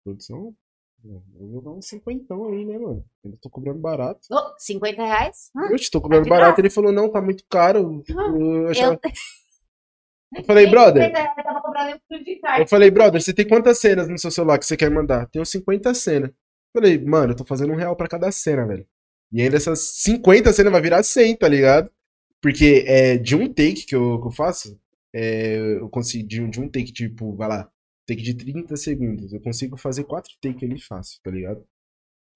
produção, 0.05 0.55
eu 1.41 1.49
vou 1.49 1.63
dar 1.63 1.71
um 1.71 1.83
cinquentão 1.83 2.47
aí, 2.49 2.65
né, 2.65 2.79
mano? 2.79 3.05
Eu 3.25 3.37
tô 3.41 3.49
cobrando 3.51 3.79
barato. 3.79 4.21
Oh, 4.31 4.55
50 4.59 5.03
reais? 5.05 5.51
Ah, 5.57 5.69
Eu 5.71 5.77
tô 5.91 6.01
cobrando 6.01 6.25
de 6.25 6.31
barato. 6.31 6.61
Ele 6.61 6.71
falou, 6.71 6.93
não, 6.93 7.11
tá 7.11 7.21
muito 7.21 7.45
caro. 7.49 8.03
Eu, 8.09 8.69
achava- 8.69 8.99
eu... 9.03 9.11
eu 10.41 10.45
falei, 10.45 10.67
brother. 10.67 11.05
50 11.05 11.19
reais, 11.19 11.37
eu. 12.59 12.63
Eu 12.63 12.67
falei, 12.69 12.91
brother, 12.91 13.21
você 13.23 13.33
tem 13.33 13.47
quantas 13.47 13.79
cenas 13.79 14.09
no 14.09 14.19
seu 14.19 14.31
celular 14.31 14.59
que 14.59 14.67
você 14.67 14.77
quer 14.77 14.91
mandar? 14.91 15.27
Tenho 15.29 15.45
50 15.45 15.95
cenas. 15.95 16.31
Falei, 16.73 16.99
mano, 17.03 17.33
eu 17.33 17.37
tô 17.37 17.45
fazendo 17.45 17.73
um 17.73 17.77
real 17.77 17.97
pra 17.97 18.09
cada 18.09 18.31
cena, 18.33 18.67
velho. 18.67 18.87
E 19.33 19.41
ainda 19.43 19.57
essas 19.57 19.81
50 20.03 20.53
cenas 20.53 20.73
vai 20.73 20.81
virar 20.81 21.03
100, 21.03 21.37
tá 21.37 21.49
ligado? 21.49 21.91
Porque 22.41 22.85
é 22.87 23.17
de 23.17 23.35
um 23.35 23.47
take 23.53 23.87
que 23.87 23.95
eu, 23.97 24.21
que 24.21 24.27
eu 24.29 24.31
faço, 24.31 24.79
é, 25.15 25.57
eu 25.81 25.89
consigo, 25.89 26.29
de, 26.29 26.47
de 26.49 26.61
um 26.61 26.69
take, 26.69 26.93
tipo, 26.93 27.35
vai 27.35 27.49
lá, 27.49 27.71
take 28.07 28.23
de 28.23 28.35
30 28.35 28.77
segundos, 28.77 29.33
eu 29.33 29.41
consigo 29.41 29.77
fazer 29.77 30.05
quatro 30.05 30.33
take 30.41 30.65
ali 30.65 30.81
fácil, 30.81 31.21
tá 31.23 31.31
ligado? 31.31 31.65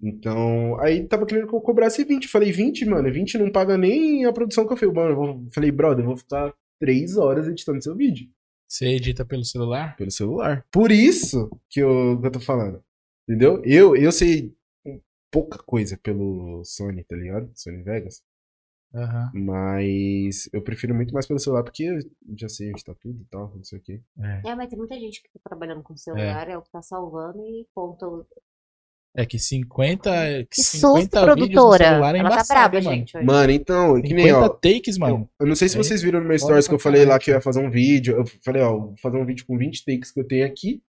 Então, 0.02 0.80
aí 0.80 1.06
tava 1.06 1.26
querendo 1.26 1.46
que 1.46 1.54
eu 1.54 1.60
cobrasse 1.60 2.04
20. 2.04 2.26
Falei, 2.28 2.50
20, 2.52 2.86
mano, 2.86 3.12
20 3.12 3.36
não 3.38 3.50
paga 3.52 3.76
nem 3.76 4.24
a 4.24 4.32
produção 4.32 4.66
que 4.66 4.72
eu 4.72 4.76
fiz. 4.76 4.88
Mano, 4.92 5.10
eu 5.10 5.16
vou- 5.16 5.48
falei, 5.52 5.70
brother, 5.70 6.02
eu 6.04 6.08
vou 6.08 6.16
ficar 6.16 6.54
3 6.80 7.16
horas 7.18 7.46
editando 7.46 7.82
seu 7.82 7.94
vídeo 7.94 8.26
Você 8.66 8.86
edita 8.86 9.24
pelo 9.26 9.44
celular? 9.44 9.96
pelo 9.96 10.10
celular. 10.10 10.64
Por 10.72 10.90
isso 10.90 11.50
que 11.68 11.80
eu, 11.80 12.18
que 12.20 12.26
eu 12.26 12.32
tô 12.32 12.40
falando. 12.40 12.82
Entendeu? 13.28 13.62
Eu, 13.64 13.94
eu 13.94 14.10
sei 14.10 14.54
pouca 15.30 15.58
coisa 15.58 15.98
pelo 16.02 16.64
Sony, 16.64 17.04
tá 17.04 17.14
ligado? 17.14 17.50
Sony 17.54 17.82
Vegas. 17.82 18.22
Aham. 18.94 19.30
Mas 19.34 20.48
eu 20.52 20.62
prefiro 20.62 20.94
muito 20.94 21.12
mais 21.14 21.26
pelo 21.26 21.38
celular 21.38 21.62
porque 21.62 21.84
eu 21.84 21.98
já 22.36 22.48
sei 22.48 22.70
onde 22.70 22.84
tá 22.84 22.94
tudo 23.00 23.20
e 23.20 23.24
tal, 23.30 23.52
não 23.54 23.62
sei 23.62 23.78
o 23.78 23.82
quê. 23.82 24.00
É. 24.18 24.50
É, 24.50 24.54
mas 24.54 24.68
tem 24.68 24.78
muita 24.78 24.94
gente 24.98 25.22
que 25.22 25.28
tá 25.32 25.40
trabalhando 25.48 25.82
com 25.82 25.96
celular, 25.96 26.48
é, 26.48 26.56
o 26.58 26.62
que 26.62 26.70
tá 26.70 26.82
salvando 26.82 27.38
e 27.46 27.66
ponta. 27.74 28.06
o- 28.06 28.26
É 29.16 29.26
que 29.26 29.38
50, 29.40 30.10
que 30.44 30.56
Que 30.56 30.62
50 30.62 30.70
susto, 31.00 31.00
vídeos 31.00 31.22
no 31.22 31.36
produtora. 31.36 31.84
celular 31.84 32.14
é 32.14 32.18
Ela 32.18 32.28
tá 32.28 32.34
embaçado, 32.36 32.70
brava, 32.70 32.76
hein, 32.78 32.84
mano. 32.84 32.96
gente. 32.96 33.16
hoje. 33.16 33.26
Mano, 33.26 33.52
então, 33.52 33.94
que 34.02 34.08
50 34.08 34.22
nem, 34.22 34.32
ó. 34.32 34.48
takes, 34.48 34.98
mano. 34.98 35.30
Eu 35.40 35.46
não 35.46 35.54
sei 35.56 35.68
se 35.68 35.76
Aí, 35.76 35.84
vocês 35.84 36.02
viram 36.02 36.20
no 36.20 36.28
meu 36.28 36.38
stories 36.38 36.68
que 36.68 36.74
eu 36.74 36.78
falei 36.78 37.04
lá 37.04 37.18
que 37.18 37.30
eu 37.30 37.34
ia 37.34 37.40
fazer 37.40 37.60
um 37.60 37.70
vídeo. 37.70 38.16
Eu 38.16 38.24
falei, 38.44 38.62
ó, 38.62 38.76
vou 38.78 38.94
fazer 38.98 39.16
um 39.18 39.26
vídeo 39.26 39.44
com 39.46 39.56
20 39.58 39.84
takes 39.84 40.12
que 40.12 40.20
eu 40.20 40.26
tenho 40.26 40.46
aqui 40.46 40.80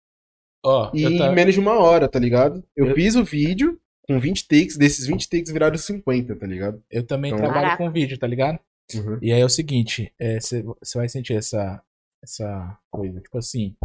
Ó, 0.63 0.91
e 0.95 1.03
eu 1.03 1.11
em 1.11 1.19
ta- 1.19 1.33
menos 1.33 1.55
de 1.55 1.61
uma 1.61 1.79
hora, 1.79 2.09
tá 2.09 2.19
ligado? 2.19 2.63
Eu, 2.77 2.89
Eu- 2.89 2.95
fiz 2.95 3.15
o 3.17 3.25
vídeo 3.25 3.81
com 4.03 4.19
20 4.19 4.47
takes, 4.49 4.77
desses 4.77 5.07
20 5.07 5.29
takes 5.29 5.53
viraram 5.53 5.77
50, 5.79 6.37
tá 6.37 6.47
ligado? 6.47 6.83
eu 6.91 7.07
também 7.07 7.31
Então- 7.31 7.45
trabalho 7.45 7.63
Caraca. 7.67 7.85
com 7.85 7.91
vídeo, 7.93 8.19
tá 8.19 8.27
ligado? 8.27 8.59
Uhum. 8.95 9.19
E 9.23 9.33
aí 9.33 9.41
é 9.41 9.45
o 9.45 9.49
seguinte, 9.49 10.13
você 10.41 10.65
vai 10.97 11.09
sentir 11.09 11.35
essa, 11.35 11.81
essa 12.23 12.79
coisa. 12.91 13.21
Tipo 13.21 13.39
assim, 13.39 13.77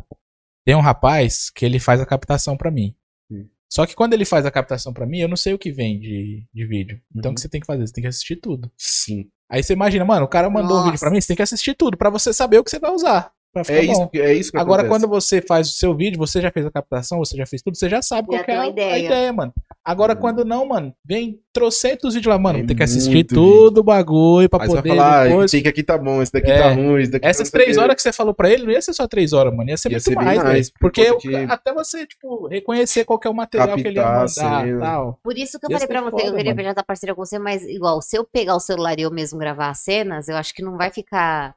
tem 0.66 0.76
um 0.76 0.82
rapaz 0.82 1.50
que 1.52 1.64
ele 1.66 1.80
faz 1.80 2.02
a 2.02 2.06
captação 2.06 2.58
pra 2.58 2.72
mim. 2.72 2.96
Sim. 3.32 3.48
Só 3.72 3.86
que 3.86 3.96
quando 3.96 4.14
ele 4.14 4.26
faz 4.26 4.46
a 4.46 4.52
captação 4.52 4.94
pra 4.94 5.06
mim, 5.06 5.20
eu 5.20 5.28
não 5.28 5.36
sei 5.36 5.54
o 5.54 5.60
que 5.60 5.72
vem 5.72 6.00
de, 6.00 6.44
de 6.54 6.66
vídeo. 6.66 7.00
Então 7.16 7.30
o 7.30 7.32
Uhum. 7.32 7.36
que 7.36 7.42
você 7.42 7.50
tem 7.50 7.62
que 7.62 7.68
fazer? 7.68 7.86
Você 7.86 7.94
tem 7.94 8.02
que 8.04 8.08
assistir 8.08 8.38
tudo. 8.38 8.72
Sim. 8.78 9.30
Aí 9.50 9.62
você 9.62 9.74
imagina, 9.74 10.04
mano, 10.06 10.26
o 10.26 10.30
cara 10.30 10.50
mandou 10.50 10.78
um 10.80 10.84
vídeo 10.86 10.98
pra 11.00 11.08
Nossa. 11.10 11.14
mim, 11.16 11.22
você 11.22 11.28
tem 11.28 11.36
que 11.36 11.44
assistir 11.44 11.76
tudo 11.76 11.96
pra 11.98 12.10
você 12.10 12.34
saber 12.34 12.58
o 12.58 12.64
que 12.64 12.72
você 12.72 12.80
vai 12.80 12.90
usar. 12.92 13.32
Pra 13.56 13.64
ficar 13.64 13.78
É 13.78 13.86
bom. 13.86 13.92
isso, 13.94 14.10
é 14.22 14.34
isso 14.34 14.52
que 14.52 14.58
Agora, 14.58 14.82
acontece. 14.82 15.02
quando 15.08 15.10
você 15.10 15.42
faz 15.42 15.70
o 15.70 15.72
seu 15.72 15.96
vídeo, 15.96 16.18
você 16.18 16.42
já 16.42 16.52
fez 16.52 16.66
a 16.66 16.72
captação, 16.72 17.20
você 17.20 17.38
já 17.38 17.46
fez 17.46 17.62
tudo, 17.62 17.78
você 17.78 17.88
já 17.88 18.02
sabe 18.02 18.24
Já 18.24 18.28
qual 18.28 18.40
que 18.42 18.46
tem 18.48 18.56
é 18.56 18.58
a 18.58 18.62
uma 18.62 18.68
a 18.68 18.70
ideia. 18.70 19.06
ideia. 19.06 19.32
mano. 19.34 19.54
Agora, 19.82 20.14
Uhum. 20.14 20.20
quando 20.20 20.44
não, 20.44 20.66
mano, 20.68 20.94
vem 21.06 21.40
trocentos 21.54 22.16
vídeos 22.16 22.30
lá, 22.34 22.38
mano, 22.38 22.60
É 22.60 22.64
tem 22.66 22.76
que 22.76 22.84
assistir 22.84 23.24
tudo 23.24 23.78
o 23.78 23.84
bagulho 23.84 24.50
pra 24.50 24.62
Aí 24.64 24.68
você 24.68 24.74
vai 24.74 24.82
poder 24.84 24.96
falar, 24.98 25.22
ah, 25.22 25.24
depois... 25.28 25.46
esse 25.54 25.58
take 25.64 25.70
aqui 25.70 25.84
tá 25.84 25.98
bom, 25.98 26.22
esse 26.22 26.34
daqui 26.34 26.52
É. 26.52 26.58
tá 26.62 26.74
ruim, 26.74 27.02
esse 27.02 27.12
daqui 27.12 27.26
Essas 27.26 27.50
três 27.50 27.78
horas 27.78 27.96
que 27.96 28.02
você 28.02 28.12
falou 28.12 28.34
pra 28.34 28.50
ele, 28.50 28.64
não 28.66 28.72
ia 28.74 28.82
ser 28.82 28.92
só 28.94 29.08
três 29.08 29.32
horas, 29.32 29.56
mano. 29.56 29.70
Ia 29.70 29.78
ser 29.78 29.88
Ia 29.90 29.94
muito 29.94 30.04
ser 30.04 30.16
mais, 30.16 30.38
mais, 30.44 30.50
velho. 30.54 30.66
por 30.74 30.80
Porque 30.92 31.02
eu- 31.02 31.18
que- 31.18 31.34
até 31.48 31.74
você, 31.74 32.06
tipo, 32.06 32.48
reconhecer 32.48 33.06
qual 33.06 33.18
que 33.18 33.26
é 33.26 33.32
o 33.32 33.34
material 33.34 33.78
que 33.78 33.88
ele 33.88 34.00
ia 34.00 34.06
mandar 34.06 34.28
cena. 34.28 34.80
tal. 34.82 35.20
Por 35.24 35.38
isso 35.38 35.58
que 35.58 35.66
eu 35.66 35.70
Ia 35.72 35.78
falei 35.80 35.88
pra 35.88 36.02
você, 36.02 36.16
eu 36.24 36.26
foda, 36.26 36.38
queria 36.38 36.52
mano. 36.56 36.64
já 36.66 36.70
estar 36.72 36.84
parceira 36.84 37.16
com 37.16 37.26
você, 37.26 37.40
mas 37.40 37.64
igual, 37.64 38.02
se 38.02 38.18
eu 38.18 38.26
pegar 38.26 38.56
o 38.56 38.60
celular 38.60 39.00
e 39.00 39.04
eu 39.04 39.12
mesmo 39.12 39.40
gravar 39.40 39.70
as 39.70 39.80
cenas, 39.80 40.28
eu 40.28 40.36
acho 40.36 40.54
que 40.54 40.62
não 40.62 40.76
vai 40.76 40.92
ficar. 40.92 41.56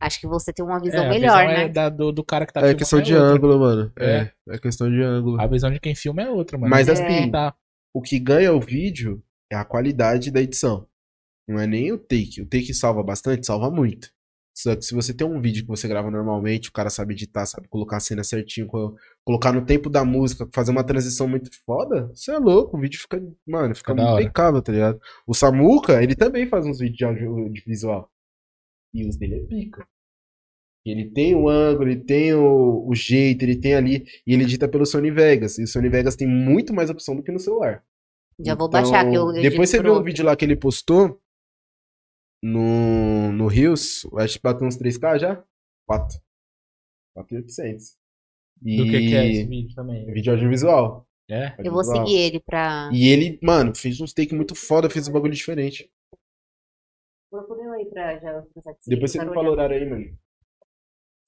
Acho 0.00 0.20
que 0.20 0.26
você 0.28 0.52
tem 0.52 0.64
uma 0.64 0.78
visão 0.80 1.02
É, 1.02 1.06
a 1.06 1.10
melhor, 1.10 1.38
visão 1.38 1.46
né? 1.54 1.64
é 1.64 1.68
da- 1.68 1.88
do, 1.88 2.12
do 2.12 2.24
cara 2.24 2.46
que 2.46 2.52
tá 2.52 2.60
É 2.60 2.62
filmando 2.62 2.78
questão 2.78 3.00
de 3.02 3.14
outra. 3.14 3.28
ângulo, 3.34 3.58
mano. 3.58 3.92
É. 3.98 4.04
É, 4.06 4.32
é 4.50 4.58
questão 4.58 4.88
de 4.90 5.02
ângulo. 5.02 5.40
A 5.40 5.46
visão 5.46 5.70
de 5.72 5.80
quem 5.80 5.94
filma 5.94 6.22
é 6.22 6.30
outra, 6.30 6.56
mano. 6.56 6.70
Mas 6.70 6.88
É. 6.88 6.92
assim, 6.92 7.30
Tá. 7.30 7.54
o 7.92 8.00
que 8.00 8.18
ganha 8.18 8.52
o 8.52 8.60
vídeo 8.60 9.22
é 9.50 9.56
a 9.56 9.64
qualidade 9.64 10.30
da 10.30 10.40
edição. 10.40 10.86
Não 11.48 11.58
é 11.58 11.66
nem 11.66 11.90
o 11.92 11.98
take. 11.98 12.42
O 12.42 12.46
take 12.46 12.72
salva 12.74 13.02
bastante, 13.02 13.46
salva 13.46 13.70
muito. 13.70 14.10
Só 14.56 14.74
que 14.76 14.82
se 14.84 14.92
você 14.94 15.14
tem 15.14 15.26
um 15.26 15.40
vídeo 15.40 15.62
que 15.62 15.68
você 15.68 15.86
grava 15.88 16.10
normalmente, 16.10 16.68
o 16.68 16.72
cara 16.72 16.90
sabe 16.90 17.14
editar, 17.14 17.46
sabe 17.46 17.68
colocar 17.68 17.96
a 17.98 18.00
cena 18.00 18.22
certinho, 18.24 18.66
co- 18.66 18.94
colocar 19.24 19.52
no 19.52 19.64
tempo 19.64 19.88
da 19.88 20.04
música, 20.04 20.48
fazer 20.52 20.72
uma 20.72 20.82
transição 20.84 21.28
muito 21.28 21.48
foda, 21.64 22.08
você 22.12 22.32
é 22.32 22.38
louco, 22.38 22.76
o 22.76 22.80
vídeo 22.80 23.00
fica, 23.00 23.18
mano, 23.46 23.74
fica 23.74 23.92
Fica 23.92 23.94
muito 23.94 24.20
impecável, 24.20 24.60
tá 24.60 24.72
ligado? 24.72 25.00
O 25.26 25.32
Samuca, 25.32 26.02
ele 26.02 26.14
também 26.16 26.48
faz 26.48 26.66
uns 26.66 26.80
vídeos 26.80 26.98
de 26.98 27.04
audio 27.04 27.48
de 27.52 27.62
visual. 27.64 28.10
E 28.98 29.08
os 29.08 29.16
dele 29.16 29.36
é 29.36 29.46
pica. 29.46 29.86
Ele 30.84 31.10
tem 31.10 31.34
o 31.34 31.48
ângulo, 31.48 31.90
ele 31.90 32.02
tem 32.02 32.34
o, 32.34 32.86
o 32.88 32.94
jeito, 32.94 33.42
ele 33.44 33.56
tem 33.56 33.74
ali, 33.74 34.06
e 34.26 34.32
ele 34.32 34.44
edita 34.44 34.66
pelo 34.68 34.86
Sony 34.86 35.10
Vegas. 35.10 35.58
E 35.58 35.64
o 35.64 35.68
Sony 35.68 35.88
Vegas 35.88 36.16
tem 36.16 36.26
muito 36.26 36.72
mais 36.72 36.88
opção 36.90 37.14
do 37.14 37.22
que 37.22 37.30
no 37.30 37.38
celular. 37.38 37.84
Já 38.40 38.54
vou 38.54 38.68
Então, 38.68 38.82
baixar, 38.82 39.08
que 39.08 39.16
eu. 39.16 39.34
eu 39.34 39.42
Depois 39.42 39.68
você 39.68 39.82
vê 39.82 39.90
um 39.90 40.02
vídeo 40.02 40.24
lá 40.24 40.34
que 40.34 40.44
ele 40.44 40.56
postou 40.56 41.20
no, 42.42 43.32
no 43.32 43.46
Rios, 43.46 44.06
acho 44.16 44.38
que 44.38 44.42
bateu 44.42 44.66
uns 44.66 44.78
3K 44.78 45.18
já? 45.18 45.44
4. 45.86 46.18
4.800. 47.16 47.96
E... 48.64 48.76
Do 48.76 48.84
que, 48.84 48.98
que 48.98 49.14
é 49.14 49.30
esse 49.30 49.44
vídeo 49.44 49.74
também? 49.74 50.06
Vídeo 50.12 50.32
audiovisual. 50.32 51.06
É? 51.30 51.54
Eu 51.62 51.72
vou 51.72 51.84
seguir 51.84 52.16
ele 52.16 52.40
pra. 52.40 52.88
E 52.92 53.08
ele, 53.08 53.38
mano, 53.42 53.74
fez 53.74 54.00
uns 54.00 54.14
take 54.14 54.34
muito 54.34 54.54
foda, 54.54 54.88
fez 54.88 55.08
um 55.08 55.12
bagulho 55.12 55.34
diferente. 55.34 55.90
Procura 57.30 57.67
aí 57.78 57.86
pra 57.86 58.18
já 58.18 58.42
começar 58.42 58.72
Depois 58.86 59.10
você 59.12 59.18
me 59.24 59.34
fala 59.34 59.48
o 59.48 59.52
horário 59.52 59.76
aí, 59.76 59.88
mano. 59.88 60.04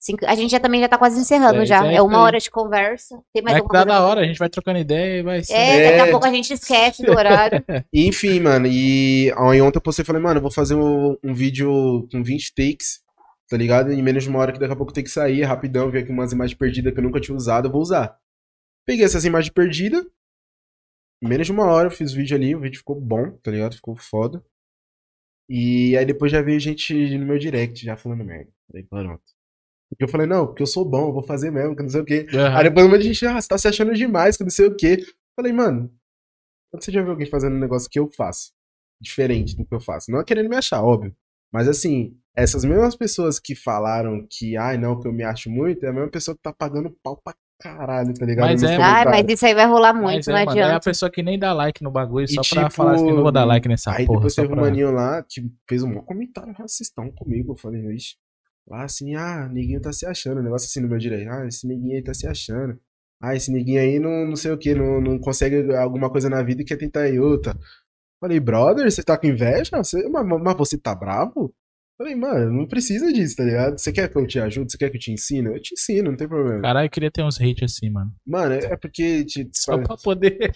Cinco- 0.02 0.24
A 0.26 0.34
gente 0.34 0.50
já 0.50 0.58
também 0.58 0.80
já 0.80 0.88
tá 0.88 0.96
quase 0.96 1.20
encerrando 1.20 1.60
É, 1.60 1.66
já. 1.66 1.86
é 1.86 1.96
É 1.96 2.02
uma 2.02 2.18
aí. 2.20 2.24
hora 2.24 2.38
de 2.38 2.50
conversa. 2.50 3.22
Tem 3.34 3.42
mais 3.42 3.56
é 3.56 3.60
alguma 3.60 3.84
da 3.84 4.02
hora, 4.04 4.22
a 4.22 4.24
gente 4.24 4.38
vai 4.38 4.48
trocando 4.48 4.78
ideia 4.78 5.18
e 5.20 5.22
vai 5.22 5.42
ser. 5.44 5.52
É, 5.52 5.84
daqui 5.90 5.98
É. 5.98 6.08
a 6.08 6.10
pouco 6.10 6.26
a 6.26 6.32
gente 6.32 6.52
esquece 6.54 7.02
do 7.02 7.12
horário. 7.12 7.62
Enfim, 7.92 8.40
mano, 8.40 8.66
e 8.66 9.30
aí 9.36 9.60
ontem 9.60 9.76
eu 9.76 9.82
postei 9.82 10.02
e 10.02 10.06
falei, 10.06 10.22
mano, 10.22 10.38
eu 10.38 10.42
vou 10.42 10.50
fazer 10.50 10.74
um, 10.74 11.16
um 11.22 11.34
vídeo 11.34 12.08
com 12.10 12.22
20 12.22 12.54
takes, 12.54 13.02
tá 13.46 13.58
ligado? 13.58 13.92
Em 13.92 14.02
menos 14.02 14.24
de 14.24 14.30
uma 14.30 14.38
hora 14.38 14.52
que 14.52 14.58
daqui 14.58 14.72
a 14.72 14.76
pouco 14.76 14.92
tem 14.92 15.04
que 15.04 15.10
sair, 15.10 15.42
rapidão, 15.42 15.90
ver 15.90 15.98
aqui 16.04 16.10
umas 16.10 16.32
imagens 16.32 16.56
perdidas 16.58 16.94
que 16.94 16.98
eu 16.98 17.04
nunca 17.04 17.20
tinha 17.20 17.36
usado, 17.36 17.68
eu 17.68 17.72
vou 17.72 17.82
usar. 17.82 18.16
Peguei 18.86 19.04
essas 19.04 19.26
imagens 19.26 19.52
perdidas, 19.52 20.02
em 21.22 21.28
menos 21.28 21.46
de 21.46 21.52
uma 21.52 21.66
hora 21.66 21.88
eu 21.88 21.90
fiz 21.92 22.14
o 22.14 22.16
vídeo 22.16 22.34
ali, 22.34 22.54
o 22.56 22.60
vídeo 22.60 22.78
ficou 22.78 22.98
bom, 22.98 23.32
tá 23.42 23.50
ligado? 23.50 23.74
Ficou 23.76 23.94
foda. 23.96 24.42
E 25.52 25.96
aí 25.96 26.06
depois 26.06 26.30
já 26.30 26.40
veio 26.40 26.60
gente 26.60 26.94
no 27.18 27.26
meu 27.26 27.36
direct 27.36 27.84
já 27.84 27.96
falando 27.96 28.24
merda. 28.24 28.48
Falei, 28.68 28.84
pronto. 28.84 29.22
Porque 29.88 30.04
eu 30.04 30.08
falei, 30.08 30.24
não, 30.24 30.46
porque 30.46 30.62
eu 30.62 30.66
sou 30.66 30.84
bom, 30.84 31.08
eu 31.08 31.12
vou 31.12 31.24
fazer 31.24 31.50
mesmo, 31.50 31.74
que 31.74 31.82
não 31.82 31.90
sei 31.90 32.00
o 32.00 32.04
quê. 32.04 32.24
Aham. 32.32 32.56
Aí 32.56 32.62
depois 32.62 32.86
um 32.86 32.88
monte 32.88 33.02
de 33.02 33.08
gente, 33.08 33.26
ah, 33.26 33.40
você 33.40 33.48
tá 33.48 33.58
se 33.58 33.66
achando 33.66 33.92
demais, 33.92 34.36
que 34.36 34.44
não 34.44 34.50
sei 34.50 34.66
o 34.66 34.76
quê. 34.76 35.04
Falei, 35.34 35.52
mano, 35.52 35.92
quando 36.70 36.84
você 36.84 36.92
já 36.92 37.02
viu 37.02 37.10
alguém 37.10 37.26
fazendo 37.26 37.56
um 37.56 37.58
negócio 37.58 37.90
que 37.90 37.98
eu 37.98 38.08
faço, 38.16 38.52
diferente 39.00 39.56
do 39.56 39.66
que 39.66 39.74
eu 39.74 39.80
faço? 39.80 40.12
Não 40.12 40.20
é 40.20 40.24
querendo 40.24 40.48
me 40.48 40.54
achar, 40.54 40.84
óbvio. 40.84 41.12
Mas 41.52 41.66
assim, 41.66 42.16
essas 42.36 42.64
mesmas 42.64 42.94
pessoas 42.94 43.40
que 43.40 43.56
falaram 43.56 44.24
que, 44.30 44.56
ai, 44.56 44.78
não, 44.78 45.00
que 45.00 45.08
eu 45.08 45.12
me 45.12 45.24
acho 45.24 45.50
muito, 45.50 45.84
é 45.84 45.88
a 45.88 45.92
mesma 45.92 46.10
pessoa 46.10 46.36
que 46.36 46.42
tá 46.42 46.52
pagando 46.52 46.96
pau 47.02 47.20
pra 47.20 47.34
caralho, 47.60 48.14
tá 48.14 48.26
ligado? 48.26 48.46
Mas 48.46 48.62
é, 48.62 48.76
Ai, 48.76 49.04
mas 49.04 49.26
isso 49.28 49.46
aí 49.46 49.54
vai 49.54 49.66
rolar 49.66 49.92
Mas 49.92 50.02
muito, 50.02 50.30
é, 50.30 50.32
não 50.32 50.38
mano, 50.46 50.58
é 50.58 50.62
a 50.62 50.66
adianta. 50.66 50.84
pessoa 50.84 51.10
que 51.10 51.22
nem 51.22 51.38
dá 51.38 51.52
like 51.52 51.82
no 51.82 51.90
bagulho 51.90 52.24
E 52.24 52.28
só 52.28 52.40
pra 52.42 52.64
tipo, 52.64 52.74
falar 52.74 52.94
assim, 52.94 53.12
não 53.12 53.22
vou 53.22 53.30
dar 53.30 53.44
like 53.44 53.68
nessa 53.68 53.92
Aí 53.92 54.06
porra. 54.06 54.18
depois 54.20 54.34
Só 54.34 54.42
teve 54.42 54.54
um 54.54 54.56
pra... 54.56 54.64
maninho 54.64 54.90
lá 54.90 55.22
que 55.22 55.50
fez 55.68 55.82
um 55.82 55.88
maior 55.88 56.02
comentário 56.02 56.52
racistão 56.54 57.10
comigo. 57.12 57.52
Eu 57.52 57.56
falei, 57.56 57.80
ixi. 57.94 58.16
Lá 58.68 58.84
assim, 58.84 59.14
ah, 59.14 59.48
neguinho 59.48 59.80
tá 59.80 59.92
se 59.92 60.06
achando. 60.06 60.40
Um 60.40 60.44
negócio 60.44 60.66
assim 60.66 60.80
no 60.80 60.88
meu 60.88 60.98
direito. 60.98 61.30
Ah, 61.30 61.46
esse 61.46 61.66
neguinho 61.66 61.96
aí 61.96 62.02
tá 62.02 62.14
se 62.14 62.26
achando. 62.26 62.78
Ah, 63.22 63.34
esse 63.36 63.52
neguinho 63.52 63.80
aí 63.80 63.98
não, 63.98 64.26
não 64.26 64.36
sei 64.36 64.50
o 64.50 64.56
que, 64.58 64.74
não, 64.74 65.00
não 65.00 65.18
consegue 65.18 65.74
alguma 65.74 66.08
coisa 66.08 66.30
na 66.30 66.42
vida 66.42 66.62
e 66.62 66.64
quer 66.64 66.76
tentar 66.76 67.08
em 67.08 67.18
outra. 67.18 67.54
Falei, 68.18 68.40
brother, 68.40 68.90
você 68.90 69.02
tá 69.02 69.16
com 69.18 69.26
inveja? 69.26 69.76
Você, 69.76 70.08
mas, 70.08 70.26
mas 70.26 70.56
você 70.56 70.78
tá 70.78 70.94
bravo? 70.94 71.54
Falei, 72.00 72.14
mano, 72.14 72.50
não 72.50 72.66
precisa 72.66 73.12
disso, 73.12 73.36
tá 73.36 73.44
ligado? 73.44 73.76
Você 73.76 73.92
quer 73.92 74.08
que 74.08 74.16
eu 74.16 74.26
te 74.26 74.40
ajude? 74.40 74.72
Você 74.72 74.78
quer 74.78 74.88
que 74.88 74.96
eu 74.96 75.00
te 75.00 75.12
ensine? 75.12 75.48
Eu 75.48 75.60
te 75.60 75.74
ensino, 75.74 76.08
não 76.10 76.16
tem 76.16 76.26
problema. 76.26 76.62
Caralho, 76.62 76.86
eu 76.86 76.90
queria 76.90 77.10
ter 77.10 77.22
uns 77.22 77.38
hate 77.38 77.62
assim, 77.62 77.90
mano. 77.90 78.10
Mano, 78.26 78.54
é 78.54 78.72
é 78.72 78.76
porque. 78.78 79.22
Te, 79.26 79.46
Só 79.52 79.76
pra 79.76 79.98
poder. 79.98 80.50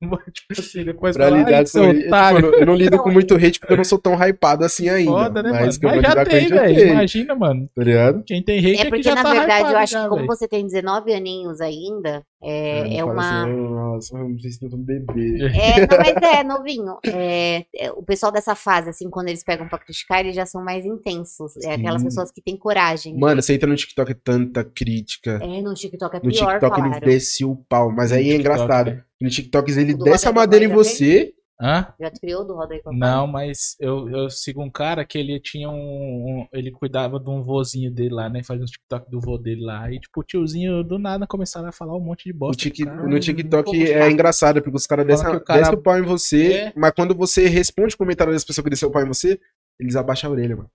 tipo 0.32 0.60
assim, 0.60 0.84
depois 0.84 1.16
Pra 1.16 1.26
falar, 1.26 1.38
"Ai, 1.38 1.44
lidar 1.44 1.66
seu 1.66 1.82
com 1.84 1.90
ele. 1.90 2.06
otário. 2.06 2.42
Tipo, 2.50 2.54
eu 2.62 2.66
não 2.66 2.74
lido 2.74 2.98
com 2.98 3.10
muito 3.10 3.34
hate 3.34 3.58
porque 3.58 3.72
eu 3.72 3.76
não 3.76 3.84
sou 3.84 3.98
tão 3.98 4.14
hypado 4.14 4.64
assim 4.64 4.88
ainda. 4.88 5.10
Foda, 5.10 5.42
né, 5.42 5.50
mas 5.50 5.60
mano? 5.60 5.80
que 5.80 5.86
eu 5.86 5.90
Mas 5.90 6.02
vou 6.02 6.10
já 6.14 6.24
tem, 6.24 6.48
velho. 6.48 6.86
Imagina, 6.88 7.34
mano. 7.34 7.70
Tá 7.74 7.82
ligado? 7.82 8.22
Quem 8.24 8.42
tem 8.42 8.58
hate 8.58 8.80
É 8.80 8.84
que 8.84 8.88
porque, 8.90 9.02
já 9.02 9.14
na 9.14 9.22
tá 9.22 9.30
verdade, 9.30 9.52
hypado 9.60 9.72
eu 9.74 9.78
acho 9.78 9.92
já, 9.92 10.02
que 10.02 10.08
como 10.08 10.16
velho. 10.22 10.26
você 10.28 10.46
tem 10.48 10.64
19 10.64 11.12
aninhos 11.12 11.60
ainda, 11.60 12.22
é, 12.42 12.94
é 12.94 12.98
fala 13.00 13.12
uma. 13.12 13.42
Assim, 13.42 13.50
"Oh, 13.52 13.70
nossa, 13.70 14.16
eu 14.16 14.28
não 14.28 14.38
sei 14.38 14.50
se 14.52 14.64
eu 14.64 14.70
tô 14.70 14.76
um 14.76 14.82
bebê. 14.84 15.38
É, 15.46 15.80
não, 15.80 15.98
mas 15.98 16.16
é, 16.38 16.44
novinho. 16.44 16.96
É, 17.04 17.64
é, 17.76 17.90
o 17.92 18.02
pessoal 18.02 18.30
dessa 18.30 18.54
fase, 18.54 18.90
assim, 18.90 19.10
quando 19.10 19.28
eles 19.28 19.42
pegam 19.42 19.66
pra 19.68 19.78
criticar, 19.78 20.20
eles 20.20 20.36
já 20.36 20.46
são 20.46 20.62
mais 20.64 20.84
intensos. 20.86 21.56
É 21.64 21.74
aquelas 21.74 22.00
Sim. 22.02 22.06
pessoas 22.08 22.30
que 22.30 22.40
têm 22.40 22.56
coragem. 22.56 23.18
Mano, 23.18 23.42
você 23.42 23.54
entra 23.54 23.68
no 23.68 23.74
TikTok 23.74 24.12
é 24.12 24.16
tanta 24.22 24.62
crítica. 24.64 25.40
É, 25.42 25.60
no 25.60 25.74
TikTok 25.74 26.16
é 26.16 26.20
No 26.22 26.30
pior, 26.30 26.52
TikTok 26.52 26.78
eles 26.80 26.88
falaram. 26.90 27.08
descem 27.08 27.46
o 27.46 27.56
pau. 27.68 27.90
Mas 27.90 28.12
aí 28.12 28.30
é 28.30 28.36
TikTok, 28.36 28.40
engraçado. 28.56 29.02
No 29.20 29.28
TikTok 29.28 29.70
ele 29.72 29.94
do 29.94 30.04
desce 30.04 30.28
a 30.28 30.32
madeira 30.32 30.64
em 30.64 30.68
você. 30.68 31.32
Hã? 31.60 31.92
Já 32.00 32.08
te 32.08 32.20
criou 32.20 32.46
do 32.46 32.54
Roda 32.54 32.72
aí, 32.74 32.80
papai? 32.80 32.96
Não, 33.00 33.26
mas 33.26 33.74
eu, 33.80 34.08
eu 34.10 34.30
sigo 34.30 34.62
um 34.62 34.70
cara 34.70 35.04
que 35.04 35.18
ele 35.18 35.40
tinha 35.40 35.68
um, 35.68 35.72
um- 35.74 36.48
Ele 36.52 36.70
cuidava 36.70 37.18
de 37.18 37.28
um 37.28 37.42
vozinho 37.42 37.90
dele 37.90 38.14
lá, 38.14 38.28
né? 38.28 38.44
Fazia 38.44 38.62
uns 38.62 38.70
TikTok 38.70 39.10
do 39.10 39.18
vô 39.20 39.36
dele 39.36 39.64
lá. 39.64 39.90
E, 39.90 39.98
tipo, 39.98 40.20
o 40.20 40.22
tiozinho 40.22 40.84
do 40.84 41.00
nada 41.00 41.26
começaram 41.26 41.66
a 41.68 41.72
falar 41.72 41.96
um 41.96 42.00
monte 42.00 42.26
de 42.26 42.32
bosta. 42.32 42.70
Cara. 42.70 43.02
no 43.08 43.18
TikTok 43.18 43.76
chato. 43.76 43.90
é 43.90 44.08
engraçado, 44.08 44.62
porque 44.62 44.76
os 44.76 44.86
caras 44.86 45.04
descem 45.04 45.26
o 45.34 45.40
cara- 45.40 45.58
descem 45.60 45.74
o 45.74 45.82
pau 45.82 45.98
em 45.98 46.02
você, 46.02 46.52
É. 46.52 46.72
mas 46.76 46.92
quando 46.94 47.12
você 47.12 47.48
responde 47.48 47.96
o 47.96 47.98
comentário 47.98 48.32
das 48.32 48.44
pessoas 48.44 48.62
que 48.62 48.70
desceu 48.70 48.88
o 48.88 48.92
pau 48.92 49.02
em 49.02 49.08
você, 49.08 49.40
eles 49.80 49.96
abaixam 49.96 50.30
a 50.30 50.34
orelha, 50.34 50.54
mano. 50.54 50.70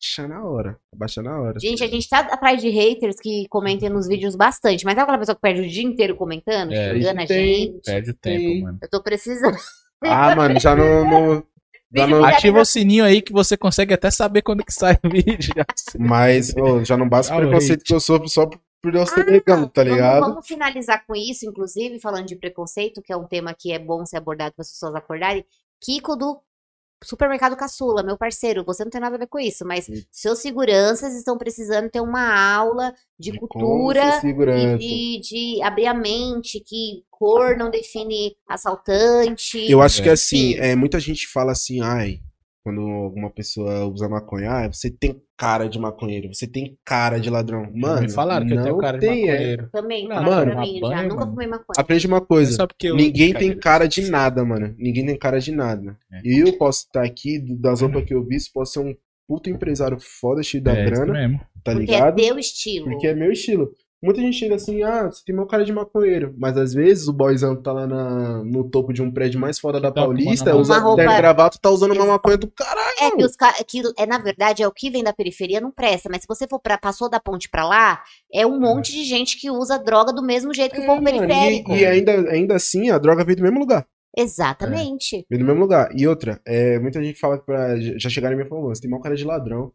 Abaixa 0.00 0.28
na 0.28 0.44
hora. 0.44 0.78
Abaixa 0.94 1.22
na 1.22 1.40
hora. 1.40 1.58
Gente, 1.58 1.82
a 1.82 1.86
gente 1.86 2.08
tá 2.08 2.18
atrás 2.20 2.60
de 2.60 2.68
haters 2.68 3.16
que 3.20 3.46
comentem 3.48 3.88
nos 3.88 4.06
vídeos 4.06 4.36
bastante, 4.36 4.84
mas 4.84 4.94
sabe 4.94 5.02
aquela 5.04 5.18
pessoa 5.18 5.34
que 5.34 5.40
perde 5.40 5.60
o 5.62 5.68
dia 5.68 5.82
inteiro 5.84 6.14
comentando, 6.16 6.72
É, 6.72 6.92
xingando 6.94 7.20
a 7.20 7.26
gente? 7.26 7.80
Perde 7.84 8.10
o 8.10 8.14
tempo, 8.14 8.38
Sim. 8.40 8.62
mano. 8.62 8.78
Eu 8.82 8.90
tô 8.90 9.02
precisando. 9.02 9.56
Ah, 10.02 10.36
mano, 10.36 10.60
já 10.60 10.76
não. 10.76 11.04
não- 11.08 11.46
já 11.96 12.06
não 12.06 12.24
Ativa 12.24 12.60
o 12.60 12.64
sininho 12.64 13.04
aí 13.04 13.22
que 13.22 13.32
você 13.32 13.56
consegue 13.56 13.94
até 13.94 14.10
saber 14.10 14.42
quando 14.42 14.64
que 14.64 14.72
sai 14.72 14.98
o 15.02 15.08
vídeo. 15.08 15.54
mas 15.98 16.54
ô, 16.56 16.84
já 16.84 16.96
não 16.96 17.08
basta 17.08 17.32
o 17.32 17.38
Ah, 17.38 17.40
preconceito 17.40 17.84
que 17.84 17.94
eu 17.94 18.00
sofro 18.00 18.28
só 18.28 18.46
por, 18.46 18.94
eu 18.94 19.06
ser 19.06 19.24
negão, 19.24 19.66
tá 19.68 19.82
Vamos- 19.82 19.94
ligado? 19.96 20.20
Vamos, 20.20 20.46
finalizar 20.46 21.06
com 21.06 21.16
isso, 21.16 21.46
inclusive, 21.48 21.98
falando 22.00 22.26
de 22.26 22.36
preconceito, 22.36 23.00
que 23.00 23.10
é 23.12 23.16
um 23.16 23.26
tema 23.26 23.54
que 23.58 23.72
é 23.72 23.78
bom 23.78 24.04
ser 24.04 24.18
abordado 24.18 24.52
para 24.54 24.62
as 24.62 24.70
pessoas 24.70 24.94
acordarem. 24.94 25.42
Kiko 25.82 26.14
do 26.16 26.38
Supermercado 27.04 27.56
Caçula, 27.56 28.02
meu 28.02 28.16
parceiro, 28.16 28.64
você 28.64 28.82
não 28.84 28.90
tem 28.90 29.00
nada 29.00 29.16
a 29.16 29.18
ver 29.18 29.26
com 29.26 29.38
isso, 29.38 29.64
mas 29.64 29.84
Sim. 29.84 30.02
seus 30.10 30.40
seguranças 30.40 31.14
estão 31.14 31.36
precisando 31.38 31.90
ter 31.90 32.00
uma 32.00 32.54
aula 32.54 32.92
de, 33.18 33.32
De 33.32 33.38
cultura 33.38 34.20
e 34.24 34.78
de, 34.78 35.20
de 35.20 35.62
abrir 35.62 35.86
a 35.86 35.94
mente, 35.94 36.60
que 36.60 37.04
cor 37.10 37.56
não 37.56 37.70
define 37.70 38.34
assaltante. 38.48 39.70
Eu 39.70 39.80
acho 39.80 40.02
que 40.02 40.08
É. 40.08 40.12
assim, 40.12 40.54
é, 40.56 40.74
muita 40.74 40.98
gente 40.98 41.26
fala 41.28 41.52
assim, 41.52 41.80
ai, 41.80 42.18
quando 42.62 42.80
alguma 42.80 43.30
pessoa 43.30 43.86
usa 43.86 44.08
maconha, 44.08 44.50
ah, 44.50 44.72
você 44.72 44.90
tem 44.90 45.22
cara 45.36 45.68
de 45.68 45.78
maconheiro, 45.78 46.32
você 46.32 46.46
tem 46.46 46.78
cara 46.84 47.18
de 47.18 47.28
ladrão. 47.28 47.68
Mano, 47.74 48.02
me 48.02 48.10
falaram 48.10 48.46
que 48.46 48.52
eu 48.54 48.62
tenho 48.62 48.74
não 48.74 48.78
cara 48.80 48.98
de 48.98 49.06
tem, 49.06 49.28
é. 49.28 49.32
maconheiro. 49.32 49.68
Também, 49.72 50.08
Não, 50.08 50.22
mano, 50.22 50.52
pra 50.52 50.60
mim 50.60 50.74
já. 50.74 50.80
banho, 50.88 51.08
Nunca 51.08 51.26
fumei 51.26 51.46
maconha. 51.46 51.74
Aprende 51.76 52.06
uma 52.06 52.18
É 52.18 52.20
coisa. 52.20 52.52
só 52.52 52.66
porque 52.66 52.86
eu- 52.88 52.96
Ninguém 52.96 53.32
tem 53.34 53.56
cara 53.58 53.86
de 53.86 54.08
nada, 54.10 54.44
mano. 54.44 54.74
Ninguém 54.78 55.04
tem 55.06 55.18
cara 55.18 55.40
de 55.40 55.50
nada. 55.52 55.96
É. 56.12 56.20
E 56.24 56.38
eu 56.38 56.56
posso 56.56 56.86
estar 56.86 57.02
aqui, 57.04 57.38
das 57.40 57.80
roupas 57.80 58.04
que 58.04 58.14
eu 58.14 58.24
vi, 58.24 58.36
posso 58.52 58.72
ser 58.74 58.78
um 58.80 58.94
puto 59.26 59.48
empresário 59.50 59.96
foda, 60.00 60.42
cheio 60.42 60.62
da 60.62 60.76
é, 60.76 60.84
isso 60.84 60.92
grana, 60.92 61.12
mesmo. 61.12 61.38
tá 61.64 61.72
porque 61.72 61.78
ligado? 61.92 62.20
é 62.20 62.24
teu 62.26 62.38
estilo. 62.38 62.90
Porque 62.90 63.06
é 63.06 63.14
meu 63.14 63.32
estilo. 63.32 63.70
Muita 64.04 64.20
gente 64.20 64.36
chega 64.36 64.54
assim, 64.56 64.82
ah, 64.82 65.04
você 65.10 65.22
tem 65.24 65.34
meu 65.34 65.46
cara 65.46 65.64
de 65.64 65.72
maconheiro. 65.72 66.34
Mas 66.38 66.56
às 66.56 66.74
vezes 66.74 67.08
o 67.08 67.12
boyzão 67.12 67.56
que 67.56 67.62
tá 67.62 67.72
lá 67.72 67.86
na- 67.86 68.44
no 68.44 68.68
topo 68.68 68.92
de 68.92 69.00
um 69.02 69.10
prédio 69.10 69.40
mais 69.40 69.58
foda 69.58 69.80
da 69.80 69.90
Tá 69.90 70.02
Paulista, 70.02 70.54
usa 70.54 70.78
roupa- 70.78 71.02
terno 71.02 71.16
gravata, 71.16 71.58
tá 71.60 71.70
usando 71.70 71.92
uma 71.94 72.04
maconha 72.06 72.36
do 72.36 72.50
caralho. 72.50 72.84
É 73.00 73.10
que 73.10 73.24
os 73.24 73.34
caras. 73.34 73.64
que 73.66 73.80
É, 73.98 74.04
na 74.06 74.18
verdade, 74.18 74.62
é 74.62 74.68
o 74.68 74.72
que 74.72 74.90
vem 74.90 75.02
da 75.02 75.12
periferia 75.12 75.60
não 75.60 75.70
presta. 75.70 76.08
Mas 76.10 76.20
se 76.22 76.26
você 76.28 76.46
for 76.46 76.60
pra. 76.60 76.76
Passou 76.76 77.08
da 77.08 77.18
ponte 77.18 77.48
pra 77.48 77.66
lá, 77.66 78.02
é 78.32 78.46
um 78.46 78.60
monte 78.60 78.92
de 78.92 79.04
gente 79.04 79.40
que 79.40 79.50
usa 79.50 79.78
droga 79.78 80.12
do 80.12 80.22
mesmo 80.22 80.52
jeito 80.52 80.74
que 80.74 80.80
o 80.82 80.86
povo 80.86 81.00
É, 81.08 81.12
periférico. 81.12 81.72
e, 81.72 81.80
e 81.80 81.86
ainda, 81.86 82.12
ainda 82.30 82.54
assim, 82.56 82.90
a 82.90 82.98
droga 82.98 83.24
veio 83.24 83.36
do 83.38 83.42
mesmo 83.42 83.58
lugar. 83.58 83.86
Exatamente. 84.16 85.24
Veio 85.30 85.40
do 85.42 85.46
mesmo 85.46 85.60
lugar. 85.62 85.88
E 85.96 86.06
outra, 86.06 86.40
é, 86.46 86.78
muita 86.78 87.02
gente 87.02 87.18
fala 87.18 87.38
pra. 87.38 87.76
Já 87.98 88.08
chegaram 88.10 88.34
em 88.34 88.38
mim 88.38 88.44
e 88.44 88.48
falaram, 88.48 88.68
você 88.68 88.82
tem 88.82 88.90
mau 88.90 89.00
cara 89.00 89.16
de 89.16 89.24
ladrão. 89.24 89.72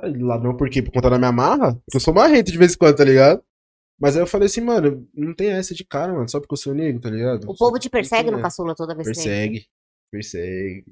Ladrão 0.00 0.56
por 0.56 0.70
quê? 0.70 0.80
Por 0.80 0.92
conta 0.92 1.10
da 1.10 1.18
minha 1.18 1.32
marra? 1.32 1.74
Porque 1.74 1.96
eu 1.96 2.00
sou 2.00 2.14
marrento 2.14 2.52
de 2.52 2.58
vez 2.58 2.74
em 2.74 2.78
quando, 2.78 2.96
tá 2.96 3.04
ligado? 3.04 3.42
Mas 4.00 4.16
aí 4.16 4.22
eu 4.22 4.26
falei 4.26 4.46
assim, 4.46 4.60
mano, 4.60 5.06
não 5.14 5.34
tem 5.34 5.50
essa 5.50 5.74
de 5.74 5.84
cara, 5.84 6.12
mano, 6.12 6.28
só 6.28 6.38
porque 6.40 6.52
eu 6.54 6.58
sou 6.58 6.74
negro, 6.74 7.00
tá 7.00 7.10
ligado? 7.10 7.44
O 7.50 7.56
povo 7.56 7.78
te 7.78 7.86
Não 7.86 7.90
persegue 7.90 8.30
no 8.30 8.40
caçula 8.40 8.74
toda 8.74 8.94
vez 8.94 9.08
que 9.08 9.14
vem. 9.14 9.24
Persegue, 9.24 9.66
persegue. 10.12 10.84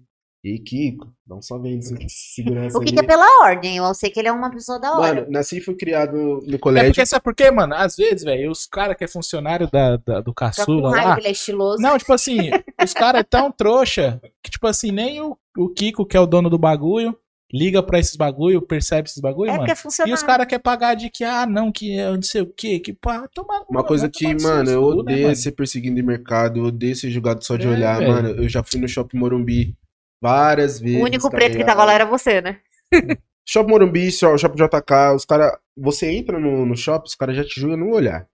E 0.45 0.61
Kiko, 0.61 1.13
salve 1.41 1.71
aí, 1.71 1.75
nessa 1.77 1.97
segurança 2.09 2.79
O 2.79 2.81
que, 2.81 2.93
que 2.93 3.01
é 3.01 3.03
pela 3.03 3.27
ordem? 3.43 3.79
Eu 3.79 3.93
sei 3.95 4.11
que 4.11 4.21
ele 4.21 4.29
é 4.29 4.33
uma 4.33 4.49
pessoa 4.51 4.79
da 4.79 4.93
hora. 4.97 5.15
Mano, 5.23 5.27
nasci 5.31 5.59
e 5.59 5.61
fui 5.61 5.75
criado 5.75 6.13
no 6.47 6.55
É 6.55 6.59
colégio. 6.59 6.91
porque, 6.93 7.05
sabe 7.07 7.25
por 7.25 7.35
quê, 7.35 7.51
mano? 7.51 7.75
Às 7.75 7.97
vezes, 7.97 8.23
velho, 8.23 8.51
os 8.53 8.65
caras 8.65 8.97
que 8.97 9.03
é 9.03 9.09
funcionário 9.09 9.69
da, 9.73 9.97
da- 9.97 10.21
do 10.21 10.33
caçula 10.33 10.91
lá. 10.91 11.15
que 11.15 11.21
ele 11.23 11.29
é 11.29 11.33
estiloso. 11.33 11.83
Não, 11.83 11.99
tipo 11.99 12.13
assim, 12.13 12.39
os 12.85 12.93
caras 12.93 13.23
é 13.23 13.25
tão 13.25 13.51
trouxa 13.51 14.21
que, 14.41 14.51
tipo 14.51 14.69
assim, 14.69 14.93
nem 14.93 15.21
o, 15.21 15.37
o 15.59 15.69
Kiko, 15.71 16.07
que 16.07 16.17
é 16.17 16.21
o 16.21 16.27
dono 16.27 16.49
do 16.49 16.59
bagulho, 16.59 17.19
liga 17.53 17.83
pra 17.83 17.99
esses 17.99 18.17
bagulho, 18.17 18.61
percebe 18.61 19.09
esses 19.09 19.21
bagulho, 19.21 19.51
é 19.51 19.57
mano. 19.57 19.67
porque 19.67 20.03
é 20.03 20.09
E 20.09 20.13
os 20.13 20.23
caras 20.23 20.47
querem 20.47 20.63
pagar 20.63 20.95
de 20.95 21.09
que, 21.11 21.23
ah, 21.25 21.47
não, 21.47 21.71
que 21.71 21.99
é 21.99 22.11
não 22.11 22.23
sei 22.23 22.43
o 22.43 22.47
quê, 22.47 22.79
que 22.81 22.93
pá, 22.93 23.29
toma. 23.33 23.65
Uma 23.69 23.85
coisa 23.85 24.09
que, 24.09 24.35
mano, 24.43 24.71
eu 24.71 24.83
odeio 24.83 25.27
né, 25.27 25.33
é 25.33 25.35
ser 25.35 25.53
perseguido 25.53 25.99
em 25.99 26.03
mercado, 26.03 26.59
eu 26.61 26.65
odeio 26.65 26.97
ser 26.97 27.11
julgado 27.11 27.45
só 27.45 27.57
de 27.57 27.67
É, 27.67 27.71
olhar, 27.71 27.99
velho. 27.99 28.13
mano. 28.13 28.29
Eu 28.31 28.49
já 28.49 28.63
fui 28.63 28.81
no 28.81 28.89
Shopping 28.89 29.19
Morumbi 29.19 29.77
várias 30.21 30.81
vezes. 30.81 31.01
O 31.01 31.05
único 31.05 31.31
tá 31.31 31.37
preto 31.37 31.57
que 31.57 31.65
tava 31.65 31.85
lá 31.85 31.93
era 31.95 32.05
você, 32.05 32.41
né? 32.41 32.59
Shopping 33.49 33.71
Morumbi, 33.71 34.11
Sho- 34.11 34.37
Shopping 34.37 34.57
JK, 34.65 35.15
os 35.15 35.25
caras. 35.25 35.53
Você 35.77 36.11
entra 36.11 36.39
no, 36.41 36.67
no 36.67 36.77
shopping, 36.77 37.07
os 37.07 37.15
caras 37.15 37.37
já 37.37 37.45
te 37.45 37.61
julgam 37.61 37.77
no 37.79 37.91
olhar. 37.95 38.27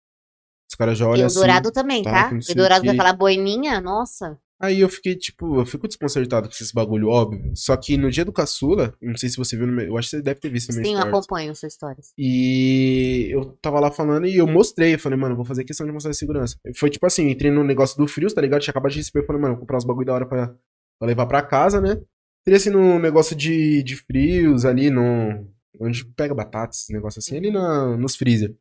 Os 0.70 0.74
caras 0.76 0.96
já 0.96 1.04
E 1.04 1.08
olham 1.08 1.24
o 1.24 1.26
assim. 1.26 1.38
Dourado 1.38 1.70
também, 1.70 2.02
tá, 2.02 2.10
tá? 2.10 2.28
que 2.28 2.34
não 2.34 2.40
O 2.50 2.54
Dourado 2.54 2.80
com 2.80 2.90
quê. 2.90 2.96
aquela 2.96 3.12
boininha, 3.12 3.78
nossa. 3.80 4.38
Aí 4.62 4.78
eu 4.78 4.88
fiquei, 4.88 5.16
tipo, 5.16 5.58
eu 5.58 5.66
fico 5.66 5.88
desconcertado 5.88 6.46
com 6.46 6.54
esses 6.54 6.70
bagulho, 6.70 7.08
óbvio. 7.08 7.50
Só 7.52 7.76
que 7.76 7.96
no 7.96 8.08
dia 8.08 8.24
do 8.24 8.32
caçula, 8.32 8.94
não 9.02 9.16
sei 9.16 9.28
se 9.28 9.36
você 9.36 9.56
viu 9.56 9.66
no 9.66 9.72
meu. 9.72 9.86
Eu 9.86 9.98
acho 9.98 10.08
que 10.08 10.16
você 10.16 10.22
deve 10.22 10.38
ter 10.38 10.50
visto 10.50 10.68
no 10.70 10.76
meu 10.76 10.84
Sim, 10.84 10.94
eu 10.94 11.00
acompanho 11.00 11.52
suas 11.56 11.72
histórias. 11.72 12.12
E 12.16 13.26
eu 13.32 13.56
tava 13.60 13.80
lá 13.80 13.90
falando 13.90 14.24
e 14.24 14.36
eu 14.36 14.46
mostrei. 14.46 14.94
Eu 14.94 15.00
falei, 15.00 15.18
mano, 15.18 15.34
vou 15.34 15.44
fazer 15.44 15.64
questão 15.64 15.84
de 15.84 15.92
mostrar 15.92 16.12
a 16.12 16.14
segurança. 16.14 16.56
Foi 16.76 16.88
tipo 16.90 17.04
assim, 17.04 17.28
entrei 17.28 17.50
no 17.50 17.64
negócio 17.64 17.98
do 17.98 18.06
frio, 18.06 18.32
tá 18.32 18.40
ligado? 18.40 18.60
Tinha 18.60 18.70
acabado 18.70 18.92
de 18.92 18.98
receber. 18.98 19.24
Eu 19.24 19.26
falei, 19.26 19.42
mano, 19.42 19.54
vou 19.54 19.62
comprar 19.62 19.78
os 19.78 19.84
bagulho 19.84 20.06
da 20.06 20.14
hora 20.14 20.26
pra, 20.26 20.46
pra 20.46 21.08
levar 21.08 21.26
pra 21.26 21.42
casa, 21.42 21.80
né? 21.80 22.00
Entrei 22.42 22.56
assim 22.56 22.70
no 22.70 23.00
negócio 23.00 23.34
de, 23.34 23.82
de 23.82 23.96
frios 23.96 24.64
ali, 24.64 24.90
no. 24.90 25.44
Onde 25.80 26.04
pega 26.04 26.36
batata, 26.36 26.72
esse 26.72 26.92
negócio 26.92 27.18
assim, 27.18 27.36
ali 27.36 27.50
na, 27.50 27.96
nos 27.96 28.14
freezer. 28.14 28.54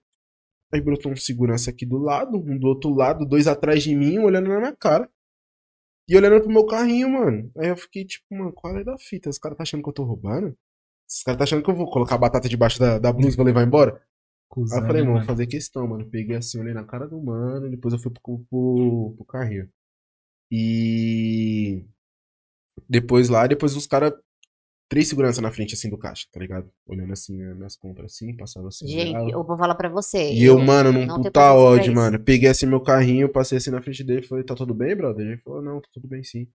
Aí 0.74 0.82
brotou 0.82 1.12
um 1.12 1.16
segurança 1.16 1.70
aqui 1.70 1.86
do 1.86 2.00
lado, 2.00 2.38
um 2.38 2.58
do 2.58 2.66
outro 2.66 2.92
lado, 2.92 3.24
dois 3.24 3.46
atrás 3.46 3.84
de 3.84 3.96
mim, 3.96 4.18
olhando 4.18 4.50
na 4.50 4.58
minha 4.58 4.76
cara. 4.76 5.08
E 6.08 6.18
olhando 6.18 6.42
pro 6.42 6.52
meu 6.52 6.66
carrinho, 6.66 7.10
mano. 7.10 7.52
Aí 7.58 7.70
eu 7.70 7.78
fiquei 7.78 8.06
tipo, 8.06 8.26
mano, 8.36 8.52
qual 8.54 8.78
é 8.78 8.84
da 8.84 8.98
fita? 8.98 9.30
Os 9.30 9.38
caras 9.38 9.58
tá 9.58 9.64
achando 9.64 9.84
que 9.84 9.90
eu 9.90 9.94
tô 9.94 10.04
roubando? 10.04 10.58
Os 11.10 11.24
caras 11.24 11.38
tá 11.38 11.44
achando 11.44 11.64
que 11.64 11.70
eu 11.70 11.76
vou 11.76 11.90
colocar 11.90 12.16
a 12.16 12.18
batata 12.18 12.50
debaixo 12.50 12.80
da, 12.80 13.00
da 13.00 13.12
blusa 13.14 13.36
pra 13.36 13.46
levar 13.46 13.64
embora? 13.64 14.02
Aí 14.72 14.80
eu 14.80 14.86
falei, 14.88 15.02
mano, 15.04 15.18
vou 15.18 15.26
fazer 15.26 15.48
questão, 15.48 15.88
mano. 15.88 16.10
Peguei 16.10 16.36
assim, 16.38 16.60
olhei 16.60 16.74
na 16.74 16.84
cara 16.86 17.08
do 17.08 17.22
mano, 17.22 17.68
e 17.68 17.72
depois 17.72 17.94
eu 17.94 18.00
fui 18.00 18.12
pro, 18.12 18.40
pro, 18.50 19.14
pro 19.18 19.26
carrinho. 19.26 19.70
E 20.52 21.86
depois 22.90 23.30
lá, 23.30 23.48
depois 23.48 23.76
os 23.76 23.88
caras. 23.88 24.14
Três 24.92 25.08
segurança 25.08 25.42
na 25.42 25.54
frente, 25.54 25.74
assim, 25.74 25.90
do 25.90 25.98
caixa, 25.98 26.28
tá 26.34 26.38
ligado? 26.38 26.70
Olhando 26.86 27.14
assim, 27.14 27.38
né, 27.38 27.54
minhas 27.54 27.78
compras 27.78 28.12
assim, 28.12 28.36
passava 28.36 28.68
assim. 28.68 28.86
Gente, 28.86 29.16
olhava. 29.16 29.32
eu 29.32 29.42
vou 29.42 29.58
falar 29.58 29.74
pra 29.76 29.88
você. 29.88 30.34
E 30.34 30.44
eu, 30.44 30.60
mano, 30.60 30.92
num 30.92 31.06
não 31.06 31.22
puta 31.22 31.54
ódio, 31.54 31.96
mano. 31.96 32.20
Peguei 32.20 32.50
assim 32.50 32.66
meu 32.66 32.82
carrinho, 32.82 33.32
passei 33.32 33.58
assim 33.58 33.70
na 33.70 33.82
frente 33.82 34.04
dele 34.04 34.20
e 34.20 34.28
falei, 34.28 34.44
tá 34.44 34.54
tudo 34.54 34.74
bem, 34.74 34.94
brother? 34.94 35.26
Ele 35.26 35.38
falou, 35.38 35.62
não, 35.62 35.80
tá 35.80 35.88
tudo 35.94 36.10
bem 36.10 36.22
sim. 36.26 36.46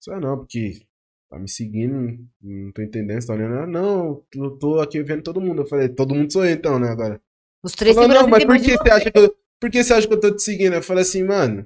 Isso 0.00 0.12
é 0.12 0.18
não, 0.18 0.36
porque 0.36 0.82
tá 1.30 1.38
me 1.38 1.48
seguindo, 1.48 2.18
não 2.42 2.72
tô 2.72 2.82
entendendo, 2.82 3.20
você 3.20 3.28
tá 3.28 3.34
olhando. 3.34 3.54
Ah, 3.54 3.66
não, 3.68 4.20
eu 4.34 4.58
tô 4.58 4.80
aqui 4.80 5.00
vendo 5.04 5.22
todo 5.22 5.40
mundo. 5.40 5.62
Eu 5.62 5.66
falei, 5.68 5.88
todo 5.88 6.12
mundo 6.12 6.32
sou 6.32 6.44
eu 6.44 6.54
então, 6.54 6.80
né, 6.80 6.88
agora. 6.88 7.20
Os 7.62 7.70
três 7.70 7.94
Falou, 7.94 8.08
não, 8.08 8.16
seguranças 8.24 8.48
mas 8.48 8.58
por 8.58 8.66
que 8.66 8.76
você 8.76 8.90
acha 8.90 9.10
que 9.12 9.18
eu, 9.20 9.36
por 9.60 9.70
que 9.70 9.84
você 9.84 9.94
acha 9.94 10.08
que 10.08 10.12
eu 10.12 10.20
tô 10.20 10.34
te 10.34 10.42
seguindo? 10.42 10.74
Eu 10.74 10.82
falei 10.82 11.02
assim, 11.02 11.22
mano, 11.22 11.64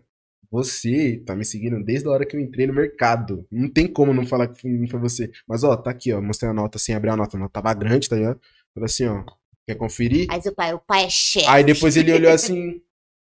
você 0.50 1.22
tá 1.24 1.36
me 1.36 1.44
seguindo 1.44 1.82
desde 1.84 2.08
a 2.08 2.10
hora 2.10 2.26
que 2.26 2.36
eu 2.36 2.40
entrei 2.40 2.66
no 2.66 2.74
mercado. 2.74 3.46
Não 3.50 3.68
tem 3.68 3.86
como 3.86 4.12
não 4.12 4.26
falar 4.26 4.48
que 4.48 4.60
foi, 4.60 4.86
foi 4.88 5.00
você. 5.00 5.30
Mas, 5.46 5.62
ó, 5.62 5.76
tá 5.76 5.90
aqui, 5.90 6.12
ó, 6.12 6.20
mostrei 6.20 6.50
a 6.50 6.54
nota 6.54 6.78
sem 6.78 6.94
abrir 6.94 7.10
a 7.10 7.16
nota. 7.16 7.36
A 7.36 7.40
nota 7.40 7.52
tava 7.52 7.72
grande, 7.74 8.08
tá 8.08 8.16
ligado? 8.16 8.40
Falei 8.74 8.86
assim, 8.86 9.06
ó, 9.06 9.24
quer 9.66 9.76
conferir? 9.76 10.26
Aí 10.30 10.42
seu 10.42 10.54
pai, 10.54 10.74
o 10.74 10.80
pai 10.80 11.04
é 11.04 11.10
chefe. 11.10 11.46
Aí 11.46 11.62
depois 11.62 11.96
ele 11.96 12.12
olhou 12.12 12.32
assim, 12.32 12.82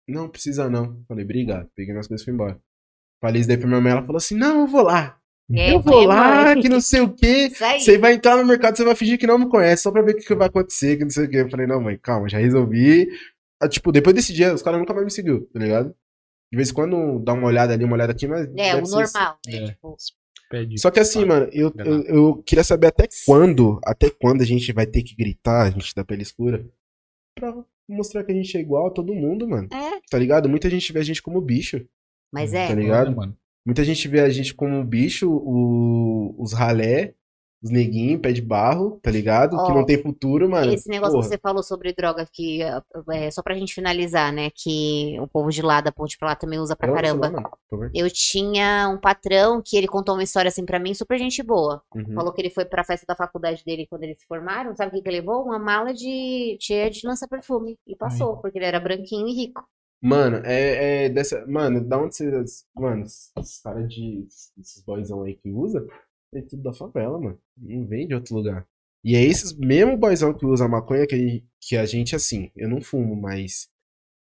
não 0.08 0.28
precisa 0.28 0.70
não. 0.70 1.02
Falei, 1.06 1.24
obrigado. 1.24 1.68
Peguei 1.74 1.92
minhas 1.92 2.08
coisas 2.08 2.22
e 2.22 2.24
fui 2.24 2.32
embora. 2.32 2.58
Falei 3.20 3.40
isso 3.40 3.48
daí 3.48 3.58
pra 3.58 3.68
minha 3.68 3.80
mãe, 3.80 3.92
ela 3.92 4.02
falou 4.02 4.16
assim, 4.16 4.36
não, 4.36 4.62
eu 4.62 4.66
vou 4.66 4.82
lá. 4.82 5.18
É, 5.54 5.74
eu 5.74 5.80
vou 5.80 6.04
é, 6.04 6.06
lá, 6.06 6.44
mãe. 6.46 6.62
que 6.62 6.68
não 6.68 6.80
sei 6.80 7.02
o 7.02 7.12
quê. 7.12 7.50
Você 7.78 7.98
vai 7.98 8.14
entrar 8.14 8.36
no 8.36 8.44
mercado, 8.44 8.76
você 8.76 8.84
vai 8.84 8.94
fingir 8.94 9.18
que 9.18 9.26
não 9.26 9.38
me 9.38 9.48
conhece, 9.48 9.82
só 9.82 9.90
pra 9.90 10.02
ver 10.02 10.12
o 10.12 10.16
que, 10.16 10.26
que 10.26 10.34
vai 10.34 10.48
acontecer, 10.48 10.96
que 10.96 11.04
não 11.04 11.10
sei 11.10 11.26
o 11.26 11.28
quê. 11.30 11.36
Eu 11.38 11.50
falei, 11.50 11.66
não, 11.66 11.80
mãe, 11.80 11.98
calma, 11.98 12.28
já 12.28 12.38
resolvi. 12.38 13.08
Ah, 13.60 13.68
Tipo, 13.68 13.92
depois 13.92 14.16
desse 14.16 14.32
dia, 14.32 14.52
os 14.54 14.62
caras 14.62 14.80
nunca 14.80 14.94
mais 14.94 15.04
me 15.04 15.10
seguiu, 15.10 15.46
tá 15.52 15.58
ligado? 15.58 15.94
De 16.52 16.56
vez 16.56 16.70
em 16.70 16.74
quando 16.74 17.18
dá 17.20 17.32
uma 17.32 17.46
olhada 17.46 17.72
ali, 17.72 17.82
uma 17.82 17.94
olhada 17.94 18.12
aqui, 18.12 18.28
mas. 18.28 18.46
É, 18.56 18.76
o 18.76 18.84
ser 18.84 18.94
normal. 18.96 19.38
né? 19.46 19.56
É. 19.56 19.66
Tipo, 19.68 19.96
só 20.76 20.90
que 20.90 21.00
assim, 21.00 21.24
mano, 21.24 21.48
eu, 21.50 21.72
eu, 21.78 22.02
eu 22.04 22.42
queria 22.42 22.62
saber 22.62 22.88
até 22.88 23.08
quando, 23.24 23.80
até 23.86 24.10
quando 24.10 24.42
a 24.42 24.44
gente 24.44 24.70
vai 24.70 24.84
ter 24.86 25.02
que 25.02 25.16
gritar, 25.16 25.62
a 25.62 25.70
gente 25.70 25.94
da 25.94 26.04
pele 26.04 26.20
escura, 26.22 26.68
pra 27.34 27.54
mostrar 27.88 28.22
que 28.22 28.32
a 28.32 28.34
gente 28.34 28.54
é 28.56 28.60
igual 28.60 28.88
a 28.88 28.90
todo 28.90 29.14
mundo, 29.14 29.48
mano. 29.48 29.66
é, 29.72 29.98
Tá 30.10 30.18
ligado? 30.18 30.50
Muita 30.50 30.68
gente 30.68 30.92
vê 30.92 30.98
a 31.00 31.02
gente 31.04 31.22
como 31.22 31.40
bicho, 31.40 31.82
mas 32.30 32.52
é. 32.52 32.68
tá 32.68 32.74
ligado? 32.74 33.16
mano. 33.16 33.34
Muita 33.64 33.82
gente 33.82 34.06
vê 34.08 34.20
a 34.20 34.28
gente 34.28 34.52
como 34.54 34.84
bicho, 34.84 35.30
o- 35.32 36.34
os 36.38 36.52
ralé, 36.52 37.14
os 37.62 37.70
neguinhos, 37.70 38.20
pé 38.20 38.32
de 38.32 38.42
barro, 38.42 38.98
tá 39.02 39.10
ligado? 39.10 39.56
que 39.56 39.72
Ó, 39.72 39.74
não 39.74 39.86
tem 39.86 40.02
futuro, 40.02 40.50
mano. 40.50 40.72
Esse 40.72 40.88
negócio 40.88 41.14
Porra. 41.14 41.24
que 41.24 41.28
você 41.28 41.38
falou 41.38 41.62
sobre 41.62 41.92
droga, 41.92 42.26
que 42.30 42.60
é, 42.62 43.30
só 43.30 43.42
pra 43.42 43.54
gente 43.54 43.74
finalizar, 43.74 44.32
né? 44.32 44.50
Que 44.54 45.16
o 45.20 45.28
povo 45.28 45.50
de 45.50 45.62
lá, 45.62 45.80
da 45.80 45.92
ponte 45.92 46.18
pra 46.18 46.30
lá, 46.30 46.34
também 46.34 46.58
usa 46.58 46.74
pra 46.74 46.92
caramba. 46.92 47.32
Eu 47.94 48.10
tinha 48.10 48.88
um 48.88 48.98
patrão 48.98 49.62
que 49.64 49.76
ele 49.76 49.86
contou 49.86 50.14
uma 50.14 50.24
história 50.24 50.48
assim 50.48 50.64
pra 50.64 50.80
mim, 50.80 50.92
super 50.92 51.18
gente 51.18 51.42
boa. 51.42 51.82
Uhum. 51.94 52.14
Falou 52.14 52.32
que 52.32 52.40
ele 52.40 52.50
foi 52.50 52.64
pra 52.64 52.84
festa 52.84 53.06
da 53.06 53.14
faculdade 53.14 53.62
dele 53.64 53.86
quando 53.88 54.02
eles 54.02 54.18
se 54.18 54.26
formaram. 54.26 54.74
Sabe 54.74 54.90
o 54.90 54.94
que, 54.94 55.02
que 55.02 55.08
ele 55.08 55.20
levou? 55.20 55.44
Uma 55.44 55.58
mala 55.58 55.94
de 55.94 56.56
cheia 56.60 56.90
de 56.90 57.06
lança-perfume. 57.06 57.78
E 57.86 57.94
passou, 57.94 58.38
porque 58.38 58.58
ele 58.58 58.66
era 58.66 58.80
branquinho 58.80 59.28
e 59.28 59.34
rico. 59.34 59.62
Mano, 60.02 60.42
é, 60.44 61.04
é 61.04 61.08
dessa. 61.08 61.46
Mano, 61.46 61.80
da 61.80 61.96
onde 61.96 62.16
vocês. 62.16 62.64
Mano, 62.74 63.04
esses 63.04 63.60
caras 63.62 63.88
de. 63.88 64.26
Esses 64.58 64.82
boyzão 64.84 65.22
aí 65.22 65.36
que 65.36 65.52
usa, 65.52 65.86
é 66.34 66.42
tudo 66.42 66.62
da 66.62 66.72
favela, 66.72 67.18
mano. 67.20 67.38
Não 67.56 67.86
vem 67.86 68.06
de 68.06 68.14
outro 68.14 68.34
lugar. 68.34 68.66
E 69.04 69.16
é 69.16 69.22
esses 69.22 69.52
mesmo 69.52 69.96
boyzão 69.96 70.32
que 70.32 70.46
usa 70.46 70.68
maconha 70.68 71.06
que, 71.06 71.14
a 71.14 71.18
gente- 71.18 71.44
que 71.60 71.76
a 71.76 71.84
gente, 71.84 72.14
assim, 72.14 72.50
eu 72.56 72.68
não 72.68 72.80
fumo, 72.80 73.16
mas. 73.16 73.68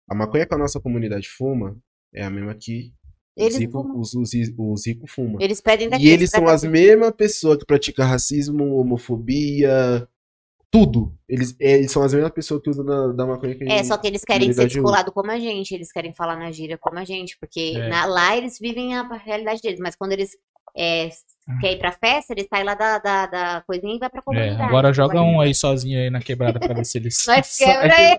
A 0.09 0.15
maconha 0.15 0.47
que 0.47 0.55
a 0.55 0.59
nossa 0.59 0.81
comunidade 0.81 1.29
fuma 1.29 1.77
é 2.15 2.25
a 2.25 2.31
mesma 2.31 2.55
que 2.55 2.93
Eles 3.37 3.55
os 3.55 3.61
ricos 3.61 3.83
fumam. 3.83 4.01
os, 4.01 4.15
os, 4.15 4.31
os 4.59 4.87
rico 4.87 5.07
fuma. 5.07 5.39
Eles 5.41 5.61
pedem 5.61 5.89
daqui. 5.89 6.05
E 6.07 6.09
eles 6.09 6.31
são 6.31 6.47
as 6.49 6.65
mesmas 6.65 7.13
pessoas 7.13 7.59
que 7.59 7.67
praticam 7.67 8.07
racismo, 8.07 8.77
homofobia, 8.77 10.09
tudo. 10.71 11.15
Eles, 11.29 11.55
é, 11.61 11.79
eles 11.79 11.91
são 11.93 12.03
as 12.03 12.13
mesmas 12.15 12.33
pessoas 12.33 12.63
que 12.63 12.71
usam 12.71 12.85
da, 12.85 13.09
da 13.13 13.27
maconha 13.27 13.55
que 13.57 13.65
a 13.65 13.67
É, 13.67 13.77
gente- 13.79 13.87
só 13.89 13.97
que 13.99 14.07
eles 14.07 14.25
querem 14.25 14.49
ser 14.49 14.55
comunidade 14.55 14.69
usa. 14.69 14.75
descolado 14.81 15.13
como 15.13 15.31
a 15.31 15.39
gente, 15.39 15.75
eles 15.75 15.93
querem 15.93 16.13
falar 16.15 16.37
na 16.37 16.51
gíria 16.53 16.79
como 16.79 16.99
a 16.99 17.05
gente, 17.05 17.37
porque 17.39 17.75
É. 17.77 17.89
na- 17.89 18.07
lá 18.07 18.37
eles 18.37 18.59
vivem 18.59 18.95
a 18.97 19.03
realidade 19.17 19.61
deles, 19.63 19.81
mas 19.81 19.97
quando 19.97 20.13
eles 20.13 20.37
é, 20.77 21.11
querem 21.61 21.77
ir 21.77 21.79
pra 21.81 21.93
festa, 21.93 22.33
eles 22.33 22.47
saem 22.49 22.65
lá 22.65 22.75
da, 22.75 22.99
da, 22.99 23.27
da 23.27 23.61
coisinha 23.67 23.97
e 23.97 23.99
vai 23.99 24.09
pra 24.09 24.21
É, 24.21 24.23
comunidade. 24.23 24.63
agora 24.63 24.93
joga 24.93 25.21
um 25.23 25.41
aí 25.41 25.55
sozinho 25.55 25.99
aí 25.99 26.11
na 26.11 26.21
quebrada 26.21 26.61
pra 26.61 26.75
ver 26.75 26.85
se 26.85 26.99
eles. 26.99 27.25
Nós 27.27 27.57
quebra 27.57 27.95
ele. 28.01 28.17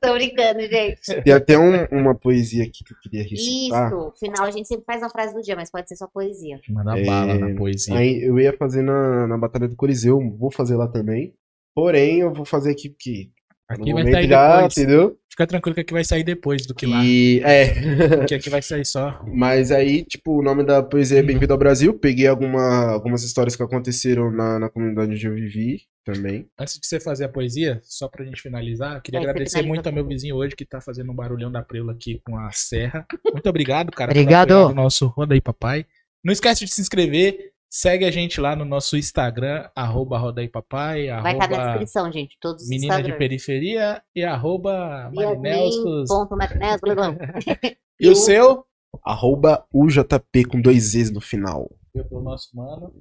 Tô 0.00 0.12
brincando, 0.14 0.60
gente. 0.60 1.22
Tem 1.22 1.32
até 1.32 1.58
um- 1.58 1.86
uma 1.90 2.14
poesia 2.14 2.62
aqui 2.62 2.84
que 2.84 2.92
eu 2.92 2.96
queria 3.02 3.22
recitar. 3.24 3.88
Isso, 3.88 4.12
final 4.20 4.44
a 4.46 4.50
gente 4.50 4.68
sempre 4.68 4.84
faz 4.84 5.02
a 5.02 5.08
frase 5.10 5.34
do 5.34 5.42
dia, 5.42 5.56
mas 5.56 5.70
pode 5.70 5.88
ser 5.88 5.96
só 5.96 6.06
poesia. 6.06 6.60
Manda 6.68 6.96
É, 6.98 7.04
bala 7.04 7.34
na 7.34 7.56
poesia. 7.56 7.96
Aí 7.96 8.22
eu 8.22 8.38
ia 8.38 8.52
fazer 8.56 8.82
na, 8.82 9.26
na 9.26 9.36
Batalha 9.36 9.66
do 9.66 9.74
Coliseu, 9.76 10.18
vou 10.38 10.50
fazer 10.52 10.76
lá 10.76 10.86
também. 10.86 11.34
Porém, 11.74 12.18
eu 12.20 12.32
vou 12.32 12.44
fazer 12.44 12.70
aqui 12.72 12.94
que. 12.96 13.30
Aqui 13.68 13.90
no 13.90 14.02
vai 14.02 14.10
sair 14.10 14.28
já, 14.28 14.54
depois. 14.56 14.78
entendeu? 14.78 15.18
Fica 15.30 15.46
tranquilo 15.46 15.74
que 15.74 15.80
aqui 15.82 15.92
vai 15.92 16.04
sair 16.04 16.24
depois 16.24 16.66
do 16.66 16.74
que 16.74 16.86
lá. 16.86 17.04
E, 17.04 17.40
é. 17.44 17.74
Porque 18.16 18.34
aqui 18.34 18.48
vai 18.48 18.62
sair 18.62 18.84
só. 18.84 19.22
Mas 19.26 19.70
aí, 19.70 20.04
tipo, 20.04 20.38
o 20.38 20.42
nome 20.42 20.64
da 20.64 20.82
poesia 20.82 21.18
é 21.18 21.22
Bem-vindo 21.22 21.52
ao 21.52 21.58
Brasil. 21.58 21.92
Peguei 21.92 22.26
alguma, 22.26 22.90
algumas 22.90 23.22
histórias 23.22 23.54
que 23.54 23.62
aconteceram 23.62 24.30
na, 24.30 24.58
na 24.58 24.70
comunidade 24.70 25.12
onde 25.12 25.26
eu 25.26 25.34
vivi 25.34 25.82
também. 26.02 26.48
Antes 26.58 26.80
de 26.80 26.86
você 26.86 26.98
fazer 26.98 27.26
a 27.26 27.28
poesia, 27.28 27.78
só 27.84 28.08
pra 28.08 28.24
gente 28.24 28.40
finalizar, 28.40 28.96
eu 28.96 29.02
queria 29.02 29.20
você 29.20 29.28
agradecer 29.28 29.62
muito 29.62 29.86
ao 29.86 29.92
meu 29.92 30.06
vizinho 30.06 30.36
hoje 30.36 30.56
que 30.56 30.64
tá 30.64 30.80
fazendo 30.80 31.12
um 31.12 31.14
barulhão 31.14 31.52
da 31.52 31.62
preula 31.62 31.92
aqui 31.92 32.22
com 32.24 32.38
a 32.38 32.50
serra. 32.50 33.06
Muito 33.30 33.48
obrigado, 33.48 33.92
cara. 33.92 34.10
Obrigado. 34.10 34.74
nosso 34.74 35.06
Roda 35.08 35.34
aí, 35.34 35.40
papai. 35.42 35.84
Não 36.24 36.32
esquece 36.32 36.64
de 36.64 36.72
se 36.72 36.80
inscrever. 36.80 37.52
Segue 37.70 38.06
a 38.06 38.10
gente 38.10 38.40
lá 38.40 38.56
no 38.56 38.64
nosso 38.64 38.96
Instagram, 38.96 39.68
arroba 39.76 40.18
Roda 40.18 40.40
aí, 40.40 40.48
papai, 40.48 41.08
Vai 41.20 41.34
estar 41.34 41.48
na 41.48 41.56
arroba 41.56 41.70
descrição, 41.70 42.10
gente. 42.10 42.38
Todos 42.40 42.62
os 42.62 42.68
Menina 42.68 43.02
de. 43.02 43.12
Periferia 43.12 44.02
e 44.14 44.24
arroba 44.24 45.10
blá. 45.12 45.34
E 48.00 48.08
o 48.08 48.14
seu? 48.14 48.64
Arroba 49.04 49.66
UJP 49.74 50.44
com 50.44 50.60
dois 50.60 50.92
Z's 50.92 51.10
no 51.10 51.20
final. 51.20 51.68
Eu 51.94 52.04
pro 52.04 52.22
nosso 52.22 52.56
mano. 52.56 52.92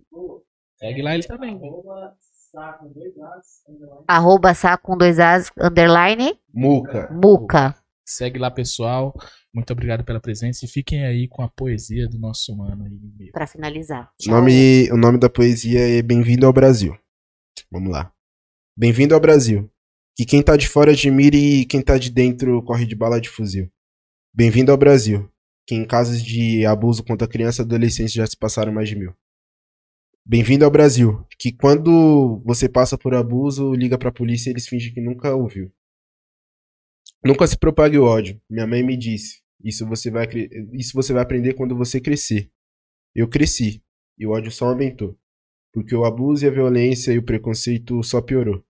Segue 0.78 1.02
lá 1.02 1.14
ele 1.14 1.24
também. 1.24 1.56
Arroba 1.56 2.14
saco 2.52 2.90
dois 2.90 3.16
lados, 3.16 3.46
underline. 3.70 4.04
Arroba 4.08 4.54
saco 4.54 4.84
com 4.84 4.98
dois 4.98 5.20
as, 5.20 5.52
underline, 5.60 6.40
Muca. 6.54 7.10
muca. 7.12 7.76
Segue 8.06 8.40
lá, 8.40 8.50
pessoal. 8.50 9.14
Muito 9.58 9.74
obrigado 9.74 10.04
pela 10.04 10.20
presença 10.20 10.66
e 10.66 10.68
fiquem 10.68 11.04
aí 11.04 11.28
com 11.28 11.42
a 11.42 11.50
poesia 11.50 12.08
do 12.08 12.20
nosso 12.20 12.56
mano 12.56 12.86
aí. 12.86 12.92
meu. 13.18 13.32
Pra 13.32 13.48
finalizar. 13.48 14.14
O 14.28 14.30
nome, 14.30 14.88
o 14.92 14.96
nome 14.96 15.18
da 15.18 15.32
poesia 15.32 15.80
é 15.80 16.00
Bem-vindo 16.04 16.46
ao 16.46 16.54
Brasil. 16.54 16.96
Vamos 17.72 17.92
lá. 17.92 18.14
Bem-vindo 18.78 19.16
ao 19.16 19.20
Brasil. 19.20 19.68
Que 20.16 20.28
quem 20.28 20.44
tá 20.44 20.56
de 20.56 20.68
fora 20.70 20.92
admire 20.92 21.62
e 21.62 21.66
quem 21.66 21.82
tá 21.82 21.98
de 21.98 22.12
dentro 22.12 22.62
corre 22.66 22.86
de 22.86 22.96
bala 22.96 23.20
de 23.20 23.30
fuzil. 23.30 23.68
Bem-vindo 24.32 24.72
ao 24.72 24.78
Brasil. 24.78 25.28
Que 25.66 25.74
em 25.74 25.88
casos 25.88 26.22
de 26.22 26.64
abuso 26.64 27.04
contra 27.04 27.28
criança 27.28 27.64
e 27.64 27.66
adolescente 27.66 28.14
já 28.14 28.28
se 28.28 28.38
passaram 28.38 28.72
mais 28.72 28.88
de 28.88 28.96
mil. 28.96 29.16
Bem-vindo 30.24 30.66
ao 30.66 30.72
Brasil. 30.72 31.26
Que 31.40 31.52
quando 31.52 32.44
você 32.46 32.70
passa 32.70 32.96
por 32.96 33.16
abuso, 33.16 33.74
liga 33.74 33.98
pra 33.98 34.12
polícia 34.12 34.52
e 34.52 34.54
eles 34.54 34.68
fingem 34.68 34.94
que 34.94 35.02
nunca 35.02 35.34
ouviu. 35.34 35.74
Nunca 37.26 37.48
se 37.48 37.58
propague 37.58 37.98
o 37.98 38.04
ódio. 38.04 38.40
Minha 38.48 38.68
mãe 38.68 38.84
me 38.84 38.96
disse. 38.96 39.47
Isso 39.64 39.88
você 39.88 40.10
vai, 40.12 40.28
isso 40.74 40.94
você 40.94 41.14
vai 41.14 41.22
aprender 41.22 41.54
quando 41.54 41.76
você 41.76 42.00
crescer. 42.00 42.52
Eu 43.16 43.28
cresci. 43.28 43.84
E 44.18 44.26
o 44.26 44.32
ódio 44.32 44.52
só 44.52 44.68
aumentou. 44.68 45.18
Porque 45.74 45.96
o 45.96 46.06
abuso 46.06 46.46
e 46.46 46.48
a 46.48 46.52
violência 46.52 47.12
e 47.12 47.18
o 47.18 47.24
preconceito 47.24 48.02
só 48.04 48.22
piorou. 48.22 48.64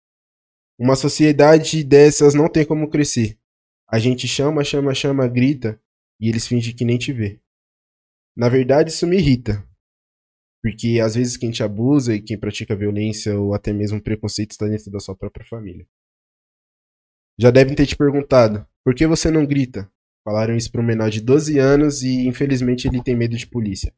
Uma 0.78 0.96
sociedade 0.96 1.84
dessas 1.84 2.34
não 2.34 2.50
tem 2.50 2.66
como 2.66 2.90
crescer. 2.90 3.38
A 3.88 4.00
gente 4.00 4.28
chama, 4.28 4.64
chama, 4.64 4.94
chama, 4.94 5.28
grita 5.28 5.82
e 6.20 6.30
eles 6.30 6.48
fingem 6.48 6.76
que 6.76 6.86
nem 6.86 6.98
te 6.98 7.14
vê. 7.14 7.40
Na 8.36 8.50
verdade, 8.50 8.92
isso 8.92 9.08
me 9.08 9.18
irrita. 9.18 9.68
Porque 10.62 11.00
às 11.00 11.16
vezes 11.16 11.38
quem 11.38 11.50
te 11.50 11.64
abusa 11.64 12.14
e 12.14 12.22
quem 12.22 12.38
pratica 12.38 12.76
violência 12.76 13.40
ou 13.40 13.54
até 13.54 13.72
mesmo 13.72 14.02
preconceito 14.02 14.52
está 14.52 14.68
dentro 14.68 14.92
da 14.92 15.00
sua 15.00 15.16
própria 15.16 15.46
família. 15.46 15.88
Já 17.40 17.52
devem 17.52 17.76
ter 17.76 17.86
te 17.86 17.96
perguntado: 17.96 18.68
por 18.84 18.94
que 18.94 19.08
você 19.08 19.32
não 19.32 19.46
grita? 19.46 19.90
Falaram 20.28 20.58
isso 20.58 20.70
para 20.70 20.82
um 20.82 20.86
menor 20.86 21.10
de 21.10 21.22
12 21.22 21.58
anos 21.58 22.04
e 22.04 22.28
infelizmente 22.28 22.86
ele 22.86 23.02
tem 23.02 23.16
medo 23.16 23.38
de 23.38 23.48
polícia. 23.48 23.96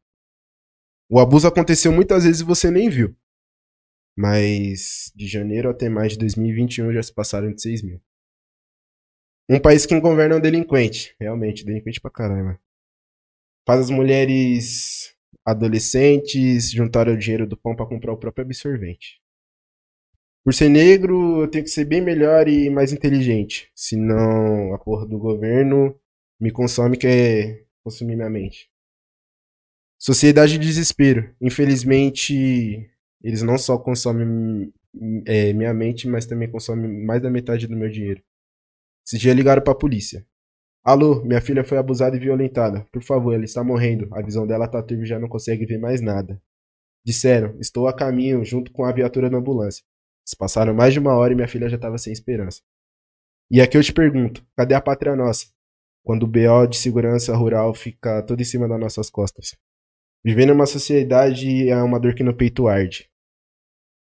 O 1.10 1.20
abuso 1.20 1.48
aconteceu 1.48 1.92
muitas 1.92 2.24
vezes 2.24 2.42
e 2.42 2.44
você 2.44 2.70
nem 2.70 2.88
viu. 2.88 3.16
Mas 4.16 5.12
de 5.16 5.26
janeiro 5.26 5.72
até 5.72 5.90
mais 5.90 6.12
de 6.12 6.20
2021 6.20 6.94
já 6.94 7.02
se 7.02 7.12
passaram 7.12 7.52
de 7.52 7.60
6 7.60 7.82
mil. 7.82 8.00
Um 9.50 9.60
país 9.60 9.88
que 9.88 10.00
governa 10.00 10.36
é 10.36 10.38
um 10.38 10.42
delinquente. 10.42 11.16
Realmente, 11.20 11.66
delinquente 11.66 12.00
pra 12.00 12.12
mano. 12.30 12.60
Faz 13.66 13.80
as 13.80 13.90
mulheres 13.90 15.16
adolescentes 15.44 16.70
juntarem 16.70 17.16
o 17.16 17.18
dinheiro 17.18 17.48
do 17.48 17.58
pão 17.58 17.76
pra 17.76 17.88
comprar 17.88 18.14
o 18.14 18.20
próprio 18.20 18.46
absorvente. 18.46 19.20
Por 20.46 20.54
ser 20.54 20.70
negro, 20.70 21.42
eu 21.42 21.48
tenho 21.48 21.64
que 21.64 21.72
ser 21.72 21.86
bem 21.86 22.02
melhor 22.02 22.48
e 22.48 22.70
mais 22.70 22.94
inteligente. 22.94 23.72
Senão 23.74 24.76
a 24.76 24.78
porra 24.78 25.08
do 25.08 25.18
governo 25.18 26.00
me 26.40 26.52
consome 26.52 26.98
quer 26.98 27.66
consumir 27.84 28.16
minha 28.16 28.30
mente. 28.30 28.70
Sociedade 29.98 30.54
de 30.54 30.60
desespero. 30.60 31.36
Infelizmente, 31.42 32.90
eles 33.22 33.42
não 33.42 33.58
só 33.58 33.78
consomem 33.78 34.74
é, 35.26 35.52
minha 35.54 35.74
mente, 35.74 36.08
mas 36.08 36.26
também 36.26 36.50
consomem 36.50 37.06
mais 37.06 37.22
da 37.22 37.30
metade 37.30 37.68
do 37.68 37.76
meu 37.76 37.90
dinheiro. 37.90 38.24
Esses 39.06 39.20
dias 39.20 39.36
ligaram 39.36 39.62
pra 39.62 39.76
polícia. 39.76 40.26
Alô, 40.84 41.24
minha 41.24 41.42
filha 41.42 41.64
foi 41.64 41.78
abusada 41.78 42.16
e 42.16 42.20
violentada. 42.20 42.88
Por 42.92 43.04
favor, 43.04 43.34
ela 43.34 43.44
está 43.44 43.64
morrendo. 43.64 44.08
A 44.14 44.22
visão 44.22 44.48
dela 44.48 44.68
tá 44.68 44.82
turva 44.82 45.04
e 45.04 45.08
já 45.08 45.20
não 45.20 45.28
consegue 45.28 45.66
ver 45.66 45.78
mais 45.78 46.00
nada. 46.02 46.42
Disseram, 47.06 47.58
estou 47.60 47.88
a 47.88 47.94
caminho 47.94 48.44
junto 48.46 48.72
com 48.72 48.86
a 48.86 48.92
viatura 48.92 49.30
da 49.30 49.38
ambulância. 49.38 49.84
Se 50.26 50.36
passaram 50.38 50.74
mais 50.74 50.94
de 50.94 51.00
uma 51.00 51.16
hora 51.16 51.34
e 51.34 51.36
minha 51.36 51.48
filha 51.48 51.68
já 51.68 51.76
estava 51.76 51.98
sem 51.98 52.14
esperança. 52.14 52.62
E 53.52 53.60
aqui 53.60 53.78
eu 53.78 53.84
te 53.84 53.92
pergunto, 53.92 54.46
cadê 54.56 54.76
a 54.76 54.82
pátria 54.82 55.16
nossa? 55.16 55.48
Quando 56.10 56.24
o 56.24 56.28
BO 56.28 56.66
de 56.68 56.76
segurança 56.76 57.36
rural 57.36 57.72
fica 57.72 58.24
todo 58.24 58.42
em 58.42 58.44
cima 58.44 58.68
das 58.68 58.80
nossas 58.80 59.12
costas. 59.12 59.56
Viver 60.26 60.48
numa 60.48 60.66
sociedade 60.66 61.70
é 61.70 61.84
uma 61.84 62.00
dor 62.00 62.16
que 62.16 62.24
no 62.24 62.36
peito 62.36 62.68
arde. 62.68 63.08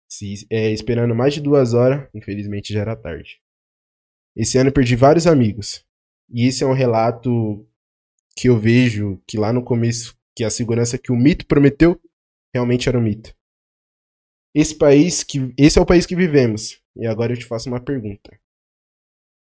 Se, 0.08 0.46
é, 0.48 0.70
esperando 0.70 1.16
mais 1.16 1.34
de 1.34 1.40
duas 1.40 1.74
horas, 1.74 2.08
infelizmente 2.14 2.72
já 2.72 2.82
era 2.82 2.94
tarde. 2.94 3.42
Esse 4.36 4.56
ano 4.56 4.70
perdi 4.70 4.94
vários 4.94 5.26
amigos. 5.26 5.84
E 6.32 6.46
esse 6.46 6.62
é 6.62 6.66
um 6.68 6.72
relato 6.72 7.68
que 8.36 8.48
eu 8.48 8.56
vejo 8.56 9.20
que 9.26 9.36
lá 9.36 9.52
no 9.52 9.64
começo, 9.64 10.16
que 10.36 10.44
a 10.44 10.50
segurança 10.50 10.96
que 10.96 11.10
o 11.10 11.16
mito 11.16 11.44
prometeu, 11.44 12.00
realmente 12.54 12.88
era 12.88 12.96
um 12.96 13.02
mito. 13.02 13.34
Esse 14.54 14.78
país 14.78 15.24
que. 15.24 15.52
Esse 15.58 15.76
é 15.76 15.82
o 15.82 15.86
país 15.86 16.06
que 16.06 16.14
vivemos. 16.14 16.80
E 16.94 17.04
agora 17.04 17.32
eu 17.32 17.36
te 17.36 17.46
faço 17.46 17.68
uma 17.68 17.80
pergunta. 17.80 18.30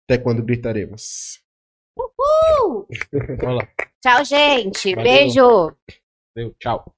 Até 0.04 0.22
quando 0.22 0.44
gritaremos? 0.44 1.45
Uh! 1.98 2.86
Lá. 3.42 3.68
Tchau, 4.02 4.24
gente. 4.24 4.94
Valeu. 4.94 5.04
Beijo. 5.04 5.76
Valeu, 6.34 6.54
tchau. 6.58 6.95